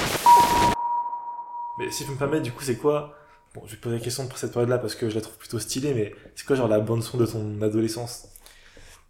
Mais 1.79 1.91
si 1.91 2.05
je 2.05 2.11
me 2.11 2.19
permets 2.19 2.43
du 2.43 2.53
coup 2.53 2.63
c'est 2.63 2.77
quoi 2.77 3.17
bon 3.55 3.63
je 3.65 3.71
vais 3.71 3.77
te 3.79 3.83
poser 3.83 3.97
la 3.97 4.03
question 4.03 4.27
pour 4.29 4.37
cette 4.37 4.53
période 4.53 4.69
là 4.69 4.77
parce 4.77 4.95
que 4.95 5.09
je 5.09 5.15
la 5.15 5.23
trouve 5.23 5.39
plutôt 5.39 5.59
stylée 5.59 5.95
mais 5.95 6.15
c'est 6.35 6.47
quoi 6.47 6.57
genre 6.57 6.69
la 6.69 6.81
bande 6.81 7.03
son 7.03 7.17
de 7.17 7.25
ton 7.25 7.63
adolescence 7.63 8.32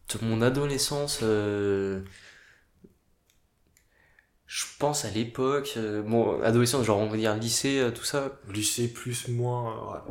de 0.08 0.24
mon 0.24 0.42
adolescence, 0.42 1.20
euh, 1.22 2.02
je 4.46 4.64
pense 4.78 5.04
à 5.04 5.10
l'époque, 5.10 5.74
euh, 5.76 6.02
bon, 6.02 6.40
adolescence, 6.42 6.84
genre 6.84 6.98
on 6.98 7.08
va 7.08 7.16
dire 7.16 7.34
lycée, 7.36 7.78
euh, 7.78 7.90
tout 7.90 8.04
ça. 8.04 8.38
Lycée 8.52 8.92
plus, 8.92 9.28
moins, 9.28 10.02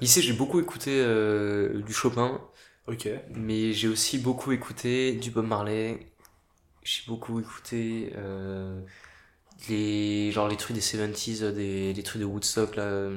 Lycée, 0.00 0.22
j'ai 0.22 0.32
beaucoup 0.32 0.60
écouté 0.60 1.04
du 1.84 1.92
Chopin. 1.92 2.40
Ok. 2.88 3.08
Mais 3.34 3.72
j'ai 3.72 3.88
aussi 3.88 4.18
beaucoup 4.18 4.52
écouté 4.52 5.12
du 5.12 5.30
Bob 5.30 5.46
Marley. 5.46 6.12
J'ai 6.82 7.02
beaucoup 7.06 7.38
écouté 7.38 8.12
les 9.68 10.32
genre 10.32 10.48
les 10.48 10.56
trucs 10.56 10.74
des 10.74 10.82
70s, 10.82 11.52
des, 11.52 11.92
des 11.92 12.02
trucs 12.02 12.20
de 12.20 12.26
Woodstock 12.26 12.74
là. 12.76 13.10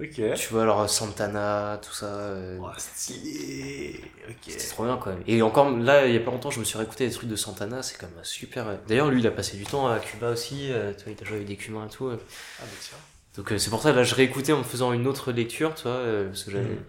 Ok. 0.00 0.20
Tu 0.34 0.48
vois, 0.50 0.62
alors 0.62 0.90
Santana, 0.90 1.80
tout 1.80 1.92
ça. 1.92 2.06
Euh, 2.06 2.58
oh, 2.60 2.68
stylé. 2.76 4.00
Ok. 4.28 4.34
C'était 4.48 4.66
trop 4.66 4.84
bien, 4.84 4.96
quoi. 4.96 5.14
Et 5.26 5.40
encore, 5.42 5.70
là, 5.70 6.06
il 6.06 6.14
y 6.14 6.16
a 6.16 6.20
pas 6.20 6.32
longtemps, 6.32 6.50
je 6.50 6.58
me 6.58 6.64
suis 6.64 6.76
réécouté 6.76 7.06
des 7.06 7.12
trucs 7.12 7.28
de 7.28 7.36
Santana, 7.36 7.82
c'est 7.82 7.96
quand 7.96 8.08
même 8.08 8.24
super. 8.24 8.66
D'ailleurs, 8.88 9.10
lui, 9.10 9.20
il 9.20 9.26
a 9.26 9.30
passé 9.30 9.56
du 9.56 9.64
temps 9.64 9.86
à 9.86 10.00
Cuba 10.00 10.30
aussi, 10.30 10.72
euh, 10.72 10.92
tu 10.96 11.04
vois, 11.04 11.12
il 11.16 11.22
a 11.22 11.26
joué 11.26 11.36
avec 11.36 11.48
des 11.48 11.56
Cubains 11.56 11.86
et 11.86 11.90
tout. 11.90 12.08
Ah, 12.10 12.16
bah 12.62 12.66
tiens. 12.80 12.98
Donc, 13.36 13.52
euh, 13.52 13.58
c'est 13.58 13.70
pour 13.70 13.82
ça, 13.82 13.92
là, 13.92 14.02
je 14.02 14.14
réécoutais 14.14 14.52
en 14.52 14.58
me 14.58 14.64
faisant 14.64 14.92
une 14.92 15.06
autre 15.06 15.30
lecture, 15.30 15.74
tu 15.74 15.84
vois, 15.84 16.02
parce 16.26 16.42
que 16.42 16.50
j'avais. 16.50 16.64
Mhm. 16.64 16.84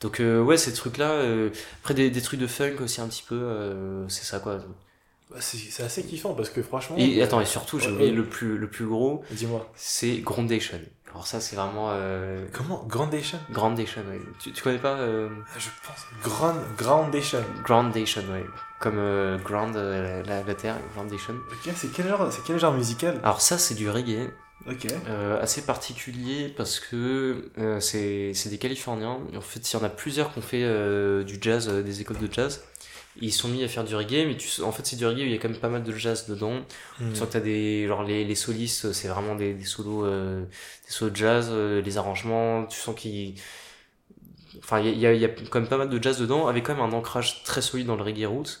Donc, 0.00 0.20
ouais, 0.20 0.56
ces 0.56 0.72
trucs-là. 0.72 1.22
après, 1.80 1.94
des, 1.94 2.10
des, 2.10 2.22
trucs 2.22 2.40
de 2.40 2.46
funk 2.46 2.76
aussi, 2.80 3.00
un 3.00 3.08
petit 3.08 3.24
peu, 3.26 4.04
c'est 4.08 4.24
ça, 4.24 4.40
quoi. 4.40 4.60
Bah, 5.30 5.36
c'est 5.40 5.84
assez 5.84 6.02
kiffant 6.02 6.34
parce 6.34 6.50
que 6.50 6.60
franchement. 6.60 6.96
Et 6.98 7.22
attends, 7.22 7.40
et 7.40 7.46
surtout, 7.46 7.78
j'ai 7.78 7.90
oublié 7.90 8.10
le 8.10 8.24
plus, 8.24 8.58
le 8.58 8.68
plus 8.68 8.86
gros. 8.86 9.24
Dis-moi. 9.30 9.70
C'est 9.76 10.16
Groundation. 10.18 10.80
Alors 11.10 11.26
ça, 11.26 11.40
c'est 11.40 11.56
vraiment... 11.56 11.88
Euh... 11.90 12.46
Comment? 12.52 12.84
Groundation 12.88 13.38
Groundation, 13.50 14.02
oui. 14.10 14.18
Tu, 14.38 14.52
tu 14.52 14.62
connais 14.62 14.78
pas 14.78 14.94
euh... 14.94 15.28
Ah, 15.54 15.58
je 15.58 15.68
pense. 15.86 16.06
Grand, 16.22 16.54
Groundation. 16.76 17.42
Groundation, 17.64 18.22
oui. 18.32 18.40
Comme 18.78 18.98
euh, 18.98 19.36
Ground, 19.38 19.76
euh, 19.76 20.22
la, 20.24 20.42
la, 20.42 20.54
terre, 20.54 20.76
Groundation. 20.94 21.34
Ok, 21.34 21.72
c'est 21.74 21.92
quel, 21.92 22.08
genre, 22.08 22.28
quel 22.46 22.58
genre 22.58 22.72
musical? 22.72 23.18
Alors 23.22 23.40
ça, 23.40 23.58
c'est 23.58 23.74
du 23.74 23.90
reggae. 23.90 24.30
Ok. 24.68 24.86
Euh, 25.08 25.42
assez 25.42 25.62
particulier 25.62 26.52
parce 26.56 26.80
que 26.80 27.50
c'est 27.80 28.48
des 28.48 28.58
Californiens. 28.58 29.18
En 29.36 29.40
fait, 29.40 29.60
il 29.60 29.76
y 29.76 29.80
en 29.80 29.84
a 29.84 29.88
plusieurs 29.88 30.32
qui 30.32 30.38
ont 30.38 30.42
fait 30.42 31.24
du 31.24 31.38
jazz, 31.40 31.68
des 31.68 32.00
écoles 32.02 32.18
de 32.18 32.32
jazz 32.32 32.62
ils 33.20 33.32
sont 33.32 33.48
mis 33.48 33.64
à 33.64 33.68
faire 33.68 33.84
du 33.84 33.94
reggae 33.94 34.26
mais 34.26 34.36
tu 34.36 34.62
en 34.62 34.72
fait 34.72 34.86
c'est 34.86 34.96
du 34.96 35.06
reggae 35.06 35.20
il 35.20 35.30
y 35.30 35.34
a 35.34 35.38
quand 35.38 35.48
même 35.48 35.58
pas 35.58 35.68
mal 35.68 35.82
de 35.82 35.92
jazz 35.92 36.26
dedans. 36.28 36.60
Tu 36.98 37.16
sens 37.16 37.28
que 37.28 37.32
t'as 37.32 37.40
des 37.40 37.86
genre 37.88 38.02
les, 38.02 38.24
les 38.24 38.34
solistes 38.34 38.92
c'est 38.92 39.08
vraiment 39.08 39.34
des, 39.34 39.54
des 39.54 39.64
solos 39.64 40.04
euh, 40.04 40.44
des 40.44 40.92
solos 40.92 41.10
de 41.10 41.16
jazz 41.16 41.48
euh, 41.50 41.82
les 41.82 41.98
arrangements 41.98 42.66
tu 42.66 42.78
sens 42.78 42.94
qu'ils 42.94 43.34
enfin 44.58 44.80
il 44.80 44.98
y 44.98 45.06
a, 45.06 45.12
y 45.14 45.24
a 45.24 45.28
quand 45.28 45.60
même 45.60 45.68
pas 45.68 45.78
mal 45.78 45.88
de 45.88 46.02
jazz 46.02 46.18
dedans 46.18 46.46
avec 46.46 46.64
quand 46.66 46.74
même 46.74 46.84
un 46.84 46.92
ancrage 46.92 47.42
très 47.44 47.62
solide 47.62 47.86
dans 47.86 47.96
le 47.96 48.02
reggae 48.02 48.26
roots. 48.26 48.60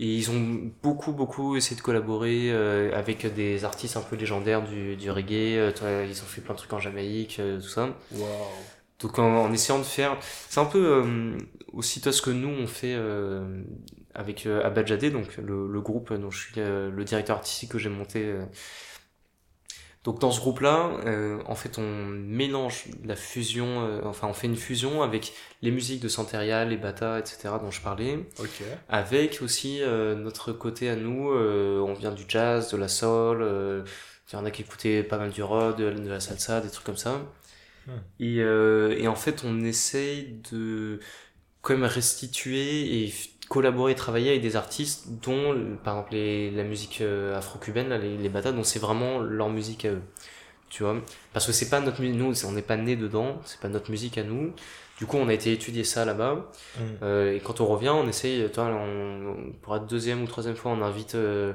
Et 0.00 0.16
ils 0.16 0.28
ont 0.28 0.72
beaucoup 0.82 1.12
beaucoup 1.12 1.54
essayé 1.54 1.76
de 1.76 1.80
collaborer 1.80 2.50
euh, 2.50 2.90
avec 2.98 3.32
des 3.32 3.64
artistes 3.64 3.96
un 3.96 4.00
peu 4.00 4.16
légendaires 4.16 4.62
du, 4.62 4.96
du 4.96 5.08
reggae 5.08 5.56
euh, 5.56 6.06
ils 6.10 6.20
ont 6.20 6.26
fait 6.26 6.40
plein 6.40 6.54
de 6.54 6.58
trucs 6.58 6.72
en 6.72 6.80
Jamaïque 6.80 7.36
euh, 7.38 7.60
tout 7.60 7.68
ça. 7.68 7.90
Wow. 8.10 8.26
Donc 9.04 9.18
en, 9.18 9.44
en 9.44 9.52
essayant 9.52 9.78
de 9.78 9.84
faire 9.84 10.16
c'est 10.48 10.60
un 10.60 10.64
peu 10.64 11.02
euh, 11.04 11.36
aussi 11.74 12.00
toi 12.00 12.10
ce 12.10 12.22
que 12.22 12.30
nous 12.30 12.48
on 12.48 12.66
fait 12.66 12.94
euh, 12.96 13.62
avec 14.14 14.46
euh, 14.46 14.64
Abadjadé 14.64 15.10
donc 15.10 15.36
le, 15.36 15.68
le 15.68 15.80
groupe 15.82 16.12
dont 16.14 16.30
je 16.30 16.38
suis 16.38 16.54
euh, 16.58 16.90
le 16.90 17.04
directeur 17.04 17.36
artistique 17.36 17.70
que 17.70 17.78
j'ai 17.78 17.90
monté 17.90 18.24
euh. 18.24 18.46
donc 20.04 20.20
dans 20.20 20.30
ce 20.30 20.40
groupe 20.40 20.60
là 20.60 20.90
en 21.44 21.54
fait 21.54 21.78
on 21.78 22.06
mélange 22.06 22.86
la 23.04 23.14
fusion 23.16 24.00
enfin 24.04 24.26
on 24.28 24.32
fait 24.32 24.46
une 24.46 24.56
fusion 24.56 25.02
avec 25.02 25.34
les 25.60 25.70
musiques 25.70 26.00
de 26.00 26.08
Santeria 26.08 26.64
les 26.64 26.78
Bata 26.78 27.18
etc 27.18 27.50
dont 27.60 27.70
je 27.70 27.82
parlais 27.82 28.18
avec 28.88 29.40
aussi 29.42 29.80
notre 29.86 30.52
côté 30.52 30.88
à 30.90 30.96
nous 30.96 31.30
on 31.30 31.94
vient 31.94 32.12
du 32.12 32.24
jazz 32.28 32.70
de 32.70 32.76
la 32.76 32.88
soul 32.88 33.84
il 34.30 34.36
y 34.36 34.38
en 34.38 34.44
a 34.44 34.50
qui 34.50 34.62
écoutaient 34.62 35.02
pas 35.02 35.18
mal 35.18 35.30
du 35.30 35.42
rock 35.42 35.76
de, 35.76 35.90
de 35.90 36.08
la 36.08 36.20
salsa 36.20 36.60
des 36.60 36.70
trucs 36.70 36.84
comme 36.84 36.96
ça. 36.96 37.20
Et, 38.20 38.40
euh, 38.40 38.96
et 38.98 39.08
en 39.08 39.14
fait 39.14 39.44
on 39.44 39.62
essaye 39.62 40.40
de 40.52 41.00
quand 41.62 41.74
même 41.74 41.84
restituer 41.84 43.04
et 43.04 43.14
collaborer 43.48 43.92
et 43.92 43.94
travailler 43.94 44.30
avec 44.30 44.42
des 44.42 44.56
artistes 44.56 45.06
dont 45.22 45.54
par 45.82 45.94
exemple 45.94 46.12
les, 46.12 46.50
la 46.50 46.64
musique 46.64 47.00
euh, 47.00 47.36
afro-cubaine 47.36 47.92
les, 47.94 48.16
les 48.16 48.28
batas 48.28 48.52
dont 48.52 48.64
c'est 48.64 48.78
vraiment 48.78 49.20
leur 49.20 49.50
musique 49.50 49.84
à 49.84 49.90
eux. 49.90 50.02
Tu 50.70 50.82
vois? 50.82 50.96
Parce 51.32 51.46
que 51.46 51.52
c'est 51.52 51.68
pas 51.68 51.80
notre 51.80 52.00
musique 52.00 52.16
nous 52.16 52.46
on 52.46 52.52
n'est 52.52 52.62
pas 52.62 52.76
né 52.76 52.96
dedans 52.96 53.40
c'est 53.44 53.60
pas 53.60 53.68
notre 53.68 53.90
musique 53.90 54.18
à 54.18 54.24
nous. 54.24 54.52
Du 54.98 55.06
coup 55.06 55.16
on 55.16 55.28
a 55.28 55.34
été 55.34 55.52
étudier 55.52 55.84
ça 55.84 56.04
là-bas. 56.04 56.50
Mm. 56.76 56.80
euh, 57.02 57.34
et 57.34 57.40
quand 57.40 57.60
on 57.60 57.66
revient, 57.66 57.90
on 57.90 58.06
essaye, 58.06 58.48
toi, 58.50 58.66
on, 58.66 59.52
pour 59.62 59.74
la 59.74 59.80
deuxième 59.80 60.22
ou 60.22 60.26
troisième 60.26 60.56
fois, 60.56 60.70
on 60.72 60.82
invite 60.82 61.16
euh, 61.16 61.52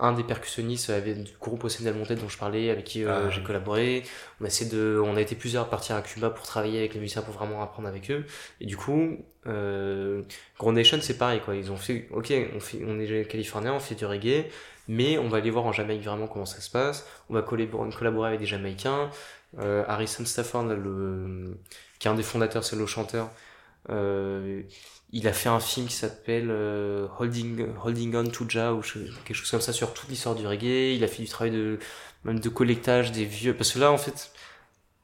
un 0.00 0.12
des 0.12 0.24
percussionnistes 0.24 0.90
avec, 0.90 1.22
du 1.22 1.32
groupe 1.40 1.64
Océan 1.64 1.84
Del 1.84 1.94
Monte 1.94 2.12
dont 2.12 2.28
je 2.28 2.38
parlais, 2.38 2.70
avec 2.70 2.84
qui 2.84 3.04
euh, 3.04 3.26
Ah, 3.26 3.30
j'ai 3.30 3.42
collaboré. 3.42 4.02
On 4.40 4.44
a 4.44 4.48
essayé 4.48 4.70
de, 4.70 5.00
on 5.04 5.16
a 5.16 5.20
été 5.20 5.34
plusieurs 5.36 5.64
à 5.64 5.70
partir 5.70 5.96
à 5.96 6.02
Cuba 6.02 6.30
pour 6.30 6.46
travailler 6.46 6.78
avec 6.78 6.94
les 6.94 7.00
musiciens 7.00 7.22
pour 7.22 7.34
vraiment 7.34 7.62
apprendre 7.62 7.88
avec 7.88 8.10
eux. 8.10 8.24
Et 8.60 8.66
du 8.66 8.76
coup, 8.76 9.18
euh, 9.46 10.22
Grand 10.58 10.72
Nation, 10.72 10.98
c'est 11.00 11.18
pareil, 11.18 11.40
quoi. 11.40 11.54
Ils 11.54 11.70
ont 11.70 11.76
fait, 11.76 12.08
ok, 12.10 12.32
on 12.54 12.60
fait, 12.60 12.80
on 12.86 12.98
est 12.98 13.28
californien, 13.28 13.74
on 13.74 13.80
fait 13.80 13.94
du 13.94 14.06
reggae, 14.06 14.46
mais 14.88 15.18
on 15.18 15.28
va 15.28 15.38
aller 15.38 15.50
voir 15.50 15.66
en 15.66 15.72
Jamaïque 15.72 16.02
vraiment 16.02 16.26
comment 16.26 16.46
ça 16.46 16.60
se 16.60 16.70
passe. 16.70 17.06
On 17.28 17.34
va 17.34 17.42
collaborer, 17.42 17.90
collaborer 17.90 18.28
avec 18.28 18.40
des 18.40 18.46
Jamaïcains. 18.46 19.10
Euh, 19.58 19.84
Harrison 19.88 20.24
Stafford, 20.24 20.64
le, 20.64 21.56
qui 21.98 22.08
est 22.08 22.10
un 22.10 22.14
des 22.14 22.22
fondateurs, 22.22 22.64
c'est 22.64 22.76
le 22.76 22.86
chanteur. 22.86 23.30
Euh, 23.88 24.62
il 25.12 25.26
a 25.28 25.32
fait 25.32 25.48
un 25.48 25.60
film 25.60 25.86
qui 25.86 25.94
s'appelle 25.94 26.48
euh, 26.50 27.06
Holding, 27.18 27.66
Holding 27.84 28.14
On 28.16 28.26
to 28.26 28.44
Ja 28.48 28.72
ou 28.74 28.80
quelque 29.24 29.34
chose 29.36 29.50
comme 29.50 29.60
ça 29.60 29.72
sur 29.72 29.92
toute 29.92 30.08
l'histoire 30.08 30.34
du 30.34 30.46
reggae. 30.46 30.94
Il 30.96 31.02
a 31.04 31.08
fait 31.08 31.22
du 31.22 31.28
travail 31.28 31.50
de, 31.52 31.78
même 32.24 32.38
de 32.40 32.48
collectage 32.48 33.10
des 33.12 33.24
vieux. 33.24 33.54
Parce 33.54 33.72
que 33.72 33.78
là, 33.80 33.90
en 33.90 33.98
fait, 33.98 34.30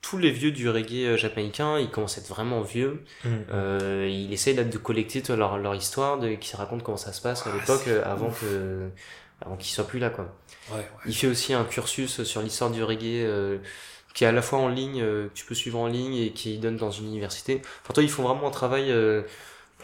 tous 0.03 0.19
les 0.19 0.31
vieux 0.31 0.53
du 0.53 0.69
reggae 0.69 1.07
euh, 1.07 1.17
jamaïcain, 1.17 1.79
ils 1.81 1.91
commencent 1.91 2.19
à 2.19 2.21
être 2.21 2.29
vraiment 2.29 2.61
vieux. 2.61 3.03
Mm. 3.25 3.29
Euh, 3.53 4.09
il 4.09 4.33
essaye 4.33 4.55
là, 4.55 4.63
de 4.65 4.79
collecter 4.79 5.23
toi, 5.23 5.35
leur, 5.37 5.59
leur 5.59 5.75
histoire, 5.75 6.19
de, 6.19 6.35
qui 6.37 6.55
raconte 6.55 6.83
comment 6.85 6.97
ça 6.97 7.13
se 7.13 7.21
passe 7.21 7.45
à 7.47 7.51
Ah, 7.53 7.57
l'époque 7.59 7.89
euh, 7.89 8.03
avant 8.05 8.29
ouf. 8.29 8.41
que 8.41 8.91
avant 9.43 9.57
qu'ils 9.57 9.73
soient 9.75 9.87
plus 9.87 9.99
là 9.99 10.09
quoi. 10.09 10.35
Ouais, 10.71 10.77
ouais. 10.79 10.85
Il 11.07 11.15
fait 11.15 11.27
aussi 11.27 11.53
un 11.53 11.65
cursus 11.65 12.23
sur 12.23 12.41
l'histoire 12.41 12.71
du 12.71 12.83
reggae 12.83 13.23
euh, 13.25 13.59
qui 14.15 14.25
est 14.25 14.27
à 14.27 14.33
la 14.33 14.41
fois 14.41 14.61
en 14.61 14.69
ligne, 14.69 15.03
euh, 15.03 15.29
que 15.29 15.35
tu 15.35 15.45
peux 15.45 15.55
suivre 15.55 15.79
en 15.79 15.89
ligne 15.89 16.15
et 16.17 16.33
qui 16.33 16.57
donne 16.59 16.77
dans 16.79 16.91
une 16.91 17.07
université. 17.07 17.61
Enfin 17.83 17.93
toi 17.93 18.03
ils 18.03 18.09
font 18.09 18.23
vraiment 18.23 18.47
un 18.49 18.51
travail. 18.51 18.91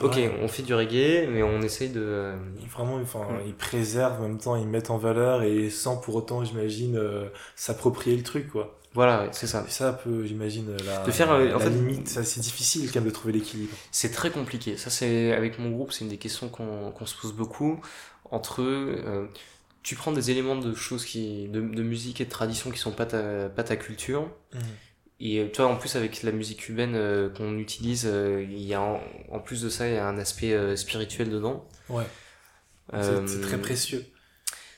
Euh, 0.03 0.07
ok, 0.07 0.15
Ouais. 0.17 0.39
on 0.43 0.49
fait 0.49 0.63
du 0.63 0.75
reggae, 0.75 1.29
mais 1.31 1.43
on 1.43 1.61
essaye 1.63 1.89
de. 1.91 2.01
euh, 2.03 2.37
Vraiment, 2.73 2.97
enfin, 2.97 3.21
Mm. 3.31 3.47
ils 3.47 3.55
préservent 3.55 4.21
en 4.21 4.29
même 4.29 4.39
temps, 4.39 4.57
ils 4.57 4.67
mettent 4.67 4.91
en 4.91 4.97
valeur 4.99 5.43
et 5.43 5.69
sans 5.71 5.97
pour 5.99 6.15
autant, 6.15 6.45
j'imagine, 6.45 6.97
euh, 6.97 7.29
s'approprier 7.57 8.17
le 8.17 8.23
truc, 8.23 8.51
quoi. 8.51 8.79
Voilà, 8.95 9.29
c'est 9.33 9.47
ça. 9.47 9.65
Et 9.67 9.71
ça, 9.71 9.89
un 9.91 9.93
peu, 9.95 10.25
j'imagine, 10.27 10.77
la, 10.85 11.03
De 11.05 11.11
faire, 11.11 11.33
euh, 11.33 11.49
la 11.49 11.57
en 11.57 11.59
fait- 11.61 11.71
limite, 11.71 12.09
ça, 12.09 12.25
c'est 12.25 12.41
difficile 12.41 12.91
quand 12.93 13.01
même 13.01 13.09
de 13.09 13.15
trouver 13.15 13.33
l'équilibre. 13.33 13.75
C'est 13.91 14.11
très 14.11 14.31
compliqué. 14.31 14.77
Ça, 14.77 14.91
c'est 14.91 15.33
avec 15.33 15.59
mon 15.59 15.71
groupe, 15.71 15.93
c'est 15.93 16.05
une 16.05 16.11
des 16.11 16.19
questions 16.19 16.49
qu'on 16.51 16.91
qu'on 16.91 17.07
se 17.07 17.17
pose 17.21 17.33
beaucoup. 17.33 17.81
Entre 18.31 18.61
euh, 18.63 19.27
tu 19.83 19.95
prends 19.97 20.13
des 20.13 20.31
éléments 20.31 20.57
de 20.57 20.75
choses 20.75 21.05
qui, 21.05 21.49
de, 21.49 21.61
de 21.61 21.83
musique 21.83 22.21
et 22.21 22.25
de 22.27 22.31
tradition 22.31 22.71
qui 22.71 22.79
sont 22.79 22.93
pas 22.93 23.07
ta, 23.07 23.49
pas 23.49 23.65
ta 23.65 23.77
culture. 23.77 24.29
Et 25.25 25.39
euh, 25.39 25.49
tu 25.53 25.63
vois, 25.63 25.71
en 25.71 25.77
plus, 25.77 25.97
avec 25.97 26.23
la 26.25 26.33
musique 26.33 26.59
cubaine 26.61 26.95
euh, 26.97 27.31
qu'on 27.31 27.57
utilise, 27.59 28.07
euh, 28.07 28.43
il 28.43 28.59
y 28.63 28.75
a 28.75 28.81
en, 28.83 29.01
en 29.31 29.39
plus 29.41 29.63
de 29.63 29.69
ça, 29.69 29.89
il 29.89 29.95
y 29.95 29.99
a 29.99 30.07
un 30.07 30.19
aspect 30.19 30.53
euh, 30.53 30.77
spirituel 30.77 31.31
dedans. 31.31 31.65
Ouais. 31.89 32.05
C'est 32.93 33.41
très 33.41 33.59
précieux. 33.61 34.05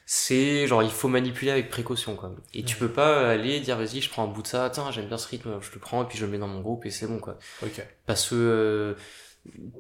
c'est 0.07 0.67
genre 0.67 0.83
il 0.83 0.91
faut 0.91 1.09
manipuler 1.09 1.51
avec 1.51 1.71
précaution 1.71 2.15
quoi. 2.17 2.35
Et 2.53 2.63
tu 2.63 2.75
Ouais. 2.75 2.81
peux 2.81 2.93
pas 2.93 3.31
aller 3.31 3.61
dire 3.61 3.77
vas-y 3.79 4.01
je 4.03 4.11
prends 4.11 4.25
un 4.25 4.29
bout 4.29 4.43
de 4.43 4.47
ça, 4.47 4.67
attends 4.67 4.91
j'aime 4.93 5.09
bien 5.09 5.17
ce 5.19 5.27
rythme, 5.29 5.59
je 5.61 5.73
le 5.73 5.81
prends 5.81 6.05
et 6.05 6.07
puis 6.07 6.19
je 6.19 6.27
le 6.27 6.31
mets 6.31 6.39
dans 6.39 6.47
mon 6.47 6.61
groupe 6.61 6.85
et 6.87 6.91
c'est 6.91 7.07
bon 7.07 7.19
quoi. 7.19 7.39
Ok. 7.63 7.83
Parce 8.07 8.29
que 8.29 8.97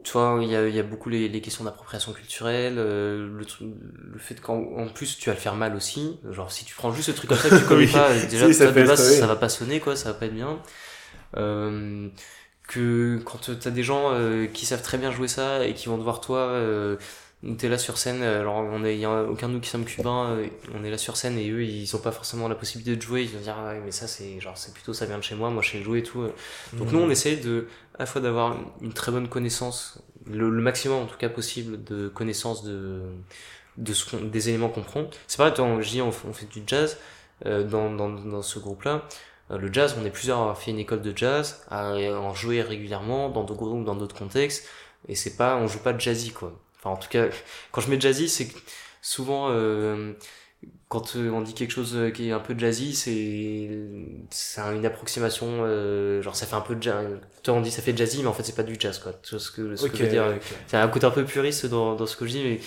tu 0.03 0.13
vois 0.13 0.39
il 0.43 0.49
y 0.51 0.57
a, 0.57 0.69
y 0.69 0.79
a 0.79 0.83
beaucoup 0.83 1.09
les, 1.09 1.29
les 1.29 1.41
questions 1.41 1.65
d'appropriation 1.65 2.13
culturelle, 2.13 2.75
euh, 2.79 3.29
le 3.37 3.45
truc, 3.47 3.69
le 4.13 4.19
fait 4.19 4.41
qu'en 4.41 4.57
en 4.77 4.89
plus 4.89 5.17
tu 5.19 5.31
vas 5.31 5.35
le 5.35 5.41
faire 5.41 5.55
mal 5.57 5.75
aussi. 5.75 6.19
Genre 6.31 6.53
si 6.53 6.65
tu 6.65 6.75
prends 6.75 6.93
juste 6.93 7.07
ce 7.11 7.13
truc 7.17 7.31
comme 7.31 7.39
ça 7.39 7.51
que 7.51 7.57
tu 7.57 7.65
connais 7.67 7.87
Oui. 7.87 7.93
pas, 7.93 8.13
déjà 8.27 8.47
Si, 8.47 8.55
ça 8.55 8.67
de 8.67 8.73
base, 8.85 9.19
ça 9.19 9.27
va 9.27 9.37
pas 9.37 9.49
sonner 9.49 9.81
quoi, 9.81 9.97
ça 9.97 10.13
va 10.13 10.19
pas 10.19 10.27
être 10.27 10.35
bien. 10.35 10.61
Euh, 11.37 12.09
que 12.69 13.21
quand 13.25 13.41
t'as 13.61 13.71
des 13.71 13.83
gens 13.83 14.13
euh, 14.13 14.47
qui 14.47 14.67
savent 14.67 14.83
très 14.83 14.99
bien 14.99 15.11
jouer 15.11 15.29
ça 15.29 15.67
et 15.67 15.75
qui 15.75 15.89
vont 15.89 15.99
te 15.99 16.03
voir 16.03 16.21
toi 16.21 16.39
euh, 17.45 17.55
t'es 17.57 17.69
là 17.69 17.79
sur 17.79 17.99
scène 17.99 18.23
alors 18.23 18.55
on 18.57 18.85
est 18.85 18.97
y 18.99 19.05
a 19.05 19.23
aucun 19.25 19.49
de 19.49 19.55
nous 19.55 19.61
qui 19.61 19.69
sommes 19.71 19.85
cubains 19.85 20.31
euh, 20.31 20.47
on 20.75 20.85
est 20.85 20.91
là 20.91 20.99
sur 20.99 21.17
scène 21.17 21.39
et 21.39 21.49
eux 21.51 21.63
ils 21.65 21.95
ont 21.97 21.99
pas 22.01 22.13
forcément 22.13 22.49
la 22.49 22.55
possibilité 22.55 22.97
de 22.97 23.03
jouer 23.03 23.23
ils 23.25 23.31
vont 23.31 23.41
dire 23.41 23.57
ah 23.59 23.69
ouais 23.73 23.81
mais 23.85 23.91
ça 23.93 24.07
c'est 24.07 24.41
genre 24.41 24.57
c'est 24.57 24.73
plutôt 24.75 24.93
ça 24.93 25.07
vient 25.07 25.19
de 25.19 25.23
chez 25.23 25.35
moi 25.35 25.51
moi 25.51 25.63
je 25.63 25.71
sais 25.73 25.83
jouer 25.83 25.99
et 26.01 26.03
tout. 26.03 26.23
Donc 26.73 26.89
Mm. 26.89 26.93
nous 26.93 26.99
on 27.01 27.11
essaye 27.11 27.39
de 27.39 27.67
à 27.97 28.01
la 28.01 28.07
fois 28.07 28.21
d'avoir 28.21 28.57
une 28.81 28.93
très 28.93 29.13
bonne 29.13 29.29
connaissance 29.29 30.03
le, 30.27 30.49
le 30.51 30.63
maximum 30.63 31.03
en 31.03 31.07
tout 31.07 31.19
cas 31.19 31.29
possible 31.29 31.85
de 31.85 32.09
connaissance 32.09 32.65
de 32.65 33.01
de 33.77 33.93
ce 33.93 34.09
qu'on- 34.09 34.25
des 34.25 34.49
éléments 34.49 34.69
qu'on 34.69 34.83
prend. 34.83 35.07
C'est 35.27 35.37
pareil 35.37 35.53
toi, 35.53 35.65
on, 35.65 35.81
je 35.81 35.89
dis 35.91 36.01
on, 36.01 36.13
fait- 36.13 36.29
on 36.29 36.33
fait 36.33 36.47
du 36.47 36.63
jazz 36.67 36.97
euh, 37.47 37.65
dans, 37.65 37.91
dans, 37.91 38.09
dans 38.09 38.43
ce 38.43 38.59
groupe 38.61 38.85
là 38.85 39.03
le 39.51 39.71
jazz 39.73 39.95
on 40.01 40.05
est 40.07 40.11
plusieurs 40.11 40.39
à 40.39 40.41
avoir 40.43 40.59
fait 40.59 40.71
une 40.71 40.79
école 40.79 41.03
de 41.03 41.13
jazz 41.15 41.63
à 41.71 41.93
en 41.95 42.33
jouer 42.35 42.63
régulièrement 42.63 43.29
dans 43.29 43.43
d'autres 43.45 43.61
groupes 43.61 43.85
dans 43.85 43.95
d'autres 43.97 44.17
contextes 44.17 44.67
et 45.09 45.15
c'est 45.15 45.37
pas 45.37 45.57
on 45.57 45.67
joue 45.67 45.81
pas 45.81 45.93
de 45.93 46.01
jazzy 46.01 46.31
quoi 46.31 46.59
enfin 46.85 46.91
en 46.91 46.97
tout 46.97 47.09
cas 47.09 47.27
quand 47.73 47.81
je 47.81 47.91
mets 47.91 48.01
jazzy 48.01 48.29
c'est 48.29 48.49
souvent 49.03 49.49
euh, 49.51 50.13
quand 50.89 51.17
euh, 51.17 51.31
on 51.31 51.43
dit 51.43 51.55
quelque 51.55 51.73
chose 51.73 51.95
euh, 51.97 52.11
qui 52.11 52.29
est 52.29 52.33
un 52.33 52.41
peu 52.41 52.57
jazzy 52.59 52.95
c'est 52.95 53.71
c'est 54.31 54.61
un- 54.61 54.75
une 54.75 54.87
approximation 54.87 55.47
euh, 55.65 56.23
genre 56.23 56.37
ça 56.37 56.47
fait 56.47 56.55
un 56.57 56.61
peu 56.61 56.75
de 56.77 56.83
jazz 56.83 57.07
toi 57.43 57.55
on 57.55 57.61
dit 57.61 57.71
ça 57.71 57.83
fait 57.83 57.97
jazzy 57.97 58.23
mais 58.23 58.29
en 58.29 58.33
fait 58.33 58.45
c'est 58.45 58.55
pas 58.57 58.63
du 58.63 58.77
jazz 58.79 58.99
quoi. 58.99 59.13
Tu 59.23 59.31
vois 59.31 59.41
ce 59.41 59.51
que, 59.51 59.77
ce 59.77 59.89
que 59.89 59.97
je 59.97 60.03
veux 60.05 60.09
dire? 60.09 60.25
c'est 60.67 60.77
un 60.77 60.89
côté 60.89 61.07
un 61.07 61.11
peu 61.11 61.25
puriste 61.25 61.67
dans, 61.67 61.97
dans 61.97 62.07
ce 62.07 62.17
que 62.17 62.27
je 62.27 62.31
dis 62.33 62.45
mais 62.45 62.61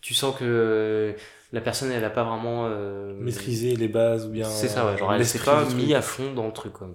tu 0.00 0.14
sens 0.14 0.36
que 0.36 0.44
euh, 0.44 1.12
la 1.54 1.60
personne 1.62 1.90
elle 1.92 2.04
a 2.04 2.10
pas 2.10 2.24
vraiment 2.24 2.66
euh, 2.66 3.14
Maîtriser 3.18 3.76
les 3.76 3.88
bases 3.88 4.26
ou 4.26 4.30
bien. 4.30 4.44
c'est 4.48 4.68
ça 4.68 4.84
ouais 4.84 4.98
genre 4.98 5.14
elle 5.14 5.24
s'est 5.24 5.38
pas 5.38 5.64
mis 5.70 5.94
à 5.94 6.02
fond 6.02 6.32
dans 6.34 6.46
le 6.46 6.52
truc 6.52 6.74
quoi 6.74 6.88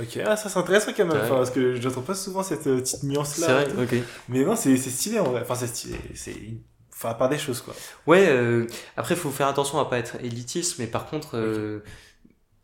Ok, 0.00 0.18
ah, 0.26 0.36
ça 0.36 0.48
c'est 0.48 0.58
intéressant 0.58 0.90
quand 0.96 1.04
même, 1.06 1.16
enfin, 1.22 1.36
parce 1.36 1.50
que 1.50 1.74
je 1.76 1.86
n'entends 1.88 2.00
pas 2.02 2.14
souvent 2.14 2.42
cette 2.42 2.66
euh, 2.66 2.78
petite 2.80 3.02
nuance-là. 3.04 3.64
c'est 3.66 3.72
vrai 3.74 3.84
ok 3.84 4.04
Mais 4.28 4.44
non, 4.44 4.56
c'est 4.56 4.76
c'est 4.76 4.90
stylé 4.90 5.18
en 5.20 5.30
vrai. 5.30 5.42
Enfin, 5.42 5.54
c'est 5.54 5.66
stylé. 5.68 5.96
C'est. 6.14 6.34
Enfin, 6.92 7.10
à 7.10 7.14
part 7.14 7.28
des 7.28 7.36
choses, 7.38 7.60
quoi. 7.60 7.74
Ouais, 8.06 8.26
euh, 8.28 8.66
après, 8.96 9.16
faut 9.16 9.30
faire 9.30 9.48
attention 9.48 9.78
à 9.78 9.84
pas 9.88 9.98
être 9.98 10.16
élitiste, 10.22 10.78
mais 10.78 10.86
par 10.86 11.06
contre, 11.06 11.36
euh, 11.36 11.82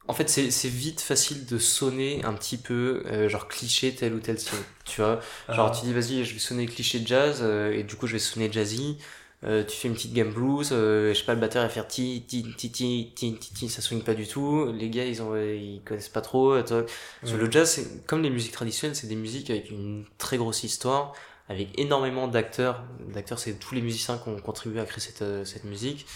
en 0.08 0.14
fait, 0.14 0.28
c'est 0.28 0.68
vite 0.68 1.00
facile 1.00 1.44
de 1.46 1.58
sonner 1.58 2.24
un 2.24 2.32
petit 2.32 2.56
peu, 2.56 3.02
euh, 3.06 3.28
genre 3.28 3.46
cliché 3.46 3.94
tel 3.94 4.14
ou 4.14 4.20
tel 4.20 4.38
style, 4.38 4.58
tu 4.84 5.00
vois. 5.00 5.20
Genre, 5.50 5.68
Ah. 5.70 5.78
tu 5.78 5.86
dis, 5.86 5.92
vas-y, 5.92 6.24
je 6.24 6.32
vais 6.34 6.38
sonner 6.40 6.66
cliché 6.66 7.02
jazz, 7.04 7.40
euh, 7.42 7.72
et 7.72 7.82
du 7.84 7.94
coup, 7.96 8.06
je 8.06 8.14
vais 8.14 8.18
sonner 8.18 8.50
jazzy. 8.50 8.98
Euh, 9.44 9.64
tu 9.64 9.76
fais 9.76 9.88
une 9.88 9.94
petite 9.94 10.12
game 10.12 10.32
blues, 10.32 10.70
euh, 10.72 11.12
je 11.12 11.18
sais 11.18 11.24
pas, 11.24 11.34
le 11.34 11.40
batteur 11.40 11.62
il 11.64 11.66
va 11.66 11.68
faire 11.68 11.88
ti 11.88 12.24
ti 12.28 12.44
ti 12.56 12.70
ti 12.70 13.12
ti 13.16 13.34
ti 13.38 13.52
ti, 13.54 13.68
ça 13.68 13.82
swing 13.82 14.02
pas 14.04 14.14
du 14.14 14.26
tout. 14.28 14.70
Les 14.72 14.88
gars 14.88 15.04
ils 15.04 15.20
ont 15.22 15.32
euh, 15.34 15.54
ils 15.56 15.82
connaissent 15.84 16.08
pas 16.08 16.20
trop. 16.20 16.52
euh. 16.52 16.62
Parce 16.62 17.32
que 17.32 17.36
Ouais. 17.36 17.36
le 17.36 17.50
jazz, 17.50 17.68
c'est 17.70 18.06
comme 18.06 18.22
les 18.22 18.30
musiques 18.30 18.52
traditionnelles, 18.52 18.94
c'est 18.96 19.08
des 19.08 19.16
musiques 19.16 19.50
avec 19.50 19.70
une 19.70 20.04
très 20.18 20.36
grosse 20.36 20.62
histoire, 20.62 21.12
avec 21.48 21.76
énormément 21.78 22.28
d'acteurs. 22.28 22.84
D'acteurs, 23.12 23.38
c'est 23.40 23.54
tous 23.58 23.74
les 23.74 23.82
musiciens 23.82 24.16
qui 24.18 24.28
ont 24.28 24.36
contribué 24.38 24.80
à 24.80 24.84
créer 24.84 25.00
cette 25.00 25.22
euh, 25.22 25.44
cette 25.44 25.64
musique. 25.64 26.06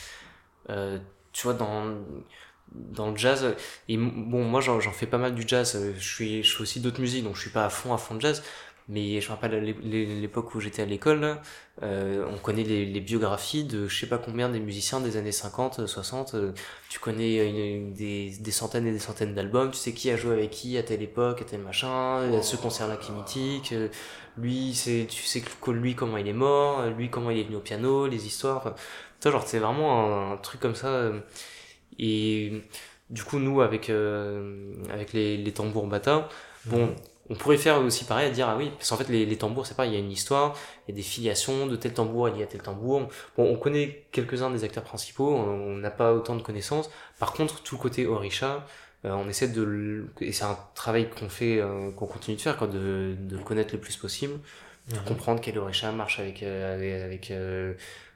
Euh, 0.70 0.98
tu 1.32 1.42
vois 1.44 1.54
dans 1.54 1.96
dans 2.74 3.10
le 3.12 3.16
jazz 3.16 3.54
et 3.88 3.96
bon 3.96 4.44
moi 4.44 4.60
j'en 4.60 4.80
j'en 4.80 4.90
fais 4.92 5.06
pas 5.06 5.18
mal 5.18 5.34
du 5.34 5.44
jazz 5.46 5.76
euh, 5.76 5.94
je 5.96 6.08
suis 6.14 6.42
je 6.42 6.56
fais 6.56 6.62
aussi 6.62 6.80
d'autres 6.80 7.00
musiques 7.00 7.22
donc 7.22 7.36
je 7.36 7.40
suis 7.42 7.50
pas 7.50 7.64
à 7.64 7.70
fond 7.70 7.94
à 7.94 7.98
fond 7.98 8.16
de 8.16 8.20
jazz 8.20 8.42
mais 8.88 9.20
je 9.20 9.26
me 9.26 9.34
rappelle 9.34 9.64
l'époque 10.20 10.54
où 10.54 10.60
j'étais 10.60 10.82
à 10.82 10.84
l'école, 10.84 11.40
euh, 11.82 12.24
on 12.32 12.38
connaît 12.38 12.62
les, 12.62 12.86
les, 12.86 13.00
biographies 13.00 13.64
de 13.64 13.88
je 13.88 14.00
sais 14.00 14.06
pas 14.06 14.18
combien 14.18 14.48
des 14.48 14.60
musiciens 14.60 15.00
des 15.00 15.16
années 15.16 15.32
50, 15.32 15.86
60. 15.88 16.34
Euh, 16.34 16.52
tu 16.88 17.00
connais 17.00 17.90
des, 17.90 18.30
des, 18.38 18.50
centaines 18.52 18.86
et 18.86 18.92
des 18.92 19.00
centaines 19.00 19.34
d'albums. 19.34 19.72
Tu 19.72 19.76
sais 19.76 19.92
qui 19.92 20.08
a 20.10 20.16
joué 20.16 20.34
avec 20.34 20.50
qui 20.50 20.78
à 20.78 20.84
telle 20.84 21.02
époque, 21.02 21.42
à 21.42 21.44
tel 21.44 21.62
machin. 21.62 22.30
Oh. 22.32 22.42
Ce 22.42 22.54
concert-là 22.54 22.96
qui 22.96 23.10
est 23.10 23.14
mythique. 23.14 23.72
Euh, 23.72 23.88
lui, 24.38 24.72
c'est 24.74 25.06
tu 25.10 25.24
sais 25.24 25.40
que 25.40 25.70
lui 25.72 25.96
comment 25.96 26.16
il 26.18 26.28
est 26.28 26.32
mort. 26.32 26.86
Lui 26.90 27.10
comment 27.10 27.30
il 27.30 27.40
est 27.40 27.44
venu 27.44 27.56
au 27.56 27.60
piano, 27.60 28.06
les 28.06 28.24
histoires. 28.26 28.76
Toi, 29.20 29.32
genre 29.32 29.46
c'est 29.46 29.58
vraiment 29.58 30.32
un, 30.32 30.36
truc 30.36 30.60
comme 30.60 30.76
ça. 30.76 31.10
Et 31.98 32.62
du 33.10 33.24
coup, 33.24 33.40
nous 33.40 33.62
avec 33.62 33.90
avec 33.90 35.12
les, 35.12 35.36
les 35.38 35.52
tambours 35.52 35.88
bata, 35.88 36.28
bon. 36.66 36.86
Mhm 36.86 36.94
on 37.28 37.34
pourrait 37.34 37.58
faire 37.58 37.80
aussi 37.80 38.04
pareil 38.04 38.28
à 38.28 38.30
dire 38.30 38.48
ah 38.48 38.56
oui 38.56 38.70
parce 38.76 38.90
qu'en 38.90 38.96
fait 38.96 39.08
les, 39.08 39.26
les 39.26 39.36
tambours 39.36 39.66
c'est 39.66 39.76
pas 39.76 39.86
il 39.86 39.92
y 39.92 39.96
a 39.96 39.98
une 39.98 40.12
histoire 40.12 40.56
il 40.86 40.92
y 40.92 40.94
a 40.94 40.96
des 40.96 41.02
filiations 41.02 41.66
de 41.66 41.76
tel 41.76 41.92
tambour 41.92 42.28
il 42.28 42.38
y 42.38 42.42
a 42.42 42.46
tel 42.46 42.62
tambour. 42.62 43.08
Bon 43.36 43.44
on 43.44 43.56
connaît 43.56 44.06
quelques-uns 44.12 44.50
des 44.50 44.64
acteurs 44.64 44.84
principaux 44.84 45.34
on 45.34 45.76
n'a 45.76 45.90
pas 45.90 46.12
autant 46.12 46.36
de 46.36 46.42
connaissances. 46.42 46.90
Par 47.18 47.32
contre 47.32 47.62
tout 47.62 47.76
le 47.76 47.80
côté 47.80 48.06
orisha 48.06 48.66
euh, 49.04 49.10
on 49.10 49.28
essaie 49.28 49.48
de 49.48 50.06
et 50.20 50.32
c'est 50.32 50.44
un 50.44 50.58
travail 50.74 51.10
qu'on 51.10 51.28
fait 51.28 51.60
euh, 51.60 51.90
qu'on 51.92 52.06
continue 52.06 52.36
de 52.36 52.40
faire 52.40 52.56
quoi 52.56 52.66
de, 52.66 53.16
de 53.18 53.36
le 53.36 53.42
connaître 53.42 53.74
le 53.74 53.80
plus 53.80 53.96
possible 53.96 54.38
de 54.88 54.98
comprendre 55.00 55.40
quel 55.40 55.58
orisha 55.58 55.90
marche 55.90 56.20
avec 56.20 56.44
euh, 56.44 57.04
avec, 57.06 57.32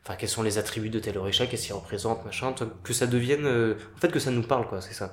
enfin 0.04 0.16
quels 0.16 0.28
sont 0.28 0.44
les 0.44 0.56
attributs 0.56 0.88
de 0.88 1.00
tel 1.00 1.18
orisha 1.18 1.46
qu'est-ce 1.46 1.66
qu'il 1.66 1.74
représente 1.74 2.24
machin 2.24 2.54
que 2.84 2.92
ça 2.92 3.06
devienne 3.08 3.44
en 3.46 4.00
fait 4.00 4.08
que 4.08 4.20
ça 4.20 4.30
nous 4.30 4.42
parle 4.42 4.68
quoi 4.68 4.80
c'est 4.80 4.94
ça. 4.94 5.12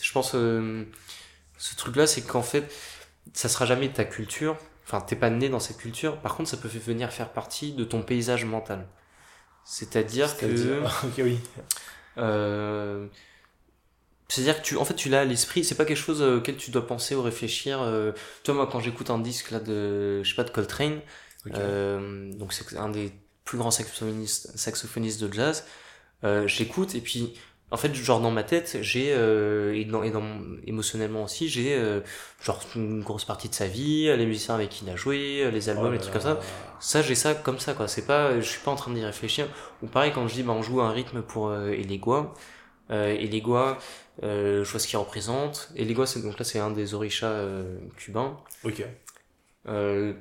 Je 0.00 0.12
pense 0.12 0.32
ce 0.32 1.76
truc 1.76 1.94
là 1.96 2.06
c'est 2.06 2.22
qu'en 2.22 2.42
fait 2.42 2.64
ça 3.32 3.48
sera 3.48 3.66
jamais 3.66 3.88
ta 3.88 4.04
culture. 4.04 4.56
Enfin, 4.84 5.00
t'es 5.00 5.16
pas 5.16 5.30
né 5.30 5.48
dans 5.48 5.60
cette 5.60 5.78
culture. 5.78 6.18
Par 6.20 6.36
contre, 6.36 6.48
ça 6.48 6.56
peut 6.56 6.68
venir 6.68 7.12
faire 7.12 7.32
partie 7.32 7.72
de 7.72 7.84
ton 7.84 8.02
paysage 8.02 8.44
mental. 8.44 8.86
C'est-à-dire 9.64 10.36
que. 10.36 10.82
oui. 11.22 11.40
Euh, 12.18 13.06
c'est-à-dire 14.28 14.60
que 14.60 14.66
tu, 14.66 14.76
en 14.76 14.84
fait, 14.84 14.94
tu 14.94 15.08
l'as 15.08 15.20
à 15.20 15.24
l'esprit. 15.24 15.64
C'est 15.64 15.74
pas 15.74 15.84
quelque 15.84 15.96
chose 15.96 16.22
auquel 16.22 16.56
tu 16.56 16.70
dois 16.70 16.86
penser 16.86 17.14
ou 17.14 17.22
réfléchir. 17.22 17.80
Euh, 17.82 18.12
toi, 18.44 18.54
moi, 18.54 18.68
quand 18.70 18.80
j'écoute 18.80 19.10
un 19.10 19.18
disque 19.18 19.50
là 19.50 19.60
de, 19.60 20.22
je 20.22 20.28
sais 20.28 20.36
pas, 20.36 20.44
de 20.44 20.50
Coltrane, 20.50 21.00
euh, 21.54 22.32
donc 22.32 22.52
c'est 22.52 22.76
un 22.76 22.88
des 22.88 23.12
plus 23.44 23.58
grands 23.58 23.70
saxophonistes, 23.70 24.56
saxophonistes 24.56 25.22
de 25.22 25.32
jazz. 25.32 25.64
Euh, 26.24 26.46
j'écoute 26.46 26.94
et 26.94 27.00
puis 27.00 27.38
en 27.70 27.76
fait 27.76 27.94
genre 27.94 28.20
dans 28.20 28.30
ma 28.30 28.44
tête 28.44 28.78
j'ai 28.80 29.12
euh, 29.12 29.74
et, 29.74 29.84
dans, 29.84 30.02
et 30.02 30.10
dans 30.10 30.22
émotionnellement 30.66 31.24
aussi 31.24 31.48
j'ai 31.48 31.74
euh, 31.74 32.00
genre 32.40 32.60
une 32.76 33.02
grosse 33.02 33.24
partie 33.24 33.48
de 33.48 33.54
sa 33.54 33.66
vie 33.66 34.04
les 34.16 34.26
musiciens 34.26 34.54
avec 34.54 34.70
qui 34.70 34.84
il 34.84 34.90
a 34.90 34.96
joué 34.96 35.50
les 35.50 35.68
albums 35.68 35.88
oh 35.88 35.92
les 35.92 35.98
trucs 35.98 36.12
comme 36.12 36.22
ça. 36.22 36.38
Ça 36.78 37.02
j'ai 37.02 37.14
ça 37.14 37.34
comme 37.34 37.58
ça 37.58 37.74
quoi. 37.74 37.88
C'est 37.88 38.06
pas 38.06 38.40
je 38.40 38.46
suis 38.46 38.60
pas 38.60 38.70
en 38.70 38.76
train 38.76 38.92
d'y 38.92 39.04
réfléchir. 39.04 39.48
Ou 39.82 39.86
pareil 39.86 40.12
quand 40.14 40.28
je 40.28 40.34
dis 40.34 40.42
bah 40.42 40.52
on 40.52 40.62
joue 40.62 40.80
un 40.80 40.90
rythme 40.92 41.22
pour 41.22 41.48
euh, 41.48 41.70
Elegua 41.70 42.34
euh, 42.90 43.08
Elegua 43.08 43.78
euh, 44.22 44.62
je 44.64 44.70
vois 44.70 44.78
ce 44.78 44.86
qu'il 44.86 44.98
représente 44.98 45.70
Elegua 45.74 46.06
c'est 46.06 46.22
donc 46.22 46.38
là 46.38 46.44
c'est 46.44 46.58
un 46.60 46.70
des 46.70 46.94
orishas 46.94 47.26
euh, 47.26 47.78
cubains. 47.96 48.38
Ok. 48.64 48.84
Euh, 49.68 50.12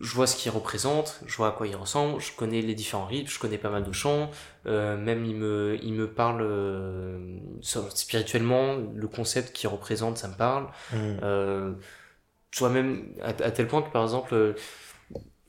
je 0.00 0.12
vois 0.14 0.26
ce 0.26 0.36
qu'il 0.36 0.50
représente, 0.50 1.20
je 1.26 1.36
vois 1.36 1.48
à 1.48 1.50
quoi 1.52 1.66
il 1.66 1.76
ressemble, 1.76 2.20
je 2.20 2.32
connais 2.32 2.60
les 2.60 2.74
différents 2.74 3.06
rythmes, 3.06 3.28
je 3.28 3.38
connais 3.38 3.58
pas 3.58 3.70
mal 3.70 3.84
de 3.84 3.92
chants, 3.92 4.30
euh, 4.66 4.96
même 4.96 5.24
il 5.24 5.36
me, 5.36 5.78
il 5.82 5.94
me 5.94 6.08
parle 6.08 6.42
euh, 6.42 7.38
spirituellement, 7.62 8.76
le 8.94 9.08
concept 9.08 9.52
qu'il 9.52 9.68
représente, 9.68 10.18
ça 10.18 10.28
me 10.28 10.34
parle. 10.34 10.64
Mm. 10.92 10.96
Euh, 11.22 11.72
je 12.50 12.58
vois 12.58 12.70
même 12.70 13.14
à, 13.22 13.32
tel 13.32 13.66
point 13.66 13.82
que 13.82 13.90
par 13.90 14.02
exemple, 14.02 14.54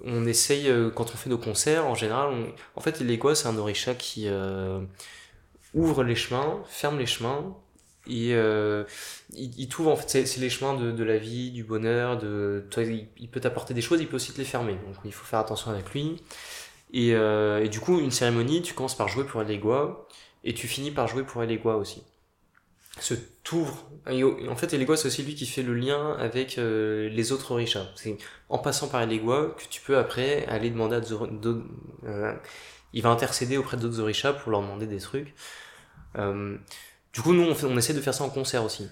on 0.04 0.26
essaye, 0.26 0.72
quand 0.96 1.06
on 1.14 1.18
fait 1.18 1.30
nos 1.30 1.38
concerts, 1.38 1.86
en 1.86 1.96
général, 1.96 2.30
on, 2.30 2.48
en 2.76 2.82
fait, 2.82 3.18
quoi 3.18 3.36
c'est 3.36 3.48
un 3.48 3.58
orisha 3.58 3.94
qui 3.96 4.28
ouvre 5.74 6.04
les 6.04 6.16
chemins, 6.16 6.64
ferme 6.68 6.98
les 6.98 7.06
chemins, 7.06 7.56
et 8.08 8.34
euh, 8.34 8.84
il, 9.34 9.60
il 9.60 9.68
t'ouvre 9.68 9.92
en 9.92 9.96
fait 9.96 10.26
c'est 10.26 10.40
les 10.40 10.50
chemins 10.50 10.76
de, 10.76 10.92
de, 10.92 11.04
la 11.04 11.18
vie 11.18 11.52
du 11.52 11.64
bonheur 11.64 12.18
de 12.18 12.66
toi 12.70 12.84
il, 12.84 13.30
peut 13.30 13.40
t'apporter 13.40 13.74
des 13.74 13.82
choses 13.82 14.00
il 14.02 14.08
peut 14.08 14.16
aussi 14.16 14.34
te 14.34 14.38
les 14.38 14.46
fermer. 14.46 14.74
Donc 14.74 14.96
il 15.06 15.14
faut 15.14 15.26
faire 15.26 15.40
attention 15.40 15.72
avec 15.72 15.92
lui. 15.94 16.22
Et, 16.94 17.14
euh, 17.16 17.64
et 17.64 17.70
du 17.70 17.80
coup 17.80 18.00
une 18.00 18.12
cérémonie 18.12 18.62
tu 18.62 18.74
commences 18.74 18.96
par 18.96 19.08
jouer 19.08 19.26
pour 19.26 19.42
Elegua 19.42 20.08
et 20.44 20.54
tu 20.54 20.68
finis 20.68 20.92
par 20.92 21.08
jouer 21.08 21.24
pour 21.24 21.44
Elegua 21.44 21.78
aussi. 21.78 22.04
Ce 23.00 23.14
t'ouvre 23.44 23.90
en 24.08 24.56
fait 24.56 24.74
Elegua 24.74 24.96
c'est 24.96 25.08
aussi 25.08 25.24
lui 25.24 25.36
qui 25.36 25.46
fait 25.46 25.64
le 25.64 25.74
lien 25.74 26.16
avec 26.18 26.58
euh, 26.58 27.10
les 27.10 27.32
autres 27.32 27.52
orishas. 27.52 27.88
C'est 27.96 28.18
en 28.50 28.60
passant 28.60 28.88
par 28.88 29.02
Elegua 29.02 29.56
que 29.58 29.64
tu 29.70 29.82
peux 29.82 29.98
après 29.98 30.46
aller 30.48 30.70
demander 30.70 30.96
à 30.98 31.00
d'autres 31.02 31.64
euh, 32.06 32.34
il 32.96 33.02
va 33.02 33.10
intercéder 33.10 33.58
auprès 33.58 33.78
d'autres 33.78 34.00
orishas 34.00 34.34
pour 34.34 34.52
leur 34.52 34.62
demander 34.62 34.88
des 34.88 35.00
trucs. 35.00 35.36
Euh, 36.18 36.58
du 37.16 37.22
coup, 37.22 37.34
nous, 37.34 37.44
on, 37.44 37.56
fait, 37.56 37.66
on 37.66 37.78
essaie 37.78 37.94
de 37.94 38.02
faire 38.02 38.14
ça 38.14 38.26
en 38.26 38.30
concert 38.30 38.66
aussi. 38.66 38.90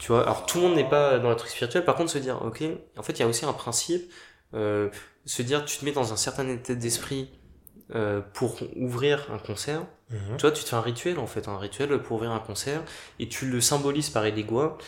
Tu 0.00 0.08
vois, 0.08 0.22
alors 0.22 0.46
tout 0.46 0.56
le 0.56 0.64
monde 0.64 0.74
n'est 0.74 0.88
pas 0.88 1.18
dans 1.18 1.28
le 1.28 1.36
truc 1.36 1.50
spirituel. 1.50 1.84
Par 1.84 1.96
contre, 1.96 2.10
se 2.10 2.16
dire, 2.18 2.40
ok, 2.42 2.64
en 2.96 3.02
fait, 3.02 3.12
il 3.12 3.20
y 3.20 3.22
a 3.22 3.28
aussi 3.28 3.44
un 3.44 3.52
principe, 3.52 4.10
euh, 4.54 4.88
se 5.26 5.42
dire, 5.42 5.66
tu 5.66 5.76
te 5.76 5.84
mets 5.84 5.92
dans 5.92 6.14
un 6.14 6.16
certain 6.16 6.48
état 6.48 6.74
d'esprit 6.74 7.30
euh, 7.94 8.22
pour 8.32 8.56
ouvrir 8.74 9.28
un 9.30 9.38
concert. 9.38 9.82
Mhm. 10.08 10.38
Tu 10.38 10.42
vois, 10.42 10.50
tu 10.50 10.64
te 10.64 10.70
fais 10.70 10.76
un 10.76 10.80
rituel 10.80 11.18
en 11.18 11.26
fait, 11.26 11.46
un 11.46 11.58
rituel 11.58 11.98
pour 12.00 12.16
ouvrir 12.16 12.30
un 12.30 12.38
concert, 12.38 12.82
et 13.18 13.28
tu 13.28 13.44
le 13.44 13.60
symbolises 13.60 14.08
par 14.08 14.24
Elegua. 14.24 14.78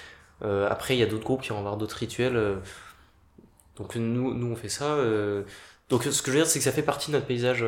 Euh, 0.42 0.66
après, 0.70 0.96
il 0.96 1.00
y 1.00 1.02
a 1.02 1.06
d'autres 1.06 1.24
groupes 1.24 1.42
qui 1.42 1.50
vont 1.50 1.58
avoir 1.58 1.76
d'autres 1.76 1.96
rituels. 1.96 2.36
Euh. 2.36 2.56
donc 3.76 3.96
nous, 3.96 4.32
nous, 4.32 4.50
on 4.50 4.56
fait 4.56 4.70
ça. 4.70 4.94
Euh. 4.94 5.42
donc 5.90 6.04
ce 6.04 6.22
que 6.22 6.30
je 6.30 6.36
veux 6.38 6.42
dire, 6.42 6.50
c'est 6.50 6.60
que 6.60 6.64
ça 6.64 6.72
fait 6.72 6.82
partie 6.82 7.10
de 7.10 7.16
notre 7.16 7.26
paysage. 7.26 7.62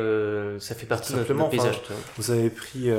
ça 0.59 0.73
fait 0.73 0.87
partie 0.87 1.13
de 1.13 1.19
notre, 1.19 1.49
paysage. 1.49 1.81
Vous 2.17 2.31
avez 2.31 2.49
pris 2.49 2.89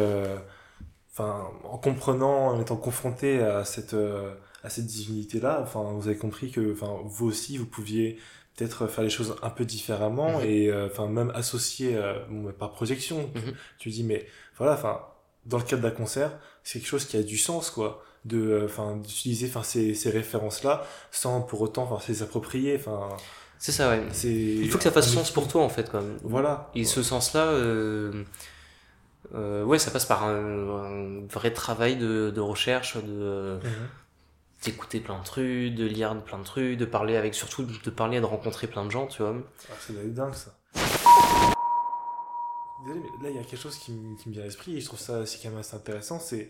enfin, 1.14 1.48
en 1.62 1.78
comprenant, 1.78 2.48
en 2.48 2.60
étant 2.60 2.76
confronté 2.76 3.40
à 3.40 3.64
cette, 3.64 3.94
euh, 3.94 4.34
à 4.64 4.70
cette 4.70 4.86
divinité-là, 4.86 5.60
enfin, 5.62 5.82
vous 5.82 6.08
avez 6.08 6.16
compris 6.18 6.50
que, 6.50 6.72
enfin, 6.72 6.98
vous 7.04 7.26
aussi, 7.26 7.56
vous 7.56 7.66
pouviez 7.66 8.18
peut-être 8.56 8.86
faire 8.88 9.04
les 9.04 9.10
choses 9.10 9.36
un 9.42 9.50
peu 9.50 9.64
différemment 9.64 10.40
mhm. 10.40 10.46
et, 10.46 10.70
euh, 10.70 10.86
enfin, 10.86 11.06
même 11.06 11.30
associer 11.34 11.96
euh, 11.96 12.18
par 12.58 12.72
projection. 12.72 13.30
Mhm. 13.34 13.54
Tu 13.78 13.90
dis, 13.90 14.02
mais 14.02 14.26
voilà, 14.58 14.74
enfin, 14.74 15.02
dans 15.46 15.58
le 15.58 15.64
cadre 15.64 15.82
d'un 15.82 15.90
concert, 15.90 16.36
c'est 16.64 16.80
quelque 16.80 16.88
chose 16.88 17.04
qui 17.04 17.16
a 17.16 17.22
du 17.22 17.38
sens, 17.38 17.70
quoi 17.70 18.04
de 18.24 18.62
enfin 18.64 18.96
d'utiliser 18.96 19.48
enfin 19.48 19.62
ces, 19.62 19.92
ces 19.92 20.08
références 20.08 20.62
là 20.64 20.86
sans 21.10 21.42
pour 21.42 21.60
autant 21.60 21.82
enfin 21.82 22.02
les 22.08 22.22
approprier 22.22 22.74
enfin 22.74 23.10
c'est 23.58 23.70
ça 23.70 23.90
ouais 23.90 24.02
il 24.24 24.66
faut 24.70 24.78
que 24.78 24.84
ça 24.84 24.90
fasse 24.90 25.12
sens 25.12 25.30
pour 25.30 25.46
toi 25.46 25.62
en 25.62 25.68
fait 25.68 25.90
quand 25.92 26.00
même 26.00 26.16
voilà 26.22 26.70
et 26.74 26.86
ce 26.86 27.02
sens 27.02 27.34
là 27.34 27.52
euh, 29.34 29.64
ouais, 29.64 29.78
ça 29.78 29.90
passe 29.90 30.06
par 30.06 30.24
un, 30.24 31.26
vrai 31.26 31.52
travail 31.52 31.96
de, 31.96 32.30
de 32.30 32.40
recherche, 32.40 32.96
de 32.96 33.58
mhm. 33.62 33.88
d'écouter 34.64 35.00
plein 35.00 35.18
de 35.18 35.24
trucs, 35.24 35.74
de 35.74 35.84
lire 35.84 36.22
plein 36.24 36.38
de 36.38 36.44
trucs, 36.44 36.78
de 36.78 36.84
parler 36.84 37.16
avec, 37.16 37.34
surtout 37.34 37.64
de 37.64 37.90
parler 37.90 38.18
et 38.18 38.20
de 38.20 38.26
rencontrer 38.26 38.66
plein 38.66 38.84
de 38.84 38.90
gens, 38.90 39.06
tu 39.06 39.22
vois. 39.22 39.36
Ah, 39.70 39.74
c'est 39.80 40.14
dingue 40.14 40.34
ça. 40.34 40.56
Désolé, 42.86 43.00
mais 43.00 43.24
là 43.24 43.30
il 43.30 43.36
y 43.36 43.38
a 43.38 43.44
quelque 43.44 43.60
chose 43.60 43.78
qui, 43.78 43.92
qui 44.22 44.28
me 44.28 44.34
vient 44.34 44.42
à 44.42 44.46
l'esprit 44.46 44.76
et 44.76 44.80
je 44.80 44.86
trouve 44.86 45.00
ça 45.00 45.20
aussi 45.20 45.40
quand 45.42 45.48
même 45.48 45.58
assez 45.58 45.74
intéressant, 45.74 46.18
c'est 46.18 46.48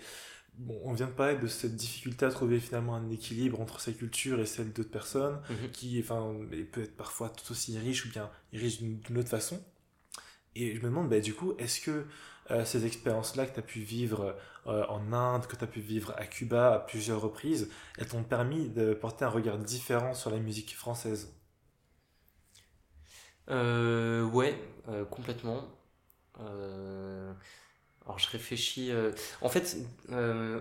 Bon, 0.59 0.81
on 0.85 0.93
vient 0.93 1.07
de 1.07 1.13
parler 1.13 1.37
de 1.37 1.49
cette 1.49 1.75
difficulté 1.75 2.25
à 2.25 2.31
trouver 2.31 2.61
finalement 2.61 2.95
un 2.95 3.11
équilibre 3.11 3.61
entre 3.61 3.81
sa 3.81 3.93
culture 3.93 4.41
et 4.41 4.47
celle 4.47 4.73
d'autres 4.73 4.91
personnes, 4.91 5.41
mhm. 5.51 5.71
qui 5.73 5.99
enfin, 6.01 6.33
peut 6.71 6.83
être 6.83 6.97
parfois 6.97 7.29
tout 7.29 7.51
aussi 7.51 7.77
riche 7.77 8.07
ou 8.07 8.11
bien 8.11 8.31
riche 8.53 8.81
d'une 8.81 9.19
autre 9.19 9.29
façon. 9.29 9.61
Et 10.55 10.77
je 10.77 10.81
me 10.81 10.85
demande, 10.85 11.09
bah, 11.09 11.19
du 11.19 11.35
coup, 11.35 11.55
est-ce 11.59 11.81
que 11.81 12.07
euh, 12.51 12.65
ces 12.65 12.87
expériences-là 12.87 13.47
que 13.47 13.55
tu 13.55 13.61
as 13.61 13.63
pu 13.63 13.81
vivre 13.81 14.37
euh, 14.67 14.85
en 14.89 15.13
Inde, 15.13 15.47
que 15.47 15.57
tu 15.57 15.65
as 15.65 15.67
pu 15.67 15.81
vivre 15.81 16.15
à 16.17 16.27
Cuba 16.27 16.75
à 16.75 16.79
plusieurs 16.81 17.21
reprises, 17.21 17.71
elles 17.99 18.09
t'ont 18.09 18.23
permis 18.25 18.69
de 18.69 18.95
porter 18.95 19.25
un 19.25 19.29
regard 19.31 19.59
différent 19.59 20.15
sur 20.15 20.31
la 20.31 20.39
musique 20.39 20.75
française 20.77 21.35
euh, 23.51 24.23
Ouais, 24.25 24.59
euh, 24.89 25.05
complètement. 25.05 25.65
alors 26.37 28.19
je 28.19 28.29
réfléchis. 28.31 28.93
En 29.41 29.49
fait, 29.49 29.77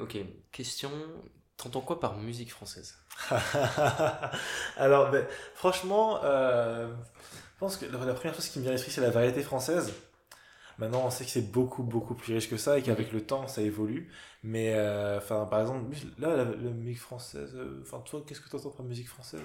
ok, 0.01 0.17
question. 0.51 0.91
T'entends 1.57 1.81
quoi 1.81 1.99
par 1.99 2.17
musique 2.17 2.51
française? 2.51 2.97
Alors, 4.77 5.11
ben, 5.11 5.25
franchement, 5.55 6.19
je 6.23 7.59
pense 7.59 7.77
que 7.77 7.85
la 7.85 8.13
première 8.13 8.35
chose 8.35 8.49
qui 8.49 8.59
me 8.59 8.63
vient 8.63 8.71
à 8.71 8.73
l'esprit, 8.73 8.91
c'est 8.91 9.01
la 9.01 9.11
variété 9.11 9.41
française. 9.43 9.93
Maintenant, 10.79 11.03
on 11.05 11.09
sait 11.09 11.25
que 11.25 11.29
c'est 11.29 11.51
beaucoup, 11.51 11.83
beaucoup 11.83 12.15
plus 12.15 12.33
riche 12.33 12.49
que 12.49 12.57
ça 12.57 12.77
et 12.77 12.81
qu'avec 12.81 13.11
le 13.11 13.21
temps, 13.21 13.47
ça 13.47 13.61
évolue. 13.61 14.09
Mais, 14.43 14.73
euh, 14.73 15.17
enfin, 15.17 15.45
par 15.45 15.61
exemple, 15.61 15.95
là, 16.17 16.35
la, 16.35 16.45
musique 16.45 16.99
française, 16.99 17.53
euh, 17.55 17.81
enfin, 17.83 17.99
toi, 17.99 18.23
qu'est-ce 18.27 18.41
que 18.41 18.49
tu 18.49 18.55
entends 18.55 18.71
par 18.71 18.85
musique 18.85 19.07
française? 19.07 19.41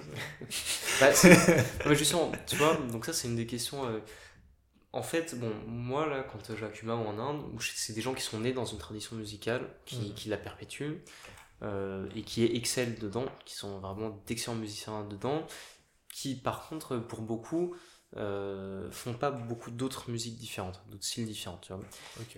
Bah, 0.99 1.09
mais 1.85 1.95
justement, 1.95 2.31
tu 2.47 2.55
vois, 2.55 2.75
donc 2.91 3.05
ça, 3.05 3.13
c'est 3.13 3.27
une 3.27 3.35
des 3.35 3.45
questions. 3.45 3.85
Euh, 3.85 3.99
en 4.91 5.03
fait, 5.03 5.39
bon, 5.39 5.53
moi, 5.67 6.07
là, 6.07 6.23
quand 6.23 6.39
je 6.49 6.53
vais 6.53 6.65
à 6.65 6.69
Cuba 6.69 6.95
ou 6.95 7.05
en 7.05 7.19
Inde, 7.19 7.43
c'est 7.61 7.93
des 7.93 8.01
gens 8.01 8.13
qui 8.13 8.23
sont 8.23 8.39
nés 8.39 8.53
dans 8.53 8.65
une 8.65 8.79
tradition 8.79 9.15
musicale, 9.15 9.69
qui, 9.85 10.09
mm. 10.09 10.13
qui 10.15 10.29
la 10.29 10.37
perpétuent, 10.37 10.97
et 12.15 12.23
qui 12.23 12.43
excellent 12.43 12.95
dedans, 12.99 13.25
qui 13.45 13.53
sont 13.53 13.79
vraiment 13.79 14.21
d'excellents 14.25 14.57
musiciens 14.57 15.03
dedans. 15.03 15.45
qui 16.11 16.35
par 16.35 16.67
contre, 16.67 16.97
pour 16.97 17.21
beaucoup, 17.21 17.75
euh, 18.17 18.89
font 18.91 19.13
pas 19.13 19.29
beaucoup 19.29 19.69
d'autres 19.69 20.09
musiques 20.09 20.37
différentes, 20.37 20.81
d'autres 20.89 21.03
styles 21.03 21.25
différents. 21.25 21.59
Tu 21.61 21.73
vois. 21.73 21.83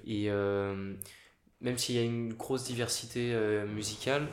Et 0.06 0.30
euh, 0.30 0.94
même 1.62 1.78
s'il 1.78 1.96
y 1.96 2.00
a 2.00 2.04
une 2.04 2.34
grosse 2.34 2.66
diversité 2.66 3.34
euh, 3.34 3.66
musicale, 3.66 4.28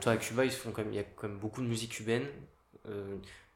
toi 0.00 0.12
à 0.12 0.16
Cuba, 0.16 0.44
ils 0.44 0.50
font 0.50 0.72
il 0.86 0.94
y 0.94 0.98
a 0.98 1.04
quand 1.04 1.28
même 1.28 1.38
beaucoup 1.38 1.62
de 1.62 1.66
musique 1.66 1.92
cubaine. 1.92 2.26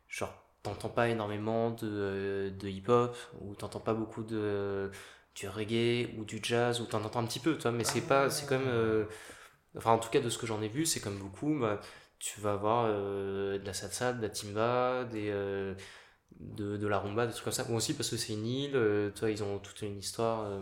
genre, 0.09 0.34
t'entends 0.62 0.88
pas 0.88 1.09
énormément 1.09 1.70
de, 1.72 2.52
de 2.59 2.68
hip-hop, 2.68 3.16
ou 3.40 3.55
t'entends 3.55 3.80
pas 3.80 3.94
beaucoup 3.94 4.22
de 4.22 4.90
du 5.34 5.48
reggae 5.48 6.14
ou 6.16 6.24
du 6.24 6.38
jazz, 6.40 6.80
ou 6.80 6.86
t'en 6.86 7.02
entends 7.02 7.18
un 7.18 7.26
petit 7.26 7.40
peu, 7.40 7.59
toi, 7.59 7.72
mais 7.72 7.82
c'est 7.82 8.02
pas, 8.02 8.30
c'est 8.30 8.46
quand 8.46 8.59
même, 8.59 9.07
enfin 9.76 9.90
en 9.90 9.98
tout 9.98 10.09
cas 10.09 10.20
de 10.20 10.30
ce 10.30 10.38
que 10.38 10.46
j'en 10.46 10.62
ai 10.62 10.68
vu, 10.68 10.86
c'est 10.86 11.00
comme 11.00 11.18
beaucoup, 11.18 11.59
bah, 11.59 11.80
tu 12.20 12.40
vas 12.40 12.52
avoir 12.52 12.86
de 12.88 13.61
la 13.62 13.74
salsa, 13.74 14.12
de 14.12 14.22
la 14.22 14.30
timba, 14.30 15.05
des 15.05 15.74
de, 16.41 16.76
de, 16.76 16.87
la 16.87 16.99
rumba, 16.99 17.26
des 17.26 17.32
trucs 17.32 17.45
comme 17.45 17.53
ça. 17.53 17.66
Ou 17.70 17.74
aussi 17.74 17.95
parce 17.95 18.11
que 18.11 18.16
c'est 18.16 18.32
une 18.32 18.47
île, 18.47 18.76
euh, 18.76 19.11
toi, 19.11 19.30
ils 19.30 19.43
ont 19.43 19.59
toute 19.59 19.82
une 19.82 19.99
histoire. 19.99 20.45
Euh, 20.45 20.61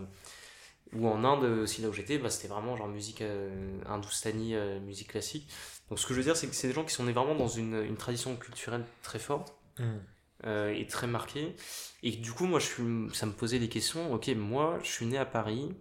ou 0.94 1.08
en 1.08 1.24
Inde, 1.24 1.44
aussi 1.44 1.80
là 1.80 1.88
où 1.88 1.92
j'étais, 1.92 2.18
bah, 2.18 2.28
c'était 2.28 2.48
vraiment 2.48 2.76
genre 2.76 2.88
musique 2.88 3.22
euh, 3.22 3.78
hindoustanie, 3.86 4.54
musique 4.84 5.08
classique. 5.08 5.48
Donc 5.88 5.98
ce 5.98 6.06
que 6.06 6.12
je 6.12 6.18
veux 6.18 6.24
dire, 6.24 6.36
c'est 6.36 6.46
que 6.46 6.54
c'est 6.54 6.68
des 6.68 6.74
gens 6.74 6.84
qui 6.84 6.92
sont 6.92 7.04
nés 7.04 7.12
vraiment 7.12 7.34
dans 7.34 7.48
une, 7.48 7.82
une 7.82 7.96
tradition 7.96 8.36
culturelle 8.36 8.84
très 9.02 9.18
forte. 9.18 9.54
Mmh. 9.78 10.68
et 10.74 10.86
très 10.86 11.06
marquée. 11.06 11.56
Et 12.02 12.10
du 12.10 12.30
coup, 12.32 12.44
moi, 12.44 12.58
je 12.58 12.66
suis, 12.66 12.82
ça 13.14 13.24
me 13.24 13.32
posait 13.32 13.58
des 13.58 13.70
questions. 13.70 14.12
Ok, 14.12 14.28
moi, 14.36 14.78
je 14.82 14.90
suis 14.90 15.06
né 15.06 15.16
à 15.16 15.24
Paris, 15.24 15.74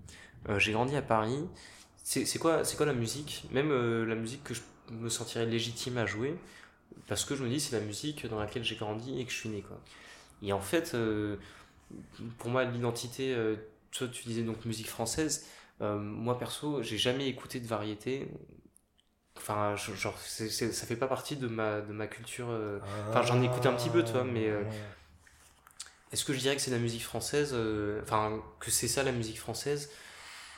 j'ai 0.60 0.72
grandi 0.72 0.96
à 0.96 1.02
Paris. 1.02 1.44
C'est 2.04 2.40
quoi, 2.40 2.62
quoi 2.78 2.86
la 2.86 2.94
musique? 2.94 3.44
Même 3.52 3.70
la 4.06 4.16
musique 4.16 4.46
que 4.46 4.54
je 4.54 4.62
me 4.92 5.10
sentirais 5.10 5.46
légitime 5.46 5.98
à 5.98 6.06
jouer 6.06 6.38
parce 7.12 7.26
que 7.26 7.36
je 7.36 7.44
me 7.44 7.50
dis 7.50 7.60
c'est 7.60 7.78
la 7.78 7.84
musique 7.86 8.26
dans 8.26 8.40
laquelle 8.40 8.64
j'ai 8.64 8.78
grandi 8.78 9.20
et 9.20 9.26
que 9.26 9.32
je 9.34 9.36
suis 9.36 9.50
né 9.50 9.62
quoi. 9.62 9.78
Et 10.42 10.54
en 10.54 10.62
fait, 10.62 10.94
euh, 10.94 11.36
pour 12.38 12.50
moi 12.50 12.64
l'identité, 12.64 13.34
euh, 13.34 13.58
toi 13.92 14.08
tu 14.08 14.24
disais 14.24 14.44
donc 14.44 14.64
musique 14.64 14.88
française, 14.88 15.46
euh, 15.82 15.98
moi 15.98 16.40
perso 16.40 16.82
j'ai 16.82 16.98
jamais 16.98 17.28
écouté 17.28 17.60
de 17.60 17.68
variété. 17.68 18.30
Enfin, 19.36 19.76
genre, 19.76 20.18
ça 20.18 20.86
fait 20.88 20.96
pas 20.96 21.10
partie 21.10 21.36
de 21.36 21.50
ma, 21.50 21.82
de 21.82 21.92
ma 21.92 22.08
culture. 22.08 22.48
Enfin, 23.10 23.24
j'en 23.24 23.42
ai 23.42 23.46
écouté 23.46 23.68
un 23.68 23.74
petit 23.74 23.90
peu, 23.90 24.06
toi, 24.06 24.24
mais. 24.24 24.50
est-ce 26.14 26.24
que 26.24 26.32
je 26.32 26.40
dirais 26.40 26.56
que 26.56 26.62
c'est 26.62 26.72
la 26.72 26.80
musique 26.80 27.04
française 27.04 27.54
Enfin, 28.04 28.42
que 28.62 28.72
c'est 28.72 28.88
ça 28.88 29.04
la 29.04 29.12
musique 29.12 29.40
française? 29.40 29.90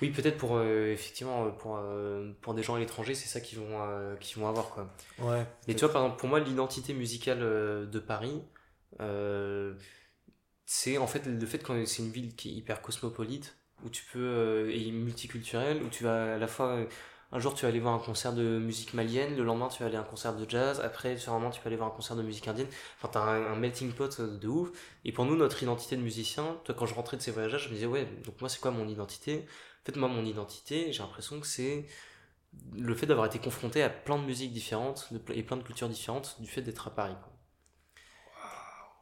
Oui, 0.02 0.10
peut-être 0.10 0.38
pour 0.38 0.58
euh, 0.58 0.92
effectivement 0.92 1.50
pour, 1.52 1.78
euh, 1.78 2.32
pour 2.42 2.54
des 2.54 2.64
gens 2.64 2.76
à 2.76 2.80
l'étranger, 2.80 3.16
c'est 3.16 3.28
ça 3.28 3.40
qu'ils 3.40 3.60
vont 3.60 3.82
euh, 3.82 4.16
vont 4.36 4.48
avoir 4.48 4.70
quoi. 4.70 4.90
Ouais. 5.20 5.46
Mais 5.68 5.76
tu 5.76 5.82
vois 5.82 5.94
par 5.94 6.04
exemple 6.04 6.20
pour 6.20 6.30
moi 6.30 6.40
l'identité 6.40 6.94
musicale 6.94 7.40
de 7.40 8.00
Paris 8.00 8.42
c'est 10.66 10.98
en 10.98 11.08
fait 11.08 11.26
le 11.26 11.46
fait 11.46 11.60
que 11.60 11.86
c'est 11.86 12.04
une 12.04 12.12
ville 12.12 12.36
qui 12.36 12.50
est 12.50 12.54
hyper 12.54 12.82
cosmopolite 12.82 13.58
où 13.84 13.90
tu 13.90 14.04
peux 14.12 14.72
et 14.72 14.92
multiculturelle 14.92 15.84
où 15.84 15.90
tu 15.90 16.04
vas 16.04 16.36
à 16.36 16.38
la 16.38 16.48
fois 16.48 16.86
un 17.34 17.40
jour 17.40 17.56
tu 17.56 17.64
vas 17.64 17.70
aller 17.70 17.80
voir 17.80 17.96
un 17.96 18.00
concert 18.00 18.32
de 18.32 18.60
musique 18.60 18.94
malienne, 18.94 19.36
le 19.36 19.44
lendemain 19.44 19.68
tu 19.68 19.82
vas 19.82 19.88
aller 19.88 19.98
à 19.98 20.02
un 20.02 20.04
concert 20.04 20.36
de 20.36 20.48
jazz, 20.48 20.80
après 20.82 21.18
sûrement 21.18 21.50
tu 21.50 21.60
peux 21.60 21.68
aller 21.68 21.76
voir 21.76 21.90
un 21.90 21.96
concert 21.96 22.16
de 22.16 22.22
musique 22.22 22.48
indienne. 22.48 22.68
Enfin 22.98 23.10
t'as 23.12 23.22
un, 23.22 23.54
un 23.54 23.56
melting 23.56 23.92
pot 23.92 24.22
de 24.22 24.48
ouf. 24.48 24.70
Et 25.04 25.12
pour 25.12 25.26
nous 25.26 25.36
notre 25.36 25.62
identité 25.64 25.98
de 25.98 26.04
musicien, 26.04 26.58
toi 26.64 26.76
quand 26.78 26.86
je 26.86 26.94
rentrais 26.94 27.18
de 27.18 27.24
ces 27.24 27.32
voyages, 27.32 27.58
je 27.58 27.70
me 27.70 27.74
disais 27.74 27.88
ouais 27.88 28.06
donc 28.24 28.40
moi 28.40 28.50
c'est 28.50 28.62
quoi 28.62 28.70
mon 28.70 28.88
identité? 28.88 29.48
En 29.84 29.92
fait, 29.92 29.98
moi, 29.98 30.08
mon 30.08 30.26
identité, 30.26 30.94
j'ai 30.94 31.04
l'impression 31.04 31.42
que 31.42 31.48
c'est 31.48 31.86
le 32.74 32.96
fait 32.96 33.06
d'avoir 33.06 33.26
été 33.26 33.40
confronté 33.40 33.84
à 33.84 33.90
plein 33.90 34.18
de 34.18 34.24
musiques 34.24 34.54
différentes 34.54 35.10
et 35.34 35.44
plein 35.44 35.58
de 35.58 35.64
cultures 35.64 35.90
différentes 35.90 36.38
du 36.40 36.48
fait 36.48 36.62
d'être 36.62 36.88
à 36.88 36.96
Paris. 36.96 37.16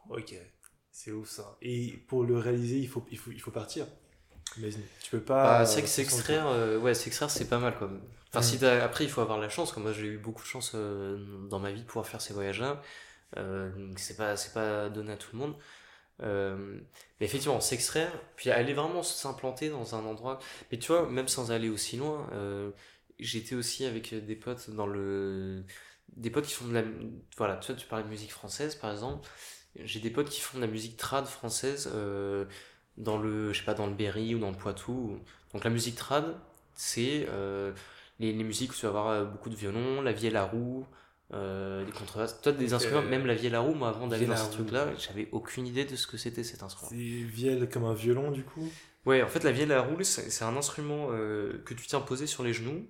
Waouh, 0.09 0.19
ok, 0.19 0.35
c'est 0.91 1.11
ouf 1.11 1.29
ça. 1.29 1.57
Et 1.61 2.03
pour 2.07 2.23
le 2.23 2.37
réaliser, 2.37 2.77
il 2.77 2.87
faut, 2.87 3.05
il 3.11 3.17
faut, 3.17 3.31
il 3.31 3.39
faut 3.39 3.51
partir. 3.51 3.85
Mais 4.57 4.69
tu 5.01 5.11
peux 5.11 5.21
pas. 5.21 5.59
Bah, 5.59 5.65
c'est 5.65 5.83
que 5.83 5.87
s'extraire, 5.87 6.47
euh, 6.47 6.79
ouais, 6.79 6.93
s'extraire, 6.93 7.29
c'est 7.29 7.47
pas 7.47 7.59
mal 7.59 7.77
comme. 7.77 8.01
Enfin, 8.29 8.39
mm. 8.39 8.43
si 8.43 8.65
après, 8.65 9.03
il 9.03 9.09
faut 9.09 9.21
avoir 9.21 9.37
la 9.37 9.49
chance. 9.49 9.71
Comme 9.71 9.83
moi, 9.83 9.93
j'ai 9.93 10.07
eu 10.07 10.17
beaucoup 10.17 10.41
de 10.41 10.47
chance 10.47 10.71
euh, 10.73 11.47
dans 11.47 11.59
ma 11.59 11.71
vie 11.71 11.81
de 11.81 11.85
pouvoir 11.85 12.07
faire 12.07 12.21
ces 12.21 12.33
voyages-là. 12.33 12.81
Euh, 13.37 13.69
c'est 13.97 14.17
pas, 14.17 14.35
c'est 14.35 14.53
pas 14.53 14.89
donné 14.89 15.13
à 15.13 15.17
tout 15.17 15.29
le 15.33 15.39
monde. 15.39 15.55
Euh, 16.21 16.79
mais 17.19 17.25
effectivement, 17.25 17.59
s'extraire, 17.61 18.11
puis 18.35 18.51
aller 18.51 18.73
vraiment 18.73 19.03
s'implanter 19.03 19.69
dans 19.69 19.95
un 19.95 20.05
endroit. 20.05 20.39
Mais 20.71 20.77
tu 20.77 20.87
vois, 20.87 21.09
même 21.09 21.27
sans 21.27 21.51
aller 21.51 21.69
aussi 21.69 21.97
loin, 21.97 22.27
euh, 22.33 22.71
j'étais 23.19 23.55
aussi 23.55 23.85
avec 23.85 24.13
des 24.13 24.35
potes 24.35 24.69
dans 24.71 24.87
le. 24.87 25.63
Des 26.15 26.29
potes 26.29 26.45
qui 26.45 26.53
font 26.53 26.67
de 26.67 26.73
la. 26.73 26.83
Voilà, 27.37 27.57
tu 27.57 27.71
vois, 27.71 27.81
tu 27.81 27.87
parlais 27.87 28.03
de 28.03 28.09
musique 28.09 28.31
française 28.31 28.75
par 28.75 28.91
exemple. 28.91 29.27
J'ai 29.75 29.99
des 29.99 30.09
potes 30.09 30.29
qui 30.29 30.41
font 30.41 30.57
de 30.57 30.63
la 30.65 30.69
musique 30.69 30.97
trad 30.97 31.25
française 31.25 31.89
euh, 31.93 32.45
dans 32.97 33.17
le. 33.17 33.53
Je 33.53 33.59
sais 33.59 33.65
pas, 33.65 33.73
dans 33.73 33.87
le 33.87 33.93
Berry 33.93 34.35
ou 34.35 34.39
dans 34.39 34.51
le 34.51 34.57
Poitou. 34.57 35.19
Donc 35.53 35.63
la 35.63 35.69
musique 35.69 35.95
trad, 35.95 36.35
c'est 36.75 37.27
les, 38.19 38.33
les 38.33 38.43
musiques 38.43 38.71
où 38.71 38.75
tu 38.75 38.81
vas 38.83 38.89
avoir 38.89 39.25
beaucoup 39.25 39.49
de 39.49 39.55
violon, 39.55 40.01
la 40.01 40.11
vielle 40.11 40.35
à 40.37 40.45
roue 40.45 40.85
euh, 41.33 41.85
des 41.85 41.91
contrebasses, 41.91 42.41
toi 42.41 42.51
des 42.51 42.73
instruments, 42.73 43.01
même 43.03 43.25
la 43.25 43.35
vielle 43.35 43.55
à 43.55 43.61
roue, 43.61 43.73
moi 43.73 43.89
avant 43.89 44.07
d'aller 44.07 44.25
dans 44.25 44.35
ce 44.35 44.51
truc-là, 44.51 44.87
j'avais 44.97 45.29
aucune 45.31 45.65
idée 45.65 45.85
de 45.85 45.95
ce 45.95 46.07
que 46.07 46.17
c'était 46.17 46.43
cet 46.43 46.63
instrument. 46.63 46.89
C'est 46.89 46.95
vielle 46.97 47.69
comme 47.69 47.85
un 47.85 47.93
violon 47.93 48.31
du 48.31 48.43
coup? 48.43 48.69
Ouais, 49.07 49.23
en 49.23 49.27
fait, 49.27 49.43
la 49.43 49.51
vielle 49.51 49.71
à 49.71 49.81
roue, 49.81 50.03
c'est 50.03 50.43
un 50.43 50.55
instrument 50.55 51.07
euh, 51.09 51.59
que 51.65 51.73
tu 51.73 51.87
tiens 51.87 52.01
posé 52.01 52.27
sur 52.27 52.43
les 52.43 52.53
genoux, 52.53 52.85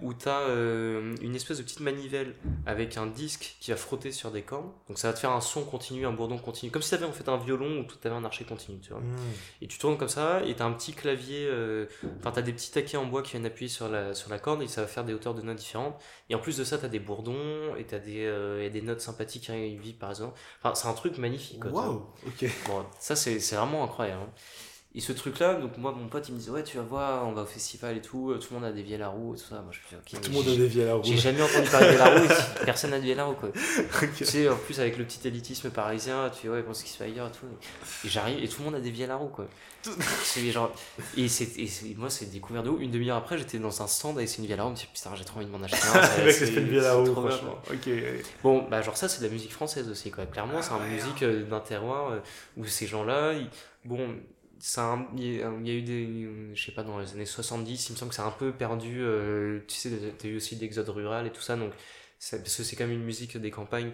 où 0.00 0.14
tu 0.14 0.26
as 0.26 0.40
euh, 0.40 1.14
une 1.20 1.34
espèce 1.34 1.58
de 1.58 1.62
petite 1.62 1.80
manivelle 1.80 2.34
avec 2.64 2.96
un 2.96 3.06
disque 3.06 3.56
qui 3.60 3.70
va 3.70 3.76
frotter 3.76 4.12
sur 4.12 4.30
des 4.30 4.40
cordes. 4.40 4.70
Donc 4.88 4.98
ça 4.98 5.08
va 5.08 5.14
te 5.14 5.18
faire 5.18 5.32
un 5.32 5.42
son 5.42 5.64
continu, 5.64 6.06
un 6.06 6.12
bourdon 6.12 6.38
continu, 6.38 6.72
comme 6.72 6.80
si 6.80 6.88
tu 6.88 6.94
avais 6.94 7.04
en 7.04 7.12
fait 7.12 7.28
un 7.28 7.36
violon 7.36 7.80
ou 7.80 7.84
tu 7.84 8.06
avais 8.06 8.16
un 8.16 8.24
archer 8.24 8.44
continu, 8.44 8.80
tu 8.80 8.92
vois. 8.92 9.00
Hmm. 9.00 9.16
Et 9.60 9.66
tu 9.66 9.76
tournes 9.78 9.98
comme 9.98 10.08
ça, 10.08 10.42
et 10.46 10.54
tu 10.56 10.62
as 10.62 10.64
un 10.64 10.72
petit 10.72 10.94
clavier, 10.94 11.46
euh, 11.46 11.84
enfin, 12.18 12.32
tu 12.32 12.38
as 12.38 12.42
des 12.42 12.54
petits 12.54 12.70
taquets 12.70 12.96
en 12.96 13.04
bois 13.04 13.22
qui 13.22 13.32
viennent 13.32 13.44
appuyer 13.44 13.68
sur 13.68 13.90
la, 13.90 14.14
sur 14.14 14.30
la 14.30 14.38
corde, 14.38 14.62
et 14.62 14.68
ça 14.68 14.80
va 14.80 14.86
faire 14.86 15.04
des 15.04 15.12
hauteurs 15.12 15.34
de 15.34 15.42
notes 15.42 15.58
différentes. 15.58 16.00
Et 16.30 16.34
en 16.34 16.38
plus 16.38 16.56
de 16.56 16.64
ça, 16.64 16.78
tu 16.78 16.86
as 16.86 16.88
des 16.88 16.98
bourdons, 16.98 17.76
et 17.76 17.84
tu 17.84 17.94
as 17.94 17.98
des, 17.98 18.70
des 18.72 18.80
notes 18.80 19.02
sympathiques 19.02 19.44
qui 19.44 19.50
arrivent, 19.50 19.98
par 19.98 20.08
exemple. 20.08 20.38
Enfin, 20.62 20.74
c'est 20.74 20.88
un 20.88 20.94
truc 20.94 21.18
magnifique. 21.18 21.62
Waouh, 21.62 22.06
ok. 22.26 22.50
Bon, 22.68 22.86
ça, 22.98 23.16
c'est 23.16 23.38
vraiment 23.54 23.84
incroyable. 23.84 24.22
Hein. 24.22 24.32
Et 24.94 25.00
ce 25.00 25.12
truc-là, 25.12 25.54
donc 25.54 25.78
moi, 25.78 25.94
mon 25.96 26.06
pote, 26.08 26.28
il 26.28 26.34
me 26.34 26.38
disait, 26.38 26.50
ouais, 26.50 26.62
tu 26.62 26.76
vas 26.76 26.82
voir, 26.82 27.26
on 27.26 27.32
va 27.32 27.42
au 27.42 27.46
festival 27.46 27.96
et 27.96 28.02
tout, 28.02 28.34
tout 28.38 28.48
le 28.52 28.60
monde 28.60 28.68
a 28.68 28.72
des 28.72 28.82
vielles 28.82 29.02
à 29.02 29.08
roue 29.08 29.34
et 29.34 29.38
tout 29.38 29.46
ça. 29.48 29.62
Moi, 29.62 29.72
je 29.72 29.78
me 29.78 30.02
dis, 30.02 30.16
ok. 30.16 30.20
Tout 30.20 30.30
le 30.30 30.36
monde 30.36 30.48
a 30.48 30.56
des 30.56 30.66
vielles 30.66 30.90
à 30.90 30.94
roue. 30.94 31.02
J'ai 31.02 31.16
jamais 31.16 31.40
entendu 31.40 31.70
parler 31.70 31.94
de 31.94 31.98
à 31.98 32.10
roue, 32.10 32.28
personne 32.66 32.90
n'a 32.90 32.98
de 32.98 33.04
vielles 33.04 33.20
à 33.20 33.24
roue, 33.24 33.34
quoi. 33.34 33.50
Tu 34.18 34.26
sais, 34.26 34.50
en 34.50 34.56
plus, 34.56 34.78
avec 34.80 34.98
le 34.98 35.04
petit 35.04 35.26
élitisme 35.26 35.70
parisien, 35.70 36.28
tu 36.28 36.42
fais, 36.42 36.48
ouais, 36.50 36.62
pense 36.62 36.82
qu'il 36.82 36.90
se 36.90 36.98
fait 36.98 37.04
ailleurs 37.04 37.28
et 37.28 37.30
tout. 37.30 37.46
Et 38.04 38.08
j'arrive, 38.10 38.44
et 38.44 38.48
tout 38.48 38.58
le 38.58 38.66
monde 38.66 38.74
a 38.74 38.80
des 38.80 38.90
vielles 38.90 39.10
à 39.10 39.16
roue, 39.16 39.28
quoi. 39.28 39.46
c'est 40.22 40.50
genre, 40.50 40.70
et, 41.16 41.26
c'est, 41.26 41.58
et 41.58 41.70
moi, 41.96 42.10
c'est 42.10 42.30
découvert 42.30 42.62
de 42.62 42.68
où. 42.68 42.78
Une 42.78 42.90
demi-heure 42.90 43.16
après, 43.16 43.38
j'étais 43.38 43.58
dans 43.58 43.82
un 43.82 43.86
stand 43.86 44.20
et 44.20 44.26
c'est 44.26 44.42
une 44.42 44.46
vielle 44.46 44.60
à 44.60 44.64
roue, 44.64 44.68
je 44.70 44.72
me 44.72 44.76
suis 44.76 44.88
putain, 44.88 45.14
j'ai 45.14 45.24
trop 45.24 45.38
envie 45.38 45.46
de 45.46 45.50
m'en 45.50 45.62
acheter 45.62 45.86
un. 45.88 46.30
c'est 46.30 46.52
une 46.52 46.68
vielle 46.68 46.84
à 46.84 46.96
roue, 46.96 47.06
franchement. 47.06 47.58
Ok. 47.70 47.90
Bon, 48.42 48.66
bah, 48.70 48.82
genre, 48.82 48.98
ça, 48.98 49.08
c'est 49.08 49.22
de 49.22 49.26
la 49.26 49.32
musique 49.32 49.52
française 49.52 49.88
aussi, 49.88 50.10
quoi. 50.10 50.26
Clairement, 50.26 50.60
c'est 50.60 50.72
une 50.72 50.94
musique 50.94 51.22
euh, 51.22 51.44
d'un 51.44 51.60
terroir 51.60 52.10
euh, 52.10 52.18
où 52.58 52.66
ces 52.66 52.86
gens-là, 52.86 53.32
bon, 53.86 54.16
ça 54.62 54.96
il 55.16 55.38
y 55.38 55.42
a 55.42 55.74
eu 55.74 55.82
des 55.82 56.54
je 56.54 56.64
sais 56.64 56.70
pas 56.70 56.84
dans 56.84 57.00
les 57.00 57.12
années 57.14 57.26
70 57.26 57.88
il 57.88 57.92
me 57.92 57.98
semble 57.98 58.10
que 58.10 58.14
c'est 58.14 58.22
un 58.22 58.30
peu 58.30 58.52
perdu 58.52 58.98
euh, 59.00 59.58
tu 59.66 59.74
sais 59.74 59.90
t'as 60.16 60.28
eu 60.28 60.36
aussi 60.36 60.54
l'exode 60.54 60.88
rural 60.88 61.26
et 61.26 61.32
tout 61.32 61.40
ça 61.40 61.56
donc 61.56 61.72
parce 62.20 62.56
que 62.56 62.62
c'est 62.62 62.76
quand 62.76 62.84
même 62.84 62.96
une 62.96 63.02
musique 63.02 63.36
des 63.36 63.50
campagnes 63.50 63.90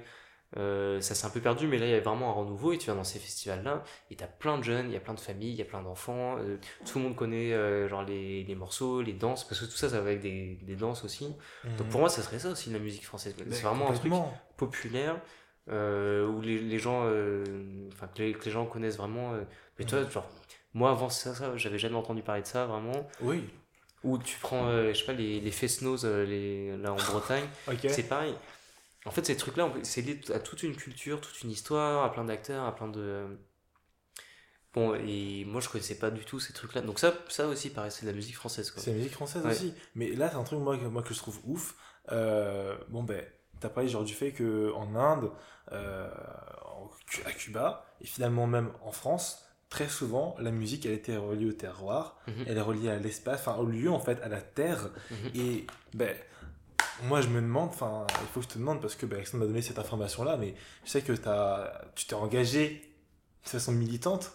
euh, 0.59 1.01
ça 1.01 1.14
s'est 1.14 1.27
un 1.27 1.31
peu 1.31 1.41
perdu 1.41 1.69
mais 1.69 1.79
là 1.79 1.87
il 1.87 1.93
y 1.93 1.95
a 1.95 2.01
vraiment 2.01 2.29
un 2.29 2.35
renouveau 2.35 2.75
et 2.75 2.79
tu 2.79 2.89
vas 2.89 2.95
dans 2.95 3.05
ces 3.05 3.19
festivals 3.19 3.62
là 3.62 3.83
et 4.11 4.16
t'as 4.16 4.27
plein 4.27 4.59
de 4.59 4.62
jeunes 4.62 4.89
il 4.89 4.93
y 4.93 4.97
a 4.97 5.01
plein 5.01 5.14
de 5.14 5.21
familles 5.21 5.53
il 5.53 5.59
y 5.59 5.62
a 5.62 5.64
plein 5.64 5.81
d'enfants 5.81 6.37
euh, 6.37 6.59
tout 6.85 6.99
le 6.99 7.05
monde 7.05 7.16
connaît 7.16 7.89
genre 7.89 8.03
les, 8.03 8.45
les, 8.45 8.55
morceaux 8.55 9.01
les 9.01 9.14
danses 9.14 9.49
parce 9.49 9.61
que 9.61 9.64
tout 9.64 9.77
ça 9.79 9.89
ça 9.89 10.03
va 10.03 10.11
avec 10.11 10.21
des, 10.21 10.59
des 10.61 10.77
danses 10.77 11.03
aussi 11.03 11.29
donc 11.64 11.87
mhm. 11.87 11.89
pour 11.89 12.01
moi 12.01 12.11
ça 12.11 12.21
serait 12.21 12.41
ça 12.41 12.51
aussi 12.51 12.69
la 12.69 12.79
musique 12.79 13.07
française 13.07 13.35
c'est 13.51 13.62
vraiment 13.62 13.89
un 13.89 13.95
truc 13.95 14.12
populaire 14.59 15.19
où 15.66 16.41
les, 16.43 16.59
les 16.59 16.79
gens 16.79 17.07
enfin 17.91 18.07
que, 18.14 18.23
les, 18.23 18.51
gens 18.51 18.66
connaissent 18.66 18.99
vraiment 18.99 19.33
mais 19.79 19.87
toi 19.87 20.01
mhm. 20.01 20.11
genre 20.11 20.29
moi, 20.79 20.93
avant 20.93 21.09
ça, 21.09 21.35
ça 21.35 21.57
j'avais 21.57 21.78
jamais 21.78 21.97
entendu 21.97 22.23
parler 22.23 22.43
de 22.43 22.47
ça, 22.47 22.66
vraiment. 22.66 23.09
Oui. 23.20 23.44
Ou 24.05 24.16
tu 24.16 24.39
prends, 24.39 24.69
euh, 24.69 24.93
je 24.93 24.98
sais 25.01 25.07
pas, 25.07 25.12
les, 25.12 25.40
les 25.40 25.51
Fesnos, 25.51 26.05
euh, 26.05 26.24
les, 26.24 26.77
là 26.77 26.93
en 26.93 26.97
Bretagne. 26.97 27.44
C'est 27.89 28.09
pareil. 28.09 28.35
En 29.05 29.11
fait, 29.11 29.27
ces 29.27 29.36
trucs-là, 29.36 29.73
c'est 29.85 30.02
lié 30.02 30.20
à 30.35 30.39
toute 30.39 30.62
une 30.62 30.77
culture, 30.77 31.20
toute 31.20 31.40
une 31.43 31.51
histoire, 31.51 32.05
à 32.05 32.12
plein 32.12 32.24
d'acteurs, 32.24 32.65
à 32.65 32.74
plein 32.74 32.89
de. 32.89 33.39
Bon, 34.74 34.94
et 34.94 35.44
moi, 35.47 35.61
je 35.61 35.69
connaissais 35.69 35.94
pas 35.98 36.11
du 36.11 36.24
tout 36.24 36.40
ces 36.40 36.52
trucs-là. 36.52 36.82
Donc, 36.82 36.98
ça, 36.98 37.15
ça 37.28 37.47
aussi, 37.47 37.70
pareil, 37.70 37.90
c'est 37.90 38.05
de 38.05 38.11
la 38.11 38.15
musique 38.15 38.36
française. 38.36 38.73
C'est 38.77 38.90
la 38.90 38.97
musique 38.97 39.12
française 39.12 39.47
aussi. 39.47 39.73
Mais 39.94 40.11
là, 40.11 40.28
c'est 40.28 40.36
un 40.36 40.44
truc, 40.44 40.59
moi, 40.59 40.77
moi, 40.77 41.02
que 41.02 41.15
je 41.15 41.19
trouve 41.19 41.40
ouf. 41.44 41.74
Euh, 42.12 42.77
bon, 42.89 43.02
ben, 43.02 43.24
t'as 43.61 43.70
parlé 43.70 43.89
genre 43.89 44.05
du 44.05 44.15
fait 44.15 44.32
qu'en 44.32 44.94
Inde, 44.94 45.31
à 45.70 47.32
Cuba, 47.32 47.86
et 48.01 48.07
finalement 48.07 48.47
même 48.47 48.73
en 48.82 48.93
France, 48.93 49.48
très 49.70 49.89
souvent, 49.89 50.35
la 50.39 50.51
musique, 50.51 50.86
elle 50.86 50.93
était 50.93 51.16
reliée 51.16 51.47
au 51.47 51.53
terroir, 51.53 52.16
mhm. 52.27 52.45
elle 52.47 52.57
est 52.57 52.62
reliée 52.62 52.90
à 52.90 52.99
l'espace, 52.99 53.40
enfin 53.40 53.57
au 53.57 53.66
lieu 53.66 53.90
en 53.90 54.01
fait, 54.01 54.20
à 54.23 54.28
la 54.28 54.40
terre. 54.40 54.89
Mhm. 55.11 55.16
Et 55.35 55.66
ben, 55.95 56.15
moi, 57.05 57.20
je 57.20 57.28
me 57.28 57.40
demande, 57.40 57.69
enfin, 57.69 58.07
il 58.09 58.27
faut 58.28 58.40
que 58.40 58.47
je 58.47 58.53
te 58.53 58.59
demande 58.59 58.81
parce 58.81 58.95
que 58.95 59.07
bah, 59.07 59.16
Alexandre 59.16 59.45
m'a 59.45 59.49
donné 59.49 59.62
cette 59.62 59.78
information-là, 59.78 60.36
mais 60.36 60.55
je 60.85 60.90
sais 60.90 61.03
que 61.03 61.12
as, 61.28 61.82
tu 61.95 62.07
t'es 62.07 62.15
engagé 62.15 62.93
de 63.45 63.49
façon 63.49 63.73
militante 63.73 64.32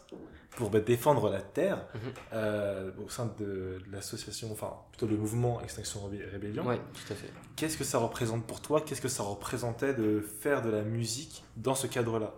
pour 0.52 0.70
bah, 0.70 0.80
défendre 0.80 1.30
la 1.30 1.42
terre 1.42 1.86
mhm. 1.96 2.02
euh, 2.34 2.92
au 3.04 3.10
sein 3.10 3.34
de, 3.40 3.80
l'association, 3.92 4.52
enfin 4.52 4.74
plutôt 4.92 5.08
le 5.08 5.18
mouvement 5.18 5.62
Extinction 5.62 6.02
Rébellion. 6.32 6.64
Oui, 6.66 6.76
tout 6.94 7.14
à 7.14 7.16
fait. 7.16 7.32
Qu'est-ce 7.56 7.78
que 7.78 7.84
ça 7.84 7.98
représente 7.98 8.46
pour 8.46 8.62
toi? 8.62 8.82
Qu'est-ce 8.82 9.02
que 9.02 9.08
ça 9.08 9.24
représentait 9.24 9.94
de 9.94 10.22
faire 10.22 10.62
de 10.62 10.70
la 10.70 10.84
musique 10.84 11.44
dans 11.58 11.76
ce 11.76 11.88
cadre-là? 11.88 12.34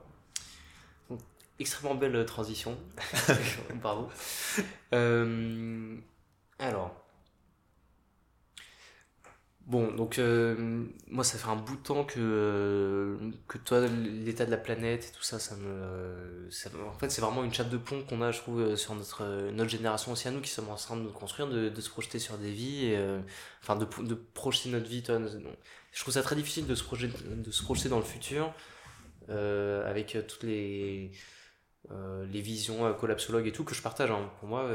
Extrêmement 1.60 1.96
belle 1.96 2.26
transition. 2.26 2.78
Bravo. 3.82 4.10
Euh, 4.94 5.98
alors, 6.60 7.06
Bon, 9.66 9.92
donc 9.92 10.20
euh, 10.20 10.86
moi 11.08 11.24
ça 11.24 11.40
fait 11.40 11.48
un 11.50 11.56
bout 11.56 11.76
de 11.76 11.82
temps 11.82 12.04
que, 12.04 12.20
euh, 12.20 13.18
que 13.48 13.58
toi, 13.58 13.88
l'état 13.88 14.46
de 14.46 14.52
la 14.52 14.58
planète 14.58 15.08
et 15.10 15.12
tout 15.12 15.24
ça, 15.24 15.40
ça 15.40 15.56
me... 15.56 16.48
en 16.88 16.94
fait 17.00 17.10
c'est 17.10 17.22
vraiment 17.22 17.44
une 17.44 17.52
chape 17.52 17.70
de 17.70 17.78
pont 17.78 18.04
qu'on 18.04 18.22
a, 18.22 18.32
je 18.32 18.42
trouve, 18.42 18.62
euh, 18.62 18.76
sur 18.76 18.94
notre, 18.94 19.50
notre 19.50 19.72
génération 19.72 20.12
aussi 20.12 20.28
à 20.28 20.32
nous 20.32 20.42
qui 20.42 20.52
sommes 20.52 20.70
en 20.70 20.76
train 20.76 20.96
de 20.96 21.02
nous 21.02 21.12
construire, 21.12 21.48
de, 21.48 21.70
de 21.70 21.82
se 21.82 21.90
projeter 21.90 22.20
sur 22.20 22.38
des 22.38 22.52
vies, 22.52 22.86
et, 22.86 23.20
enfin 23.64 23.76
de, 23.76 23.88
de 24.04 24.14
projeter 24.14 24.70
notre 24.70 24.88
vie. 24.88 25.02
Toi, 25.02 25.20
je 25.92 26.02
trouve 26.02 26.14
ça 26.14 26.22
très 26.22 26.36
difficile 26.36 26.68
de 26.68 26.76
se 26.76 26.84
projeter, 26.84 27.12
de 27.28 27.52
se 27.52 27.64
projeter 27.64 27.90
dans 27.90 27.98
le 27.98 28.06
futur 28.06 28.54
avec 29.30 30.16
toutes 30.28 30.44
les... 30.44 31.12
les 31.90 32.42
visions 32.42 32.94
collapsologues 32.94 33.48
et 33.48 33.52
tout 33.52 33.64
que 33.64 33.76
je 33.76 33.82
partage 33.82 34.10
hein. 34.10 34.32
pour 34.40 34.50
moi 34.50 34.70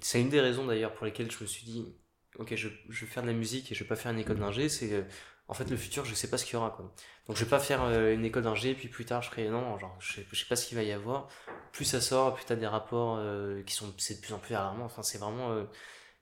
c'est 0.00 0.20
une 0.20 0.28
des 0.28 0.40
raisons 0.40 0.66
d'ailleurs 0.66 0.92
pour 0.92 1.06
lesquelles 1.06 1.30
je 1.30 1.40
me 1.40 1.46
suis 1.46 1.64
dit 1.64 1.86
ok, 2.38 2.54
je, 2.54 2.68
vais 2.68 3.06
faire 3.06 3.22
de 3.22 3.28
la 3.28 3.34
musique 3.34 3.70
et 3.70 3.74
je 3.74 3.84
vais 3.84 3.88
pas 3.88 3.96
faire 3.96 4.12
une 4.12 4.18
école 4.18 4.38
d'ingé, 4.38 4.68
c'est 4.68 4.92
euh, 4.92 5.02
en 5.48 5.54
fait 5.54 5.68
le 5.70 5.76
futur, 5.76 6.04
je 6.04 6.14
sais 6.14 6.28
pas 6.30 6.38
ce 6.38 6.44
qu'il 6.44 6.54
y 6.54 6.56
aura 6.56 6.70
quoi. 6.70 6.92
Donc 7.26 7.36
je 7.36 7.44
vais 7.44 7.50
pas 7.50 7.58
faire 7.58 7.82
euh, 7.82 8.14
une 8.14 8.24
école 8.24 8.44
d'ingé 8.44 8.74
puis 8.74 8.88
plus 8.88 9.04
tard 9.04 9.22
je 9.22 9.30
ferai 9.30 9.48
non, 9.48 9.78
genre 9.78 9.96
je 10.00 10.14
sais, 10.14 10.26
sais 10.32 10.46
pas 10.48 10.56
ce 10.56 10.66
qu'il 10.66 10.76
va 10.76 10.84
y 10.84 10.92
avoir. 10.92 11.28
Plus 11.72 11.84
ça 11.84 12.00
sort, 12.00 12.34
plus 12.34 12.44
t'as 12.44 12.56
des 12.56 12.66
rapports 12.66 13.16
euh, 13.18 13.62
qui 13.64 13.74
sont 13.74 13.92
c'est 13.98 14.16
de 14.16 14.20
plus 14.20 14.32
en 14.32 14.38
plus 14.38 14.54
alarmants. 14.54 14.84
Enfin 14.84 15.02
c'est 15.02 15.18
vraiment 15.18 15.66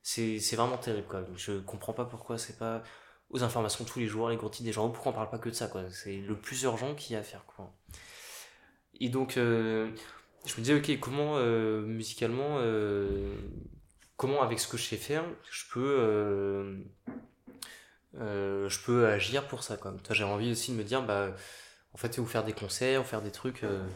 c'est 0.02 0.38
c'est 0.40 0.56
vraiment 0.56 0.78
terrible 0.78 1.06
quoi. 1.08 1.24
Je 1.36 1.58
comprends 1.60 1.92
pas 1.92 2.04
pourquoi 2.04 2.38
c'est 2.38 2.58
pas 2.58 2.82
aux 3.30 3.42
informations 3.42 3.84
tous 3.84 3.98
les 3.98 4.06
jours, 4.06 4.28
les 4.30 4.36
gros 4.36 4.48
des 4.48 4.72
gens, 4.72 4.88
pourquoi 4.90 5.12
on 5.12 5.14
parle 5.14 5.30
pas 5.30 5.38
que 5.38 5.48
de 5.48 5.54
ça 5.54 5.68
quoi. 5.68 5.90
C'est 5.90 6.18
le 6.18 6.36
plus 6.36 6.62
urgent 6.62 6.94
qu'il 6.94 7.14
y 7.14 7.16
a 7.16 7.20
à 7.20 7.22
faire 7.22 7.44
quoi. 7.46 7.72
Et 9.00 9.08
donc 9.08 9.32
je 9.34 9.90
me 10.58 10.58
disais 10.58 10.74
ok 10.74 10.98
comment 11.00 11.38
musicalement 11.82 12.60
comment 14.16 14.42
avec 14.42 14.58
ce 14.58 14.68
que 14.68 14.76
je 14.76 14.84
sais 14.84 14.96
faire, 14.96 15.24
je 15.50 15.64
peux, 15.72 15.96
euh, 15.98 16.78
euh, 18.18 18.68
je 18.68 18.80
peux 18.80 19.06
agir 19.06 19.46
pour 19.46 19.62
ça. 19.62 19.76
Quoi. 19.76 19.94
J'ai 20.10 20.24
envie 20.24 20.50
aussi 20.50 20.72
de 20.72 20.76
me 20.76 20.84
dire, 20.84 21.02
bah, 21.02 21.34
en 21.92 21.96
fait, 21.98 22.18
ou 22.18 22.26
faire 22.26 22.44
des 22.44 22.52
concerts, 22.52 23.02
ou 23.02 23.04
faire 23.04 23.22
des 23.22 23.30
trucs. 23.30 23.62
Euh, 23.62 23.86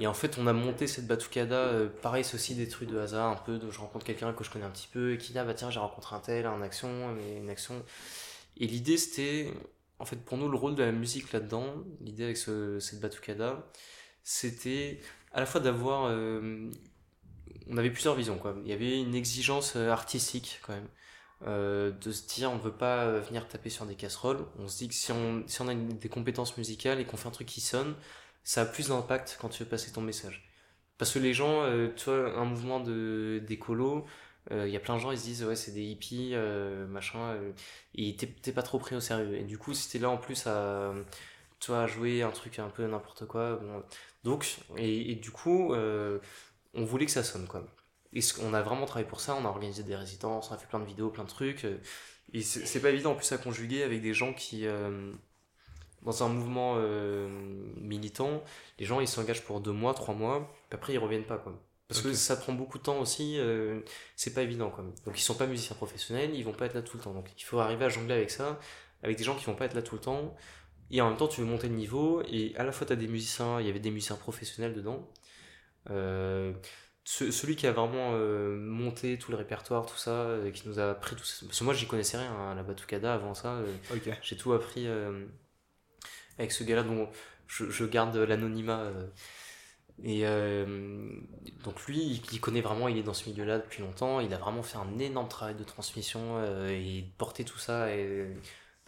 et 0.00 0.06
en 0.06 0.14
fait, 0.14 0.38
on 0.38 0.46
a 0.46 0.52
monté 0.52 0.86
cette 0.86 1.06
Batucada, 1.06 1.72
pareil, 2.02 2.24
aussi 2.34 2.54
des 2.54 2.68
trucs 2.68 2.88
de 2.88 2.98
hasard, 2.98 3.30
un 3.30 3.36
peu, 3.36 3.58
de, 3.58 3.70
je 3.70 3.78
rencontre 3.78 4.04
quelqu'un 4.04 4.32
que 4.32 4.42
je 4.44 4.50
connais 4.50 4.64
un 4.64 4.70
petit 4.70 4.88
peu, 4.88 5.12
et 5.12 5.18
qui 5.18 5.32
dit, 5.32 5.38
ah 5.38 5.44
bah 5.44 5.54
tiens, 5.54 5.70
j'ai 5.70 5.80
rencontré 5.80 6.16
un 6.16 6.20
tel, 6.20 6.46
en 6.46 6.62
action, 6.62 7.16
une 7.36 7.50
action. 7.50 7.84
Et 8.56 8.66
l'idée, 8.66 8.96
c'était, 8.96 9.52
en 10.00 10.04
fait, 10.04 10.16
pour 10.16 10.36
nous, 10.36 10.48
le 10.48 10.56
rôle 10.56 10.74
de 10.74 10.82
la 10.82 10.92
musique 10.92 11.32
là-dedans, 11.32 11.74
l'idée 12.00 12.24
avec 12.24 12.36
ce, 12.36 12.80
cette 12.80 13.00
Batucada, 13.00 13.64
c'était 14.30 15.00
à 15.32 15.40
la 15.40 15.46
fois 15.46 15.60
d'avoir 15.60 16.10
on 17.70 17.76
avait 17.76 17.90
plusieurs 17.90 18.14
visions 18.14 18.38
quoi. 18.38 18.54
Il 18.64 18.70
y 18.70 18.72
avait 18.72 19.00
une 19.00 19.14
exigence 19.14 19.76
euh, 19.76 19.90
artistique 19.90 20.60
quand 20.66 20.74
même. 20.74 20.88
Euh, 21.46 21.92
de 21.92 22.10
se 22.10 22.26
dire 22.26 22.50
on 22.50 22.56
veut 22.56 22.72
pas 22.72 23.04
euh, 23.04 23.20
venir 23.20 23.46
taper 23.46 23.70
sur 23.70 23.86
des 23.86 23.94
casseroles. 23.94 24.44
On 24.58 24.66
se 24.68 24.78
dit 24.78 24.88
que 24.88 24.94
si 24.94 25.12
on, 25.12 25.44
si 25.46 25.60
on 25.62 25.68
a 25.68 25.74
des 25.74 26.08
compétences 26.08 26.56
musicales 26.56 27.00
et 27.00 27.04
qu'on 27.04 27.16
fait 27.16 27.28
un 27.28 27.32
truc 27.32 27.46
qui 27.46 27.60
sonne, 27.60 27.94
ça 28.44 28.62
a 28.62 28.64
plus 28.66 28.88
d'impact 28.88 29.38
quand 29.40 29.48
tu 29.48 29.62
veux 29.62 29.68
passer 29.68 29.92
ton 29.92 30.00
message. 30.00 30.50
Parce 30.98 31.12
que 31.12 31.20
les 31.20 31.32
gens, 31.32 31.64
tu 31.96 32.06
vois, 32.06 32.36
un 32.36 32.44
mouvement 32.44 32.80
d'écolo, 32.80 34.04
il 34.50 34.68
y 34.68 34.76
a 34.76 34.80
plein 34.80 34.96
de 34.96 35.00
gens 35.00 35.12
ils 35.12 35.18
se 35.18 35.24
disent 35.24 35.44
ouais 35.44 35.54
c'est 35.54 35.70
des 35.70 35.84
hippies 35.84 36.34
machin 36.88 37.38
et 37.94 38.16
t'es 38.16 38.52
pas 38.52 38.62
trop 38.62 38.78
pris 38.80 38.96
au 38.96 39.00
sérieux 39.00 39.36
et 39.36 39.44
du 39.44 39.58
coup 39.58 39.74
si 39.74 39.88
t'es 39.90 39.98
là 40.00 40.10
en 40.10 40.16
plus 40.16 40.46
à 40.48 40.94
toi 41.60 41.82
à 41.82 41.86
jouer 41.86 42.22
un 42.22 42.30
truc 42.30 42.58
un 42.58 42.68
peu 42.68 42.84
n'importe 42.86 43.26
quoi 43.26 43.56
bon 43.56 43.82
donc 44.24 44.58
et, 44.76 45.12
et 45.12 45.14
du 45.14 45.30
coup 45.30 45.74
on 46.74 46.84
voulait 46.84 47.06
que 47.06 47.12
ça 47.12 47.24
sonne 47.24 47.46
quoi. 47.46 47.64
Et 48.12 48.20
on 48.42 48.54
a 48.54 48.62
vraiment 48.62 48.86
travaillé 48.86 49.06
pour 49.06 49.20
ça, 49.20 49.34
on 49.34 49.44
a 49.44 49.48
organisé 49.48 49.82
des 49.82 49.96
résidences, 49.96 50.50
on 50.50 50.54
a 50.54 50.58
fait 50.58 50.66
plein 50.66 50.80
de 50.80 50.86
vidéos, 50.86 51.10
plein 51.10 51.24
de 51.24 51.28
trucs. 51.28 51.64
Euh, 51.64 51.76
et 52.32 52.42
c'est 52.42 52.80
pas 52.80 52.90
évident 52.90 53.12
en 53.12 53.14
plus 53.14 53.30
à 53.32 53.38
conjuguer 53.38 53.82
avec 53.82 54.02
des 54.02 54.12
gens 54.12 54.34
qui, 54.34 54.66
euh, 54.66 55.12
dans 56.02 56.22
un 56.22 56.28
mouvement 56.28 56.74
euh, 56.76 57.28
militant, 57.80 58.42
les 58.78 58.84
gens 58.84 59.00
ils 59.00 59.08
s'engagent 59.08 59.44
pour 59.44 59.60
deux 59.60 59.72
mois, 59.72 59.94
trois 59.94 60.14
mois, 60.14 60.52
puis 60.68 60.76
après 60.76 60.92
ils 60.92 60.98
reviennent 60.98 61.24
pas 61.24 61.38
quoi. 61.38 61.58
Parce 61.88 62.02
que 62.02 62.12
ça 62.12 62.36
prend 62.36 62.52
beaucoup 62.52 62.76
de 62.76 62.82
temps 62.82 63.00
aussi, 63.00 63.38
c'est 64.14 64.34
pas 64.34 64.42
évident 64.42 64.68
quoi. 64.68 64.84
Donc 65.06 65.18
ils 65.18 65.22
sont 65.22 65.36
pas 65.36 65.46
musiciens 65.46 65.74
professionnels, 65.74 66.34
ils 66.34 66.44
vont 66.44 66.52
pas 66.52 66.66
être 66.66 66.74
là 66.74 66.82
tout 66.82 66.98
le 66.98 67.02
temps. 67.02 67.14
Donc 67.14 67.30
il 67.34 67.44
faut 67.44 67.60
arriver 67.60 67.86
à 67.86 67.88
jongler 67.88 68.12
avec 68.12 68.30
ça, 68.30 68.60
avec 69.02 69.16
des 69.16 69.24
gens 69.24 69.34
qui 69.34 69.46
vont 69.46 69.54
pas 69.54 69.64
être 69.64 69.72
là 69.72 69.80
tout 69.80 69.94
le 69.94 70.02
temps. 70.02 70.36
Et 70.90 71.00
en 71.00 71.08
même 71.08 71.18
temps 71.18 71.28
tu 71.28 71.40
veux 71.40 71.46
monter 71.46 71.68
le 71.68 71.74
niveau, 71.74 72.22
et 72.30 72.54
à 72.56 72.64
la 72.64 72.72
fois 72.72 72.86
tu 72.86 72.92
as 72.92 72.96
des 72.96 73.08
musiciens, 73.08 73.60
il 73.60 73.66
y 73.66 73.70
avait 73.70 73.80
des 73.80 73.90
musiciens 73.90 74.16
professionnels 74.16 74.74
dedans, 74.74 75.08
euh, 75.90 76.52
celui 77.04 77.56
qui 77.56 77.66
a 77.66 77.72
vraiment 77.72 78.12
euh, 78.12 78.56
monté 78.58 79.18
tout 79.18 79.30
le 79.30 79.38
répertoire, 79.38 79.86
tout 79.86 79.96
ça, 79.96 80.10
euh, 80.10 80.50
qui 80.50 80.68
nous 80.68 80.78
a 80.78 80.90
appris 80.90 81.16
tout 81.16 81.24
ça. 81.24 81.46
Parce 81.46 81.58
que 81.58 81.64
moi, 81.64 81.72
j'y 81.72 81.86
connaissais 81.86 82.18
rien 82.18 82.30
hein, 82.30 82.52
à 82.52 82.54
la 82.54 82.62
Batucada 82.62 83.14
avant 83.14 83.34
ça. 83.34 83.60
J'ai 84.22 84.36
tout 84.36 84.52
appris 84.52 84.86
avec 86.38 86.52
ce 86.52 86.64
gars-là 86.64 86.82
dont 86.82 87.08
je, 87.46 87.84
garde 87.84 88.16
l'anonymat. 88.16 88.92
Et 90.04 90.22
donc 91.64 91.86
lui, 91.86 92.22
il, 92.32 92.40
connaît 92.40 92.60
vraiment, 92.60 92.88
il 92.88 92.98
est 92.98 93.02
dans 93.02 93.14
ce 93.14 93.28
milieu-là 93.30 93.58
depuis 93.58 93.82
longtemps, 93.82 94.20
il 94.20 94.32
a 94.34 94.38
vraiment 94.38 94.62
fait 94.62 94.78
un 94.78 94.98
énorme 94.98 95.28
travail 95.28 95.54
de 95.54 95.64
transmission 95.64 96.44
et 96.68 97.04
porter 97.16 97.44
tout 97.44 97.58
ça. 97.58 97.94
Et 97.94 98.26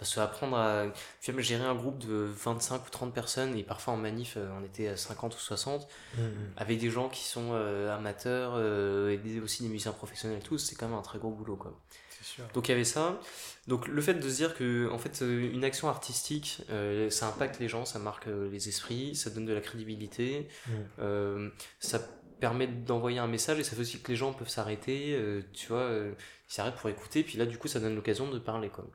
parce 0.00 0.14
que 0.14 0.20
apprendre 0.20 0.56
à 0.56 0.86
gérer 1.20 1.62
un 1.62 1.74
groupe 1.74 1.98
de 1.98 2.26
25 2.26 2.86
ou 2.86 2.90
30 2.90 3.12
personnes, 3.12 3.54
et 3.54 3.62
parfois 3.62 3.92
en 3.92 3.98
manif, 3.98 4.34
euh, 4.38 4.48
on 4.58 4.64
était 4.64 4.88
à 4.88 4.96
50 4.96 5.34
ou 5.36 5.38
60, 5.38 5.86
mmh, 6.16 6.22
mmh. 6.22 6.28
avec 6.56 6.78
des 6.78 6.88
gens 6.88 7.10
qui 7.10 7.22
sont 7.24 7.50
euh, 7.52 7.94
amateurs, 7.94 8.54
euh, 8.56 9.10
et 9.10 9.40
aussi 9.40 9.62
des 9.62 9.68
musiciens 9.68 9.92
professionnels 9.92 10.38
et 10.38 10.42
tout, 10.42 10.56
c'est 10.56 10.74
quand 10.74 10.88
même 10.88 10.96
un 10.96 11.02
très 11.02 11.18
gros 11.18 11.30
boulot. 11.30 11.56
Quoi. 11.56 11.78
Sûr. 12.22 12.44
Donc 12.54 12.68
il 12.68 12.70
y 12.70 12.74
avait 12.74 12.84
ça. 12.84 13.20
Donc 13.66 13.88
le 13.88 14.00
fait 14.00 14.14
de 14.14 14.26
se 14.26 14.36
dire 14.36 14.54
que 14.54 14.90
en 14.90 14.98
fait 14.98 15.20
une 15.20 15.64
action 15.64 15.88
artistique, 15.88 16.62
ça 17.10 17.28
impacte 17.28 17.58
les 17.60 17.68
gens, 17.68 17.84
ça 17.84 17.98
marque 17.98 18.26
les 18.26 18.68
esprits, 18.68 19.14
ça 19.14 19.30
donne 19.30 19.46
de 19.46 19.52
la 19.52 19.60
crédibilité, 19.60 20.48
mmh. 20.66 21.48
ça 21.78 21.98
permet 22.40 22.66
d'envoyer 22.66 23.18
un 23.18 23.26
message 23.26 23.58
et 23.58 23.64
ça 23.64 23.76
fait 23.76 23.82
aussi 23.82 24.00
que 24.00 24.10
les 24.10 24.16
gens 24.16 24.32
peuvent 24.32 24.48
s'arrêter, 24.48 25.18
tu 25.52 25.68
vois, 25.68 25.90
ils 25.92 26.52
s'arrêtent 26.52 26.76
pour 26.76 26.90
écouter, 26.90 27.22
puis 27.22 27.38
là 27.38 27.46
du 27.46 27.56
coup 27.58 27.68
ça 27.68 27.80
donne 27.80 27.94
l'occasion 27.94 28.30
de 28.30 28.38
parler. 28.38 28.68
Quoi. 28.68 28.86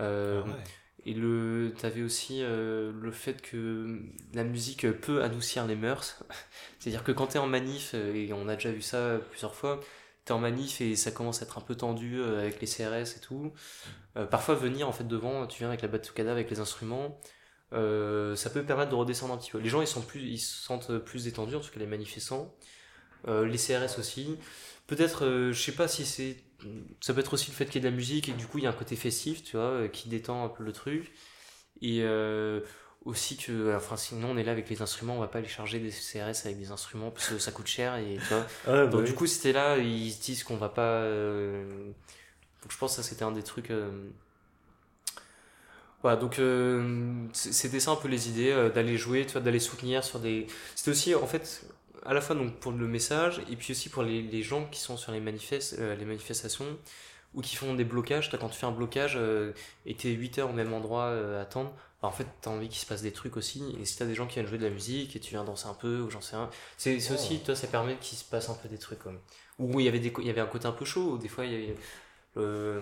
Euh, 0.00 0.42
ah 0.46 0.56
et 1.04 1.14
le, 1.14 1.74
t'avais 1.76 2.02
aussi 2.02 2.38
euh, 2.42 2.92
le 3.00 3.10
fait 3.10 3.42
que 3.42 3.98
la 4.34 4.44
musique 4.44 4.88
peut 5.00 5.24
adoucir 5.24 5.66
les 5.66 5.74
mœurs. 5.74 6.22
C'est-à-dire 6.78 7.02
que 7.02 7.10
quand 7.10 7.28
t'es 7.28 7.40
en 7.40 7.48
manif, 7.48 7.90
euh, 7.94 8.14
et 8.14 8.32
on 8.32 8.46
a 8.48 8.54
déjà 8.54 8.70
vu 8.70 8.82
ça 8.82 9.18
plusieurs 9.30 9.56
fois, 9.56 9.80
t'es 10.24 10.32
en 10.32 10.38
manif 10.38 10.80
et 10.80 10.94
ça 10.94 11.10
commence 11.10 11.42
à 11.42 11.44
être 11.44 11.58
un 11.58 11.60
peu 11.60 11.74
tendu 11.74 12.22
avec 12.22 12.60
les 12.60 12.68
CRS 12.68 13.16
et 13.16 13.20
tout. 13.20 13.52
parfois 14.30 14.54
venir 14.54 14.88
en 14.88 14.92
fait 14.92 15.08
devant, 15.08 15.48
tu 15.48 15.58
viens 15.58 15.68
avec 15.68 15.82
la 15.82 15.88
batucada, 15.88 16.30
avec 16.30 16.48
les 16.50 16.60
instruments, 16.60 17.20
ça 17.72 18.50
peut 18.50 18.62
permettre 18.62 18.90
de 18.90 18.94
redescendre 18.94 19.34
un 19.34 19.38
petit 19.38 19.50
peu. 19.50 19.58
Les 19.58 19.68
gens 19.68 19.80
ils 19.80 19.88
sont 19.88 20.02
plus, 20.02 20.20
ils 20.20 20.38
se 20.38 20.62
sentent 20.62 20.98
plus 20.98 21.24
détendus, 21.24 21.56
en 21.56 21.60
tout 21.60 21.72
cas 21.72 21.80
les 21.80 21.86
manifestants. 21.86 22.54
les 23.26 23.58
CRS 23.58 23.98
aussi. 23.98 24.38
Peut-être, 24.86 25.50
je 25.50 25.60
sais 25.60 25.72
pas 25.72 25.88
si 25.88 26.06
c'est 26.06 26.36
ça 27.00 27.14
peut 27.14 27.20
être 27.20 27.34
aussi 27.34 27.50
le 27.50 27.56
fait 27.56 27.66
qu'il 27.66 27.76
y 27.76 27.78
ait 27.78 27.88
de 27.88 27.90
la 27.90 27.96
musique 27.96 28.28
et 28.28 28.32
du 28.32 28.46
coup 28.46 28.58
il 28.58 28.64
y 28.64 28.66
a 28.66 28.70
un 28.70 28.74
côté 28.74 28.96
festif, 28.96 29.42
tu 29.44 29.56
vois, 29.56 29.66
euh, 29.66 29.88
qui 29.88 30.08
détend 30.08 30.44
un 30.44 30.48
peu 30.48 30.64
le 30.64 30.72
truc. 30.72 31.12
Et 31.80 32.00
euh, 32.02 32.60
aussi 33.04 33.36
que, 33.36 33.74
enfin, 33.76 33.96
sinon 33.96 34.30
on 34.32 34.36
est 34.36 34.44
là 34.44 34.52
avec 34.52 34.68
les 34.70 34.82
instruments, 34.82 35.16
on 35.16 35.20
va 35.20 35.28
pas 35.28 35.38
aller 35.38 35.48
charger 35.48 35.78
des 35.80 35.90
CRS 35.90 36.44
avec 36.46 36.58
des 36.58 36.70
instruments 36.70 37.10
parce 37.10 37.28
que 37.28 37.38
ça 37.38 37.52
coûte 37.52 37.66
cher 37.66 37.96
et 37.96 38.16
tu 38.16 38.34
vois. 38.34 38.46
Ah 38.66 38.86
Donc 38.86 39.02
bah 39.02 39.06
du 39.06 39.14
coup, 39.14 39.26
c'était 39.26 39.52
là, 39.52 39.78
ils 39.78 40.12
se 40.12 40.22
disent 40.22 40.44
qu'on 40.44 40.56
va 40.56 40.68
pas. 40.68 40.82
Euh, 41.02 41.64
donc 42.62 42.70
je 42.70 42.78
pense 42.78 42.96
que 42.96 43.02
ça 43.02 43.08
c'était 43.08 43.24
un 43.24 43.32
des 43.32 43.42
trucs. 43.42 43.72
Voilà, 46.02 46.16
donc 46.16 46.40
c'était 47.32 47.80
ça 47.80 47.92
un 47.92 47.96
peu 47.96 48.08
les 48.08 48.28
idées, 48.28 48.70
d'aller 48.74 48.96
jouer, 48.96 49.24
d'aller 49.24 49.60
soutenir 49.60 50.04
sur 50.04 50.18
des. 50.18 50.46
C'était 50.74 50.90
aussi 50.90 51.14
en 51.14 51.26
fait 51.26 51.64
à 52.04 52.14
la 52.14 52.20
fois 52.20 52.36
donc 52.36 52.56
pour 52.56 52.72
le 52.72 52.86
message 52.86 53.40
et 53.50 53.56
puis 53.56 53.72
aussi 53.72 53.88
pour 53.88 54.02
les, 54.02 54.22
les 54.22 54.42
gens 54.42 54.66
qui 54.66 54.80
sont 54.80 54.96
sur 54.96 55.12
les, 55.12 55.20
manifestes, 55.20 55.76
euh, 55.78 55.94
les 55.94 56.04
manifestations 56.04 56.66
ou 57.34 57.40
qui 57.40 57.56
font 57.56 57.74
des 57.74 57.84
blocages. 57.84 58.32
As, 58.32 58.38
quand 58.38 58.48
tu 58.48 58.58
fais 58.58 58.66
un 58.66 58.72
blocage 58.72 59.14
euh, 59.16 59.52
et 59.86 59.94
t'es 59.94 60.10
8 60.10 60.38
heures 60.38 60.50
au 60.50 60.52
même 60.52 60.72
endroit 60.72 61.04
euh, 61.04 61.38
à 61.38 61.42
attendre, 61.42 61.72
bah, 62.02 62.08
en 62.08 62.12
fait 62.12 62.26
t'as 62.40 62.50
envie 62.50 62.68
qu'il 62.68 62.80
se 62.80 62.86
passe 62.86 63.02
des 63.02 63.12
trucs 63.12 63.36
aussi. 63.36 63.76
Et 63.80 63.84
si 63.84 63.96
t'as 63.96 64.06
des 64.06 64.14
gens 64.14 64.26
qui 64.26 64.34
viennent 64.34 64.46
jouer 64.46 64.58
de 64.58 64.64
la 64.64 64.70
musique 64.70 65.14
et 65.16 65.20
tu 65.20 65.30
viens 65.30 65.44
danser 65.44 65.68
un 65.68 65.74
peu 65.74 66.00
ou 66.00 66.10
j'en 66.10 66.20
sais 66.20 66.36
rien, 66.36 66.50
c'est 66.76 66.96
aussi, 67.12 67.40
toi, 67.40 67.54
ça 67.54 67.68
permet 67.68 67.96
qu'il 67.96 68.18
se 68.18 68.24
passe 68.24 68.48
un 68.48 68.54
peu 68.54 68.68
des 68.68 68.78
trucs. 68.78 68.98
Comme... 68.98 69.20
Ou 69.58 69.80
il 69.80 69.86
y 69.86 69.88
avait 69.88 70.00
des, 70.00 70.12
il 70.18 70.26
y 70.26 70.30
avait 70.30 70.40
un 70.40 70.46
côté 70.46 70.66
un 70.66 70.72
peu 70.72 70.84
chaud, 70.84 71.18
des 71.18 71.28
fois 71.28 71.46
il 71.46 71.52
y 71.52 71.54
avait, 71.54 71.76
le, 72.34 72.80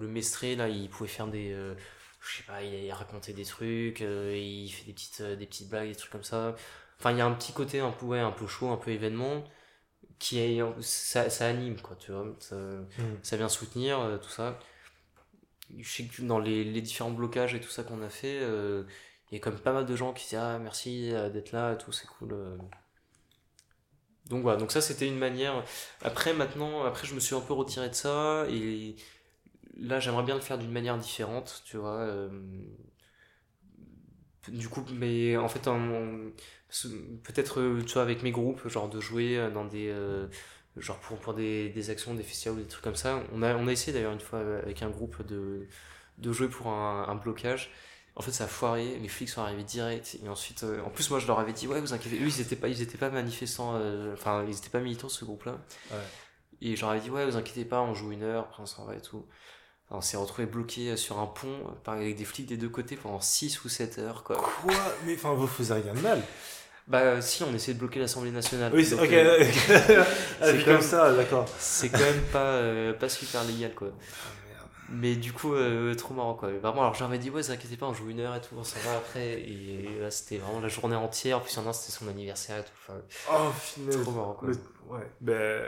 le 0.00 0.08
Mestré, 0.08 0.56
là, 0.56 0.68
il 0.68 0.88
pouvait 0.90 1.08
faire 1.08 1.28
des. 1.28 1.54
je 2.20 2.36
sais 2.36 2.42
pas, 2.42 2.62
il, 2.62 2.92
racontait 2.92 3.32
des 3.32 3.44
trucs, 3.44 4.00
il 4.00 4.68
fait 4.68 4.84
des 4.84 4.92
petites, 4.92 5.22
des 5.22 5.46
petites 5.46 5.68
blagues, 5.68 5.88
des 5.88 5.94
trucs 5.94 6.10
comme 6.10 6.24
ça. 6.24 6.54
Enfin, 7.02 7.12
il 7.12 7.18
y 7.18 7.20
a 7.20 7.26
un 7.26 7.32
petit 7.34 7.52
côté 7.52 7.80
un 7.80 7.90
peu, 7.90 8.06
ouais, 8.06 8.20
un 8.20 8.30
peu 8.32 8.46
chaud, 8.46 8.70
un 8.70 8.76
peu 8.76 8.90
événement 8.92 9.44
qui 10.18 10.38
est 10.38 10.60
ça, 10.80 11.30
ça 11.30 11.46
anime 11.48 11.80
quoi 11.80 11.96
tu 11.96 12.12
vois 12.12 12.24
ça, 12.38 12.54
mm. 12.54 12.84
ça 13.22 13.36
vient 13.36 13.48
soutenir 13.48 13.98
tout 14.22 14.28
ça 14.28 14.56
je 15.78 15.88
sais 15.88 16.04
que 16.04 16.22
dans 16.22 16.38
les, 16.38 16.64
les, 16.64 16.80
différents 16.80 17.10
blocages 17.10 17.54
et 17.54 17.60
tout 17.60 17.70
ça 17.70 17.82
qu'on 17.84 18.02
a 18.02 18.08
fait, 18.08 18.38
euh, 18.40 18.84
il 19.30 19.34
y 19.34 19.36
a 19.38 19.40
quand 19.40 19.50
même 19.50 19.60
pas 19.60 19.72
mal 19.72 19.86
de 19.86 19.96
gens 19.96 20.12
qui 20.12 20.24
disent 20.28 20.38
Ah, 20.38 20.58
merci 20.58 21.12
euh, 21.12 21.30
d'être 21.30 21.52
là 21.52 21.72
et 21.72 21.78
tout, 21.78 21.92
c'est 21.92 22.06
cool. 22.06 22.32
Euh. 22.32 22.56
Donc 24.26 24.42
voilà, 24.42 24.58
donc 24.58 24.72
ça 24.72 24.80
c'était 24.80 25.08
une 25.08 25.18
manière. 25.18 25.64
Après, 26.02 26.34
maintenant, 26.34 26.84
après, 26.84 27.06
je 27.06 27.14
me 27.14 27.20
suis 27.20 27.34
un 27.34 27.40
peu 27.40 27.52
retiré 27.52 27.88
de 27.88 27.94
ça 27.94 28.46
et 28.48 28.96
là, 29.76 30.00
j'aimerais 30.00 30.22
bien 30.24 30.34
le 30.34 30.40
faire 30.40 30.58
d'une 30.58 30.70
manière 30.70 30.98
différente, 30.98 31.62
tu 31.64 31.76
vois. 31.76 32.08
Du 34.48 34.68
coup, 34.68 34.84
mais 34.92 35.36
en 35.36 35.48
fait, 35.48 35.68
peut-être, 37.22 37.82
tu 37.86 37.92
vois, 37.92 38.02
avec 38.02 38.22
mes 38.22 38.30
groupes, 38.32 38.66
genre 38.68 38.88
de 38.88 39.00
jouer 39.00 39.50
dans 39.52 39.64
des 39.64 39.92
genre 40.76 40.98
pour, 40.98 41.18
pour 41.18 41.34
des, 41.34 41.68
des, 41.70 41.90
actions, 41.90 42.14
des 42.14 42.22
festivals 42.22 42.58
ou 42.58 42.62
des 42.62 42.68
trucs 42.68 42.84
comme 42.84 42.96
ça. 42.96 43.22
On 43.32 43.42
a, 43.42 43.54
on 43.56 43.68
a 43.68 43.72
essayé 43.72 43.92
d'ailleurs 43.92 44.12
une 44.12 44.20
fois 44.20 44.40
avec 44.40 44.82
un 44.82 44.90
groupe 44.90 45.26
de, 45.26 45.66
de 46.18 46.32
jouer 46.32 46.48
pour 46.48 46.68
un, 46.68 47.06
un, 47.08 47.14
blocage. 47.14 47.70
En 48.14 48.22
fait, 48.22 48.32
ça 48.32 48.44
a 48.44 48.46
foiré, 48.46 48.98
les 48.98 49.08
flics 49.08 49.28
sont 49.28 49.42
arrivés 49.42 49.64
direct. 49.64 50.18
Et 50.22 50.28
ensuite, 50.28 50.64
euh, 50.64 50.82
en 50.82 50.90
plus, 50.90 51.10
moi 51.10 51.18
je 51.18 51.26
leur 51.26 51.38
avais 51.38 51.52
dit, 51.52 51.66
ouais, 51.66 51.80
vous 51.80 51.92
inquiétez, 51.92 52.18
eux 52.18 52.26
ils 52.26 52.40
étaient 52.40 52.56
pas, 52.56 52.68
ils 52.68 52.82
étaient 52.82 52.98
pas 52.98 53.10
manifestants, 53.10 53.74
euh, 53.76 54.12
enfin, 54.14 54.44
ils 54.46 54.56
étaient 54.56 54.70
pas 54.70 54.80
militants 54.80 55.08
ce 55.08 55.24
groupe-là. 55.24 55.58
Ouais. 55.90 55.96
Et 56.60 56.76
je 56.76 56.80
leur 56.82 56.90
avais 56.90 57.00
dit, 57.00 57.10
ouais, 57.10 57.24
vous 57.26 57.36
inquiétez 57.36 57.64
pas, 57.64 57.80
on 57.80 57.94
joue 57.94 58.12
une 58.12 58.22
heure, 58.22 58.44
après 58.44 58.62
on 58.62 58.66
s'en 58.66 58.84
va 58.84 58.94
et 58.94 59.00
tout. 59.00 59.26
on 59.90 60.00
s'est 60.00 60.16
retrouvé 60.16 60.46
bloqué 60.46 60.96
sur 60.96 61.18
un 61.18 61.26
pont 61.26 61.74
avec 61.86 62.16
des 62.16 62.24
flics 62.24 62.46
des 62.46 62.56
deux 62.56 62.68
côtés 62.68 62.96
pendant 62.96 63.20
6 63.20 63.64
ou 63.64 63.68
7 63.68 63.98
heures, 63.98 64.22
quoi. 64.22 64.36
Quoi? 64.36 64.74
Mais 65.04 65.14
enfin, 65.14 65.34
vous 65.34 65.46
faisiez 65.46 65.74
rien 65.74 65.94
de 65.94 66.00
mal. 66.00 66.22
Bah 66.88 67.20
si, 67.22 67.42
on 67.44 67.54
essaie 67.54 67.74
de 67.74 67.78
bloquer 67.78 68.00
l'Assemblée 68.00 68.30
nationale. 68.30 68.72
Oui, 68.74 68.84
c'est 68.84 68.94
ok. 68.96 69.12
Euh, 69.12 69.44
c'est 70.42 70.64
comme 70.64 70.80
ça, 70.80 71.14
d'accord. 71.14 71.48
C'est 71.58 71.88
quand 71.88 72.00
même 72.00 72.22
pas, 72.32 72.38
euh, 72.38 72.92
pas 72.92 73.08
super 73.08 73.44
légal, 73.44 73.74
quoi. 73.74 73.88
Ah, 73.92 74.64
Mais 74.90 75.14
du 75.14 75.32
coup, 75.32 75.54
euh, 75.54 75.94
trop 75.94 76.12
marrant, 76.12 76.34
quoi. 76.34 76.50
Vraiment, 76.50 76.82
alors 76.82 76.94
j'avais 76.94 77.18
dit, 77.18 77.30
ouais, 77.30 77.40
vous 77.40 77.50
inquiétez 77.52 77.76
pas, 77.76 77.86
on 77.86 77.94
joue 77.94 78.10
une 78.10 78.20
heure 78.20 78.34
et 78.34 78.40
tout, 78.40 78.56
on 78.58 78.64
s'en 78.64 78.80
va 78.80 78.96
après. 78.96 79.40
Et 79.40 79.88
là, 80.00 80.10
c'était 80.10 80.38
vraiment 80.38 80.60
la 80.60 80.68
journée 80.68 80.96
entière. 80.96 81.38
En 81.38 81.40
plus, 81.40 81.54
il 81.54 81.62
y 81.62 81.66
en 81.66 81.70
a 81.70 81.72
c'était 81.72 81.92
son 81.92 82.08
anniversaire 82.08 82.58
et 82.58 82.64
tout. 82.64 82.72
Enfin, 82.88 83.00
oh, 83.30 83.52
finalement. 83.60 84.02
Trop 84.02 84.12
marrant, 84.12 84.34
quoi. 84.34 84.48
ouais, 84.48 85.10
ben. 85.20 85.64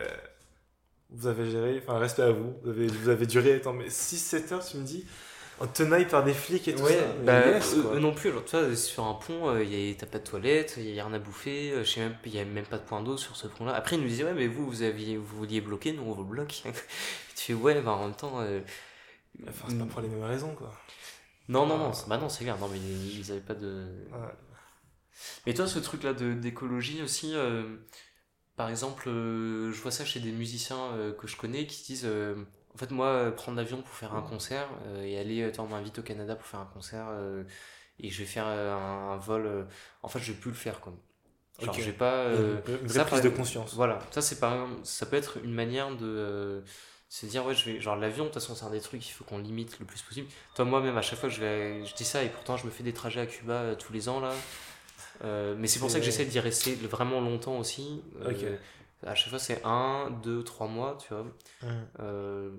Vous 1.11 1.29
avez 1.29 1.49
géré, 1.49 1.81
enfin, 1.81 1.99
respect 1.99 2.23
à 2.23 2.33
vous. 2.33 2.55
Vous 2.65 2.71
avez, 2.71 2.87
vous 2.89 3.09
avez 3.09 3.27
duré, 3.27 3.55
attends, 3.55 3.73
mais 3.73 3.87
6-7 3.87 4.53
heures, 4.53 4.65
tu 4.65 4.79
me 4.79 4.83
dis? 4.85 5.07
En 5.61 5.67
tenaille 5.67 6.07
par 6.07 6.25
des 6.25 6.35
flics 6.35 6.67
et 6.69 6.75
tout 6.75 6.87
ça. 6.87 6.95
Bah, 7.25 7.43
eux, 7.47 7.99
non 8.01 8.13
plus. 8.13 8.31
Alors, 8.31 8.45
tu 8.45 8.57
vois, 8.57 8.75
sur 8.75 9.05
un 9.05 9.15
pont, 9.15 9.51
euh, 9.51 9.63
y 9.63 9.95
t'as 9.97 10.07
pas 10.07 10.19
de 10.19 10.25
toilette, 10.25 10.75
il 10.79 10.91
y 10.91 11.01
a 11.01 11.05
rien 11.05 11.15
à 11.15 11.19
bouffer, 11.19 11.71
euh, 11.71 11.85
je 11.85 11.91
sais 11.91 12.01
même, 12.01 12.17
il 12.25 12.35
y 12.35 12.41
a 12.41 12.45
même 12.45 12.67
pas 12.67 12.79
de 12.79 12.83
point 12.83 13.03
d'eau 13.03 13.17
sur 13.17 13.37
ce 13.37 13.47
pont-là. 13.47 13.75
Après, 13.75 13.97
ils 13.97 14.03
nous 14.03 14.09
disaient, 14.09 14.25
ouais, 14.25 14.35
mais 14.35 14.49
vous, 14.49 14.67
vous, 14.67 14.83
aviez, 14.83 15.17
vous 15.17 15.37
vouliez 15.37 15.61
bloquer, 15.61 15.93
nous, 15.93 16.03
on 16.03 16.13
vous 16.13 16.25
bloque. 16.25 16.63
tu 17.37 17.45
fais, 17.45 17.55
ouais, 17.55 17.81
bah, 17.81 17.93
en 17.93 18.07
même 18.07 18.17
temps. 18.17 18.41
Euh, 18.41 18.61
enfin, 19.49 19.67
c'est 19.69 19.79
pas 19.79 19.87
pour 19.87 20.01
les 20.01 20.09
mêmes 20.09 20.25
raisons, 20.25 20.55
quoi. 20.55 20.73
Non, 21.49 21.67
non, 21.67 21.77
non, 21.77 21.93
bah 22.09 22.17
non, 22.17 22.29
c'est 22.31 22.45
clair. 22.45 22.59
Non, 22.59 22.69
mais 22.69 22.79
ils, 22.79 23.31
avaient 23.31 23.41
pas 23.41 23.55
de. 23.55 23.85
Mais 25.47 25.53
toi, 25.53 25.67
ce 25.67 25.79
truc-là 25.79 26.15
d'écologie 26.15 27.03
aussi, 27.03 27.35
par 28.57 28.71
exemple, 28.71 29.11
je 29.11 29.81
vois 29.83 29.91
ça 29.91 30.07
chez 30.07 30.21
des 30.21 30.33
musiciens 30.33 31.13
que 31.19 31.27
je 31.27 31.37
connais 31.37 31.67
qui 31.67 31.85
disent 31.85 32.09
en 32.75 32.79
fait, 32.79 32.91
moi, 32.91 33.07
euh, 33.07 33.31
prendre 33.31 33.57
l'avion 33.57 33.83
pour 33.83 33.95
faire 33.95 34.15
un 34.15 34.23
concert 34.23 34.69
euh, 34.87 35.05
et 35.05 35.19
aller, 35.19 35.51
on 35.59 35.67
m'invite 35.67 35.99
au 36.01 36.03
Canada 36.03 36.35
pour 36.35 36.47
faire 36.47 36.61
un 36.61 36.67
concert 36.67 37.07
euh, 37.11 37.45
et 38.01 38.11
je 38.11 38.19
vais 38.19 38.27
faire 38.27 38.47
un, 38.47 39.17
vol. 39.17 39.67
en 40.03 40.09
fait, 40.09 40.19
je 40.19 40.33
vais 40.33 40.39
plus 40.39 40.51
le 40.51 40.57
faire 40.57 40.81
comme. 40.81 40.99
Genre, 41.63 41.73
j'ai 41.73 41.93
pas. 41.93 42.27
une 42.33 42.89
vraie 42.89 43.07
prise 43.07 43.23
de 43.23 43.29
conscience. 43.29 43.75
Voilà, 43.75 44.01
ça, 44.11 44.21
c'est 44.21 44.41
par 44.41 44.67
ça 44.83 45.07
peut 45.07 45.17
être 45.17 45.39
une 45.45 45.55
manière 45.55 45.95
de 45.95 46.65
se 47.09 47.27
dire 47.27 47.47
ouais 47.47 47.55
je 47.55 47.65
vais 47.67 47.81
genre 47.81 47.95
l'avion 47.95 48.25
de 48.25 48.31
toute 48.31 48.43
façon 48.43 48.57
c'est 48.57 48.65
un 48.65 48.71
des 48.71 48.81
trucs 48.81 49.01
qu'il 49.01 49.13
faut 49.13 49.23
qu'on 49.23 49.39
limite 49.39 49.79
le 49.79 49.87
plus 49.87 50.03
possible 50.03 50.27
toi 50.57 50.65
moi 50.65 50.81
même 50.81 50.97
à 50.97 51.03
chaque 51.03 51.21
fois 51.21 51.29
je 51.29 51.39
vais 51.39 51.85
je 51.85 51.95
dis 51.95 52.05
ça 52.05 52.25
et 52.25 52.29
pourtant 52.29 52.57
je 52.57 52.67
me 52.67 52.73
fais 52.73 52.83
des 52.83 52.93
trajets 52.93 53.21
à 53.21 53.27
Cuba 53.27 53.77
tous 53.77 53.93
les 53.93 54.09
ans 54.09 54.19
là 54.19 54.33
mais 55.55 55.69
c'est 55.69 55.79
pour 55.79 55.91
ça 55.93 56.01
que 56.01 56.05
j'essaie 56.05 56.25
d'y 56.25 56.41
rester 56.41 56.75
vraiment 56.75 57.21
longtemps 57.21 57.59
aussi 57.59 58.03
à 59.07 59.15
chaque 59.15 59.31
fois, 59.31 59.39
c'est 59.39 59.63
un, 59.65 60.11
deux, 60.23 60.43
trois 60.43 60.67
mois, 60.67 60.99
tu 61.01 61.15
vois. 61.15 61.27
Euh, 62.01 62.57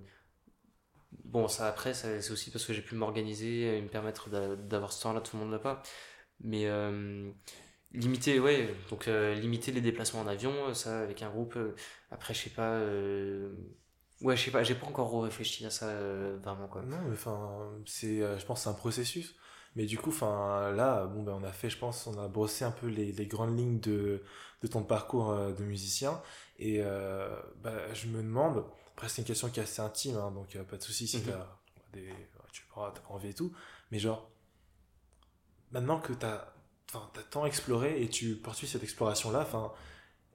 bon, 1.23 1.47
ça 1.47 1.67
après, 1.67 1.93
c'est 1.93 2.31
aussi 2.31 2.51
parce 2.51 2.65
que 2.65 2.73
j'ai 2.73 2.81
pu 2.81 2.95
m'organiser 2.95 3.77
et 3.77 3.81
me 3.81 3.87
permettre 3.87 4.29
d'avoir 4.29 4.91
ce 4.91 5.03
temps-là, 5.03 5.21
tout 5.21 5.37
le 5.37 5.43
monde 5.43 5.51
l'a 5.51 5.59
pas. 5.59 5.81
Mais 6.41 6.65
euh, 6.65 7.31
limiter, 7.93 8.39
ouais, 8.39 8.73
donc 8.89 9.07
euh, 9.07 9.33
limiter 9.35 9.71
les 9.71 9.81
déplacements 9.81 10.21
en 10.21 10.27
avion, 10.27 10.73
ça 10.73 11.01
avec 11.01 11.21
un 11.21 11.29
groupe. 11.29 11.57
après, 12.11 12.33
je 12.33 12.41
sais 12.41 12.49
pas. 12.49 12.79
Ouais, 14.21 14.37
je 14.37 14.45
sais 14.45 14.51
pas, 14.51 14.63
j'ai 14.63 14.75
pas 14.75 14.87
encore 14.87 15.23
réfléchi 15.23 15.65
à 15.65 15.69
ça 15.69 15.93
vraiment 16.43 16.67
quoi. 16.67 16.83
Non, 16.83 17.01
mais 17.05 17.13
enfin, 17.13 17.71
c'est, 17.85 18.19
je 18.19 18.45
pense, 18.45 18.63
c'est 18.63 18.69
un 18.69 18.73
processus. 18.73 19.35
Mais 19.75 19.85
du 19.85 19.97
coup, 19.97 20.09
enfin, 20.09 20.71
là, 20.71 21.05
bon, 21.05 21.23
ben, 21.23 21.33
on 21.33 21.43
a 21.43 21.51
fait, 21.51 21.69
je 21.69 21.77
pense, 21.77 22.07
on 22.07 22.17
a 22.17 22.27
brossé 22.27 22.63
un 22.63 22.71
peu 22.71 22.87
les, 22.87 23.11
les 23.11 23.27
grandes 23.27 23.57
lignes 23.57 23.79
de, 23.79 24.23
de 24.61 24.67
ton 24.67 24.83
parcours 24.83 25.31
euh, 25.31 25.51
de 25.51 25.63
musicien. 25.63 26.21
Et 26.59 26.81
euh, 26.81 27.35
bah, 27.61 27.93
je 27.93 28.07
me 28.07 28.21
demande, 28.21 28.65
après, 28.93 29.09
c'est 29.09 29.21
une 29.21 29.27
question 29.27 29.49
qui 29.49 29.59
est 29.59 29.63
assez 29.63 29.81
intime, 29.81 30.15
hein, 30.15 30.31
donc 30.31 30.57
pas 30.63 30.77
de 30.77 30.81
souci 30.81 31.07
si 31.07 31.17
as 31.17 31.59
des, 31.91 32.09
tu 32.51 32.63
as 32.77 32.93
envie 33.09 33.29
et 33.29 33.33
tout. 33.33 33.53
Mais 33.91 33.99
genre, 33.99 34.29
maintenant 35.71 35.99
que 35.99 36.13
tu 36.13 36.25
as, 36.25 36.53
as, 36.93 37.23
tant 37.29 37.45
exploré 37.45 38.01
et 38.01 38.09
tu 38.09 38.35
poursuis 38.35 38.67
cette 38.67 38.83
exploration-là, 38.83 39.41
enfin, 39.41 39.73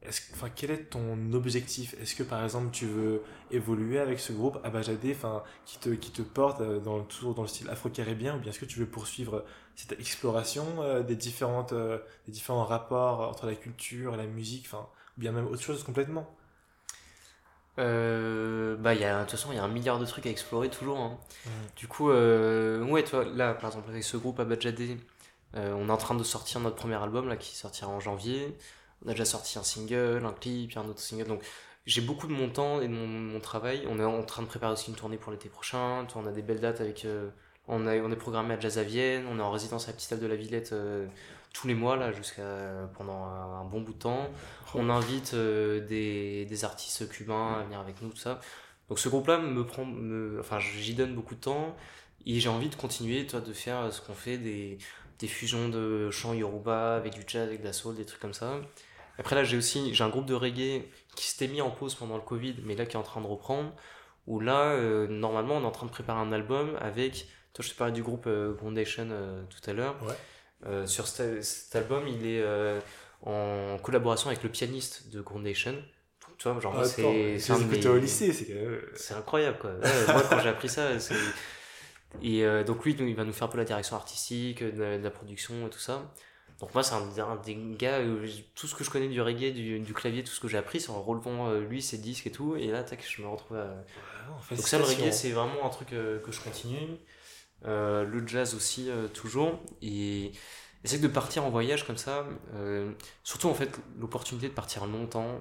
enfin, 0.09 0.49
quel 0.55 0.71
est 0.71 0.85
ton 0.91 1.33
objectif? 1.33 1.95
Est-ce 2.01 2.15
que 2.15 2.23
par 2.23 2.43
exemple 2.43 2.71
tu 2.73 2.87
veux 2.87 3.23
évoluer 3.51 3.99
avec 3.99 4.19
ce 4.19 4.33
groupe 4.33 4.59
Abajadé, 4.65 5.13
enfin, 5.15 5.43
qui 5.67 5.79
te, 5.79 5.91
qui 5.91 6.11
te 6.11 6.23
porte 6.23 6.61
euh, 6.61 6.81
dans, 6.81 7.03
toujours 7.03 7.35
dans 7.35 7.43
le 7.43 7.49
style 7.49 7.69
afro-caribien, 7.69 8.37
ou 8.37 8.39
bien 8.39 8.51
est-ce 8.51 8.61
que 8.61 8.65
tu 8.65 8.79
veux 8.79 8.87
poursuivre 8.87 9.45
cette 9.77 9.93
exploration 9.93 10.65
euh, 10.83 11.03
des, 11.03 11.17
différentes, 11.17 11.73
euh, 11.73 11.99
des 12.27 12.33
différents 12.33 12.65
rapports 12.65 13.21
entre 13.29 13.47
la 13.47 13.55
culture 13.55 14.15
et 14.15 14.17
la 14.17 14.27
musique, 14.27 14.65
enfin, 14.67 14.89
ou 15.19 15.21
bien 15.21 15.33
même 15.33 15.47
autre 15.47 15.63
chose 15.63 15.83
complètement? 15.85 16.35
Bah, 17.77 18.95
y 18.95 19.05
a, 19.05 19.17
de 19.17 19.23
toute 19.23 19.31
façon, 19.31 19.53
il 19.53 19.57
y 19.57 19.59
a 19.59 19.65
un 19.65 19.69
milliard 19.69 19.99
de 19.99 20.05
trucs 20.05 20.27
à 20.27 20.31
explorer 20.31 20.69
toujours. 20.69 20.99
Hein. 20.99 21.19
Du 21.77 21.89
coup, 21.89 22.11
ouais, 22.11 23.05
toi, 23.05 23.25
là, 23.25 23.55
par 23.55 23.71
exemple, 23.71 23.89
avec 23.89 24.05
ce 24.05 24.19
groupe 24.19 24.39
Abajadé, 24.39 24.99
on 25.55 25.89
est 25.89 25.91
en 25.91 25.97
train 25.97 26.15
de 26.15 26.23
sortir 26.23 26.61
notre 26.61 26.77
premier 26.77 26.97
album 26.97 27.27
là, 27.27 27.39
qui 27.39 27.57
sortira 27.57 27.91
en 27.91 27.99
janvier 27.99 28.55
on 29.05 29.09
a 29.09 29.13
déjà 29.13 29.25
sorti 29.25 29.59
un 29.59 29.63
single, 29.63 30.25
un 30.25 30.33
clip, 30.33 30.77
un 30.77 30.89
autre 30.89 31.01
single. 31.01 31.27
Donc 31.27 31.43
j'ai 31.87 32.03
beaucoup 32.03 32.27
de 32.27 32.33
mon 32.33 32.51
temps 32.51 32.81
et 32.81 32.89
de 32.89 32.93
mon, 32.93 33.41
travail. 33.41 33.87
On 33.89 33.99
est 33.99 34.05
en 34.05 34.23
train 34.23 34.43
de 34.43 34.47
préparer 34.47 34.73
aussi 34.73 34.91
une 34.91 34.97
tournée 34.97 35.17
pour 35.17 35.33
l'été 35.33 35.49
prochain. 35.49 36.07
On 36.15 36.27
a 36.27 36.33
des 36.33 36.43
belles 36.43 36.61
dates 36.61 36.81
avec. 36.81 37.05
Euh, 37.05 37.31
on, 37.69 37.87
a, 37.87 37.97
on 37.97 38.11
est 38.11 38.17
programmé 38.17 38.55
à 38.55 38.61
Jazz 38.61 38.79
à 38.79 38.83
Vienne. 38.83 39.27
On 39.31 39.39
est 39.39 39.43
en 39.43 39.51
résidence 39.51 39.85
à 39.85 39.89
la 39.89 39.93
Petite 39.95 40.09
Salle 40.11 40.21
de 40.21 40.27
la 40.27 40.37
Villette 40.37 40.73
euh, 40.73 41.07
tous 41.53 41.67
les 41.67 41.75
mois, 41.75 41.97
là, 41.97 42.13
jusqu'à 42.13 42.89
pendant 42.97 43.25
un, 43.25 43.65
bon 43.65 43.81
bout 43.81 43.93
de 43.93 43.99
temps. 43.99 44.29
On 44.75 44.89
invite 44.91 45.35
euh, 45.35 45.85
des, 45.87 46.45
des, 46.45 46.65
artistes 46.65 47.09
cubains 47.09 47.55
à 47.61 47.63
venir 47.65 47.81
avec 47.81 48.01
nous, 48.03 48.11
tout 48.11 48.17
ça. 48.17 48.41
Donc 48.89 48.99
ce 48.99 49.09
groupe-là 49.09 49.39
me 49.39 49.65
prend. 49.65 49.85
Me, 49.85 50.39
enfin, 50.41 50.59
j'y 50.59 50.95
donne 50.95 51.15
beaucoup 51.15 51.35
de 51.35 51.41
temps. 51.41 51.77
Et 52.27 52.39
j'ai 52.39 52.51
envie 52.51 52.69
de 52.69 52.75
continuer, 52.75 53.27
toi, 53.27 53.41
de 53.41 53.53
faire 53.55 53.91
ce 53.93 54.03
qu'on 54.03 54.15
fait, 54.15 54.37
des, 54.37 54.77
des 55.19 55.27
fusions 55.27 55.71
de 55.71 56.11
chants 56.11 56.35
yoruba 56.35 56.97
avec 56.97 57.15
du 57.15 57.23
jazz, 57.27 57.49
avec 57.49 57.61
de 57.63 57.67
la 57.67 57.73
soul, 57.73 57.97
des 57.97 58.05
trucs 58.05 58.21
comme 58.21 58.35
ça. 58.35 58.61
Après 59.21 59.37
là, 59.37 59.45
j'ai 59.45 59.59
aussi 59.59 59.95
j'ai 59.95 60.03
un 60.03 60.09
groupe 60.09 60.25
de 60.25 60.35
reggae 60.35 60.83
qui 61.15 61.27
s'était 61.27 61.47
mis 61.47 61.61
en 61.61 61.71
pause 61.71 61.95
pendant 61.95 62.17
le 62.17 62.23
Covid, 62.23 62.57
mais 62.65 62.75
là 62.75 62.87
qui 62.87 62.97
est 62.97 62.99
en 62.99 63.03
train 63.03 63.21
de 63.21 63.27
reprendre. 63.27 63.73
Où 64.27 64.41
là, 64.41 64.73
euh, 64.73 65.07
normalement, 65.09 65.57
on 65.57 65.63
est 65.63 65.67
en 65.67 65.71
train 65.71 65.87
de 65.87 65.91
préparer 65.91 66.21
un 66.21 66.33
album 66.33 66.77
avec. 66.81 67.27
Toi, 67.53 67.65
je 67.65 67.71
te 67.71 67.77
parlais 67.77 67.93
du 67.93 68.03
groupe 68.03 68.25
euh, 68.27 68.55
Groundation 68.55 69.09
euh, 69.11 69.43
tout 69.51 69.71
à 69.71 69.75
l'heure. 69.75 69.97
Ouais. 70.03 70.87
sur 70.87 71.07
cet, 71.07 71.75
album, 71.75 72.09
il 72.09 72.27
est 72.27 72.45
en 73.23 73.77
collaboration 73.83 74.29
avec 74.29 74.43
le 74.43 74.49
pianiste 74.49 75.11
de 75.11 75.21
Groundation. 75.21 75.75
Tu 76.39 76.49
vois, 76.49 76.59
genre, 76.59 76.85
c'est 76.87 77.39
c'est 77.39 77.87
au 77.87 77.99
lycée, 77.99 78.33
c'est 78.95 79.15
incroyable 79.15 79.59
quoi. 79.59 79.73
moi, 80.09 80.23
quand 80.31 80.39
j'ai 80.41 80.49
appris 80.49 80.71
ça, 80.71 80.99
c'est. 80.99 81.15
Et 82.23 82.43
donc, 82.65 82.85
lui, 82.87 82.95
il 82.99 83.15
va 83.15 83.25
nous 83.25 83.35
faire 83.35 83.49
un 83.49 83.51
peu 83.51 83.59
la 83.59 83.65
direction 83.65 83.97
artistique, 83.97 84.65
de 84.65 85.03
la 85.03 85.11
production 85.11 85.67
et 85.67 85.71
tout 85.71 85.79
ça. 85.79 86.11
Donc 86.61 86.75
moi, 86.75 86.83
c'est 86.83 86.95
un, 86.95 87.37
des 87.37 87.57
gars, 87.79 88.01
tout 88.55 88.67
ce 88.67 88.75
que 88.75 88.85
je 88.85 88.91
connais 88.91 89.09
du 89.09 89.23
reggae, 89.23 89.53
du, 89.55 89.95
clavier, 89.95 90.23
tout 90.23 90.33
ce 90.33 90.41
que 90.41 90.49
j'ai 90.49 90.59
appris, 90.59 90.79
c'est 90.79 90.91
en 90.91 91.01
relevant 91.01 91.49
euh, 91.49 91.61
lui, 91.61 91.81
ses 91.81 91.97
disques 91.97 92.27
et 92.27 92.31
tout. 92.31 92.55
Et 92.55 92.67
là, 92.67 92.85
tac, 92.85 93.03
je 93.03 93.23
me 93.23 93.29
retrouve 93.29 93.57
à... 93.57 93.85
Donc 94.55 94.69
ça, 94.69 94.77
le 94.77 94.85
reggae, 94.85 95.11
c'est 95.11 95.31
vraiment 95.31 95.65
un 95.65 95.71
truc 95.71 95.95
euh, 95.95 96.21
que 96.21 96.31
je 96.31 96.41
continue. 96.41 96.99
Euh, 97.65 98.05
le 98.05 98.27
jazz 98.27 98.55
aussi, 98.55 98.91
toujours. 99.15 99.59
Et 99.81 100.33
essayer 100.85 101.01
de 101.01 101.09
partir 101.09 101.45
en 101.45 101.51
voyage 101.51 101.87
comme 101.87 101.97
ça. 101.97 102.27
surtout, 103.25 103.49
en 103.49 103.55
fait, 103.55 103.71
l'opportunité 103.99 104.49
de 104.49 104.55
partir 104.55 104.85
longtemps. 104.87 105.41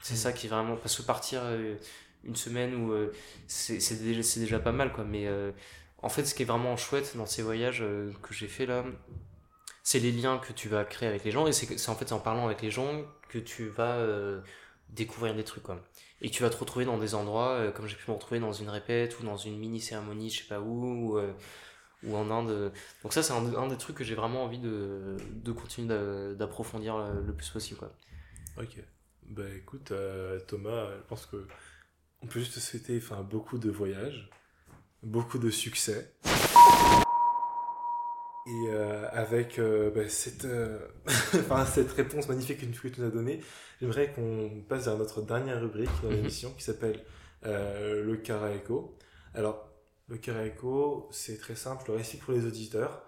C'est 0.00 0.14
mm. 0.14 0.18
ça 0.18 0.32
qui 0.32 0.46
est 0.46 0.50
vraiment... 0.50 0.76
Parce 0.76 0.96
que 0.96 1.02
partir 1.02 1.42
une 2.22 2.36
semaine 2.36 2.76
ou 2.76 2.94
c'est 3.48 4.00
déjà, 4.00 4.22
déjà 4.40 4.60
pas 4.60 4.70
mal 4.70 4.92
quoi. 4.92 5.02
Mais 5.02 5.28
en 6.02 6.08
fait, 6.08 6.24
ce 6.24 6.36
qui 6.36 6.42
est 6.42 6.46
vraiment 6.46 6.76
chouette 6.76 7.16
dans 7.16 7.26
ces 7.26 7.42
voyages 7.42 7.80
que 8.22 8.32
j'ai 8.32 8.46
fait 8.46 8.66
là, 8.66 8.84
c'est 9.82 9.98
les 9.98 10.12
liens 10.12 10.38
que 10.38 10.52
tu 10.52 10.68
vas 10.68 10.84
créer 10.84 11.08
avec 11.08 11.24
les 11.24 11.30
gens 11.30 11.46
et 11.46 11.52
c'est 11.52 11.88
en 11.88 11.94
fait 11.94 12.12
en 12.12 12.20
parlant 12.20 12.46
avec 12.46 12.62
les 12.62 12.70
gens 12.70 13.02
que 13.28 13.38
tu 13.38 13.68
vas 13.68 13.98
découvrir 14.90 15.34
des 15.34 15.44
trucs 15.44 15.64
quoi. 15.64 15.82
Et 16.20 16.30
tu 16.30 16.42
vas 16.42 16.50
te 16.50 16.56
retrouver 16.56 16.84
dans 16.84 16.98
des 16.98 17.14
endroits 17.14 17.72
comme 17.72 17.86
j'ai 17.86 17.96
pu 17.96 18.10
me 18.10 18.14
retrouver 18.14 18.40
dans 18.40 18.52
une 18.52 18.68
répète 18.68 19.18
ou 19.20 19.24
dans 19.24 19.36
une 19.36 19.58
mini 19.58 19.80
cérémonie, 19.80 20.30
je 20.30 20.42
sais 20.42 20.48
pas 20.48 20.60
où. 20.60 21.16
Ou, 21.16 21.20
ou 22.04 22.16
en 22.16 22.30
Inde. 22.30 22.72
Donc 23.02 23.12
ça, 23.12 23.22
c'est 23.22 23.32
un, 23.32 23.66
des 23.68 23.76
trucs 23.76 23.96
que 23.96 24.04
j'ai 24.04 24.14
vraiment 24.14 24.44
envie 24.44 24.58
de, 24.58 25.16
de 25.34 25.52
continuer 25.52 25.88
d'approfondir 26.34 26.98
le, 26.98 27.32
plus 27.32 27.48
possible. 27.50 27.78
Quoi. 27.78 27.92
Ok. 28.58 28.78
Bah 29.24 29.48
écoute, 29.56 29.92
euh, 29.92 30.40
Thomas, 30.40 30.88
je 30.96 31.02
pense 31.08 31.26
que 31.26 31.46
on 32.22 32.26
peut 32.26 32.40
juste 32.40 32.54
te 32.54 32.60
souhaiter 32.60 33.00
beaucoup 33.30 33.58
de 33.58 33.70
voyages, 33.70 34.28
beaucoup 35.02 35.38
de 35.38 35.50
succès. 35.50 36.12
Et 38.46 38.68
euh, 38.70 39.08
avec 39.12 39.58
euh, 39.58 39.90
bah, 39.90 40.08
cette, 40.08 40.46
enfin, 41.34 41.64
cette 41.64 41.92
réponse 41.92 42.28
magnifique 42.28 42.58
que 42.58 42.88
tu 42.88 43.00
nous 43.00 43.06
as 43.06 43.10
donnée, 43.10 43.40
j'aimerais 43.80 44.12
qu'on 44.12 44.64
passe 44.68 44.86
vers 44.86 44.98
notre 44.98 45.22
dernière 45.22 45.60
rubrique 45.60 45.90
dans 46.02 46.10
mhm. 46.10 46.16
l'émission 46.16 46.52
qui 46.54 46.64
s'appelle 46.64 47.04
le 47.44 48.16
Karaeko. 48.16 48.96
Alors, 49.34 49.72
le 50.08 50.18
Karaeko, 50.18 51.08
c'est 51.10 51.38
très 51.38 51.54
simple, 51.54 51.90
le 51.90 51.96
récit 51.96 52.18
pour 52.18 52.34
les 52.34 52.44
auditeurs. 52.44 53.02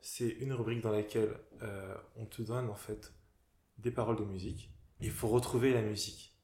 C'est 0.00 0.28
une 0.28 0.52
rubrique 0.52 0.80
dans 0.80 0.90
laquelle 0.90 1.36
euh, 1.62 1.94
on 2.16 2.26
te 2.26 2.42
donne 2.42 2.70
en 2.70 2.74
fait 2.74 3.12
des 3.78 3.90
paroles 3.90 4.16
de 4.16 4.24
musique. 4.24 4.70
Il 5.00 5.10
faut 5.10 5.28
retrouver 5.28 5.72
la 5.72 5.82
musique. 5.82 6.34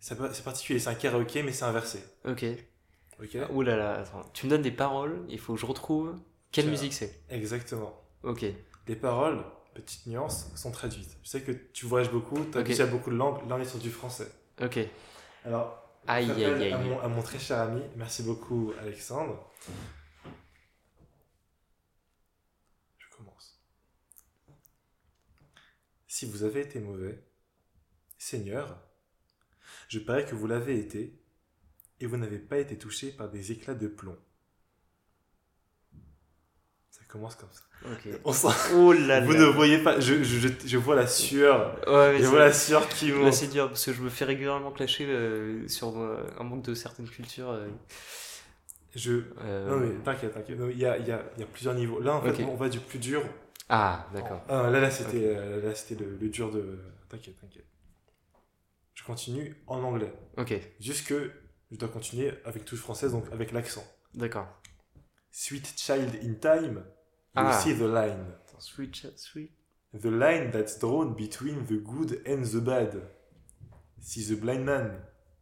C'est 0.00 0.16
particulier, 0.16 0.78
c'est 0.78 0.90
un 0.90 0.94
karaoké 0.94 1.42
mais 1.42 1.52
c'est 1.52 1.64
inversé. 1.64 2.00
Ok. 2.24 2.44
Ok. 3.20 3.38
Ouh 3.52 3.62
là 3.62 3.76
là, 3.76 4.00
attends. 4.00 4.28
Tu 4.32 4.46
me 4.46 4.50
donnes 4.50 4.62
des 4.62 4.72
paroles, 4.72 5.24
il 5.28 5.38
faut 5.38 5.54
que 5.54 5.60
je 5.60 5.66
retrouve 5.66 6.18
quelle 6.54 6.70
musique 6.70 6.92
c'est? 6.92 7.20
Exactement. 7.30 8.00
Ok. 8.22 8.44
Les 8.86 8.96
paroles, 8.96 9.44
petite 9.74 10.06
nuance, 10.06 10.50
sont 10.54 10.70
traduites. 10.70 11.18
Je 11.24 11.28
sais 11.28 11.42
que 11.42 11.50
tu 11.50 11.84
voyages 11.84 12.12
beaucoup, 12.12 12.44
tu 12.44 12.56
as 12.56 12.60
okay. 12.60 12.86
beaucoup 12.86 13.10
de 13.10 13.16
langues, 13.16 13.48
là 13.48 13.56
on 13.56 13.60
est 13.60 13.64
sur 13.64 13.80
du 13.80 13.90
français. 13.90 14.30
Ok. 14.62 14.78
Alors, 15.44 15.80
Aïe, 16.06 16.30
aïe, 16.30 16.44
aïe. 16.44 16.72
À 16.72 16.78
mon, 16.78 17.00
à 17.00 17.08
mon 17.08 17.22
très 17.22 17.38
cher 17.38 17.58
ami, 17.58 17.82
merci 17.96 18.22
beaucoup 18.22 18.72
Alexandre. 18.78 19.50
Je 22.98 23.06
commence. 23.16 23.58
Si 26.06 26.26
vous 26.26 26.44
avez 26.44 26.60
été 26.60 26.78
mauvais, 26.78 27.24
Seigneur, 28.18 28.78
je 29.88 29.98
parie 29.98 30.24
que 30.24 30.34
vous 30.34 30.46
l'avez 30.46 30.78
été, 30.78 31.18
et 32.00 32.06
vous 32.06 32.16
n'avez 32.16 32.38
pas 32.38 32.58
été 32.58 32.78
touché 32.78 33.10
par 33.10 33.30
des 33.30 33.50
éclats 33.50 33.74
de 33.74 33.88
plomb. 33.88 34.18
Commence 37.14 37.36
comme 37.36 37.48
ça. 37.52 37.62
On 38.24 38.32
oh 38.74 38.92
là 38.92 39.20
Vous 39.20 39.34
ne 39.34 39.44
voyez 39.44 39.78
pas, 39.78 40.00
je, 40.00 40.24
je, 40.24 40.48
je 40.66 40.76
vois 40.76 40.96
la 40.96 41.06
sueur. 41.06 41.78
Ouais, 41.86 42.18
je 42.18 42.24
vois 42.24 42.40
la 42.40 42.52
sueur 42.52 42.88
qui 42.88 43.12
monte. 43.12 43.32
c'est 43.32 43.46
dur 43.46 43.68
parce 43.68 43.84
que 43.84 43.92
je 43.92 44.02
me 44.02 44.10
fais 44.10 44.24
régulièrement 44.24 44.72
clasher 44.72 45.06
euh, 45.06 45.68
sur 45.68 45.96
euh, 45.96 46.26
un 46.40 46.42
manque 46.42 46.64
de 46.64 46.74
certaines 46.74 47.08
cultures. 47.08 47.50
Euh. 47.50 47.68
Je. 48.96 49.12
Non, 49.68 49.76
mais 49.76 49.94
t'inquiète, 50.02 50.34
t'inquiète. 50.34 50.58
Il 50.72 50.76
y 50.76 50.86
a, 50.86 50.98
y, 50.98 51.12
a, 51.12 51.22
y 51.38 51.42
a, 51.44 51.46
plusieurs 51.46 51.74
niveaux. 51.74 52.00
Là, 52.00 52.16
en 52.16 52.22
fait, 52.22 52.42
on 52.42 52.56
va 52.56 52.68
du 52.68 52.80
plus 52.80 52.98
dur. 52.98 53.22
Ah, 53.68 54.08
d'accord. 54.12 54.42
Ah, 54.48 54.68
là, 54.70 54.80
là, 54.80 54.90
c'était 54.90 55.32
là, 55.62 55.72
c'était 55.72 56.02
le, 56.02 56.16
le, 56.20 56.28
dur 56.30 56.50
de. 56.50 56.80
T'inquiète, 57.08 57.40
t'inquiète. 57.40 57.66
Je 58.94 59.04
continue 59.04 59.54
en 59.68 59.80
anglais. 59.84 60.12
Ok. 60.36 60.52
Juste 60.80 61.06
que 61.06 61.30
je 61.70 61.76
dois 61.76 61.90
continuer 61.90 62.32
avec 62.44 62.64
touche 62.64 62.80
française, 62.80 63.12
donc 63.12 63.26
avec 63.30 63.52
l'accent. 63.52 63.84
D'accord. 64.14 64.48
Sweet 65.30 65.74
Child 65.76 66.18
in 66.24 66.34
Time 66.34 66.82
you 67.36 67.42
ah. 67.42 67.52
see 67.52 67.72
the 67.72 67.88
line. 67.88 68.32
Sweet, 68.58 69.06
sweet. 69.16 69.50
The 69.92 70.10
line 70.10 70.50
that's 70.50 70.78
drawn 70.78 71.14
between 71.14 71.66
the 71.66 71.76
good 71.76 72.22
and 72.26 72.44
the 72.44 72.60
bad. 72.60 73.00
See 74.00 74.22
the 74.22 74.36
blind 74.36 74.66
man. 74.66 74.90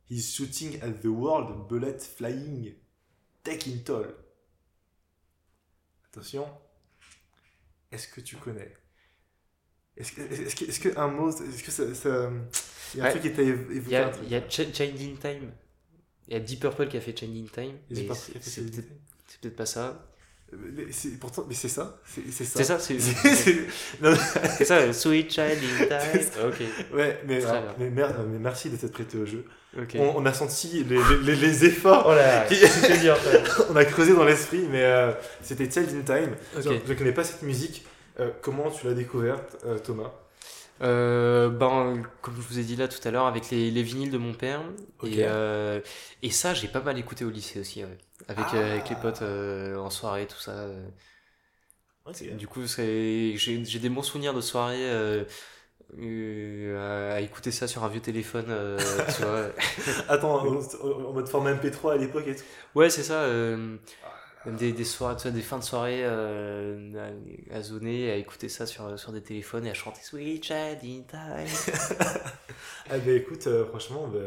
He's 0.09 0.35
shooting 0.35 0.81
at 0.83 1.03
the 1.03 1.13
world, 1.13 1.69
bullet 1.69 2.03
flying, 2.03 2.75
taking 3.45 3.83
toll. 3.85 4.07
Attention. 6.11 6.47
Est-ce 7.91 8.09
que 8.09 8.21
tu 8.21 8.37
connais? 8.37 8.73
Est-ce 9.97 10.13
que, 10.13 10.21
est-ce 10.23 10.57
que, 10.57 10.65
est-ce 10.65 10.81
que 10.81 10.99
un 10.99 11.09
mot, 11.09 11.31
est-ce 11.31 11.63
que 11.63 11.71
ça, 11.71 11.95
ça 11.95 12.31
il 12.95 12.99
y 12.99 13.03
a 13.03 13.07
un 13.07 13.11
truc 13.11 13.23
qui 13.23 13.33
t'a 13.33 13.43
évoqué 13.43 13.75
Il 13.75 13.89
y 13.91 13.97
a, 13.97 14.13
il 14.23 14.31
y 14.31 14.35
a 14.35 14.49
Changing 14.49 15.17
Time. 15.19 15.53
Il 16.29 16.35
y 16.35 16.37
a 16.37 16.41
Deep 16.41 16.61
Purple 16.61 16.89
qui 16.89 16.97
a 16.97 17.01
fait 17.01 17.17
Changing 17.19 17.49
Time. 17.49 17.79
C'est 17.91 18.07
peut-être 19.41 19.57
pas 19.57 19.67
ça. 19.67 20.12
Mais 20.53 20.85
c'est 20.91 21.19
pourtant, 21.19 21.47
mais 21.49 21.55
c'est 21.55 21.69
ça, 21.69 21.99
c'est 22.05 22.45
ça. 22.45 22.45
C'est 22.59 22.65
ça, 22.65 22.79
c'est 24.59 24.65
ça, 24.65 24.93
Sweet 24.93 25.33
Child 25.33 25.59
in 25.81 25.87
Time. 25.87 26.47
ok. 26.47 26.95
Ouais, 26.95 27.21
mais, 27.27 27.41
mais, 27.79 27.91
mais, 27.97 28.39
merci 28.39 28.69
de 28.69 28.77
t'être 28.77 28.93
prêté 28.93 29.17
au 29.19 29.25
jeu. 29.25 29.47
On, 29.99 30.27
a 30.27 30.33
senti 30.35 30.85
les, 30.85 30.99
les, 31.23 31.37
les 31.37 31.65
efforts. 31.65 32.05
Oh 32.07 32.15
là, 32.15 32.47
dur, 33.01 33.17
on 33.71 33.77
a 33.77 33.85
creusé 33.87 34.13
dans 34.13 34.25
l'esprit, 34.25 34.67
mais 34.71 34.83
euh, 34.83 35.13
c'était 35.41 35.71
Child 35.71 35.89
in 35.97 36.03
Time. 36.03 36.35
Je 36.63 36.69
ne 36.69 36.95
connais 36.95 37.13
pas 37.13 37.25
cette 37.25 37.43
musique. 37.43 37.87
Euh, 38.21 38.31
comment 38.43 38.71
tu 38.71 38.87
l'as 38.87 38.93
découverte, 38.93 39.57
euh, 39.65 39.79
Thomas? 39.79 40.13
Euh, 40.83 41.49
ben, 41.49 42.03
comme 42.21 42.35
je 42.35 42.41
vous 42.41 42.59
ai 42.59 42.65
dit 42.65 42.77
là 42.77 42.89
tout 42.89 43.07
à 43.07 43.11
l'heure, 43.11 43.27
avec 43.27 43.51
les, 43.51 43.71
les, 43.71 43.83
vinyles 43.83 44.11
de 44.11 44.19
mon 44.19 44.35
père. 44.35 44.63
Et, 45.05 45.19
euh, 45.21 45.81
et, 46.23 46.31
ça, 46.31 46.55
j'ai 46.55 46.69
pas 46.69 46.81
mal 46.81 46.99
écouté 46.99 47.25
au 47.25 47.31
lycée 47.31 47.61
aussi, 47.61 47.83
avec, 48.29 48.55
euh, 48.55 48.73
avec 48.73 48.89
les 48.89 48.97
potes 48.97 49.23
euh, 49.23 49.77
en 49.77 49.91
soirée, 49.91 50.27
tout 50.27 50.41
ça. 50.41 50.67
du 52.37 52.47
coup, 52.49 52.67
j'ai 52.67 53.79
des 53.81 53.89
bons 53.89 54.03
souvenirs 54.03 54.35
de 54.35 54.41
soirée. 54.41 54.91
à 55.95 57.21
écouter 57.21 57.53
ça 57.53 57.69
sur 57.69 57.85
un 57.85 57.89
vieux 57.89 58.01
téléphone, 58.01 58.47
tu 59.17 59.23
vois. 59.23 59.51
Attends, 60.09 60.41
en, 60.41 61.13
mode 61.13 61.29
format 61.29 61.55
MP3 61.55 61.93
à 61.93 61.97
l'époque 61.97 62.27
et 62.27 62.35
tout. 62.35 62.45
Ouais, 62.75 62.91
c'est 62.91 63.05
ça. 63.05 63.25
Ah 63.25 64.12
même 64.47 64.57
des, 64.57 64.73
des, 64.73 64.85
soirées, 64.85 65.17
tu 65.17 65.23
vois, 65.23 65.31
des 65.31 65.43
fins 65.43 65.59
de 65.59 65.65
soirée 65.65 66.01
euh, 66.03 67.13
à, 67.53 67.63
zoner, 67.63 68.11
à 68.11 68.17
écouter 68.17 68.49
ça 68.49 68.67
sur, 68.67 68.99
sur 68.99 69.13
des 69.13 69.23
téléphones 69.23 69.67
et 69.67 69.71
à 69.71 69.75
chanter 69.75 70.01
Sweet 70.03 70.45
Child 70.45 70.79
in 70.83 71.03
Time. 71.09 71.77
ah 72.91 72.99
bah 72.99 73.13
écoute, 73.13 73.47
euh, 73.47 73.65
franchement, 73.67 74.09
bah, 74.09 74.19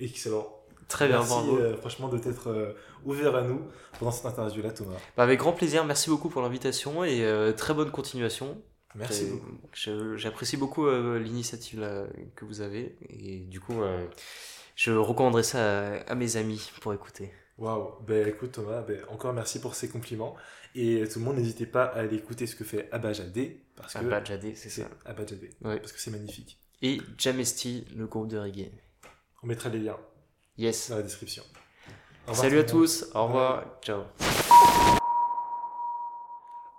excellent. 0.00 0.46
Très 0.88 1.06
bien, 1.06 1.18
merci, 1.18 1.50
euh, 1.50 1.76
franchement, 1.76 2.08
de 2.08 2.16
t'être 2.16 2.48
euh, 2.48 2.72
ouvert 3.04 3.36
à 3.36 3.42
nous 3.42 3.60
pendant 3.98 4.10
cette 4.10 4.24
interview-là, 4.24 4.70
Thomas. 4.70 4.96
Bah, 5.16 5.24
avec 5.24 5.38
grand 5.38 5.52
plaisir, 5.52 5.84
merci 5.84 6.08
beaucoup 6.08 6.30
pour 6.30 6.40
l'invitation 6.40 7.04
et 7.04 7.22
très 7.56 7.74
bonne 7.74 7.90
continuation. 7.90 8.60
Merci 8.94 9.26
beaucoup. 9.26 10.16
J'apprécie 10.16 10.56
beaucoup 10.56 10.88
l'initiative 11.18 11.86
que 12.34 12.44
vous 12.46 12.62
avez 12.62 12.96
et 13.10 13.40
du 13.40 13.60
coup, 13.60 13.82
je 14.76 14.92
recommanderais 14.92 15.42
ça 15.42 15.58
à, 15.58 16.10
à 16.10 16.14
mes 16.14 16.38
amis 16.38 16.70
pour 16.80 16.94
écouter. 16.94 17.30
Waouh, 17.58 18.00
ben 18.06 18.28
écoute 18.28 18.52
Thomas, 18.52 18.82
ben, 18.82 19.00
encore 19.08 19.32
merci 19.32 19.60
pour 19.60 19.74
ces 19.74 19.88
compliments. 19.88 20.36
Et 20.76 21.02
tout 21.12 21.18
le 21.18 21.24
monde, 21.24 21.36
n'hésitez 21.38 21.66
pas 21.66 21.86
à 21.86 22.00
aller 22.00 22.16
écouter 22.16 22.46
ce 22.46 22.54
que 22.54 22.62
fait. 22.62 22.84
Parce 22.84 23.94
que 23.94 23.98
Abajadé, 23.98 24.54
c'est 24.54 24.68
ça. 24.68 24.88
Abajadé, 25.04 25.50
parce 25.60 25.90
que 25.90 25.98
c'est 25.98 26.12
magnifique. 26.12 26.60
Et 26.82 27.00
Jamesti, 27.18 27.84
le 27.96 28.06
groupe 28.06 28.28
de 28.28 28.38
reggae. 28.38 28.70
On 29.42 29.48
mettra 29.48 29.70
les 29.70 29.80
liens 29.80 29.98
yes. 30.56 30.90
dans 30.90 30.96
la 30.98 31.02
description. 31.02 31.42
Salut 32.32 32.60
à 32.60 32.64
tous, 32.64 33.06
au 33.14 33.26
revoir, 33.26 33.64
ciao. 33.82 34.04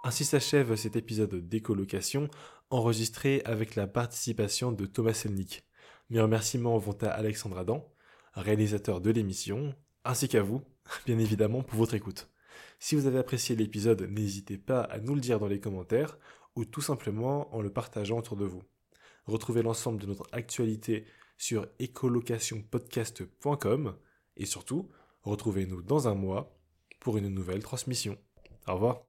Ainsi 0.05 0.23
s'achève 0.23 0.75
cet 0.75 0.95
épisode 0.95 1.49
d'écolocation 1.49 2.29
enregistré 2.69 3.41
avec 3.43 3.75
la 3.75 3.85
participation 3.85 4.71
de 4.71 4.85
Thomas 4.85 5.13
Selnick. 5.13 5.65
Mes 6.09 6.21
remerciements 6.21 6.77
vont 6.77 6.97
à 7.01 7.09
Alexandre 7.09 7.57
Adam, 7.57 7.85
réalisateur 8.33 9.01
de 9.01 9.11
l'émission, 9.11 9.75
ainsi 10.09 10.27
qu'à 10.27 10.41
vous, 10.41 10.61
bien 11.05 11.19
évidemment, 11.19 11.61
pour 11.61 11.77
votre 11.77 11.93
écoute. 11.93 12.31
Si 12.79 12.95
vous 12.95 13.05
avez 13.05 13.19
apprécié 13.19 13.55
l'épisode, 13.55 14.01
n'hésitez 14.09 14.57
pas 14.57 14.81
à 14.81 14.97
nous 14.99 15.13
le 15.13 15.21
dire 15.21 15.37
dans 15.39 15.47
les 15.47 15.59
commentaires 15.59 16.17
ou 16.55 16.65
tout 16.65 16.81
simplement 16.81 17.55
en 17.55 17.61
le 17.61 17.71
partageant 17.71 18.17
autour 18.17 18.35
de 18.35 18.45
vous. 18.45 18.63
Retrouvez 19.25 19.61
l'ensemble 19.61 20.01
de 20.01 20.07
notre 20.07 20.25
actualité 20.31 21.05
sur 21.37 21.67
écolocationpodcast.com 21.77 23.95
et 24.37 24.45
surtout, 24.45 24.89
retrouvez-nous 25.21 25.83
dans 25.83 26.07
un 26.07 26.15
mois 26.15 26.59
pour 26.99 27.17
une 27.17 27.29
nouvelle 27.29 27.61
transmission. 27.61 28.17
Au 28.67 28.73
revoir. 28.73 28.97